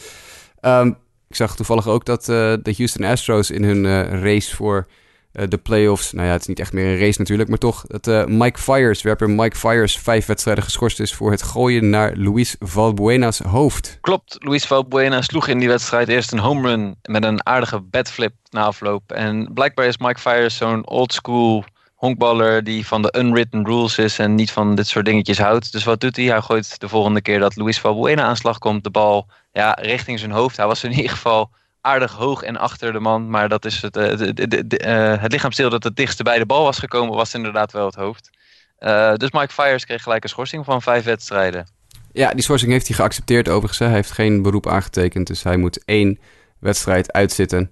Ehm, 0.60 0.88
ik 1.30 1.36
zag 1.36 1.56
toevallig 1.56 1.88
ook 1.88 2.06
dat 2.06 2.20
eh, 2.22 2.54
de 2.64 2.74
Houston 2.78 3.06
Astros 3.06 3.52
in 3.52 3.64
hun 3.64 4.10
race 4.22 4.56
voor 4.56 4.88
de 5.32 5.57
playoffs... 5.57 6.11
Nou 6.11 6.27
ja, 6.27 6.32
het 6.32 6.41
is 6.41 6.47
niet 6.47 6.59
echt 6.59 6.73
meer 6.73 6.86
een 6.86 6.99
race 6.99 7.19
natuurlijk, 7.19 7.49
maar 7.49 7.57
toch... 7.57 7.84
dat 7.88 8.07
eh, 8.07 8.25
Mike 8.25 8.59
Fires, 8.59 9.01
werper 9.01 9.30
Mike 9.30 9.55
Fires, 9.55 9.97
vijf 9.97 10.25
wedstrijden 10.25 10.63
geschorst 10.63 10.99
is... 10.99 11.13
voor 11.13 11.32
het 11.32 11.43
gooien 11.43 11.89
naar 11.89 12.15
Luis 12.15 12.55
Valbuena's 12.59 13.39
hoofd. 13.39 13.97
Klopt, 14.01 14.36
Luis 14.39 14.65
Valbuena 14.65 15.21
sloeg 15.21 15.47
in 15.47 15.59
die 15.59 15.67
wedstrijd 15.67 16.07
eerst 16.07 16.32
een 16.32 16.39
home 16.39 16.67
run 16.67 16.95
met 17.01 17.23
een 17.23 17.45
aardige 17.45 17.80
batflip 17.80 18.34
na 18.49 18.63
afloop. 18.63 19.11
En 19.11 19.53
blijkbaar 19.53 19.86
is 19.86 19.97
Mike 19.97 20.19
Fires 20.19 20.57
zo'n 20.57 20.88
oldschool 20.88 21.65
honkballer 21.95 22.63
die 22.63 22.88
van 22.88 23.01
de 23.01 23.15
unwritten 23.17 23.65
rules 23.65 23.97
is 23.97 24.19
en 24.19 24.36
niet 24.36 24.51
van 24.51 24.75
dit 24.75 24.88
soort 24.88 25.05
dingetjes 25.05 25.38
houdt. 25.38 25.71
Dus 25.71 25.84
wat 25.84 26.01
doet 26.01 26.15
hij? 26.15 26.25
Hij 26.25 26.41
gooit 26.41 26.80
de 26.80 26.89
volgende 26.89 27.21
keer 27.21 27.39
dat 27.39 27.55
Luis 27.55 27.80
Valbuena 27.80 28.23
aan 28.23 28.36
slag 28.36 28.57
komt 28.57 28.84
de 28.84 28.89
bal 28.89 29.27
ja, 29.53 29.77
richting 29.82 30.19
zijn 30.19 30.32
hoofd. 30.32 30.57
Hij 30.57 30.65
was 30.65 30.84
in 30.84 30.91
ieder 30.91 31.11
geval 31.11 31.49
aardig 31.82 32.11
hoog 32.11 32.41
en 32.41 32.57
achter 32.57 32.93
de 32.93 32.99
man, 32.99 33.30
maar 33.30 33.49
dat 33.49 33.65
is 33.65 33.82
het, 33.82 33.97
eh, 33.97 35.21
het 35.21 35.32
lichaamsdeel 35.32 35.69
dat 35.69 35.84
het 35.84 35.95
dichtst 35.95 36.23
bij 36.23 36.39
de 36.39 36.45
bal 36.45 36.63
was 36.63 36.80
gekomen 36.80 37.15
was 37.15 37.34
inderdaad 37.34 37.71
wel 37.71 37.86
het 37.86 37.95
hoofd. 37.95 38.30
Eh, 38.77 39.13
dus 39.13 39.32
Mike 39.32 39.53
Fires 39.53 39.86
kreeg 39.86 40.03
gelijk 40.03 40.23
een 40.23 40.30
schorsing 40.30 40.65
van 40.65 40.82
vijf 40.82 41.03
wedstrijden. 41.03 41.67
Ja, 42.11 42.34
die 42.34 42.43
schorsing 42.43 42.71
heeft 42.71 42.88
hij 42.88 42.95
geaccepteerd 42.95 43.49
overigens. 43.49 43.80
Hij 43.80 43.89
heeft 43.89 44.11
geen 44.11 44.41
beroep 44.41 44.67
aangetekend, 44.67 45.27
dus 45.27 45.43
hij 45.43 45.57
moet 45.57 45.86
één 45.86 46.19
wedstrijd 46.59 47.11
uitzitten. 47.11 47.71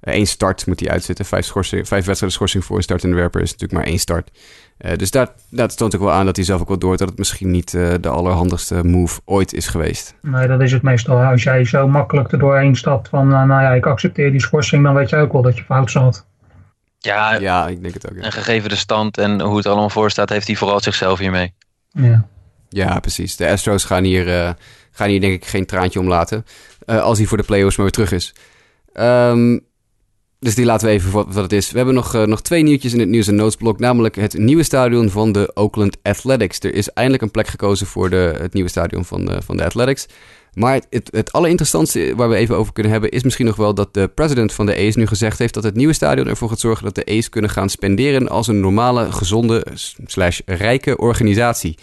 Eén 0.00 0.26
start 0.26 0.66
moet 0.66 0.80
hij 0.80 0.88
uitzitten. 0.90 1.24
Vijf, 1.24 1.44
schorsing, 1.44 1.88
vijf 1.88 2.04
wedstrijden 2.04 2.38
schorsing 2.38 2.64
voor 2.64 2.76
een 2.76 2.82
startende 2.82 3.16
werper 3.16 3.40
is 3.40 3.50
natuurlijk 3.50 3.80
maar 3.80 3.88
één 3.90 3.98
start. 3.98 4.30
Eh, 4.78 4.96
dus 4.96 5.10
dat, 5.10 5.32
dat 5.50 5.76
toont 5.76 5.94
ook 5.94 6.00
wel 6.00 6.12
aan 6.12 6.26
dat 6.26 6.36
hij 6.36 6.44
zelf 6.44 6.60
ook 6.60 6.68
wel 6.68 6.78
door 6.78 6.96
dat 6.96 7.08
het 7.08 7.18
misschien 7.18 7.50
niet 7.50 7.74
eh, 7.74 7.94
de 8.00 8.08
allerhandigste 8.08 8.84
move 8.84 9.20
ooit 9.24 9.52
is 9.52 9.66
geweest. 9.66 10.14
Nee, 10.22 10.46
dat 10.48 10.60
is 10.60 10.72
het 10.72 10.82
meestal. 10.82 11.18
Als 11.22 11.42
jij 11.42 11.64
zo 11.64 11.88
makkelijk 11.88 12.32
er 12.32 12.38
doorheen 12.38 12.76
stapt 12.76 13.08
van, 13.08 13.32
eh, 13.32 13.42
nou 13.42 13.62
ja, 13.62 13.70
ik 13.72 13.86
accepteer 13.86 14.30
die 14.30 14.40
schorsing, 14.40 14.84
dan 14.84 14.94
weet 14.94 15.10
je 15.10 15.16
ook 15.16 15.32
wel 15.32 15.42
dat 15.42 15.56
je 15.56 15.62
fout 15.64 15.90
zat. 15.90 16.26
Ja, 16.98 17.34
Ja, 17.34 17.68
ik 17.68 17.82
denk 17.82 17.94
het 17.94 18.10
ook. 18.10 18.16
Ja, 18.16 18.22
En 18.22 18.32
gegeven 18.32 18.68
de 18.68 18.76
stand 18.76 19.18
en 19.18 19.40
hoe 19.40 19.56
het 19.56 19.66
allemaal 19.66 19.90
voor 19.90 20.10
staat, 20.10 20.28
heeft 20.28 20.46
hij 20.46 20.56
vooral 20.56 20.80
zichzelf 20.80 21.18
hiermee. 21.18 21.54
Ja. 21.90 22.26
ja 22.68 23.00
precies. 23.00 23.36
De 23.36 23.48
Astros 23.50 23.84
gaan 23.84 24.04
hier, 24.04 24.28
eh, 24.42 24.50
gaan 24.90 25.08
hier 25.08 25.20
denk 25.20 25.32
ik 25.32 25.44
geen 25.46 25.66
traantje 25.66 26.00
om 26.00 26.08
laten. 26.08 26.44
eh, 26.86 27.02
als 27.02 27.18
hij 27.18 27.26
voor 27.26 27.36
de 27.36 27.44
playoffs 27.44 27.76
maar 27.76 27.84
weer 27.86 27.94
terug 27.94 28.12
is. 28.12 28.34
Ehm, 28.92 29.58
dus 30.38 30.54
die 30.54 30.64
laten 30.64 30.86
we 30.86 30.92
even 30.92 31.10
voor 31.10 31.24
wat 31.26 31.42
het 31.42 31.52
is. 31.52 31.70
We 31.70 31.76
hebben 31.76 31.94
nog, 31.94 32.14
eh, 32.14 32.22
nog 32.22 32.42
twee 32.42 32.62
nieuwtjes 32.62 32.92
in 32.92 33.00
het 33.00 33.08
nieuws- 33.08 33.28
en 33.28 33.34
notesblok. 33.34 33.78
Namelijk 33.78 34.16
het 34.16 34.38
nieuwe 34.38 34.62
stadion 34.62 35.10
van 35.10 35.32
de 35.32 35.50
Oakland 35.54 35.96
Athletics. 36.02 36.58
Er 36.58 36.74
is 36.74 36.88
eindelijk 36.88 37.22
een 37.22 37.30
plek 37.30 37.46
gekozen 37.46 37.86
voor 37.86 38.10
de, 38.10 38.34
het 38.40 38.52
nieuwe 38.52 38.68
stadion 38.68 39.04
van 39.04 39.24
de, 39.24 39.42
van 39.42 39.56
de 39.56 39.64
Athletics. 39.64 40.06
Maar 40.56 40.80
het, 40.90 41.08
het, 41.10 41.32
allerinteressantste 41.32 42.12
waar 42.16 42.28
we 42.28 42.36
even 42.36 42.56
over 42.56 42.72
kunnen 42.72 42.92
hebben... 42.92 43.10
is 43.10 43.22
misschien 43.22 43.46
nog 43.46 43.56
wel 43.56 43.74
dat 43.74 43.94
de 43.94 44.08
president 44.08 44.52
van 44.52 44.66
de 44.66 44.86
A's 44.86 44.94
nu 44.94 45.06
gezegd 45.06 45.38
heeft... 45.38 45.54
dat 45.54 45.62
het 45.62 45.74
nieuwe 45.74 45.92
stadion 45.92 46.26
ervoor 46.26 46.48
gaat 46.48 46.60
zorgen 46.60 46.84
dat 46.84 46.94
de 46.94 47.16
A's 47.18 47.28
kunnen 47.28 47.50
gaan 47.50 47.68
spenderen... 47.68 48.28
als 48.28 48.46
een 48.46 48.60
normale, 48.60 49.12
gezonde, 49.12 49.66
slash 50.06 50.40
rijke 50.44 50.96
organisatie. 50.96 51.78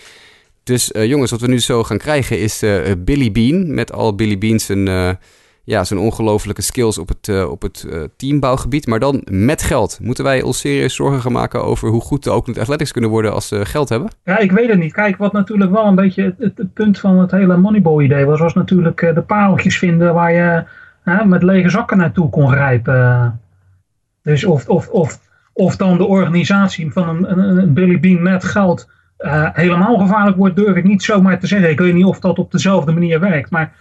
Dus 0.63 0.91
eh, 0.91 1.05
jongens, 1.05 1.31
wat 1.31 1.41
we 1.41 1.47
nu 1.47 1.59
zo 1.59 1.83
gaan 1.83 1.97
krijgen 1.97 2.39
is 2.39 2.61
eh, 2.61 2.91
Billy 2.97 3.31
Bean... 3.31 3.73
met 3.73 3.91
al 3.91 4.15
Billy 4.15 4.37
Beans 4.37 4.65
zijn, 4.65 4.87
eh, 4.87 5.09
ja, 5.65 5.83
zijn 5.83 5.99
ongelofelijke 5.99 6.61
skills 6.61 6.97
op 6.97 7.07
het, 7.07 7.27
eh, 7.27 7.49
op 7.49 7.61
het 7.61 7.87
eh, 7.91 8.01
teambouwgebied... 8.17 8.87
maar 8.87 8.99
dan 8.99 9.21
met 9.29 9.61
geld. 9.61 9.99
Moeten 10.01 10.23
wij 10.23 10.41
ons 10.41 10.59
serieus 10.59 10.95
zorgen 10.95 11.21
gaan 11.21 11.31
maken 11.31 11.63
over 11.63 11.89
hoe 11.89 12.01
goed 12.01 12.23
de 12.23 12.31
Oakland 12.31 12.59
Athletics 12.59 12.91
kunnen 12.91 13.09
worden... 13.09 13.33
als 13.33 13.47
ze 13.47 13.65
geld 13.65 13.89
hebben? 13.89 14.09
Ja, 14.23 14.37
ik 14.37 14.51
weet 14.51 14.69
het 14.69 14.79
niet. 14.79 14.93
Kijk, 14.93 15.17
wat 15.17 15.33
natuurlijk 15.33 15.71
wel 15.71 15.85
een 15.85 15.95
beetje 15.95 16.35
het, 16.39 16.73
punt 16.73 16.99
van 16.99 17.19
het 17.19 17.31
hele 17.31 17.57
Moneyball-idee 17.57 18.25
was, 18.25 18.39
was 18.39 18.53
natuurlijk 18.53 19.01
eh, 19.01 19.15
de 19.15 19.21
pareltjes 19.21 19.77
vinden 19.77 20.13
waar 20.13 20.31
je 20.31 20.63
met 21.25 21.43
lege 21.43 21.69
zakken 21.69 21.97
naartoe 21.97 22.29
kon 22.29 22.51
grijpen. 22.51 23.39
Dus 24.21 24.45
of, 24.45 24.67
of, 24.67 24.87
of, 24.87 25.19
of 25.53 25.75
dan 25.75 25.97
de 25.97 26.05
organisatie 26.05 26.91
van 26.91 27.09
een, 27.09 27.39
een, 27.39 27.57
een 27.57 27.73
Billy 27.73 27.99
Bean 27.99 28.21
met 28.21 28.43
geld 28.43 28.91
helemaal 29.53 29.97
gevaarlijk 29.97 30.37
wordt, 30.37 30.55
durf 30.55 30.75
ik 30.75 30.83
niet 30.83 31.03
zomaar 31.03 31.39
te 31.39 31.47
zeggen. 31.47 31.69
Ik 31.69 31.79
weet 31.79 31.93
niet 31.93 32.05
of 32.05 32.19
dat 32.19 32.39
op 32.39 32.51
dezelfde 32.51 32.91
manier 32.91 33.19
werkt. 33.19 33.49
Maar 33.49 33.73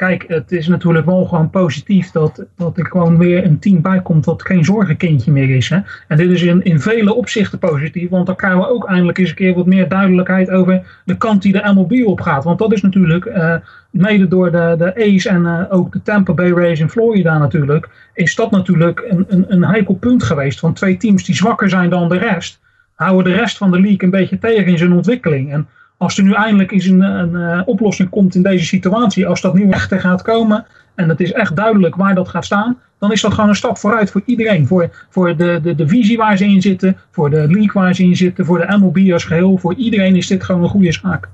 kijk, 0.00 0.24
het 0.28 0.52
is 0.52 0.68
natuurlijk 0.68 1.06
wel 1.06 1.24
gewoon 1.24 1.50
positief 1.50 2.10
dat, 2.10 2.44
dat 2.56 2.78
er 2.78 2.86
gewoon 2.86 3.18
weer 3.18 3.44
een 3.44 3.58
team 3.58 3.80
bij 3.80 4.02
komt 4.02 4.24
wat 4.24 4.42
geen 4.42 4.64
zorgenkindje 4.64 5.32
meer 5.32 5.56
is. 5.56 5.68
Hè? 5.68 5.78
En 6.08 6.16
dit 6.16 6.30
is 6.30 6.42
in, 6.42 6.64
in 6.64 6.80
vele 6.80 7.14
opzichten 7.14 7.58
positief, 7.58 8.08
want 8.08 8.26
dan 8.26 8.36
krijgen 8.36 8.60
we 8.60 8.68
ook 8.68 8.88
eindelijk 8.88 9.18
eens 9.18 9.28
een 9.28 9.34
keer 9.34 9.54
wat 9.54 9.66
meer 9.66 9.88
duidelijkheid 9.88 10.50
over 10.50 11.02
de 11.04 11.16
kant 11.16 11.42
die 11.42 11.52
de 11.52 11.72
MLB 11.74 12.06
op 12.06 12.20
gaat. 12.20 12.44
Want 12.44 12.58
dat 12.58 12.72
is 12.72 12.82
natuurlijk, 12.82 13.24
eh, 13.24 13.54
mede 13.90 14.28
door 14.28 14.50
de, 14.50 14.74
de 14.78 15.14
A's 15.14 15.26
en 15.26 15.46
eh, 15.46 15.64
ook 15.68 15.92
de 15.92 16.02
Tampa 16.02 16.32
Bay 16.32 16.50
Rays 16.50 16.80
in 16.80 16.90
Florida 16.90 17.38
natuurlijk, 17.38 17.88
is 18.14 18.34
dat 18.34 18.50
natuurlijk 18.50 19.04
een, 19.08 19.24
een, 19.28 19.44
een 19.48 19.64
heikel 19.64 19.94
punt 19.94 20.22
geweest 20.22 20.58
van 20.58 20.72
twee 20.72 20.96
teams 20.96 21.24
die 21.24 21.34
zwakker 21.34 21.68
zijn 21.68 21.90
dan 21.90 22.08
de 22.08 22.18
rest. 22.18 22.60
Houden 22.94 23.32
de 23.32 23.38
rest 23.38 23.56
van 23.56 23.70
de 23.70 23.80
league 23.80 24.02
een 24.02 24.10
beetje 24.10 24.38
tegen 24.38 24.66
in 24.66 24.78
zijn 24.78 24.92
ontwikkeling. 24.92 25.52
En 25.52 25.68
als 26.00 26.18
er 26.18 26.24
nu 26.24 26.32
eindelijk 26.32 26.70
eens 26.70 26.86
een, 26.86 27.00
een 27.00 27.36
eh, 27.36 27.62
oplossing 27.64 28.08
komt 28.08 28.34
in 28.34 28.42
deze 28.42 28.64
situatie, 28.64 29.26
als 29.26 29.40
dat 29.40 29.54
nu 29.54 29.70
echt 29.70 29.90
er 29.90 30.00
gaat 30.00 30.22
komen 30.22 30.66
en 30.94 31.08
het 31.08 31.20
is 31.20 31.32
echt 31.32 31.56
duidelijk 31.56 31.94
waar 31.94 32.14
dat 32.14 32.28
gaat 32.28 32.44
staan, 32.44 32.78
dan 32.98 33.12
is 33.12 33.20
dat 33.20 33.34
gewoon 33.34 33.48
een 33.48 33.56
stap 33.56 33.78
vooruit 33.78 34.10
voor 34.10 34.22
iedereen. 34.24 34.66
Voor, 34.66 35.06
voor 35.08 35.36
de, 35.36 35.60
de 35.62 35.74
divisie 35.74 36.16
waar 36.16 36.36
ze 36.36 36.44
in 36.44 36.62
zitten, 36.62 36.96
voor 37.10 37.30
de 37.30 37.36
league 37.36 37.72
waar 37.72 37.94
ze 37.94 38.02
in 38.02 38.16
zitten, 38.16 38.44
voor 38.44 38.58
de 38.58 38.76
MLB 38.78 39.12
als 39.12 39.24
geheel. 39.24 39.58
Voor 39.58 39.74
iedereen 39.74 40.16
is 40.16 40.26
dit 40.26 40.44
gewoon 40.44 40.62
een 40.62 40.68
goede 40.68 40.92
zaak. 40.92 41.28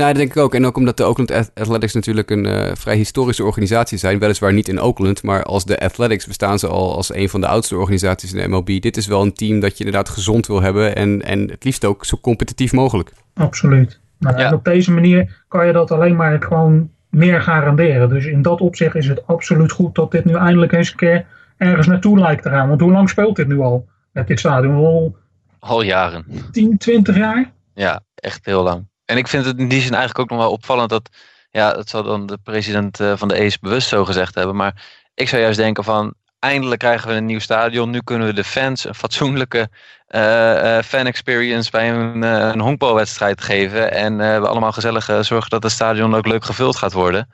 Nou, 0.00 0.12
dat 0.12 0.20
denk 0.20 0.34
ik 0.36 0.42
ook. 0.42 0.54
En 0.54 0.66
ook 0.66 0.76
omdat 0.76 0.96
de 0.96 1.04
Oakland 1.04 1.30
Ath- 1.32 1.50
Athletics 1.54 1.94
natuurlijk 1.94 2.30
een 2.30 2.46
eh, 2.46 2.74
vrij 2.74 2.96
historische 2.96 3.44
organisatie 3.44 3.98
zijn. 3.98 4.18
Weliswaar 4.18 4.52
niet 4.52 4.68
in 4.68 4.80
Oakland, 4.80 5.22
maar 5.22 5.42
als 5.42 5.64
de 5.64 5.78
Athletics 5.80 6.26
bestaan 6.26 6.58
ze 6.58 6.66
al 6.68 6.96
als 6.96 7.14
een 7.14 7.28
van 7.28 7.40
de 7.40 7.46
oudste 7.46 7.76
organisaties 7.76 8.32
in 8.32 8.40
de 8.40 8.48
MLB. 8.48 8.80
Dit 8.80 8.96
is 8.96 9.06
wel 9.06 9.22
een 9.22 9.32
team 9.32 9.60
dat 9.60 9.78
je 9.78 9.84
inderdaad 9.84 10.08
gezond 10.08 10.46
wil 10.46 10.62
hebben 10.62 10.96
en, 10.96 11.22
en 11.22 11.50
het 11.50 11.64
liefst 11.64 11.84
ook 11.84 12.04
zo 12.04 12.18
competitief 12.20 12.72
mogelijk. 12.72 13.12
Absoluut. 13.34 14.00
Nou, 14.18 14.38
Ja. 14.38 14.46
En 14.46 14.54
op 14.54 14.64
deze 14.64 14.92
manier 14.92 15.42
kan 15.48 15.66
je 15.66 15.72
dat 15.72 15.90
alleen 15.90 16.16
maar 16.16 16.42
gewoon 16.42 16.90
meer 17.08 17.42
garanderen. 17.42 18.08
Dus 18.08 18.26
in 18.26 18.42
dat 18.42 18.60
opzicht 18.60 18.94
is 18.94 19.08
het 19.08 19.26
absoluut 19.26 19.72
goed 19.72 19.94
dat 19.94 20.10
dit 20.10 20.24
nu 20.24 20.34
eindelijk 20.34 20.72
eens 20.72 20.90
een 20.90 20.96
keer 20.96 21.26
ergens 21.56 21.86
naartoe 21.86 22.18
lijkt 22.18 22.42
te 22.42 22.48
gaan. 22.48 22.68
Want 22.68 22.80
hoe 22.80 22.92
lang 22.92 23.08
speelt 23.08 23.36
dit 23.36 23.48
nu 23.48 23.58
al? 23.58 23.88
Met 24.12 24.26
dit 24.26 24.38
stadion 24.38 24.74
al 24.74 25.16
Al 25.58 25.82
jaren. 25.82 26.24
10, 26.52 26.78
20 26.78 27.16
jaar? 27.16 27.52
Ja, 27.74 28.00
echt 28.14 28.44
heel 28.44 28.62
lang. 28.62 28.88
En 29.10 29.16
ik 29.16 29.28
vind 29.28 29.44
het 29.44 29.58
in 29.58 29.68
die 29.68 29.80
zin 29.80 29.94
eigenlijk 29.94 30.18
ook 30.18 30.30
nog 30.30 30.38
wel 30.38 30.50
opvallend 30.52 30.90
dat, 30.90 31.10
ja, 31.50 31.72
dat 31.72 31.88
zal 31.88 32.02
dan 32.02 32.26
de 32.26 32.38
president 32.44 33.00
eh, 33.00 33.12
van 33.16 33.28
de 33.28 33.44
A's 33.44 33.58
bewust 33.58 33.88
zo 33.88 34.04
gezegd 34.04 34.34
hebben. 34.34 34.56
Maar 34.56 34.82
ik 35.14 35.28
zou 35.28 35.42
juist 35.42 35.58
denken 35.58 35.84
van, 35.84 36.14
eindelijk 36.38 36.80
krijgen 36.80 37.08
we 37.08 37.14
een 37.14 37.26
nieuw 37.26 37.38
stadion. 37.38 37.90
Nu 37.90 38.00
kunnen 38.04 38.26
we 38.26 38.32
de 38.32 38.44
fans 38.44 38.84
een 38.84 38.94
fatsoenlijke 38.94 39.68
eh, 40.06 40.78
fan 40.78 41.06
experience 41.06 41.70
bij 41.70 41.90
een, 41.90 42.24
eh, 42.24 42.48
een 42.52 42.60
honkbalwedstrijd 42.60 43.40
geven. 43.40 43.92
En 43.92 44.16
we 44.16 44.48
allemaal 44.48 44.72
gezellig 44.72 45.04
zorgen 45.04 45.50
dat 45.50 45.62
het 45.62 45.72
stadion 45.72 46.14
ook 46.14 46.26
leuk 46.26 46.44
gevuld 46.44 46.76
gaat 46.76 46.92
worden. 46.92 47.28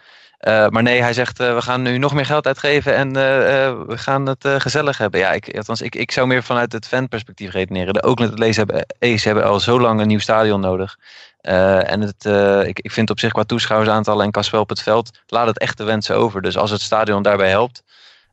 Maar 0.71 0.83
nee, 0.83 1.03
hij 1.03 1.13
zegt 1.13 1.41
uh, 1.41 1.55
we 1.55 1.63
gaan 1.63 1.83
nu 1.83 1.99
nog 1.99 2.15
meer 2.15 2.27
geld 2.27 2.47
uitgeven 2.47 2.95
en 2.95 3.17
uh, 3.17 3.23
uh, 3.23 3.81
we 3.87 3.99
gaan 3.99 4.27
het 4.27 4.49
gezellig 4.59 4.99
hebben. 4.99 5.21
Ja, 5.21 5.33
ik, 5.33 5.57
althans, 5.57 5.81
ik, 5.83 5.95
ik 5.95 6.11
zou 6.11 6.27
meer 6.27 6.43
vanuit 6.43 6.73
het 6.73 6.87
fanperspectief 6.87 7.53
redeneren. 7.53 7.95
De 7.95 8.03
Oakland 8.03 8.43
A's 8.43 8.57
hebben, 8.57 8.87
A's 8.99 9.25
hebben 9.25 9.45
al 9.45 9.61
zo 9.61 9.81
lang 9.81 10.01
een 10.01 10.07
nieuw 10.07 10.19
stadion 10.19 10.61
nodig. 10.61 10.97
Uh, 11.49 11.91
en 11.91 12.01
het, 12.01 12.25
ik, 12.67 12.79
ik 12.81 12.93
vind 12.93 13.11
op 13.11 13.19
zich 13.19 13.33
qua 13.33 13.45
toeschouwersaantallen 13.45 14.25
en 14.25 14.31
qua 14.31 14.43
spel 14.43 14.61
op 14.61 14.69
het 14.69 14.83
veld 14.83 15.19
laat 15.27 15.47
het 15.47 15.59
echt 15.59 15.79
de 15.79 15.85
wensen 15.85 16.17
over. 16.17 16.43
Dus 16.43 16.57
als 16.57 16.71
het 16.71 16.81
stadion 16.81 17.23
daarbij 17.23 17.49
helpt, 17.51 17.83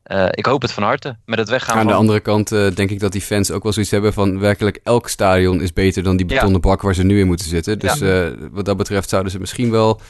eh, 0.04 0.26
ik 0.30 0.46
hoop 0.46 0.62
het 0.62 0.72
van 0.72 0.82
harte. 0.82 1.16
Met 1.24 1.38
het 1.38 1.48
weggaan 1.48 1.76
Aan 1.76 1.82
van... 1.82 1.90
de 1.92 1.98
andere 1.98 2.20
kant 2.20 2.52
eh, 2.52 2.66
denk 2.74 2.90
ik 2.90 3.00
dat 3.00 3.12
die 3.12 3.20
fans 3.20 3.50
ook 3.50 3.62
wel 3.62 3.72
zoiets 3.72 3.90
hebben 3.90 4.12
van 4.12 4.38
werkelijk 4.38 4.80
elk 4.82 5.08
stadion 5.08 5.60
is 5.60 5.72
beter 5.72 6.02
dan 6.02 6.16
die 6.16 6.26
betonnen 6.26 6.60
bak 6.60 6.82
waar 6.82 6.94
ze 6.94 7.02
nu 7.02 7.20
in 7.20 7.26
moeten 7.26 7.46
zitten. 7.48 7.78
Dus 7.78 7.98
Ja. 7.98 8.24
eh, 8.24 8.30
wat 8.50 8.64
dat 8.64 8.76
betreft 8.76 9.08
zouden 9.08 9.32
ze 9.32 9.38
misschien 9.38 9.70
wel 9.70 10.00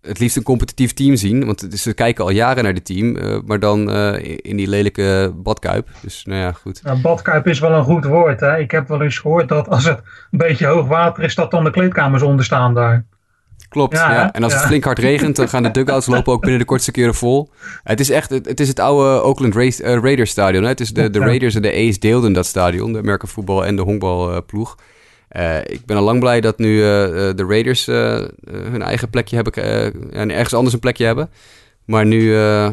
het 0.00 0.18
liefst 0.18 0.36
een 0.36 0.42
competitief 0.42 0.92
team 0.92 1.16
zien. 1.16 1.46
Want 1.46 1.60
het 1.60 1.72
is, 1.72 1.82
ze 1.82 1.92
kijken 1.94 2.24
al 2.24 2.30
jaren 2.30 2.64
naar 2.64 2.74
dit 2.74 2.84
team, 2.84 3.16
eh, 3.16 3.38
maar 3.44 3.58
dan 3.58 3.90
eh, 3.90 4.38
in 4.42 4.56
die 4.56 4.68
lelijke 4.68 5.32
badkuip. 5.36 5.88
Dus 6.02 6.24
nou 6.24 6.40
ja, 6.40 6.52
goed. 6.52 6.80
Nou, 6.82 7.00
badkuip 7.00 7.46
is 7.46 7.58
wel 7.58 7.72
een 7.72 7.84
goed 7.84 8.04
woord. 8.04 8.40
Hè? 8.40 8.58
Ik 8.58 8.70
heb 8.70 8.88
wel 8.88 9.02
eens 9.02 9.18
gehoord 9.18 9.48
dat 9.48 9.68
als 9.68 9.84
het 9.84 9.98
een 10.30 10.38
beetje 10.38 10.66
hoog 10.66 10.86
water 10.86 11.24
is, 11.24 11.34
dat 11.34 11.50
dan 11.50 11.64
de 11.64 11.70
kleedkamers 11.70 12.22
onder 12.22 12.44
staan 12.44 12.74
daar. 12.74 13.04
Klopt, 13.68 13.96
Ja, 13.96 14.12
ja. 14.12 14.32
En 14.32 14.42
als 14.42 14.52
het 14.52 14.62
Ja. 14.62 14.68
flink 14.68 14.84
hard 14.84 14.98
regent, 14.98 15.36
dan 15.36 15.48
gaan 15.48 15.62
de 15.62 15.70
dugouts 15.70 16.06
lopen 16.14 16.32
ook 16.32 16.40
binnen 16.40 16.58
de 16.58 16.64
kortste 16.64 16.90
keren 16.90 17.14
vol. 17.14 17.50
Het 17.82 18.00
is 18.00 18.10
echt, 18.10 18.30
het, 18.30 18.46
het 18.46 18.60
is 18.60 18.68
het 18.68 18.80
oude 18.80 19.22
Oakland 19.22 19.54
Race, 19.54 19.82
eh, 19.82 19.98
Raiders 20.02 20.30
stadion. 20.30 20.62
Hè? 20.62 20.68
Het 20.68 20.80
is 20.80 20.90
de, 20.90 21.10
de 21.10 21.18
Ja. 21.18 21.24
Raiders 21.24 21.54
en 21.54 21.62
de 21.62 21.88
A's 21.88 21.98
deelden 21.98 22.32
dat 22.32 22.46
stadion, 22.46 22.92
de 22.92 22.98
American 22.98 23.28
voetbal 23.28 23.66
en 23.66 23.76
de 23.76 23.82
honkbalploeg. 23.82 24.76
Eh 25.30 25.58
ik 25.64 25.84
ben 25.86 25.96
al 25.96 26.02
lang 26.02 26.20
blij 26.20 26.40
dat 26.40 26.58
nu 26.58 26.82
eh, 26.82 27.28
eh, 27.28 27.36
de 27.36 27.44
Raiders 27.44 27.86
hun 27.86 28.82
eigen 28.82 29.10
plekje 29.10 29.34
hebben 29.36 29.52
eh, 29.52 30.20
en 30.20 30.30
ergens 30.30 30.54
anders 30.54 30.74
een 30.74 30.80
plekje 30.80 31.04
hebben. 31.04 31.30
Maar 31.84 32.06
nu, 32.06 32.34
eh, 32.36 32.68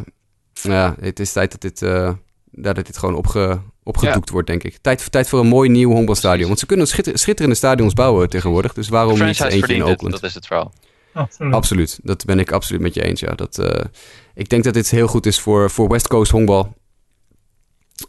ja, 0.53 0.95
het 0.99 1.20
is 1.20 1.32
tijd 1.32 1.51
dat 1.51 1.62
dit, 1.62 1.82
eh, 1.82 2.14
dat 2.51 2.76
dit 2.76 2.97
gewoon 2.97 3.16
opge, 3.16 3.60
opgedoekt 3.84 4.30
wordt, 4.30 4.47
denk 4.47 4.64
ik. 4.64 4.78
Tijd, 4.82 5.12
tijd 5.12 5.30
voor 5.30 5.39
een 5.39 5.47
mooi 5.47 5.70
nieuw 5.70 5.91
honkbalstadion. 5.91 6.47
Want 6.47 6.60
ze 6.60 6.66
kunnen 6.66 6.88
schitter- 6.88 7.18
schitterende 7.20 7.55
stadions 7.58 7.93
bouwen 7.93 8.30
tegenwoordig. 8.30 8.74
Dus 8.74 8.89
waarom 8.89 9.24
niet 9.24 9.41
eentje 9.41 9.74
in 9.74 9.82
het, 9.82 9.89
Oakland? 9.89 10.14
dat 10.14 10.24
is 10.24 10.34
het 10.34 10.47
verhaal. 10.47 10.74
Absoluut. 11.14 11.53
Absoluut, 11.53 11.99
dat 12.03 12.26
ben 12.26 12.39
ik 12.39 12.51
absoluut 12.51 12.82
met 12.82 12.93
je 12.93 13.03
eens. 13.03 13.20
Ja. 13.20 13.34
Dat, 13.36 13.60
eh, 13.60 13.86
ik 14.34 14.49
denk 14.49 14.64
dat 14.64 14.74
dit 14.74 14.89
heel 14.89 15.08
goed 15.08 15.26
is 15.26 15.39
voor, 15.39 15.70
voor 15.70 15.89
West 15.89 16.08
Coast 16.08 16.32
honkbal. 16.32 16.76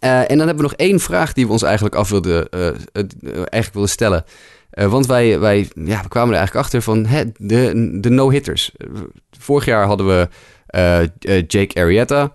Eh, 0.01 0.31
en 0.31 0.39
dan 0.39 0.47
hebben 0.47 0.57
we 0.57 0.63
nog 0.63 0.75
één 0.75 1.01
vraag 1.01 1.33
die 1.33 1.47
we 1.47 1.53
ons 1.53 1.63
eigenlijk 1.63 1.95
af 1.95 2.09
wilden, 2.09 2.49
eh, 2.49 2.69
eh, 2.69 2.75
eigenlijk 3.33 3.73
wilden 3.73 3.91
stellen. 3.91 4.25
Want 4.71 5.07
wij, 5.07 5.39
wij 5.39 5.69
ja, 5.75 6.03
we 6.03 6.09
kwamen 6.09 6.31
er 6.31 6.39
eigenlijk 6.39 6.67
achter 6.67 6.83
van 6.83 7.07
hè, 7.07 7.25
de, 7.37 7.99
de 8.01 8.09
no-hitters. 8.09 8.73
Vorig 9.39 9.65
jaar 9.65 9.87
hadden 9.87 10.07
we 10.07 10.29
Jake 11.47 11.81
Arrieta. 11.81 12.33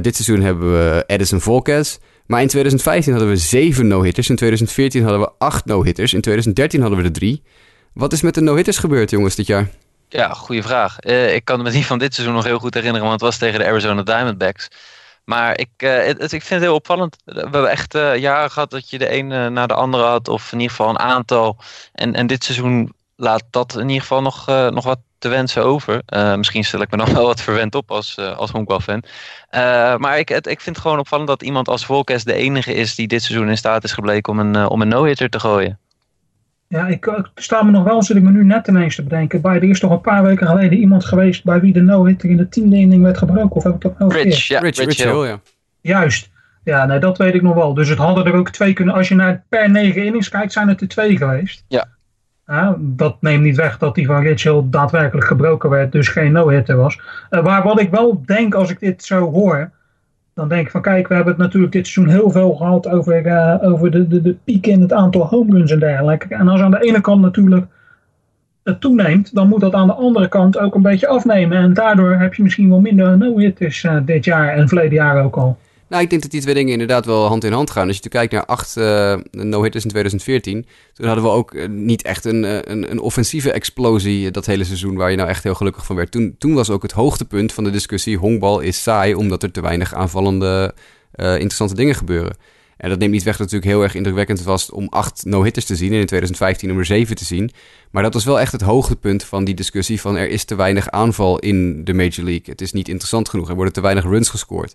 Dit 0.00 0.16
seizoen 0.16 0.42
hebben 0.42 0.72
we 0.72 1.04
Edison 1.06 1.40
Volquez. 1.40 1.98
Maar 2.26 2.40
in 2.40 2.48
2015 2.48 3.12
hadden 3.12 3.30
we 3.30 3.36
zeven 3.36 3.86
no-hitters. 3.86 4.28
In 4.28 4.36
2014 4.36 5.02
hadden 5.02 5.20
we 5.20 5.30
acht 5.38 5.64
no-hitters. 5.64 6.14
In 6.14 6.20
2013 6.20 6.80
hadden 6.80 6.98
we 6.98 7.04
er 7.04 7.12
drie. 7.12 7.42
Wat 7.92 8.12
is 8.12 8.22
met 8.22 8.34
de 8.34 8.40
no-hitters 8.40 8.78
gebeurd, 8.78 9.10
jongens, 9.10 9.34
dit 9.34 9.46
jaar? 9.46 9.68
Ja, 10.08 10.28
goede 10.28 10.62
vraag. 10.62 11.00
Ik 11.00 11.44
kan 11.44 11.62
me 11.62 11.70
die 11.70 11.86
van 11.86 11.98
dit 11.98 12.14
seizoen 12.14 12.34
nog 12.34 12.44
heel 12.44 12.58
goed 12.58 12.74
herinneren, 12.74 13.08
want 13.08 13.20
het 13.20 13.30
was 13.30 13.38
tegen 13.38 13.58
de 13.58 13.66
Arizona 13.66 14.02
Diamondbacks. 14.02 14.68
Maar 15.24 15.58
ik, 15.58 15.70
eh, 15.76 16.08
ik 16.08 16.28
vind 16.28 16.48
het 16.48 16.60
heel 16.60 16.74
opvallend. 16.74 17.16
We 17.24 17.40
hebben 17.40 17.70
echt 17.70 17.94
eh, 17.94 18.16
jaren 18.16 18.50
gehad 18.50 18.70
dat 18.70 18.90
je 18.90 18.98
de 18.98 19.12
een 19.12 19.32
eh, 19.32 19.46
na 19.46 19.66
de 19.66 19.74
andere 19.74 20.04
had, 20.04 20.28
of 20.28 20.52
in 20.52 20.60
ieder 20.60 20.76
geval 20.76 20.90
een 20.90 20.98
aantal. 20.98 21.58
En, 21.92 22.14
en 22.14 22.26
dit 22.26 22.44
seizoen 22.44 22.92
laat 23.16 23.44
dat 23.50 23.74
in 23.74 23.88
ieder 23.88 24.00
geval 24.00 24.22
nog, 24.22 24.48
eh, 24.48 24.68
nog 24.68 24.84
wat 24.84 24.98
te 25.18 25.28
wensen 25.28 25.64
over. 25.64 26.02
Misschien 26.36 26.64
stel 26.64 26.80
ik 26.80 26.90
me 26.90 26.96
dan 26.96 27.12
wel 27.14 27.26
wat 27.26 27.40
verwend 27.40 27.74
op 27.74 27.90
als, 27.90 28.18
als 28.18 28.50
honkbalfan. 28.50 29.04
Maar 29.98 30.18
ik, 30.18 30.28
het, 30.28 30.46
ik 30.46 30.60
vind 30.60 30.76
het 30.76 30.84
gewoon 30.84 30.98
opvallend 30.98 31.28
dat 31.28 31.42
iemand 31.42 31.68
als 31.68 31.84
Volkes 31.84 32.24
de 32.24 32.34
enige 32.34 32.74
is 32.74 32.94
die 32.94 33.06
dit 33.06 33.22
seizoen 33.22 33.48
in 33.48 33.56
staat 33.56 33.84
is 33.84 33.92
gebleken 33.92 34.32
om 34.32 34.38
een, 34.38 34.66
om 34.68 34.82
een 34.82 34.88
no-hitter 34.88 35.28
te 35.28 35.40
gooien. 35.40 35.78
Ja, 36.72 36.86
ik, 36.86 37.06
ik 37.06 37.30
sta 37.34 37.62
me 37.62 37.70
nog 37.70 37.84
wel, 37.84 38.02
zit 38.02 38.16
ik 38.16 38.22
me 38.22 38.30
nu 38.30 38.44
net 38.44 38.68
ineens 38.68 38.94
te 38.94 39.02
bedenken. 39.02 39.40
Bij, 39.40 39.56
er 39.56 39.62
is 39.64 39.80
toch 39.80 39.90
een 39.90 40.00
paar 40.00 40.22
weken 40.22 40.46
geleden 40.46 40.78
iemand 40.78 41.04
geweest 41.04 41.44
bij 41.44 41.60
wie 41.60 41.72
de 41.72 41.80
no-hitter 41.80 42.30
in 42.30 42.36
de 42.36 42.48
tiende 42.48 42.76
inning 42.76 43.02
werd 43.02 43.18
gebroken. 43.18 43.56
Of 43.56 43.62
heb 43.62 43.74
ik 43.74 43.80
dat 43.80 43.98
nou? 43.98 44.12
Rich, 44.12 44.46
ja, 44.46 44.60
Rich, 44.60 44.76
Rich. 44.76 45.02
Hill, 45.02 45.26
ja. 45.26 45.40
Juist. 45.80 46.30
Ja, 46.64 46.86
nee, 46.86 46.98
dat 46.98 47.18
weet 47.18 47.34
ik 47.34 47.42
nog 47.42 47.54
wel. 47.54 47.74
Dus 47.74 47.88
het 47.88 47.98
hadden 47.98 48.24
er 48.24 48.34
ook 48.34 48.50
twee 48.50 48.72
kunnen. 48.72 48.94
Als 48.94 49.08
je 49.08 49.14
naar 49.14 49.44
per 49.48 49.70
negen 49.70 50.04
innings 50.04 50.28
kijkt, 50.28 50.52
zijn 50.52 50.68
het 50.68 50.80
er 50.80 50.88
twee 50.88 51.16
geweest. 51.16 51.64
Ja. 51.68 51.88
Ja, 52.46 52.76
dat 52.78 53.16
neemt 53.20 53.42
niet 53.42 53.56
weg 53.56 53.78
dat 53.78 53.94
die 53.94 54.06
van 54.06 54.22
Rich 54.22 54.42
Hill 54.42 54.62
daadwerkelijk 54.64 55.26
gebroken 55.26 55.70
werd, 55.70 55.92
dus 55.92 56.08
geen 56.08 56.32
no-hitter 56.32 56.76
was. 56.76 57.00
Eh, 57.30 57.42
maar 57.42 57.62
wat 57.62 57.80
ik 57.80 57.90
wel 57.90 58.22
denk 58.26 58.54
als 58.54 58.70
ik 58.70 58.80
dit 58.80 59.04
zo 59.04 59.30
hoor, 59.30 59.70
dan 60.34 60.48
denk 60.48 60.64
ik 60.64 60.70
van 60.70 60.82
kijk, 60.82 61.08
we 61.08 61.14
hebben 61.14 61.32
het 61.32 61.42
natuurlijk 61.42 61.72
dit 61.72 61.86
seizoen 61.86 62.14
heel 62.14 62.30
veel 62.30 62.54
gehad 62.54 62.88
over, 62.88 63.26
eh, 63.26 63.72
over 63.72 63.90
de, 63.90 64.08
de, 64.08 64.22
de 64.22 64.36
piek 64.44 64.66
in 64.66 64.80
het 64.80 64.92
aantal 64.92 65.26
home 65.26 65.52
runs 65.52 65.70
en 65.70 65.78
dergelijke. 65.78 66.34
En 66.34 66.48
als 66.48 66.60
aan 66.60 66.70
de 66.70 66.82
ene 66.82 67.00
kant 67.00 67.20
natuurlijk 67.20 67.66
het 68.62 68.80
toeneemt, 68.80 69.34
dan 69.34 69.48
moet 69.48 69.60
dat 69.60 69.74
aan 69.74 69.86
de 69.86 69.94
andere 69.94 70.28
kant 70.28 70.58
ook 70.58 70.74
een 70.74 70.82
beetje 70.82 71.06
afnemen. 71.06 71.58
En 71.58 71.74
daardoor 71.74 72.12
heb 72.12 72.34
je 72.34 72.42
misschien 72.42 72.68
wel 72.68 72.80
minder 72.80 73.18
no-hitters 73.18 73.84
eh, 73.84 73.96
dit 74.04 74.24
jaar 74.24 74.48
en 74.48 74.68
verleden 74.68 74.94
jaar 74.94 75.24
ook 75.24 75.36
al. 75.36 75.58
Nou, 75.92 76.04
ik 76.04 76.10
denk 76.10 76.22
dat 76.22 76.30
die 76.30 76.40
twee 76.40 76.54
dingen 76.54 76.72
inderdaad 76.72 77.06
wel 77.06 77.26
hand 77.26 77.44
in 77.44 77.52
hand 77.52 77.70
gaan. 77.70 77.88
Als 77.88 77.98
je 78.02 78.08
kijkt 78.08 78.32
naar 78.32 78.44
acht 78.44 78.76
eh, 78.76 79.16
no-hitters 79.30 79.84
in 79.84 79.90
2014... 79.90 80.66
toen 80.92 81.06
hadden 81.06 81.24
we 81.24 81.30
ook 81.30 81.54
eh, 81.54 81.68
niet 81.68 82.02
echt 82.02 82.24
een, 82.24 82.44
eh, 82.44 82.58
een, 82.62 82.90
een 82.90 83.00
offensieve 83.00 83.52
explosie 83.52 84.30
dat 84.30 84.46
hele 84.46 84.64
seizoen... 84.64 84.96
waar 84.96 85.10
je 85.10 85.16
nou 85.16 85.28
echt 85.28 85.42
heel 85.42 85.54
gelukkig 85.54 85.86
van 85.86 85.96
werd. 85.96 86.10
Toen, 86.10 86.34
toen 86.38 86.54
was 86.54 86.70
ook 86.70 86.82
het 86.82 86.92
hoogtepunt 86.92 87.52
van 87.52 87.64
de 87.64 87.70
discussie... 87.70 88.16
honkbal 88.16 88.60
is 88.60 88.82
saai 88.82 89.14
omdat 89.14 89.42
er 89.42 89.50
te 89.50 89.60
weinig 89.60 89.94
aanvallende 89.94 90.74
interessante 91.16 91.74
dingen 91.74 91.94
gebeuren. 91.94 92.36
En 92.76 92.88
dat 92.88 92.98
neemt 92.98 93.12
niet 93.12 93.22
weg 93.22 93.36
dat 93.36 93.50
het 93.50 93.52
natuurlijk 93.52 93.72
heel 93.72 93.82
erg 93.82 93.94
indrukwekkend 93.94 94.42
was... 94.42 94.70
om 94.70 94.88
acht 94.88 95.24
no-hitters 95.24 95.66
te 95.66 95.76
zien 95.76 95.92
en 95.92 96.00
in 96.00 96.06
2015 96.06 96.70
om 96.70 96.78
er 96.78 96.84
zeven 96.84 97.16
te 97.16 97.24
zien. 97.24 97.50
Maar 97.90 98.02
dat 98.02 98.14
was 98.14 98.24
wel 98.24 98.40
echt 98.40 98.52
het 98.52 98.60
hoogtepunt 98.60 99.24
van 99.24 99.44
die 99.44 99.54
discussie... 99.54 100.00
van 100.00 100.16
er 100.16 100.28
is 100.28 100.44
te 100.44 100.54
weinig 100.54 100.90
aanval 100.90 101.38
in 101.38 101.84
de 101.84 101.94
Major 101.94 102.24
League. 102.24 102.44
Het 102.44 102.60
is 102.60 102.72
niet 102.72 102.88
interessant 102.88 103.28
genoeg. 103.28 103.48
Er 103.48 103.54
worden 103.54 103.72
te 103.72 103.80
weinig 103.80 104.04
runs 104.04 104.28
gescoord. 104.28 104.74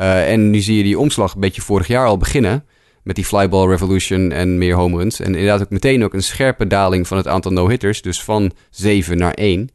Uh, 0.00 0.30
en 0.30 0.50
nu 0.50 0.60
zie 0.60 0.76
je 0.76 0.82
die 0.82 0.98
omslag 0.98 1.34
een 1.34 1.40
beetje 1.40 1.62
vorig 1.62 1.86
jaar 1.86 2.06
al 2.06 2.16
beginnen. 2.16 2.64
Met 3.02 3.16
die 3.16 3.24
flyball 3.24 3.68
revolution 3.68 4.32
en 4.32 4.58
meer 4.58 4.74
home 4.74 4.98
runs. 4.98 5.20
En 5.20 5.26
inderdaad 5.34 5.62
ook 5.62 5.70
meteen 5.70 6.04
ook 6.04 6.14
een 6.14 6.22
scherpe 6.22 6.66
daling 6.66 7.06
van 7.06 7.16
het 7.16 7.28
aantal 7.28 7.52
no-hitters. 7.52 8.02
Dus 8.02 8.22
van 8.22 8.52
7 8.70 9.18
naar 9.18 9.32
1. 9.32 9.70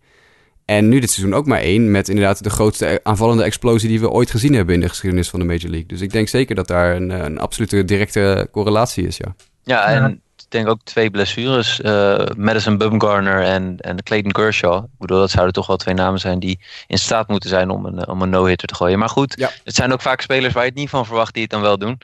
En 0.66 0.90
nu 0.90 1.00
dit 1.00 1.12
seizoen 1.12 1.36
ook 1.36 1.46
maar 1.46 1.60
1. 1.60 1.92
Met 1.92 2.10
inderdaad 2.10 2.44
de 2.44 2.50
grootste 2.50 3.00
aanvallende 3.04 3.44
explosie 3.44 3.90
die 3.90 4.00
we 4.00 4.10
ooit 4.10 4.32
gezien 4.32 4.54
hebben 4.54 4.76
in 4.76 4.82
de 4.82 4.90
geschiedenis 4.90 5.30
van 5.30 5.40
de 5.40 5.46
Major 5.46 5.70
League. 5.70 5.88
Dus 5.88 6.02
ik 6.02 6.12
denk 6.12 6.28
zeker 6.28 6.56
dat 6.56 6.68
daar 6.68 6.96
een, 6.96 7.10
een 7.10 7.40
absolute 7.40 7.86
directe 7.86 8.48
correlatie 8.52 9.08
is, 9.08 9.18
ja. 9.18 9.36
Ja, 9.64 9.86
en 9.86 10.22
denk 10.48 10.68
ook 10.68 10.80
twee 10.84 11.10
blessures. 11.10 11.80
Uh, 11.80 12.26
Madison 12.38 12.78
Bumgarner 12.78 13.44
en, 13.44 13.78
en 13.78 14.04
Clayton 14.04 14.32
Kershaw. 14.32 14.84
Ik 14.84 15.00
bedoel, 15.00 15.20
dat 15.20 15.32
zouden 15.32 15.54
toch 15.54 15.68
wel 15.68 15.78
twee 15.78 15.96
namen 15.96 16.20
zijn 16.20 16.40
die 16.40 16.60
in 16.88 16.98
staat 16.98 17.28
moeten 17.28 17.50
zijn 17.50 17.70
om 17.70 17.86
een, 17.86 18.08
om 18.08 18.22
een 18.22 18.30
no-hitter 18.30 18.68
te 18.68 18.76
gooien. 18.76 19.00
Maar 19.00 19.10
goed, 19.10 19.34
ja. 19.38 19.50
het 19.64 19.76
zijn 19.76 19.94
ook 19.94 20.02
vaak 20.02 20.22
spelers 20.22 20.54
waar 20.54 20.64
je 20.64 20.70
het 20.70 20.78
niet 20.78 20.90
van 20.90 21.06
verwacht 21.06 21.34
die 21.34 21.44
het 21.44 21.52
dan 21.52 21.62
wel 21.62 21.78
doen. 21.78 21.98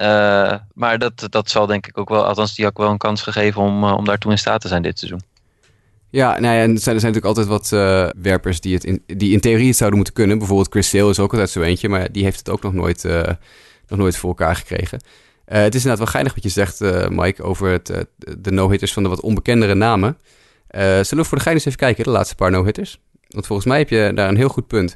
Uh, 0.00 0.54
maar 0.74 0.98
dat, 0.98 1.26
dat 1.30 1.50
zal 1.50 1.66
denk 1.66 1.86
ik 1.86 1.98
ook 1.98 2.08
wel, 2.08 2.24
althans 2.24 2.54
die 2.54 2.64
had 2.64 2.72
ik 2.72 2.80
wel 2.80 2.90
een 2.90 2.98
kans 2.98 3.22
gegeven 3.22 3.62
om, 3.62 3.84
uh, 3.84 3.96
om 3.96 4.04
daartoe 4.04 4.30
in 4.30 4.38
staat 4.38 4.60
te 4.60 4.68
zijn 4.68 4.82
dit 4.82 4.98
seizoen. 4.98 5.22
Ja, 6.10 6.38
nou 6.38 6.54
ja, 6.54 6.62
en 6.62 6.74
er 6.74 6.80
zijn, 6.80 6.94
er 6.94 7.00
zijn 7.00 7.12
natuurlijk 7.12 7.24
altijd 7.24 7.46
wat 7.46 7.70
uh, 7.72 8.08
werpers 8.22 8.60
die, 8.60 8.74
het 8.74 8.84
in, 8.84 9.02
die 9.06 9.32
in 9.32 9.40
theorie 9.40 9.66
het 9.66 9.76
zouden 9.76 9.98
moeten 9.98 10.16
kunnen. 10.16 10.38
Bijvoorbeeld 10.38 10.70
Chris 10.70 10.88
Sale 10.88 11.10
is 11.10 11.18
ook 11.18 11.32
altijd 11.32 11.50
zo 11.50 11.60
eentje, 11.60 11.88
maar 11.88 12.12
die 12.12 12.24
heeft 12.24 12.38
het 12.38 12.48
ook 12.48 12.62
nog 12.62 12.72
nooit, 12.72 13.04
uh, 13.04 13.22
nog 13.88 13.98
nooit 13.98 14.16
voor 14.16 14.28
elkaar 14.28 14.56
gekregen. 14.56 14.98
Uh, 15.52 15.58
het 15.58 15.74
is 15.74 15.82
inderdaad 15.82 15.98
wel 15.98 16.06
geinig 16.06 16.34
wat 16.34 16.42
je 16.42 16.48
zegt, 16.48 16.80
uh, 16.80 17.08
Mike, 17.08 17.42
over 17.42 17.70
het, 17.70 17.90
uh, 17.90 17.96
de 18.38 18.50
no-hitters 18.50 18.92
van 18.92 19.02
de 19.02 19.08
wat 19.08 19.20
onbekendere 19.20 19.74
namen. 19.74 20.18
Zullen 20.70 21.16
we 21.16 21.24
voor 21.24 21.36
de 21.36 21.42
gein 21.42 21.54
eens 21.54 21.64
even 21.64 21.78
kijken, 21.78 22.04
de 22.04 22.10
laatste 22.10 22.34
paar 22.34 22.50
no-hitters? 22.50 23.00
Want 23.28 23.46
volgens 23.46 23.68
mij 23.68 23.78
heb 23.78 23.88
je 23.88 24.12
daar 24.14 24.28
een 24.28 24.36
heel 24.36 24.48
goed 24.48 24.66
punt. 24.66 24.94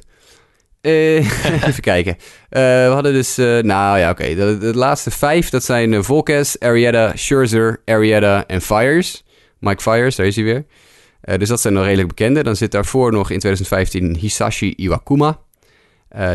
Even 0.81 1.81
kijken. 1.81 2.17
we 2.49 2.89
hadden 2.93 3.13
dus, 3.13 3.35
nou 3.61 3.99
ja, 3.99 4.09
oké. 4.09 4.35
De, 4.35 4.71
laatste 4.75 5.11
vijf, 5.11 5.49
dat 5.49 5.63
zijn 5.63 6.03
Volquez, 6.03 6.55
Arrieta, 6.59 7.11
Scherzer, 7.15 7.81
Arrieta 7.85 8.47
en 8.47 8.61
Fires. 8.61 9.23
Mike 9.59 9.81
Fires, 9.81 10.15
daar 10.15 10.25
is 10.25 10.35
hij 10.35 10.43
weer. 10.43 10.65
dus 11.37 11.49
dat 11.49 11.61
zijn 11.61 11.73
nog 11.73 11.83
redelijk 11.83 12.07
bekende. 12.07 12.43
Dan 12.43 12.55
zit 12.55 12.71
daarvoor 12.71 13.11
nog 13.11 13.29
in 13.29 13.39
2015 13.39 14.15
Hisashi 14.15 14.73
Iwakuma. 14.75 15.39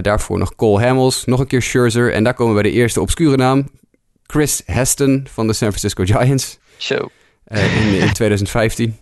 daarvoor 0.00 0.38
nog 0.38 0.54
Cole 0.54 0.82
Hamels, 0.82 1.24
nog 1.24 1.40
een 1.40 1.46
keer 1.46 1.62
Scherzer. 1.62 2.12
En 2.12 2.24
daar 2.24 2.34
komen 2.34 2.54
we 2.54 2.62
bij 2.62 2.70
de 2.70 2.76
eerste 2.76 3.00
obscure 3.00 3.36
naam. 3.36 3.66
Chris 4.32 4.62
Heston 4.66 5.26
van 5.30 5.46
de 5.46 5.52
San 5.52 5.68
Francisco 5.68 6.04
Giants. 6.04 6.58
Show. 6.78 7.08
Uh, 7.48 7.86
in, 7.86 8.00
in, 8.00 8.12
2015. 8.12 8.96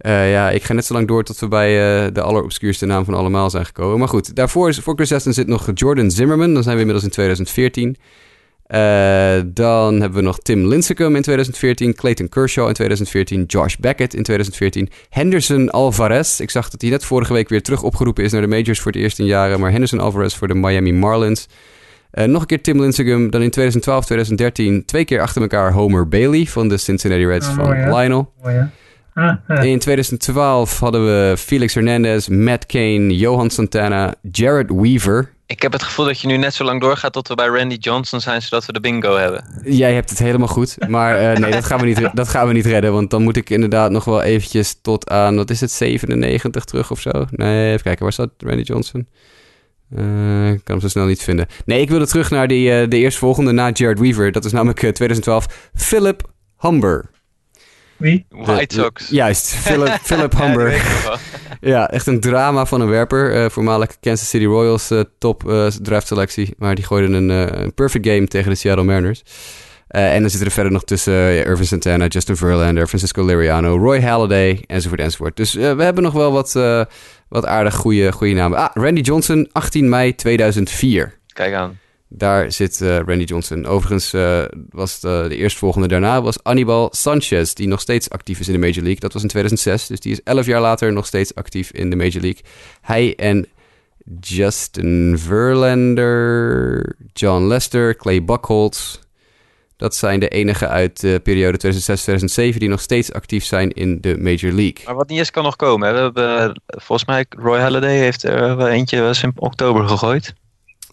Uh, 0.00 0.30
ja, 0.30 0.50
ik 0.50 0.62
ga 0.62 0.72
net 0.72 0.84
zo 0.84 0.94
lang 0.94 1.08
door 1.08 1.24
tot 1.24 1.38
we 1.38 1.48
bij 1.48 2.04
uh, 2.04 2.12
de 2.12 2.20
allerobscuurste 2.20 2.86
naam 2.86 3.04
van 3.04 3.14
allemaal 3.14 3.50
zijn 3.50 3.66
gekomen. 3.66 3.98
Maar 3.98 4.08
goed, 4.08 4.34
daarvoor 4.34 4.74
voor 4.74 4.94
Chris 4.94 5.10
Heston 5.10 5.32
zit 5.32 5.46
nog 5.46 5.70
Jordan 5.74 6.10
Zimmerman. 6.10 6.54
Dan 6.54 6.62
zijn 6.62 6.74
we 6.74 6.80
inmiddels 6.80 7.06
in 7.06 7.12
2014. 7.12 7.96
dan 9.54 10.00
hebben 10.00 10.18
we 10.18 10.20
nog 10.20 10.38
Tim 10.38 10.66
Lincecum 10.66 11.16
in 11.16 11.22
2014. 11.22 11.94
Clayton 11.94 12.28
Kershaw 12.28 12.68
in 12.68 12.74
2014. 12.74 13.44
Josh 13.44 13.76
Beckett 13.76 14.14
in 14.14 14.22
2014. 14.22 14.88
Henderson 15.08 15.70
Alvarez. 15.70 16.40
Ik 16.40 16.50
zag 16.50 16.70
dat 16.70 16.80
hij 16.80 16.90
net 16.90 17.04
vorige 17.04 17.32
week 17.32 17.48
weer 17.48 17.62
terug 17.62 17.82
opgeroepen 17.82 18.24
is 18.24 18.32
naar 18.32 18.40
de 18.40 18.46
majors 18.46 18.80
voor 18.80 18.92
het 18.92 19.00
eerst 19.00 19.18
in 19.18 19.26
jaren. 19.26 19.60
Maar 19.60 19.70
Henderson 19.70 20.00
Alvarez 20.00 20.34
voor 20.34 20.48
de 20.48 20.54
Miami 20.54 20.92
Marlins. 20.92 21.48
Uh, 22.12 22.24
nog 22.24 22.40
een 22.40 22.46
keer 22.46 22.62
Tim 22.62 22.80
Lincecum. 22.80 23.30
Dan 23.30 23.42
in 23.42 23.50
2012, 23.50 24.04
2013 24.04 24.84
twee 24.84 25.04
keer 25.04 25.20
achter 25.20 25.42
elkaar 25.42 25.72
Homer 25.72 26.08
Bailey 26.08 26.46
van 26.46 26.68
de 26.68 26.76
Cincinnati 26.76 27.26
Reds 27.26 27.48
oh, 27.48 27.54
van 27.54 27.76
ja. 27.76 27.96
Lionel. 27.98 28.32
Oh, 28.42 28.52
ja. 28.52 28.70
ah, 29.14 29.34
ah. 29.48 29.64
In 29.64 29.78
2012 29.78 30.78
hadden 30.78 31.04
we 31.04 31.36
Felix 31.38 31.74
Hernandez, 31.74 32.28
Matt 32.28 32.66
Kane, 32.66 33.16
Johan 33.16 33.50
Santana, 33.50 34.14
Jared 34.30 34.70
Weaver. 34.70 35.32
Ik 35.46 35.62
heb 35.62 35.72
het 35.72 35.82
gevoel 35.82 36.04
dat 36.04 36.20
je 36.20 36.26
nu 36.26 36.36
net 36.36 36.54
zo 36.54 36.64
lang 36.64 36.80
doorgaat 36.80 37.12
tot 37.12 37.28
we 37.28 37.34
bij 37.34 37.46
Randy 37.46 37.74
Johnson 37.74 38.20
zijn, 38.20 38.42
zodat 38.42 38.66
we 38.66 38.72
de 38.72 38.80
bingo 38.80 39.16
hebben. 39.16 39.44
Jij 39.64 39.94
hebt 39.94 40.10
het 40.10 40.18
helemaal 40.18 40.48
goed. 40.48 40.76
Maar 40.88 41.16
eh, 41.16 41.38
nee, 41.38 41.50
dat 41.50 41.64
gaan, 41.64 41.80
we 41.80 41.86
niet, 41.86 42.10
dat 42.12 42.28
gaan 42.28 42.46
we 42.46 42.52
niet 42.52 42.66
redden. 42.66 42.92
Want 42.92 43.10
dan 43.10 43.22
moet 43.22 43.36
ik 43.36 43.50
inderdaad 43.50 43.90
nog 43.90 44.04
wel 44.04 44.22
eventjes 44.22 44.78
tot 44.82 45.10
aan, 45.10 45.36
wat 45.36 45.50
is 45.50 45.60
het, 45.60 45.70
97 45.70 46.64
terug 46.64 46.90
of 46.90 47.00
zo? 47.00 47.10
Nee, 47.30 47.70
even 47.70 47.82
kijken, 47.82 48.02
waar 48.02 48.12
staat 48.12 48.30
Randy 48.38 48.62
Johnson? 48.62 49.06
Eh, 49.96 50.50
ik 50.50 50.60
kan 50.64 50.74
hem 50.74 50.80
zo 50.80 50.88
snel 50.88 51.06
niet 51.06 51.22
vinden. 51.22 51.46
Nee, 51.64 51.80
ik 51.80 51.88
wilde 51.90 52.06
terug 52.06 52.30
naar 52.30 52.48
die, 52.48 52.72
eh, 52.72 52.88
de 52.88 52.96
eerstvolgende 52.96 53.52
na 53.52 53.70
Jared 53.72 53.98
Weaver. 53.98 54.32
Dat 54.32 54.44
is 54.44 54.52
namelijk 54.52 54.82
eh, 54.82 54.90
2012 54.90 55.70
Philip 55.74 56.22
Humber. 56.58 57.10
Wie? 57.96 58.26
White 58.28 58.74
Sox. 58.74 59.08
Juist, 59.08 59.54
Philip, 59.54 59.98
Philip 60.08 60.38
Humber. 60.38 60.74
Ja, 61.60 61.90
echt 61.90 62.06
een 62.06 62.20
drama 62.20 62.66
van 62.66 62.80
een 62.80 62.88
werper. 62.88 63.34
eh 63.34 63.50
voormalig 63.50 63.98
Kansas 64.00 64.28
City 64.28 64.44
Royals 64.44 64.90
eh, 64.90 65.00
top 65.18 65.50
eh 65.50 65.66
draft 65.66 66.06
selectie. 66.06 66.54
Maar 66.58 66.74
die 66.74 66.84
gooide 66.84 67.16
een, 67.16 67.30
eh, 67.30 67.62
een 67.62 67.74
perfect 67.74 68.06
game 68.06 68.26
tegen 68.26 68.50
de 68.50 68.56
Seattle 68.56 68.84
Mariners. 68.84 69.22
Eh, 69.92 70.14
en 70.14 70.20
dan 70.20 70.30
zitten 70.30 70.48
er 70.48 70.54
verder 70.54 70.72
nog 70.72 70.84
tussen 70.84 71.14
eh, 71.14 71.46
Irvin 71.46 71.66
Santana, 71.66 72.06
Justin 72.06 72.36
Verlander, 72.36 72.86
Francisco 72.86 73.24
Liriano, 73.24 73.76
Roy 73.76 74.00
Halladay, 74.00 74.64
enzovoort, 74.66 75.00
enzovoort. 75.00 75.36
Dus 75.36 75.56
eh, 75.56 75.72
we 75.72 75.82
hebben 75.82 76.02
nog 76.02 76.12
wel 76.12 76.32
wat, 76.32 76.52
wat 77.28 77.46
aardig 77.46 77.74
goede, 77.74 78.12
goede 78.12 78.34
namen. 78.34 78.58
Ah, 78.58 78.70
Randy 78.74 79.00
Johnson, 79.00 79.48
18 79.52 79.88
mei 79.88 80.14
2004. 80.14 81.18
Kijk 81.32 81.54
aan. 81.54 81.78
Daar 82.08 82.52
zit 82.52 82.80
Randy 82.80 83.24
Johnson. 83.24 83.66
Overigens 83.66 84.10
was 84.70 85.00
de, 85.00 85.26
de 85.28 85.36
eerstvolgende 85.36 85.88
daarna 85.88 86.22
was 86.22 86.42
Anibal 86.42 86.88
Sanchez, 86.92 87.52
die 87.52 87.68
nog 87.68 87.80
steeds 87.80 88.10
actief 88.10 88.40
is 88.40 88.46
in 88.46 88.52
de 88.52 88.58
Major 88.58 88.82
League. 88.82 89.00
Dat 89.00 89.12
was 89.12 89.22
in 89.22 89.28
2006, 89.28 89.86
dus 89.86 90.00
die 90.00 90.12
is 90.12 90.22
11 90.22 90.46
jaar 90.46 90.60
later 90.60 90.92
nog 90.92 91.06
steeds 91.06 91.34
actief 91.34 91.70
in 91.70 91.90
de 91.90 91.96
Major 91.96 92.20
League. 92.20 92.42
Hij 92.80 93.14
en 93.16 93.46
Justin 94.20 95.18
Verlander, 95.18 96.96
John 97.12 97.42
Lester, 97.46 97.96
Clay 97.96 98.24
Buchholz. 98.24 99.01
Dat 99.82 99.94
zijn 99.94 100.20
de 100.20 100.28
enige 100.28 100.68
uit 100.68 101.00
de 101.00 101.20
periode 101.22 101.58
2006-2007 102.54 102.56
die 102.58 102.68
nog 102.68 102.80
steeds 102.80 103.12
actief 103.12 103.44
zijn 103.44 103.70
in 103.70 104.00
de 104.00 104.18
Major 104.18 104.52
League. 104.52 104.76
Maar 104.84 104.94
wat 104.94 105.08
niet 105.08 105.18
eens 105.18 105.30
kan 105.30 105.42
nog 105.44 105.56
komen. 105.56 105.88
Hè? 105.88 105.94
We 105.94 106.00
hebben, 106.00 106.52
eh, 106.52 106.52
volgens 106.66 107.08
mij, 107.08 107.26
Roy 107.28 107.58
Halladay 107.60 107.96
heeft 107.98 108.22
er 108.22 108.56
wel 108.56 108.68
eentje 108.68 108.98
wel 108.98 109.08
eens 109.08 109.22
in 109.22 109.32
oktober 109.36 109.88
gegooid. 109.88 110.34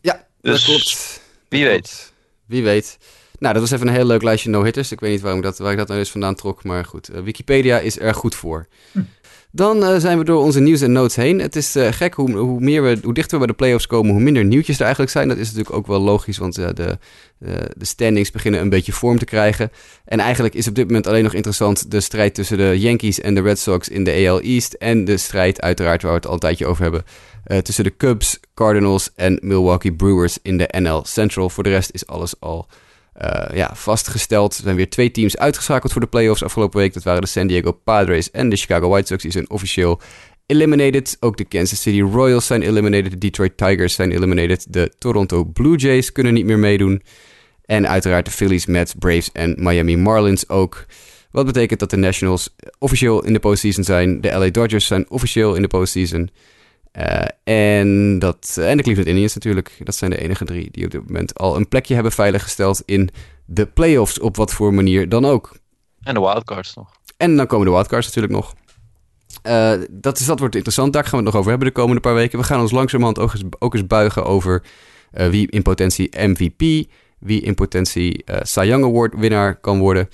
Ja, 0.02 0.26
Dus 0.42 0.54
dat 0.54 0.64
klopt. 0.64 1.22
wie 1.50 1.64
Dat 1.64 1.72
weet. 1.72 1.82
klopt. 1.88 2.14
Wie 2.46 2.64
weet. 2.64 2.98
Nou, 3.40 3.54
dat 3.54 3.62
was 3.62 3.72
even 3.72 3.88
een 3.88 3.94
heel 3.94 4.06
leuk 4.06 4.24
lijstje 4.24 4.50
no-hitters. 4.50 4.92
Ik 4.92 5.00
weet 5.00 5.12
niet 5.12 5.22
waarom 5.22 5.40
ik 5.40 5.46
dat, 5.46 5.58
waar 5.58 5.72
ik 5.72 5.78
dat 5.78 5.88
nou 5.88 6.00
eens 6.00 6.12
vandaan 6.12 6.36
trok, 6.36 6.64
maar 6.64 6.86
goed. 6.86 7.10
eh, 7.10 7.22
Wikipedia 7.22 7.80
is 7.80 8.00
er 8.00 8.14
goed 8.14 8.36
voor. 8.36 8.68
Dan 9.52 9.84
eh, 9.84 9.98
zijn 9.98 10.18
we 10.18 10.24
door 10.24 10.44
onze 10.44 10.60
nieuws 10.60 10.82
en 10.82 10.92
notes 10.92 11.16
heen. 11.16 11.40
Het 11.40 11.56
is 11.56 11.76
eh, 11.76 11.92
gek 11.92 12.14
hoe, 12.14 12.32
hoe, 12.32 12.60
meer 12.60 12.84
we, 12.84 12.98
hoe 13.04 13.14
dichter 13.14 13.32
we 13.32 13.46
bij 13.46 13.48
de 13.48 13.54
playoffs 13.54 13.88
komen, 13.88 14.12
hoe 14.12 14.22
minder 14.22 14.46
nieuwtjes 14.46 14.76
er 14.76 14.82
eigenlijk 14.82 15.12
zijn. 15.12 15.28
Dat 15.28 15.38
is 15.38 15.48
natuurlijk 15.48 15.76
ook 15.76 15.88
wel 15.88 16.00
logisch, 16.00 16.38
want 16.38 16.58
eh, 16.58 16.68
de, 16.74 16.98
de, 17.38 17.86
standings 17.86 18.32
beginnen 18.32 18.62
een 18.62 18.70
beetje 18.70 18.92
vorm 18.92 19.18
te 19.18 19.26
krijgen. 19.26 19.72
En 20.06 20.20
eigenlijk 20.20 20.54
is 20.54 20.68
op 20.68 20.76
dit 20.76 20.86
moment 20.86 21.08
alleen 21.08 21.24
nog 21.24 21.34
interessant 21.34 21.92
de 21.92 22.00
strijd 22.00 22.36
tussen 22.36 22.58
de 22.58 22.80
Yankees 22.80 23.22
en 23.22 23.36
de 23.36 23.42
Red 23.42 23.60
Sox 23.60 23.90
in 23.90 24.04
de 24.04 24.28
AL 24.28 24.42
East. 24.42 24.74
En 24.74 25.06
de 25.06 25.18
strijd, 25.18 25.62
uiteraard, 25.62 26.02
waar 26.02 26.12
we 26.12 26.18
het 26.18 26.28
al 26.28 26.34
een 26.34 26.40
tijdje 26.40 26.66
over 26.66 26.84
hebben, 26.84 27.04
tussen 27.64 27.84
de 27.84 27.98
Cubs, 27.98 28.40
Cardinals 28.54 29.10
en 29.16 29.40
Milwaukee 29.42 29.94
Brewers 29.94 30.38
in 30.42 30.58
de 30.58 30.70
NL 30.80 31.06
Central. 31.06 31.50
Voor 31.50 31.64
de 31.64 31.70
rest 31.70 31.90
is 31.94 32.08
alles 32.08 32.34
al 32.40 32.68
ja, 33.54 33.72
vastgesteld. 33.74 34.58
Er 34.58 34.64
zijn 34.64 34.76
weer 34.76 34.90
twee 34.90 35.12
teams 35.12 35.38
uitgeschakeld 35.38 35.92
voor 35.92 36.02
de 36.02 36.08
playoffs 36.08 36.44
afgelopen 36.44 36.80
week. 36.80 36.94
Dat 36.94 37.04
waren 37.04 37.22
de 37.22 37.28
San 37.28 37.48
Diego 37.48 37.72
Padres 37.72 38.32
en 38.32 38.50
de 38.50 38.56
Chicago 38.56 38.90
White 38.90 39.08
Sox. 39.08 39.22
Die 39.22 39.32
zijn 39.32 39.50
officieel 39.50 40.02
eliminated. 40.46 41.18
Ook 41.20 41.38
de 41.38 41.46
Kansas 41.46 41.82
City 41.82 42.02
Royals 42.02 42.46
zijn 42.46 42.62
eliminated. 42.62 43.12
De 43.12 43.18
Detroit 43.18 43.58
Tigers 43.58 43.94
zijn 43.94 44.12
eliminated. 44.12 44.66
De 44.70 44.92
Toronto 44.98 45.44
Blue 45.44 45.78
Jays 45.78 46.12
kunnen 46.12 46.34
niet 46.34 46.46
meer 46.46 46.60
meedoen. 46.60 47.02
En 47.66 47.88
uiteraard 47.88 48.26
de 48.26 48.32
Phillies, 48.32 48.66
Mets, 48.66 48.94
Braves 48.94 49.32
en 49.32 49.56
Miami 49.58 49.98
Marlins 49.98 50.50
ook. 50.50 50.86
Wat 51.32 51.46
betekent 51.46 51.80
dat 51.80 51.90
de 51.90 51.98
Nationals 51.98 52.56
officieel 52.78 53.26
in 53.26 53.34
de 53.34 53.40
postseason 53.40 53.84
zijn. 53.84 54.22
De 54.22 54.32
LA 54.32 54.50
Dodgers 54.50 54.86
zijn 54.86 55.10
officieel 55.10 55.56
in 55.56 55.62
de 55.62 55.68
postseason. 55.68 56.30
Eh, 56.92 57.26
en, 57.44 58.20
dat, 58.20 58.58
en 58.62 58.78
de 58.78 58.84
Cleveland 58.84 59.10
Indians 59.10 59.34
natuurlijk. 59.34 59.82
Dat 59.84 59.96
zijn 59.96 60.12
de 60.12 60.18
enige 60.18 60.46
drie 60.46 60.70
die 60.72 60.86
op 60.86 60.92
dit 60.92 61.08
moment 61.08 61.38
al 61.38 61.56
een 61.56 61.68
plekje 61.68 61.94
hebben 61.94 62.12
veiliggesteld 62.12 62.82
in 62.86 63.10
de 63.46 63.66
playoffs. 63.66 64.20
Op 64.20 64.36
wat 64.36 64.54
voor 64.54 64.74
manier 64.74 65.10
dan 65.10 65.26
ook. 65.26 65.58
En 66.04 66.14
de 66.14 66.20
wildcards 66.20 66.76
nog. 66.76 66.92
En 67.18 67.36
dan 67.36 67.48
komen 67.48 67.66
de 67.66 67.72
wildcards 67.72 68.06
natuurlijk 68.06 68.34
nog. 68.34 68.54
Eh, 69.42 69.74
dat, 69.90 70.20
is, 70.20 70.26
dat 70.26 70.40
wordt 70.40 70.56
interessant. 70.56 70.94
Daar 70.94 71.04
gaan 71.04 71.12
we 71.12 71.18
het 71.18 71.26
nog 71.26 71.36
over 71.36 71.50
hebben 71.50 71.68
de 71.68 71.74
komende 71.74 72.02
paar 72.02 72.14
weken. 72.14 72.40
We 72.40 72.46
gaan 72.46 72.62
ons 72.62 72.72
langzamerhand 72.72 73.20
ook 73.20 73.34
eens, 73.34 73.44
ook 73.60 73.74
eens 73.74 73.88
buigen 73.88 74.26
over 74.26 74.64
eh, 75.12 75.28
wie 75.28 75.52
in 75.52 75.62
potentie 75.62 76.10
MVP, 76.18 76.90
wie 77.20 77.42
in 77.42 77.56
potentie 77.56 78.24
eh 78.24 78.40
Cy 78.42 78.64
Young 78.64 78.84
Award 78.84 79.14
winnaar 79.18 79.56
kan 79.56 79.80
worden. 79.80 80.10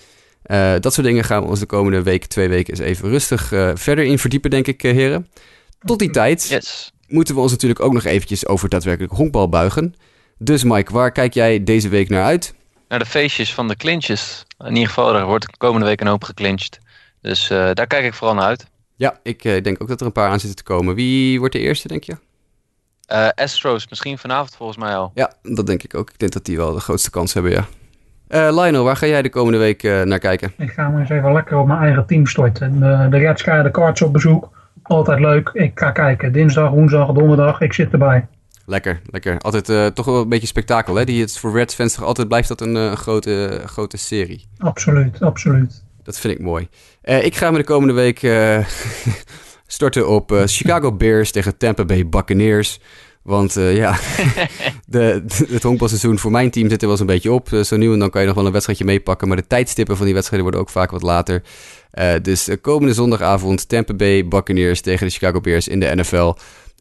Dat 0.80 0.94
soort 0.94 1.08
dingen 1.08 1.24
gaan 1.24 1.42
we 1.42 1.48
ons 1.48 1.60
de 1.60 1.66
komende 1.66 2.04
week, 2.04 2.26
twee 2.26 2.50
weken 2.50 2.74
eens 2.74 2.84
even 2.84 3.10
rustig 3.10 3.48
verder 3.74 4.04
in 4.04 4.20
verdiepen, 4.20 4.50
denk 4.50 4.68
ik, 4.68 4.82
heren. 4.82 5.28
Tot 5.86 6.00
die 6.00 6.10
tijd 6.10 6.48
Yes. 6.48 6.92
moeten 7.08 7.36
we 7.36 7.42
ons 7.42 7.52
natuurlijk 7.52 7.80
ook 7.80 7.94
nog 7.94 8.04
eventjes 8.04 8.46
over 8.48 8.70
daadwerkelijk 8.70 9.14
honkbal 9.14 9.50
buigen. 9.50 9.94
Dus 10.38 10.64
Mike, 10.64 10.94
waar 10.94 11.12
kijk 11.12 11.34
jij 11.34 11.64
deze 11.64 11.90
week 11.90 12.10
naar 12.10 12.24
uit? 12.24 12.54
Naar 12.88 13.00
de 13.00 13.06
feestjes 13.06 13.54
van 13.54 13.68
de 13.68 13.76
clinches. 13.76 14.46
In 14.60 14.74
ieder 14.74 14.88
geval, 14.88 15.16
er 15.16 15.26
wordt 15.26 15.46
de 15.52 15.58
komende 15.58 15.86
week 15.86 16.02
een 16.02 16.08
hoop 16.08 16.24
geclinched. 16.24 16.80
Dus 17.22 17.50
eh, 17.50 17.70
daar 17.74 17.88
kijk 17.88 18.06
ik 18.06 18.14
vooral 18.14 18.36
naar 18.36 18.46
uit. 18.46 18.66
Ja, 18.96 19.20
ik 19.24 19.44
eh, 19.44 19.64
denk 19.64 19.82
ook 19.82 19.88
dat 19.88 20.00
er 20.00 20.06
een 20.06 20.12
paar 20.12 20.30
aan 20.30 20.40
zitten 20.40 20.58
te 20.58 20.64
komen. 20.64 20.96
Wie 20.96 21.40
wordt 21.40 21.54
de 21.54 21.60
eerste, 21.60 21.88
denk 21.88 22.04
je? 22.04 22.18
Eh, 23.06 23.28
Astros, 23.36 23.88
misschien 23.90 24.18
vanavond 24.18 24.56
volgens 24.56 24.78
mij 24.78 24.96
al. 24.96 25.12
Ja, 25.14 25.34
dat 25.42 25.68
denk 25.68 25.84
ik 25.84 25.96
ook. 25.96 26.10
Ik 26.10 26.20
denk 26.20 26.32
dat 26.32 26.46
die 26.46 26.58
wel 26.58 26.74
de 26.74 26.80
grootste 26.80 27.10
kans 27.10 27.34
hebben, 27.34 27.52
ja. 27.52 27.66
Eh, 28.28 28.48
Lionel, 28.62 28.84
waar 28.84 28.98
ga 28.98 29.06
jij 29.06 29.22
de 29.22 29.30
komende 29.30 29.58
week 29.58 29.84
eh, 29.84 30.02
naar 30.02 30.20
kijken? 30.20 30.54
Ik 30.58 30.72
ga 30.72 30.90
me 30.90 31.00
eens 31.00 31.10
even 31.10 31.34
lekker 31.34 31.58
op 31.58 31.68
mijn 31.68 31.80
eigen 31.80 32.06
team 32.06 32.28
storten. 32.28 32.80
De, 32.80 33.08
de 33.10 33.18
Reds 33.18 33.42
krijgen 33.42 33.64
de 33.64 33.72
Cards 33.72 34.02
op 34.02 34.14
bezoek. 34.14 34.50
Altijd 34.88 35.20
leuk. 35.20 35.50
Ik 35.54 35.72
ga 35.76 35.92
kijken. 35.92 36.32
Dinsdag, 36.32 36.70
woensdag, 36.70 37.12
donderdag. 37.12 37.62
Ik 37.62 37.74
zit 37.74 37.92
erbij. 37.92 38.28
Lekker, 38.66 39.02
lekker. 39.12 39.38
Altijd 39.40 39.70
eh, 39.70 39.86
toch 39.86 40.06
wel 40.06 40.22
een 40.22 40.30
beetje 40.30 40.48
spektakel, 40.48 40.96
hè? 40.96 41.06
Die, 41.06 41.22
het, 41.22 41.38
voor 41.38 41.52
Reds 41.52 41.76
fans 41.76 42.02
altijd 42.02 42.28
blijft 42.28 42.48
dat 42.48 42.62
een 42.62 42.76
eh, 42.76 42.92
grote, 42.92 43.62
grote 43.66 43.98
serie. 43.98 44.48
Absoluut, 44.58 45.22
absoluut. 45.22 45.84
Dat 46.04 46.20
vind 46.20 46.34
ik 46.34 46.40
mooi. 46.42 46.68
Eh, 47.02 47.26
ik 47.26 47.36
ga 47.36 47.52
me 47.52 47.58
de 47.58 47.64
komende 47.64 47.94
week 47.94 48.24
eh, 48.24 48.58
storten 49.68 50.08
op 50.10 50.32
eh, 50.32 50.42
Chicago 50.46 50.92
Bears 50.94 51.32
tegen 51.32 51.58
Tampa 51.58 51.86
Bay 51.86 52.10
Buccaneers. 52.10 52.80
Want 53.22 53.56
eh, 53.58 53.76
ja, 53.76 53.92
de, 54.88 55.24
de- 55.26 55.48
het 55.50 55.64
honkbalseizoen 55.64 56.20
voor 56.20 56.32
mijn 56.32 56.52
team 56.52 56.70
zit 56.70 56.78
er 56.82 56.88
wel 56.88 56.92
eens 56.92 57.00
een 57.00 57.06
beetje 57.06 57.32
op. 57.32 57.54
Eh, 57.54 57.60
zo 57.62 57.78
nu 57.78 57.94
en 57.94 58.00
dan 58.00 58.10
kan 58.10 58.22
je 58.22 58.28
nog 58.28 58.36
wel 58.36 58.46
een 58.46 58.52
wedstrijdje 58.52 58.86
meepakken. 58.86 59.28
Maar 59.28 59.38
de 59.38 59.48
tijdstippen 59.48 59.96
van 59.96 60.06
die 60.06 60.14
wedstrijden 60.14 60.50
worden 60.50 60.66
ook 60.68 60.74
vaak 60.74 60.92
wat 60.92 61.02
later. 61.02 61.42
Eh, 61.96 62.14
dus 62.22 62.48
eh, 62.48 62.56
komende 62.62 62.94
zondagavond 62.94 63.70
Tampa 63.70 63.94
Bay 63.94 64.28
Buccaneers 64.28 64.82
tegen 64.82 65.08
de 65.08 65.14
Chicago 65.14 65.40
Bears 65.40 65.68
in 65.68 65.80
de 65.80 65.96
NFL. 65.96 66.34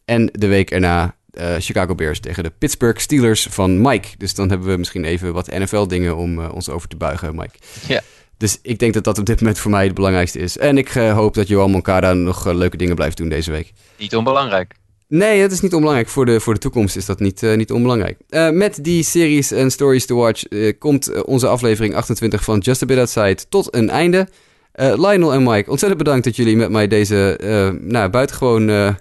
En 0.05 0.29
de 0.31 0.47
week 0.47 0.71
erna 0.71 1.15
eh, 1.31 1.55
Chicago 1.59 1.95
Bears 1.95 2.19
tegen 2.19 2.43
de 2.43 2.51
Pittsburgh 2.57 2.99
Steelers 2.99 3.47
van 3.49 3.81
Mike. 3.81 4.07
Dus 4.17 4.33
dan 4.33 4.49
hebben 4.49 4.67
we 4.67 4.77
misschien 4.77 5.03
even 5.03 5.33
wat 5.33 5.47
NFL-dingen 5.47 6.15
om 6.15 6.39
eh, 6.39 6.53
ons 6.53 6.69
over 6.69 6.87
te 6.87 6.95
buigen, 6.95 7.35
Mike. 7.35 7.53
Ja. 7.87 8.01
Dus 8.37 8.59
ik 8.61 8.79
denk 8.79 8.93
dat 8.93 9.03
dat 9.03 9.17
op 9.17 9.25
dit 9.25 9.39
moment 9.39 9.59
voor 9.59 9.71
mij 9.71 9.85
het 9.85 9.93
belangrijkste 9.93 10.39
is. 10.39 10.57
En 10.57 10.77
ik 10.77 10.89
hoop 10.89 11.33
dat 11.33 11.47
Johan 11.47 11.71
Moncada 11.71 12.13
nog 12.13 12.45
leuke 12.45 12.77
dingen 12.77 12.95
blijft 12.95 13.17
doen 13.17 13.29
deze 13.29 13.51
week. 13.51 13.71
Niet 13.97 14.15
onbelangrijk. 14.15 14.73
Nee, 15.07 15.41
dat 15.41 15.51
is 15.51 15.61
niet 15.61 15.73
onbelangrijk. 15.73 16.09
Voor 16.09 16.25
de, 16.25 16.39
voor 16.39 16.53
de 16.53 16.59
toekomst 16.59 16.95
is 16.95 17.05
dat 17.05 17.19
niet, 17.19 17.41
niet 17.41 17.71
onbelangrijk. 17.71 18.17
Met 18.51 18.83
die 18.83 19.03
series 19.03 19.51
en 19.51 19.71
stories 19.71 20.05
to 20.05 20.15
watch 20.15 20.43
komt 20.79 21.23
onze 21.23 21.47
aflevering 21.47 21.95
28 21.95 22.43
van 22.43 22.59
Just 22.59 22.81
a 22.81 22.85
Bit 22.85 22.97
Outside 22.97 23.37
tot 23.49 23.75
een 23.75 23.89
einde. 23.89 24.27
Eh, 24.75 24.93
Lionel 24.95 25.33
en 25.33 25.43
Mike, 25.43 25.69
ontzettend 25.69 26.03
bedankt 26.03 26.23
dat 26.23 26.35
jullie 26.35 26.55
met 26.55 26.69
mij 26.69 26.87
deze 26.87 27.37
eh 27.37 27.69
nou, 27.81 28.09
buitengewoon 28.09 28.95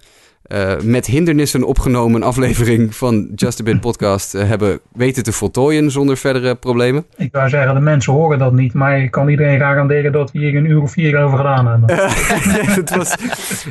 eh, 0.45 0.81
met 0.83 1.07
hindernissen 1.07 1.63
opgenomen 1.63 2.23
aflevering 2.23 2.95
van 2.95 3.29
Just 3.35 3.61
a 3.61 3.63
Bit 3.63 3.81
podcast 3.81 4.35
eh, 4.35 4.47
hebben 4.47 4.81
weten 4.93 5.23
te 5.23 5.33
voltooien 5.33 5.91
zonder 5.91 6.17
verdere 6.17 6.55
problemen. 6.55 7.05
Ik 7.17 7.33
wou 7.33 7.49
zeggen, 7.49 7.75
de 7.75 7.81
mensen 7.81 8.13
horen 8.13 8.39
dat 8.39 8.53
niet. 8.53 8.75
Maar 8.75 9.03
ik 9.03 9.11
kan 9.11 9.29
iedereen 9.29 9.59
garanderen 9.59 10.13
dat 10.13 10.33
we 10.33 10.39
hier 10.39 10.57
een 10.57 10.65
uur 10.65 10.83
of 10.83 10.93
vier 10.93 11.19
over 11.19 11.37
gedaan 11.37 11.67
hebben. 11.67 11.97
het, 12.81 12.97
was, 12.97 13.15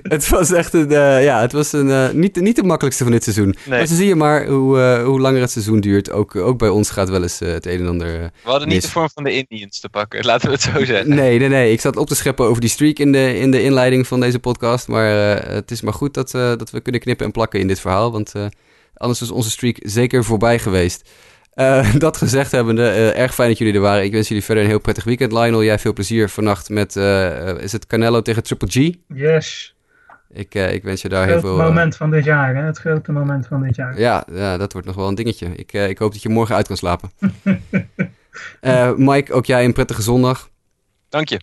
het 0.01 0.29
was 0.29 0.51
echt 0.51 0.73
een, 0.73 0.91
eh, 0.91 1.23
ja, 1.23 1.41
het 1.41 1.51
was 1.51 1.73
een, 1.73 2.19
niet, 2.19 2.41
niet 2.41 2.55
de 2.55 2.63
makkelijkste 2.63 3.03
van 3.03 3.11
dit 3.11 3.23
seizoen. 3.23 3.55
Nee. 3.65 3.77
Maar 3.77 3.87
zo 3.87 3.95
zie 3.95 4.07
je 4.07 4.15
maar 4.15 4.45
hoe, 4.45 4.79
eh, 4.79 5.03
hoe 5.03 5.19
langer 5.19 5.41
het 5.41 5.51
seizoen 5.51 5.79
duurt. 5.79 6.11
Ook, 6.11 6.35
ook 6.35 6.57
bij 6.57 6.69
ons 6.69 6.89
gaat 6.89 7.09
wel 7.09 7.21
eens 7.21 7.39
het 7.39 7.65
een 7.65 7.79
en 7.79 7.87
ander. 7.87 8.07
We 8.43 8.49
hadden 8.49 8.67
niet 8.67 8.81
de 8.81 8.89
vorm 8.89 9.09
van 9.13 9.23
de 9.23 9.31
Indians 9.31 9.79
te 9.79 9.89
pakken, 9.89 10.25
laten 10.31 10.47
we 10.47 10.53
het 10.53 10.61
zo 10.61 10.85
zeggen. 10.85 11.09
nee, 11.09 11.39
nee, 11.39 11.49
nee. 11.49 11.71
Ik 11.71 11.81
zat 11.81 11.97
op 11.97 12.07
te 12.07 12.15
scheppen 12.15 12.45
over 12.45 12.61
die 12.61 12.69
streak 12.69 12.97
in 12.99 13.11
de, 13.11 13.39
in 13.39 13.51
de 13.51 13.63
inleiding 13.63 14.07
van 14.07 14.19
deze 14.19 14.39
podcast. 14.39 14.87
Maar 14.87 15.35
eh, 15.35 15.53
het 15.53 15.71
is 15.71 15.81
maar 15.81 15.93
goed 15.93 16.13
dat, 16.13 16.33
eh, 16.33 16.55
dat 16.63 16.73
we 16.73 16.81
kunnen 16.81 17.01
knippen 17.01 17.25
en 17.25 17.31
plakken 17.31 17.59
in 17.59 17.67
dit 17.67 17.79
verhaal. 17.79 18.11
Want 18.11 18.35
eh, 18.35 18.45
anders 18.93 19.19
was 19.19 19.31
onze 19.31 19.49
streak 19.49 19.77
zeker 19.81 20.23
voorbij 20.23 20.59
geweest. 20.59 21.09
Eh, 21.53 21.93
dat 22.05 22.17
gezegd 22.17 22.51
hebbende, 22.51 22.89
eh, 22.89 23.19
erg 23.19 23.33
fijn 23.33 23.49
dat 23.49 23.57
jullie 23.57 23.73
er 23.73 23.79
waren. 23.79 24.03
Ik 24.03 24.11
wens 24.11 24.27
jullie 24.27 24.43
verder 24.43 24.63
een 24.63 24.69
heel 24.69 24.79
prettig 24.79 25.03
weekend. 25.03 25.31
Lionel, 25.31 25.63
jij 25.63 25.79
veel 25.79 25.93
plezier 25.93 26.29
vannacht 26.29 26.69
met, 26.69 26.95
is 27.59 27.71
het 27.71 27.87
Canelo 27.87 28.21
tegen 28.21 28.43
Triple 28.43 28.67
G? 28.67 28.95
Yes. 29.07 29.75
Ik, 30.29 30.55
uh, 30.55 30.73
ik 30.73 30.83
wens 30.83 31.01
je 31.01 31.09
daar 31.09 31.27
heel 31.27 31.39
veel... 31.39 31.57
Het 31.57 31.67
moment 31.67 31.95
van 31.95 32.11
dit 32.11 32.23
jaar, 32.23 32.55
hè? 32.55 32.61
Het 32.61 32.77
grote 32.77 33.11
moment 33.11 33.47
van 33.47 33.63
dit 33.63 33.75
jaar. 33.75 33.99
Ja, 33.99 34.25
ja 34.31 34.57
dat 34.57 34.71
wordt 34.71 34.87
nog 34.87 34.95
wel 34.95 35.07
een 35.07 35.15
dingetje. 35.15 35.47
Ik, 35.55 35.73
ik 35.73 35.97
hoop 35.97 36.11
dat 36.11 36.21
je 36.21 36.29
morgen 36.29 36.55
uit 36.55 36.67
kan 36.67 36.77
slapen. 36.77 37.11
Mike, 39.07 39.33
ook 39.33 39.45
jij 39.45 39.65
een 39.65 39.73
prettige 39.73 40.01
zondag. 40.01 40.49
Dank 41.09 41.29
je. 41.29 41.39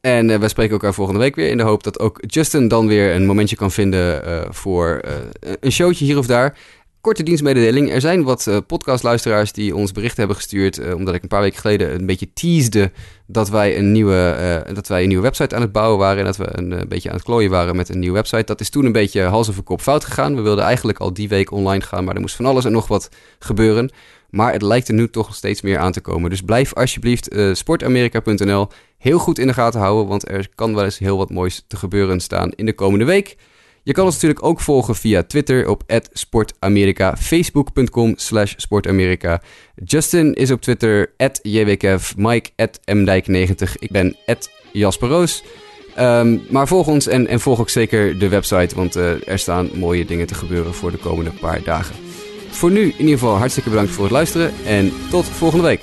En 0.00 0.28
uh, 0.28 0.36
wij 0.36 0.48
spreken 0.48 0.72
elkaar 0.72 0.94
volgende 0.94 1.20
week 1.20 1.34
weer 1.34 1.48
in 1.48 1.56
de 1.56 1.62
hoop 1.62 1.82
dat 1.82 1.98
ook 1.98 2.20
Justin 2.26 2.68
dan 2.68 2.86
weer 2.86 3.14
een 3.14 3.26
momentje 3.26 3.56
kan 3.56 3.70
vinden 3.70 4.28
uh, 4.28 4.40
voor 4.50 5.02
uh, 5.04 5.52
een 5.60 5.72
showtje 5.72 6.04
hier 6.04 6.18
of 6.18 6.26
daar. 6.26 6.58
Korte 7.00 7.22
dienstmededeling. 7.22 7.90
Er 7.92 8.00
zijn 8.00 8.22
wat 8.22 8.62
podcastluisteraars 8.66 9.52
die 9.52 9.76
ons 9.76 9.92
bericht 9.92 10.16
hebben 10.16 10.36
gestuurd. 10.36 10.94
Omdat 10.94 11.14
ik 11.14 11.22
een 11.22 11.28
paar 11.28 11.40
weken 11.40 11.60
geleden 11.60 11.94
een 11.94 12.06
beetje 12.06 12.32
teasde 12.32 12.90
dat 13.26 13.48
wij 13.48 13.78
een 13.78 13.92
nieuwe, 13.92 14.64
dat 14.72 14.88
wij 14.88 15.02
een 15.02 15.08
nieuwe 15.08 15.22
website 15.22 15.54
aan 15.54 15.60
het 15.60 15.72
bouwen 15.72 15.98
waren. 15.98 16.18
En 16.18 16.24
dat 16.24 16.36
we 16.36 16.58
een 16.58 16.88
beetje 16.88 17.08
aan 17.08 17.14
het 17.14 17.24
klooien 17.24 17.50
waren 17.50 17.76
met 17.76 17.88
een 17.88 17.98
nieuwe 17.98 18.14
website. 18.14 18.44
Dat 18.44 18.60
is 18.60 18.70
toen 18.70 18.84
een 18.84 18.92
beetje 18.92 19.22
hals 19.22 19.48
over 19.48 19.62
kop 19.62 19.80
fout 19.80 20.04
gegaan. 20.04 20.34
We 20.34 20.40
wilden 20.40 20.64
eigenlijk 20.64 20.98
al 20.98 21.12
die 21.12 21.28
week 21.28 21.50
online 21.50 21.84
gaan, 21.84 22.04
maar 22.04 22.14
er 22.14 22.20
moest 22.20 22.36
van 22.36 22.46
alles 22.46 22.64
en 22.64 22.72
nog 22.72 22.88
wat 22.88 23.08
gebeuren. 23.38 23.90
Maar 24.30 24.52
het 24.52 24.62
lijkt 24.62 24.88
er 24.88 24.94
nu 24.94 25.08
toch 25.08 25.34
steeds 25.34 25.60
meer 25.60 25.78
aan 25.78 25.92
te 25.92 26.00
komen. 26.00 26.30
Dus 26.30 26.42
blijf 26.42 26.74
alsjeblieft 26.74 27.28
sportamerika.nl 27.52 28.68
heel 28.98 29.18
goed 29.18 29.38
in 29.38 29.46
de 29.46 29.52
gaten 29.52 29.80
houden. 29.80 30.06
Want 30.06 30.28
er 30.28 30.48
kan 30.54 30.74
wel 30.74 30.84
eens 30.84 30.98
heel 30.98 31.16
wat 31.16 31.30
moois 31.30 31.64
te 31.66 31.76
gebeuren 31.76 32.20
staan 32.20 32.50
in 32.50 32.66
de 32.66 32.72
komende 32.72 33.04
week. 33.04 33.36
Je 33.82 33.92
kan 33.92 34.04
ons 34.04 34.14
natuurlijk 34.14 34.44
ook 34.44 34.60
volgen 34.60 34.94
via 34.94 35.22
Twitter 35.22 35.68
op 35.68 35.82
@sportamerika, 36.12 37.16
facebook.com 37.16 38.12
slash 38.16 38.54
sportamerika. 38.56 39.42
Justin 39.84 40.34
is 40.34 40.50
op 40.50 40.60
Twitter 40.60 41.12
@jwkev, 41.42 42.12
Mike 42.16 42.50
@mdijk90. 42.84 43.78
Ik 43.78 43.90
ben 43.90 44.16
Jasper 44.72 45.08
Roos. 45.08 45.44
Um, 45.98 46.42
maar 46.48 46.68
volg 46.68 46.86
ons 46.86 47.06
en, 47.06 47.26
en, 47.26 47.40
volg 47.40 47.60
ook 47.60 47.68
zeker 47.68 48.18
de 48.18 48.28
website, 48.28 48.74
want 48.74 48.96
uh, 48.96 49.28
er 49.28 49.38
staan 49.38 49.70
mooie 49.74 50.04
dingen 50.04 50.26
te 50.26 50.34
gebeuren 50.34 50.74
voor 50.74 50.90
de 50.90 50.98
komende 50.98 51.30
paar 51.30 51.62
dagen. 51.62 52.09
Voor 52.50 52.70
nu 52.70 52.82
in 52.82 52.98
ieder 52.98 53.18
geval 53.18 53.36
hartstikke 53.36 53.70
bedankt 53.70 53.90
voor 53.90 54.04
het 54.04 54.12
luisteren 54.12 54.52
en 54.64 54.92
tot 55.10 55.26
volgende 55.26 55.64
week. 55.64 55.80